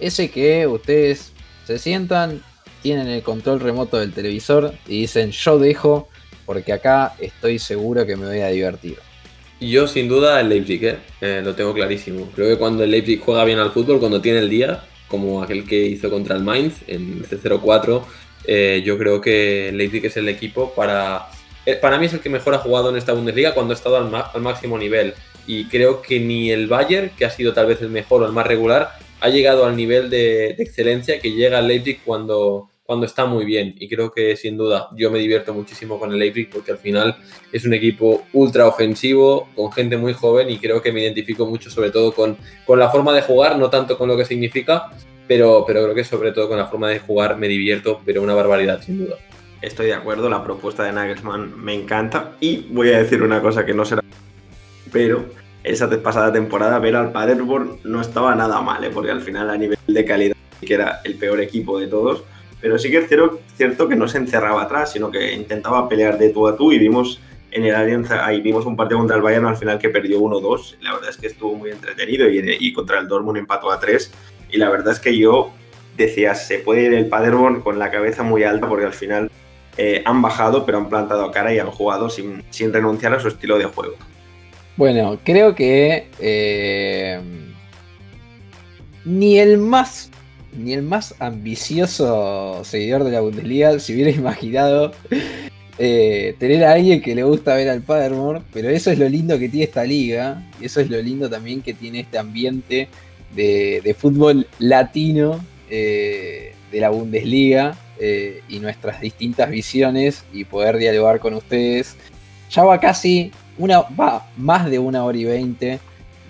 Ese 0.00 0.32
que 0.32 0.66
ustedes 0.66 1.32
se 1.64 1.78
sientan, 1.78 2.42
tienen 2.82 3.06
el 3.06 3.22
control 3.22 3.60
remoto 3.60 3.98
del 3.98 4.12
televisor 4.12 4.74
y 4.88 5.02
dicen 5.02 5.30
yo 5.30 5.60
dejo 5.60 6.08
porque 6.44 6.72
acá 6.72 7.14
estoy 7.20 7.60
seguro 7.60 8.04
que 8.04 8.16
me 8.16 8.26
voy 8.26 8.40
a 8.40 8.48
divertir. 8.48 8.98
Yo 9.60 9.86
sin 9.86 10.08
duda 10.08 10.40
el 10.40 10.48
Leipzig, 10.48 10.98
¿eh? 11.20 11.40
lo 11.42 11.54
tengo 11.54 11.72
clarísimo. 11.72 12.28
Creo 12.34 12.48
que 12.48 12.58
cuando 12.58 12.82
el 12.82 12.90
Leipzig 12.90 13.20
juega 13.20 13.44
bien 13.44 13.60
al 13.60 13.70
fútbol, 13.70 14.00
cuando 14.00 14.20
tiene 14.20 14.40
el 14.40 14.50
día, 14.50 14.82
como 15.08 15.42
aquel 15.42 15.66
que 15.66 15.86
hizo 15.86 16.10
contra 16.10 16.36
el 16.36 16.42
Mainz 16.42 16.82
en 16.86 17.22
C04. 17.24 18.02
Eh, 18.46 18.82
yo 18.84 18.98
creo 18.98 19.20
que 19.20 19.70
Leipzig 19.72 20.06
es 20.06 20.16
el 20.16 20.28
equipo 20.28 20.72
para... 20.74 21.28
Eh, 21.66 21.76
para 21.76 21.98
mí 21.98 22.06
es 22.06 22.12
el 22.12 22.20
que 22.20 22.28
mejor 22.28 22.54
ha 22.54 22.58
jugado 22.58 22.90
en 22.90 22.96
esta 22.96 23.14
Bundesliga 23.14 23.54
cuando 23.54 23.72
ha 23.72 23.76
estado 23.76 23.96
al, 23.96 24.42
máximo 24.42 24.76
nivel. 24.78 25.14
Y 25.46 25.66
creo 25.66 26.02
que 26.02 26.20
ni 26.20 26.50
el 26.50 26.66
Bayern, 26.66 27.10
que 27.16 27.24
ha 27.24 27.30
sido 27.30 27.54
tal 27.54 27.66
vez 27.66 27.80
el 27.80 27.88
mejor 27.88 28.22
o 28.22 28.26
el 28.26 28.32
más 28.32 28.46
regular, 28.46 28.92
ha 29.20 29.28
llegado 29.30 29.64
al 29.64 29.76
nivel 29.76 30.10
de, 30.10 30.50
excelencia 30.58 31.20
que 31.20 31.32
llega 31.32 31.62
Leipzig 31.62 32.00
cuando, 32.04 32.68
cuando 32.84 33.06
está 33.06 33.24
muy 33.24 33.44
bien. 33.44 33.74
Y 33.78 33.88
creo 33.88 34.12
que 34.12 34.36
sin 34.36 34.56
duda 34.56 34.88
yo 34.94 35.10
me 35.10 35.18
divierto 35.18 35.52
muchísimo 35.54 35.98
con 35.98 36.12
el 36.12 36.18
Leipzig 36.18 36.50
porque 36.50 36.72
al 36.72 36.78
final 36.78 37.16
es 37.50 37.64
un 37.64 37.72
equipo 37.72 38.24
ultra 38.32 38.66
ofensivo, 38.66 39.48
con 39.56 39.72
gente 39.72 39.96
muy 39.96 40.12
joven 40.12 40.50
y 40.50 40.58
creo 40.58 40.82
que 40.82 40.92
me 40.92 41.02
identifico 41.02 41.46
mucho 41.46 41.70
sobre 41.70 41.90
todo 41.90 42.12
con, 42.12 42.36
con 42.66 42.78
la 42.78 42.90
forma 42.90 43.12
de 43.12 43.22
jugar, 43.22 43.58
no 43.58 43.70
tanto 43.70 43.96
con 43.98 44.08
lo 44.08 44.16
que 44.16 44.24
significa, 44.24 44.90
pero, 45.26 45.64
pero 45.66 45.82
creo 45.84 45.94
que 45.94 46.04
sobre 46.04 46.32
todo 46.32 46.48
con 46.48 46.58
la 46.58 46.66
forma 46.66 46.90
de 46.90 46.98
jugar 46.98 47.38
me 47.38 47.48
divierto, 47.48 48.00
pero 48.04 48.22
una 48.22 48.34
barbaridad 48.34 48.82
sin 48.82 48.98
duda. 48.98 49.16
Estoy 49.62 49.86
de 49.86 49.94
acuerdo, 49.94 50.28
la 50.28 50.44
propuesta 50.44 50.84
de 50.84 50.92
Nagelsmann 50.92 51.58
me 51.58 51.72
encanta 51.72 52.32
y 52.38 52.66
voy 52.70 52.90
a 52.90 52.98
decir 52.98 53.22
una 53.22 53.40
cosa 53.40 53.64
que 53.64 53.72
no 53.72 53.86
será, 53.86 54.02
pero 54.92 55.24
esa 55.62 55.88
pasada 56.02 56.30
temporada 56.30 56.78
ver 56.78 56.96
al 56.96 57.12
Paderborn 57.12 57.78
no 57.84 58.02
estaba 58.02 58.34
nada 58.34 58.60
mal, 58.60 58.84
¿eh? 58.84 58.90
porque 58.92 59.10
al 59.10 59.22
final 59.22 59.48
a 59.48 59.56
nivel 59.56 59.78
de 59.86 60.04
calidad 60.04 60.36
que 60.60 60.74
era 60.74 61.00
el 61.04 61.14
peor 61.14 61.40
equipo 61.40 61.78
de 61.78 61.86
todos, 61.86 62.24
pero 62.64 62.78
sí 62.78 62.90
que 62.90 62.96
es 62.96 63.08
cierto, 63.58 63.88
que 63.90 63.94
no 63.94 64.08
se 64.08 64.16
encerraba 64.16 64.62
atrás, 64.62 64.92
sino 64.92 65.10
que 65.10 65.34
intentaba 65.34 65.86
pelear 65.86 66.16
de 66.16 66.30
tú 66.30 66.48
a 66.48 66.56
tú 66.56 66.72
y 66.72 66.78
vimos 66.78 67.20
en 67.50 67.66
el 67.66 67.74
Alianza, 67.74 68.24
ahí 68.24 68.40
vimos 68.40 68.64
un 68.64 68.74
partido 68.74 69.00
contra 69.00 69.16
el 69.16 69.22
Bayern 69.22 69.44
al 69.44 69.58
final 69.58 69.78
que 69.78 69.90
perdió 69.90 70.18
1-2, 70.18 70.76
la 70.80 70.94
verdad 70.94 71.10
es 71.10 71.18
que 71.18 71.26
estuvo 71.26 71.56
muy 71.56 71.70
entretenido 71.70 72.26
y, 72.26 72.56
y, 72.58 72.72
contra 72.72 73.00
el 73.00 73.06
Dortmund 73.06 73.36
empató 73.36 73.70
a 73.70 73.78
3 73.78 74.10
y 74.50 74.56
la 74.56 74.70
verdad 74.70 74.94
es 74.94 74.98
que 74.98 75.14
yo 75.14 75.50
decía, 75.94 76.34
se 76.34 76.58
puede 76.58 76.84
ir 76.84 76.94
el 76.94 77.06
Paderborn 77.06 77.60
con 77.60 77.78
la 77.78 77.90
cabeza 77.90 78.22
muy 78.22 78.44
alta 78.44 78.66
porque 78.66 78.86
al 78.86 78.94
final 78.94 79.30
eh, 79.76 80.02
han 80.06 80.22
bajado 80.22 80.64
pero 80.64 80.78
han 80.78 80.88
plantado 80.88 81.30
cara 81.32 81.52
y 81.52 81.58
han 81.58 81.70
jugado 81.70 82.08
sin, 82.08 82.42
renunciar 82.72 83.12
a 83.12 83.20
su 83.20 83.28
estilo 83.28 83.58
de 83.58 83.66
juego. 83.66 83.96
Bueno, 84.78 85.18
creo 85.22 85.54
que 85.54 86.08
eh, 86.18 87.20
ni 89.04 89.38
el 89.38 89.58
más 89.58 90.10
ni 90.56 90.72
el 90.72 90.82
más 90.82 91.14
ambicioso 91.18 92.62
seguidor 92.64 93.04
de 93.04 93.10
la 93.10 93.20
Bundesliga 93.20 93.78
se 93.78 93.94
hubiera 93.94 94.10
imaginado 94.10 94.92
eh, 95.78 96.36
tener 96.38 96.64
a 96.64 96.72
alguien 96.72 97.02
que 97.02 97.14
le 97.14 97.24
gusta 97.24 97.54
ver 97.56 97.68
al 97.68 97.82
Paderborn, 97.82 98.44
pero 98.52 98.68
eso 98.68 98.90
es 98.90 98.98
lo 98.98 99.08
lindo 99.08 99.38
que 99.38 99.48
tiene 99.48 99.64
esta 99.64 99.84
liga, 99.84 100.42
y 100.60 100.66
eso 100.66 100.80
es 100.80 100.88
lo 100.88 101.00
lindo 101.02 101.28
también 101.28 101.62
que 101.62 101.74
tiene 101.74 102.00
este 102.00 102.18
ambiente 102.18 102.88
de, 103.34 103.96
fútbol 103.98 104.46
latino 104.60 105.44
eh, 105.68 106.54
de 106.70 106.80
la 106.80 106.90
Bundesliga 106.90 107.76
eh, 107.98 108.42
y 108.48 108.60
nuestras 108.60 109.00
distintas 109.00 109.50
visiones 109.50 110.24
y 110.32 110.44
poder 110.44 110.76
dialogar 110.78 111.18
con 111.18 111.34
ustedes. 111.34 111.96
Ya 112.50 112.62
va 112.62 112.78
casi 112.78 113.32
una, 113.58 113.80
va 113.80 114.28
más 114.36 114.70
de 114.70 114.78
una 114.78 115.04
hora 115.04 115.18
y 115.18 115.24
veinte 115.24 115.80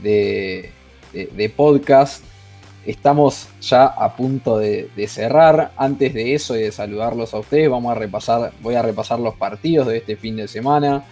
de, 0.02 0.70
de 1.12 1.48
podcast 1.50 2.24
Estamos 2.86 3.48
ya 3.62 3.86
a 3.86 4.14
punto 4.16 4.58
de, 4.58 4.90
cerrar. 5.08 5.72
Antes 5.76 6.12
de 6.12 6.34
eso 6.34 6.56
y 6.56 6.62
de 6.62 6.72
saludarlos 6.72 7.32
a 7.32 7.38
ustedes, 7.38 7.70
vamos 7.70 7.92
a 7.92 7.94
repasar, 7.94 8.52
voy 8.60 8.74
a 8.74 8.82
repasar 8.82 9.20
los 9.20 9.34
partidos 9.34 9.86
de 9.86 9.98
este 9.98 10.16
fin 10.16 10.36
de 10.36 10.48
semana. 10.48 11.04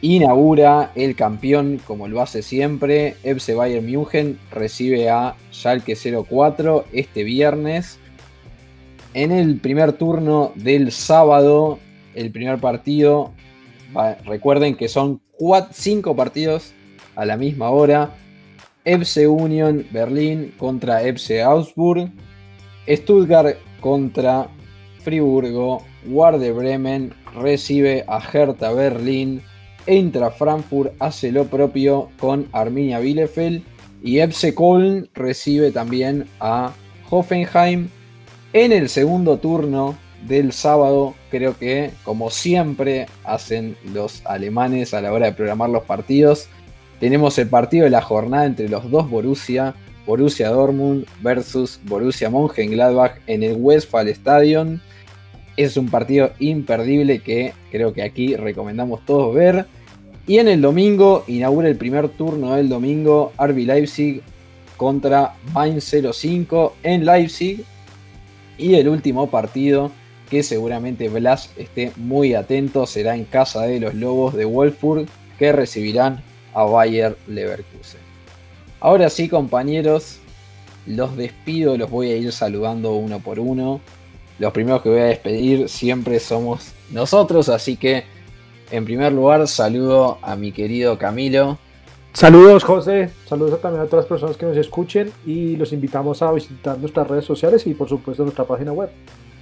Inaugura 0.00 0.92
el 0.94 1.14
campeón, 1.14 1.80
como 1.86 2.08
lo 2.08 2.22
hace 2.22 2.40
siempre. 2.40 3.16
FC 3.22 3.54
Bayern 3.54 3.84
München 3.84 4.38
recibe 4.50 5.10
a 5.10 5.34
Schalke 5.52 5.94
04 5.94 6.86
este 6.92 7.24
viernes. 7.24 7.98
En 9.12 9.32
el 9.32 9.60
primer 9.60 9.92
turno 9.92 10.52
del 10.54 10.92
sábado, 10.92 11.78
el 12.14 12.30
primer 12.30 12.58
partido, 12.58 13.32
recuerden 14.24 14.76
que 14.76 14.88
son 14.88 15.20
5 15.70 16.16
partidos 16.16 16.72
a 17.16 17.26
la 17.26 17.36
misma 17.36 17.68
hora. 17.70 18.10
FC 18.84 19.26
Union 19.26 19.86
Berlín 19.90 20.54
contra 20.58 21.02
FC 21.02 21.42
Augsburg, 21.42 22.10
Stuttgart 22.88 23.56
contra 23.80 24.48
Friburgo, 25.02 25.82
Warde 26.06 26.52
Bremen 26.52 27.12
recibe 27.34 28.04
a 28.08 28.20
Hertha 28.20 28.72
Berlín, 28.72 29.42
Eintracht 29.86 30.38
Frankfurt 30.38 30.92
hace 30.98 31.32
lo 31.32 31.46
propio 31.46 32.10
con 32.18 32.48
Arminia 32.52 33.00
Bielefeld 33.00 33.62
y 34.02 34.18
FC 34.18 34.54
Köln 34.54 35.08
recibe 35.14 35.70
también 35.70 36.26
a 36.40 36.72
Hoffenheim. 37.08 37.88
En 38.52 38.72
el 38.72 38.88
segundo 38.88 39.38
turno 39.38 39.96
del 40.26 40.52
sábado, 40.52 41.14
creo 41.30 41.56
que 41.56 41.90
como 42.04 42.30
siempre 42.30 43.06
hacen 43.24 43.76
los 43.92 44.24
alemanes 44.26 44.92
a 44.92 45.00
la 45.00 45.12
hora 45.12 45.26
de 45.26 45.32
programar 45.32 45.70
los 45.70 45.84
partidos, 45.84 46.48
tenemos 47.00 47.38
el 47.38 47.48
partido 47.48 47.84
de 47.84 47.90
la 47.90 48.02
jornada 48.02 48.44
entre 48.44 48.68
los 48.68 48.90
dos 48.90 49.08
Borussia, 49.08 49.74
Borussia 50.06 50.50
Dortmund 50.50 51.06
versus 51.22 51.80
Borussia 51.84 52.28
Mönchengladbach 52.28 53.14
en 53.26 53.42
el 53.42 53.56
Westfall 53.58 54.08
Stadion. 54.08 54.82
Es 55.56 55.78
un 55.78 55.88
partido 55.88 56.30
imperdible 56.38 57.20
que 57.20 57.54
creo 57.70 57.94
que 57.94 58.02
aquí 58.02 58.36
recomendamos 58.36 59.04
todos 59.06 59.34
ver. 59.34 59.66
Y 60.26 60.38
en 60.38 60.48
el 60.48 60.60
domingo 60.60 61.24
inaugura 61.26 61.68
el 61.68 61.76
primer 61.76 62.10
turno 62.10 62.54
del 62.54 62.68
domingo 62.68 63.32
RB 63.38 63.66
Leipzig 63.66 64.20
contra 64.76 65.34
Mainz 65.54 65.94
05 66.12 66.76
en 66.82 67.06
Leipzig. 67.06 67.64
Y 68.58 68.74
el 68.74 68.88
último 68.88 69.30
partido 69.30 69.90
que 70.28 70.42
seguramente 70.42 71.08
Blas 71.08 71.50
esté 71.56 71.92
muy 71.96 72.34
atento 72.34 72.86
será 72.86 73.16
en 73.16 73.24
casa 73.24 73.62
de 73.62 73.80
los 73.80 73.94
Lobos 73.94 74.34
de 74.34 74.44
Wolfsburg 74.44 75.06
que 75.38 75.50
recibirán 75.50 76.22
a 76.54 76.64
Bayer 76.64 77.16
Leverkusen. 77.26 78.00
Ahora 78.80 79.10
sí, 79.10 79.28
compañeros, 79.28 80.18
los 80.86 81.16
despido, 81.16 81.76
los 81.76 81.90
voy 81.90 82.10
a 82.10 82.16
ir 82.16 82.32
saludando 82.32 82.94
uno 82.94 83.20
por 83.20 83.38
uno. 83.38 83.80
Los 84.38 84.52
primeros 84.52 84.82
que 84.82 84.88
voy 84.88 85.00
a 85.00 85.04
despedir 85.04 85.68
siempre 85.68 86.18
somos 86.18 86.72
nosotros, 86.90 87.48
así 87.48 87.76
que 87.76 88.04
en 88.70 88.84
primer 88.84 89.12
lugar 89.12 89.46
saludo 89.48 90.18
a 90.22 90.36
mi 90.36 90.52
querido 90.52 90.98
Camilo. 90.98 91.58
Saludos 92.12 92.64
José, 92.64 93.10
saludos 93.28 93.60
también 93.60 93.84
a 93.84 93.86
todas 93.86 94.04
las 94.04 94.08
personas 94.08 94.36
que 94.36 94.46
nos 94.46 94.56
escuchen 94.56 95.12
y 95.24 95.56
los 95.56 95.72
invitamos 95.72 96.22
a 96.22 96.32
visitar 96.32 96.76
nuestras 96.78 97.06
redes 97.06 97.24
sociales 97.24 97.66
y 97.66 97.74
por 97.74 97.88
supuesto 97.88 98.24
nuestra 98.24 98.44
página 98.44 98.72
web. 98.72 98.90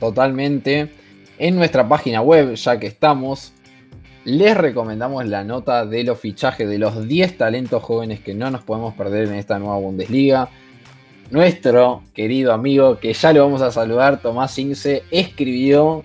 Totalmente. 0.01 0.93
En 1.39 1.57
nuestra 1.57 1.89
página 1.89 2.21
web, 2.21 2.55
ya 2.55 2.79
que 2.79 2.89
estamos, 2.89 3.53
les 4.25 4.57
recomendamos 4.57 5.27
la 5.27 5.45
nota 5.45 5.87
de 5.87 6.05
los 6.05 6.19
fichajes 6.19 6.69
de 6.69 6.79
los 6.79 7.07
10 7.07 7.39
talentos 7.39 7.83
jóvenes 7.83 8.21
que 8.21 8.35
no 8.35 8.51
nos 8.51 8.63
podemos 8.63 8.95
perder 8.95 9.29
en 9.29 9.35
esta 9.35 9.59
nueva 9.59 9.79
Bundesliga. 9.79 10.49
Nuestro 11.31 12.03
querido 12.15 12.53
amigo, 12.53 12.99
que 12.99 13.13
ya 13.13 13.33
lo 13.33 13.45
vamos 13.45 13.63
a 13.63 13.71
saludar, 13.71 14.21
Tomás 14.21 14.59
Ince, 14.59 15.03
escribió 15.11 16.03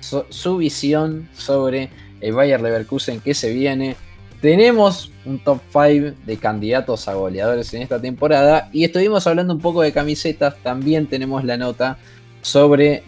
su 0.00 0.56
visión 0.58 1.28
sobre 1.32 1.90
el 2.20 2.32
Bayer 2.34 2.60
Leverkusen 2.60 3.20
que 3.20 3.34
se 3.34 3.52
viene. 3.52 3.96
Tenemos 4.40 5.10
un 5.24 5.38
top 5.38 5.60
5 5.72 6.16
de 6.26 6.36
candidatos 6.36 7.08
a 7.08 7.14
goleadores 7.14 7.72
en 7.72 7.82
esta 7.82 8.00
temporada 8.00 8.68
y 8.72 8.84
estuvimos 8.84 9.26
hablando 9.26 9.54
un 9.54 9.60
poco 9.60 9.82
de 9.82 9.92
camisetas. 9.92 10.56
También 10.62 11.06
tenemos 11.06 11.44
la 11.44 11.56
nota 11.56 11.98
sobre 12.42 13.02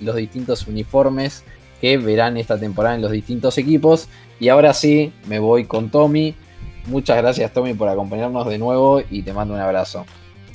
los 0.00 0.14
distintos 0.14 0.68
uniformes 0.68 1.44
que 1.80 1.96
verán 1.96 2.36
esta 2.36 2.58
temporada 2.58 2.94
en 2.94 3.02
los 3.02 3.10
distintos 3.10 3.58
equipos. 3.58 4.08
Y 4.40 4.48
ahora 4.48 4.74
sí, 4.74 5.12
me 5.26 5.38
voy 5.38 5.64
con 5.64 5.90
Tommy. 5.90 6.34
Muchas 6.86 7.18
gracias 7.18 7.52
Tommy 7.52 7.74
por 7.74 7.88
acompañarnos 7.88 8.46
de 8.46 8.58
nuevo 8.58 9.02
y 9.10 9.22
te 9.22 9.32
mando 9.32 9.54
un 9.54 9.60
abrazo. 9.60 10.06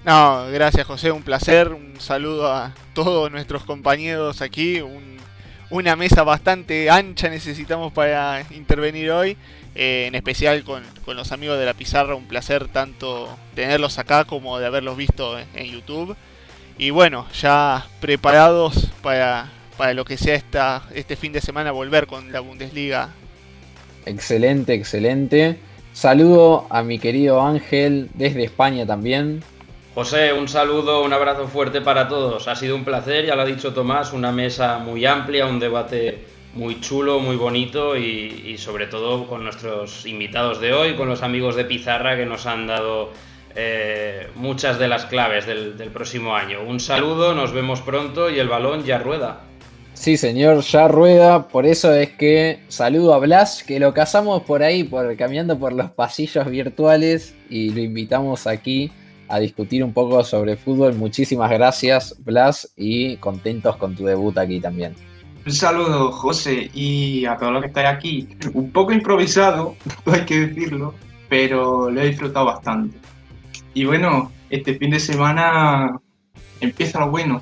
No, 0.04 0.48
gracias 0.52 0.86
José, 0.86 1.12
un 1.12 1.24
placer. 1.24 1.70
Un 1.70 2.00
saludo 2.00 2.52
a 2.52 2.74
todos 2.94 3.32
nuestros 3.32 3.64
compañeros 3.64 4.42
aquí. 4.42 4.82
una 5.70 5.96
mesa 5.96 6.24
bastante 6.24 6.90
ancha 6.90 7.30
necesitamos 7.30 7.94
para 7.94 8.46
intervenir 8.52 9.12
hoy. 9.12 9.38
Eh, 9.76 10.06
en 10.08 10.14
especial 10.14 10.64
con, 10.64 10.84
los 11.08 11.32
amigos 11.32 11.58
de 11.58 11.66
la 11.66 11.74
pizarra, 11.74 12.14
un 12.14 12.28
placer 12.28 12.68
tanto 12.68 13.28
tenerlos 13.56 13.98
acá 13.98 14.24
como 14.26 14.60
de 14.60 14.68
haberlos 14.68 14.98
visto 14.98 15.38
en 15.40 15.66
YouTube. 15.66 16.16
Y 16.78 16.90
bueno, 16.90 17.28
ya 17.40 17.86
preparados 18.00 18.90
para, 19.02 19.50
para 19.78 19.94
lo 19.94 20.06
que 20.06 20.18
sea 20.18 20.36
esta, 20.36 20.84
este 20.94 21.16
fin 21.16 21.34
de 21.34 21.42
semana 21.42 21.72
volver 21.72 22.08
con 22.08 22.32
la 22.32 22.40
Bundesliga. 22.40 23.10
Excelente, 24.06 24.74
excelente. 24.74 25.58
Saludo 25.94 26.66
a 26.70 26.84
mi 26.84 27.00
querido 27.00 27.42
Ángel 27.42 28.10
desde 28.14 28.44
España 28.44 28.86
también. 28.86 29.44
José, 29.94 30.34
un 30.34 30.48
saludo, 30.48 31.04
un 31.04 31.14
abrazo 31.14 31.48
fuerte 31.48 31.80
para 31.82 32.08
todos. 32.08 32.48
Ha 32.48 32.56
sido 32.56 32.76
un 32.76 32.84
placer, 32.84 33.26
ya 33.26 33.36
lo 33.36 33.44
ha 33.44 33.46
dicho 33.46 33.74
Tomás, 33.74 34.12
una 34.12 34.32
mesa 34.32 34.80
muy 34.80 35.06
amplia, 35.06 35.46
un 35.46 35.60
debate 35.60 36.26
muy 36.54 36.80
chulo, 36.82 37.20
muy 37.20 37.36
bonito 37.36 37.96
y, 37.96 38.58
sobre 38.58 38.88
todo 38.88 39.28
con 39.28 39.44
nuestros 39.44 40.06
invitados 40.06 40.60
de 40.60 40.74
hoy, 40.74 40.96
con 40.96 41.10
los 41.10 41.22
amigos 41.22 41.56
de 41.56 41.66
Pizarra 41.66 42.16
que 42.16 42.26
nos 42.26 42.46
han 42.46 42.68
dado 42.68 43.12
eh, 43.56 44.30
muchas 44.36 44.80
de 44.80 44.88
las 44.88 45.06
claves 45.06 45.46
del, 45.46 45.74
próximo 45.94 46.36
año. 46.36 46.62
Un 46.64 46.80
saludo, 46.80 47.36
nos 47.36 47.52
vemos 47.52 47.82
pronto 47.82 48.30
y 48.30 48.40
el 48.40 48.48
balón 48.48 48.84
ya 48.84 48.98
rueda. 48.98 49.42
Sí, 49.94 50.18
señor, 50.18 50.62
ya 50.62 50.88
rueda. 50.88 51.48
Por 51.48 51.66
eso 51.66 51.94
es 51.94 52.10
que 52.10 52.64
saludo 52.68 53.14
a 53.14 53.20
Blas, 53.20 53.64
que 53.64 53.80
lo 53.80 53.94
cazamos 53.94 54.42
por 54.44 54.64
ahí, 54.64 54.84
por, 54.84 55.16
caminando 55.16 55.58
por 55.58 55.72
los 55.72 55.92
pasillos 55.92 56.50
virtuales 56.50 57.36
y 57.50 57.70
lo 57.70 57.80
invitamos 57.82 58.48
aquí 58.48 58.92
a 59.30 59.40
discutir 59.40 59.84
un 59.84 59.94
poco 59.94 60.24
sobre 60.24 60.58
fútbol. 60.58 60.96
Muchísimas 60.96 61.50
gracias, 61.52 62.16
Blas, 62.20 62.74
y 62.76 63.18
contentos 63.18 63.78
con 63.78 63.96
tu 63.96 64.06
debut 64.06 64.38
aquí 64.38 64.60
también. 64.60 64.94
Un 65.46 65.52
saludo, 65.52 66.12
José, 66.12 66.70
y 66.74 67.26
a 67.26 67.36
todos 67.38 67.54
los 67.54 67.62
que 67.62 67.68
estáis 67.68 67.90
aquí. 67.90 68.30
Un 68.54 68.72
poco 68.72 68.94
improvisado, 68.94 69.76
hay 70.06 70.26
que 70.26 70.48
decirlo, 70.48 70.96
pero 71.30 71.90
lo 71.90 72.02
he 72.02 72.08
disfrutado 72.08 72.46
bastante. 72.48 72.98
Y 73.74 73.86
bueno, 73.86 74.32
este 74.50 74.76
fin 74.76 74.92
de 74.92 75.00
semana 75.00 76.00
empieza 76.62 77.00
lo 77.00 77.10
bueno. 77.10 77.42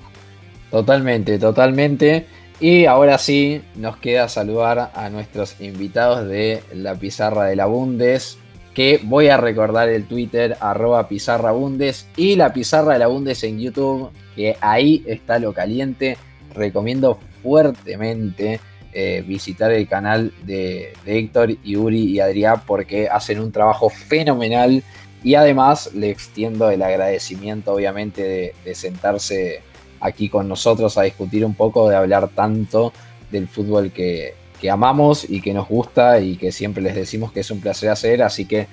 Totalmente, 0.71 1.37
totalmente. 1.37 2.25
Y 2.61 2.85
ahora 2.85 3.17
sí, 3.17 3.63
nos 3.75 3.97
queda 3.97 4.29
saludar 4.29 4.91
a 4.93 5.09
nuestros 5.09 5.59
invitados 5.59 6.27
de 6.27 6.61
la 6.73 6.95
pizarra 6.95 7.45
de 7.45 7.55
la 7.55 7.65
Bundes, 7.65 8.37
que 8.75 8.99
voy 9.03 9.29
a 9.29 9.37
recordar 9.37 9.89
el 9.89 10.05
Twitter, 10.05 10.55
arroba 10.59 11.07
pizarra 11.07 11.51
Bundes, 11.51 12.07
y 12.15 12.35
la 12.35 12.53
pizarra 12.53 12.93
de 12.93 12.99
la 12.99 13.07
Bundes 13.07 13.43
en 13.43 13.59
YouTube, 13.59 14.11
que 14.35 14.55
ahí 14.61 15.03
está 15.07 15.39
lo 15.39 15.53
caliente. 15.53 16.17
Recomiendo 16.53 17.19
fuertemente 17.41 18.59
eh, 18.93 19.23
visitar 19.25 19.71
el 19.71 19.87
canal 19.87 20.31
de, 20.43 20.93
de 21.03 21.17
Héctor, 21.17 21.59
Yuri 21.63 22.11
y 22.11 22.19
Adrián 22.19 22.61
porque 22.67 23.07
hacen 23.07 23.39
un 23.39 23.51
trabajo 23.51 23.89
fenomenal 23.89 24.83
y 25.23 25.35
además 25.35 25.91
le 25.93 26.09
extiendo 26.09 26.69
el 26.71 26.81
agradecimiento, 26.81 27.73
obviamente, 27.73 28.53
de, 28.63 28.75
sentarse 28.75 29.61
aquí 30.01 30.29
con 30.29 30.47
nosotros 30.47 30.97
a 30.97 31.03
discutir 31.03 31.45
un 31.45 31.53
poco, 31.53 31.89
de 31.89 31.95
hablar 31.95 32.29
tanto 32.29 32.91
del 33.31 33.47
fútbol 33.47 33.91
que, 33.91 34.35
amamos 34.69 35.27
y 35.27 35.41
que 35.41 35.55
nos 35.55 35.67
gusta 35.67 36.19
y 36.19 36.35
que 36.35 36.51
siempre 36.51 36.83
les 36.83 36.93
decimos 36.93 37.31
que 37.31 37.39
es 37.39 37.49
un 37.49 37.61
placer 37.61 37.89
hacer. 37.89 38.21
Así 38.21 38.45
que 38.45 38.67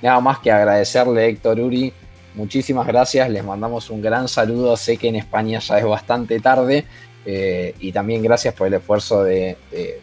nada 0.00 0.20
más 0.20 0.38
que 0.38 0.52
agradecerle, 0.52 1.28
Héctor 1.28 1.58
Uri. 1.58 1.92
Muchísimas 2.34 2.86
gracias, 2.86 3.28
les 3.28 3.44
mandamos 3.44 3.90
un 3.90 4.00
gran 4.00 4.28
saludo. 4.28 4.76
Sé 4.76 4.96
que 4.96 5.08
en 5.08 5.16
España 5.16 5.58
ya 5.58 5.78
es 5.78 5.84
bastante 5.84 6.38
tarde 6.40 6.84
eh, 7.26 7.74
y 7.80 7.90
también 7.90 8.22
gracias 8.22 8.54
por 8.54 8.68
el 8.68 8.74
esfuerzo 8.74 9.24
de 9.24 9.56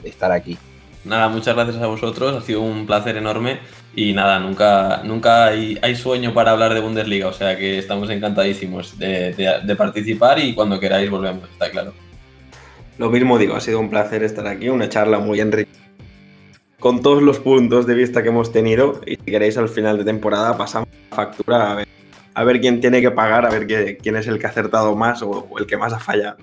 estar 0.04 0.32
aquí. 0.32 0.58
Nada, 1.06 1.30
muchas 1.30 1.56
gracias 1.56 1.82
a 1.82 1.88
vosotros, 1.88 2.36
ha 2.36 2.46
sido 2.46 2.62
un 2.62 2.86
placer 2.86 3.16
enorme 3.16 3.60
y 3.96 4.14
nada, 4.14 4.40
nunca, 4.40 5.02
nunca 5.04 5.46
hay, 5.48 5.96
sueño 5.96 6.34
para 6.34 6.52
hablar 6.52 6.74
de 6.74 6.80
Bundesliga, 6.80 7.28
o 7.28 7.34
sea 7.34 7.58
que 7.58 7.78
estamos 7.78 8.10
encantadísimos 8.10 8.98
de, 8.98 9.76
participar 9.78 10.40
y 10.40 10.54
cuando 10.54 10.80
queráis 10.80 11.10
volvemos, 11.10 11.50
está 11.50 11.70
claro. 11.70 11.94
Lo 12.98 13.10
mismo 13.10 13.38
digo, 13.38 13.56
ha 13.56 13.62
sido 13.62 13.80
un 13.80 13.90
placer 13.90 14.24
estar 14.24 14.46
aquí, 14.48 14.70
una 14.70 14.90
charla 14.90 15.20
muy 15.20 15.40
enriquecedora 15.40 15.80
con 16.80 17.02
todos 17.02 17.22
los 17.22 17.40
puntos 17.40 17.86
de 17.86 17.94
vista 17.94 18.24
que 18.24 18.30
hemos 18.30 18.52
tenido 18.52 19.02
y 19.06 19.16
si 19.16 19.24
queréis 19.24 19.58
al 19.58 19.68
final 19.68 19.98
de 19.98 20.06
temporada 20.06 20.58
pasamos 20.58 20.88
la 21.10 21.16
factura 21.16 21.72
a 21.72 21.76
ver, 21.76 21.88
a 22.34 22.44
ver 22.46 22.62
quién 22.62 22.80
tiene 22.80 23.02
que 23.02 23.12
pagar, 23.12 23.46
a 23.46 23.50
ver 23.50 23.68
quién 23.98 24.16
es 24.16 24.28
el 24.28 24.40
que 24.40 24.48
ha 24.48 24.50
acertado 24.50 24.96
más 24.96 25.22
o 25.22 25.50
el 25.60 25.68
que 25.68 25.76
más 25.76 25.92
ha 25.92 26.00
fallado. 26.00 26.38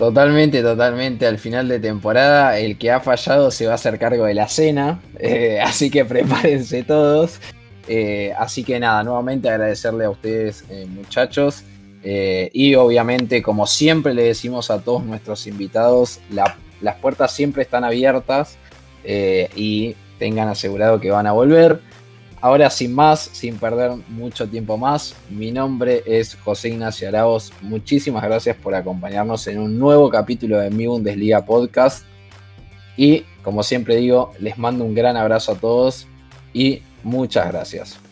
Totalmente, 0.00 0.62
totalmente. 0.62 1.26
Al 1.26 1.36
final 1.36 1.68
de 1.68 1.78
temporada, 1.78 2.58
el 2.58 2.78
que 2.78 2.90
ha 2.90 3.00
fallado 3.00 3.50
se 3.50 3.66
va 3.66 3.72
a 3.72 3.74
hacer 3.74 3.98
cargo 3.98 4.24
de 4.24 4.32
la 4.32 4.48
cena. 4.48 4.98
Eh, 5.22 5.60
así 5.60 5.90
que 5.90 6.06
prepárense 6.06 6.82
todos. 6.82 7.38
Eh, 7.86 8.32
así 8.38 8.64
que 8.64 8.80
nada, 8.80 9.02
nuevamente 9.04 9.50
agradecerle 9.50 10.06
a 10.06 10.10
ustedes, 10.10 10.64
eh, 10.70 10.86
muchachos. 10.88 11.64
y 12.02 12.74
obviamente, 12.76 13.42
como 13.42 13.66
siempre 13.66 14.14
le 14.14 14.22
decimos 14.22 14.70
a 14.70 14.80
todos 14.80 15.04
nuestros 15.04 15.46
invitados, 15.46 16.20
las 16.30 16.96
puertas 17.02 17.34
siempre 17.34 17.62
están 17.62 17.84
abiertas 17.84 18.56
y 19.04 19.94
tengan 20.18 20.48
asegurado 20.48 20.98
que 20.98 21.10
van 21.10 21.26
a 21.26 21.32
volver. 21.32 21.82
Ahora 22.42 22.70
sin 22.70 22.94
más, 22.94 23.20
sin 23.20 23.58
perder 23.58 23.92
mucho 24.08 24.48
tiempo 24.48 24.78
más, 24.78 25.14
mi 25.28 25.52
nombre 25.52 26.02
es 26.06 26.34
José 26.36 26.70
Ignacio 26.70 27.06
Araos. 27.08 27.52
Muchísimas 27.60 28.22
gracias 28.22 28.56
por 28.56 28.74
acompañarnos 28.74 29.46
en 29.46 29.58
un 29.58 29.78
nuevo 29.78 30.08
capítulo 30.08 30.58
de 30.58 30.70
mi 30.70 30.86
Bundesliga 30.86 31.44
Podcast. 31.44 32.06
Y 32.96 33.24
como 33.42 33.62
siempre 33.62 33.96
digo, 33.96 34.32
les 34.38 34.56
mando 34.56 34.84
un 34.84 34.94
gran 34.94 35.18
abrazo 35.18 35.52
a 35.52 35.56
todos 35.56 36.06
y 36.54 36.82
muchas 37.02 37.46
gracias. 37.48 38.09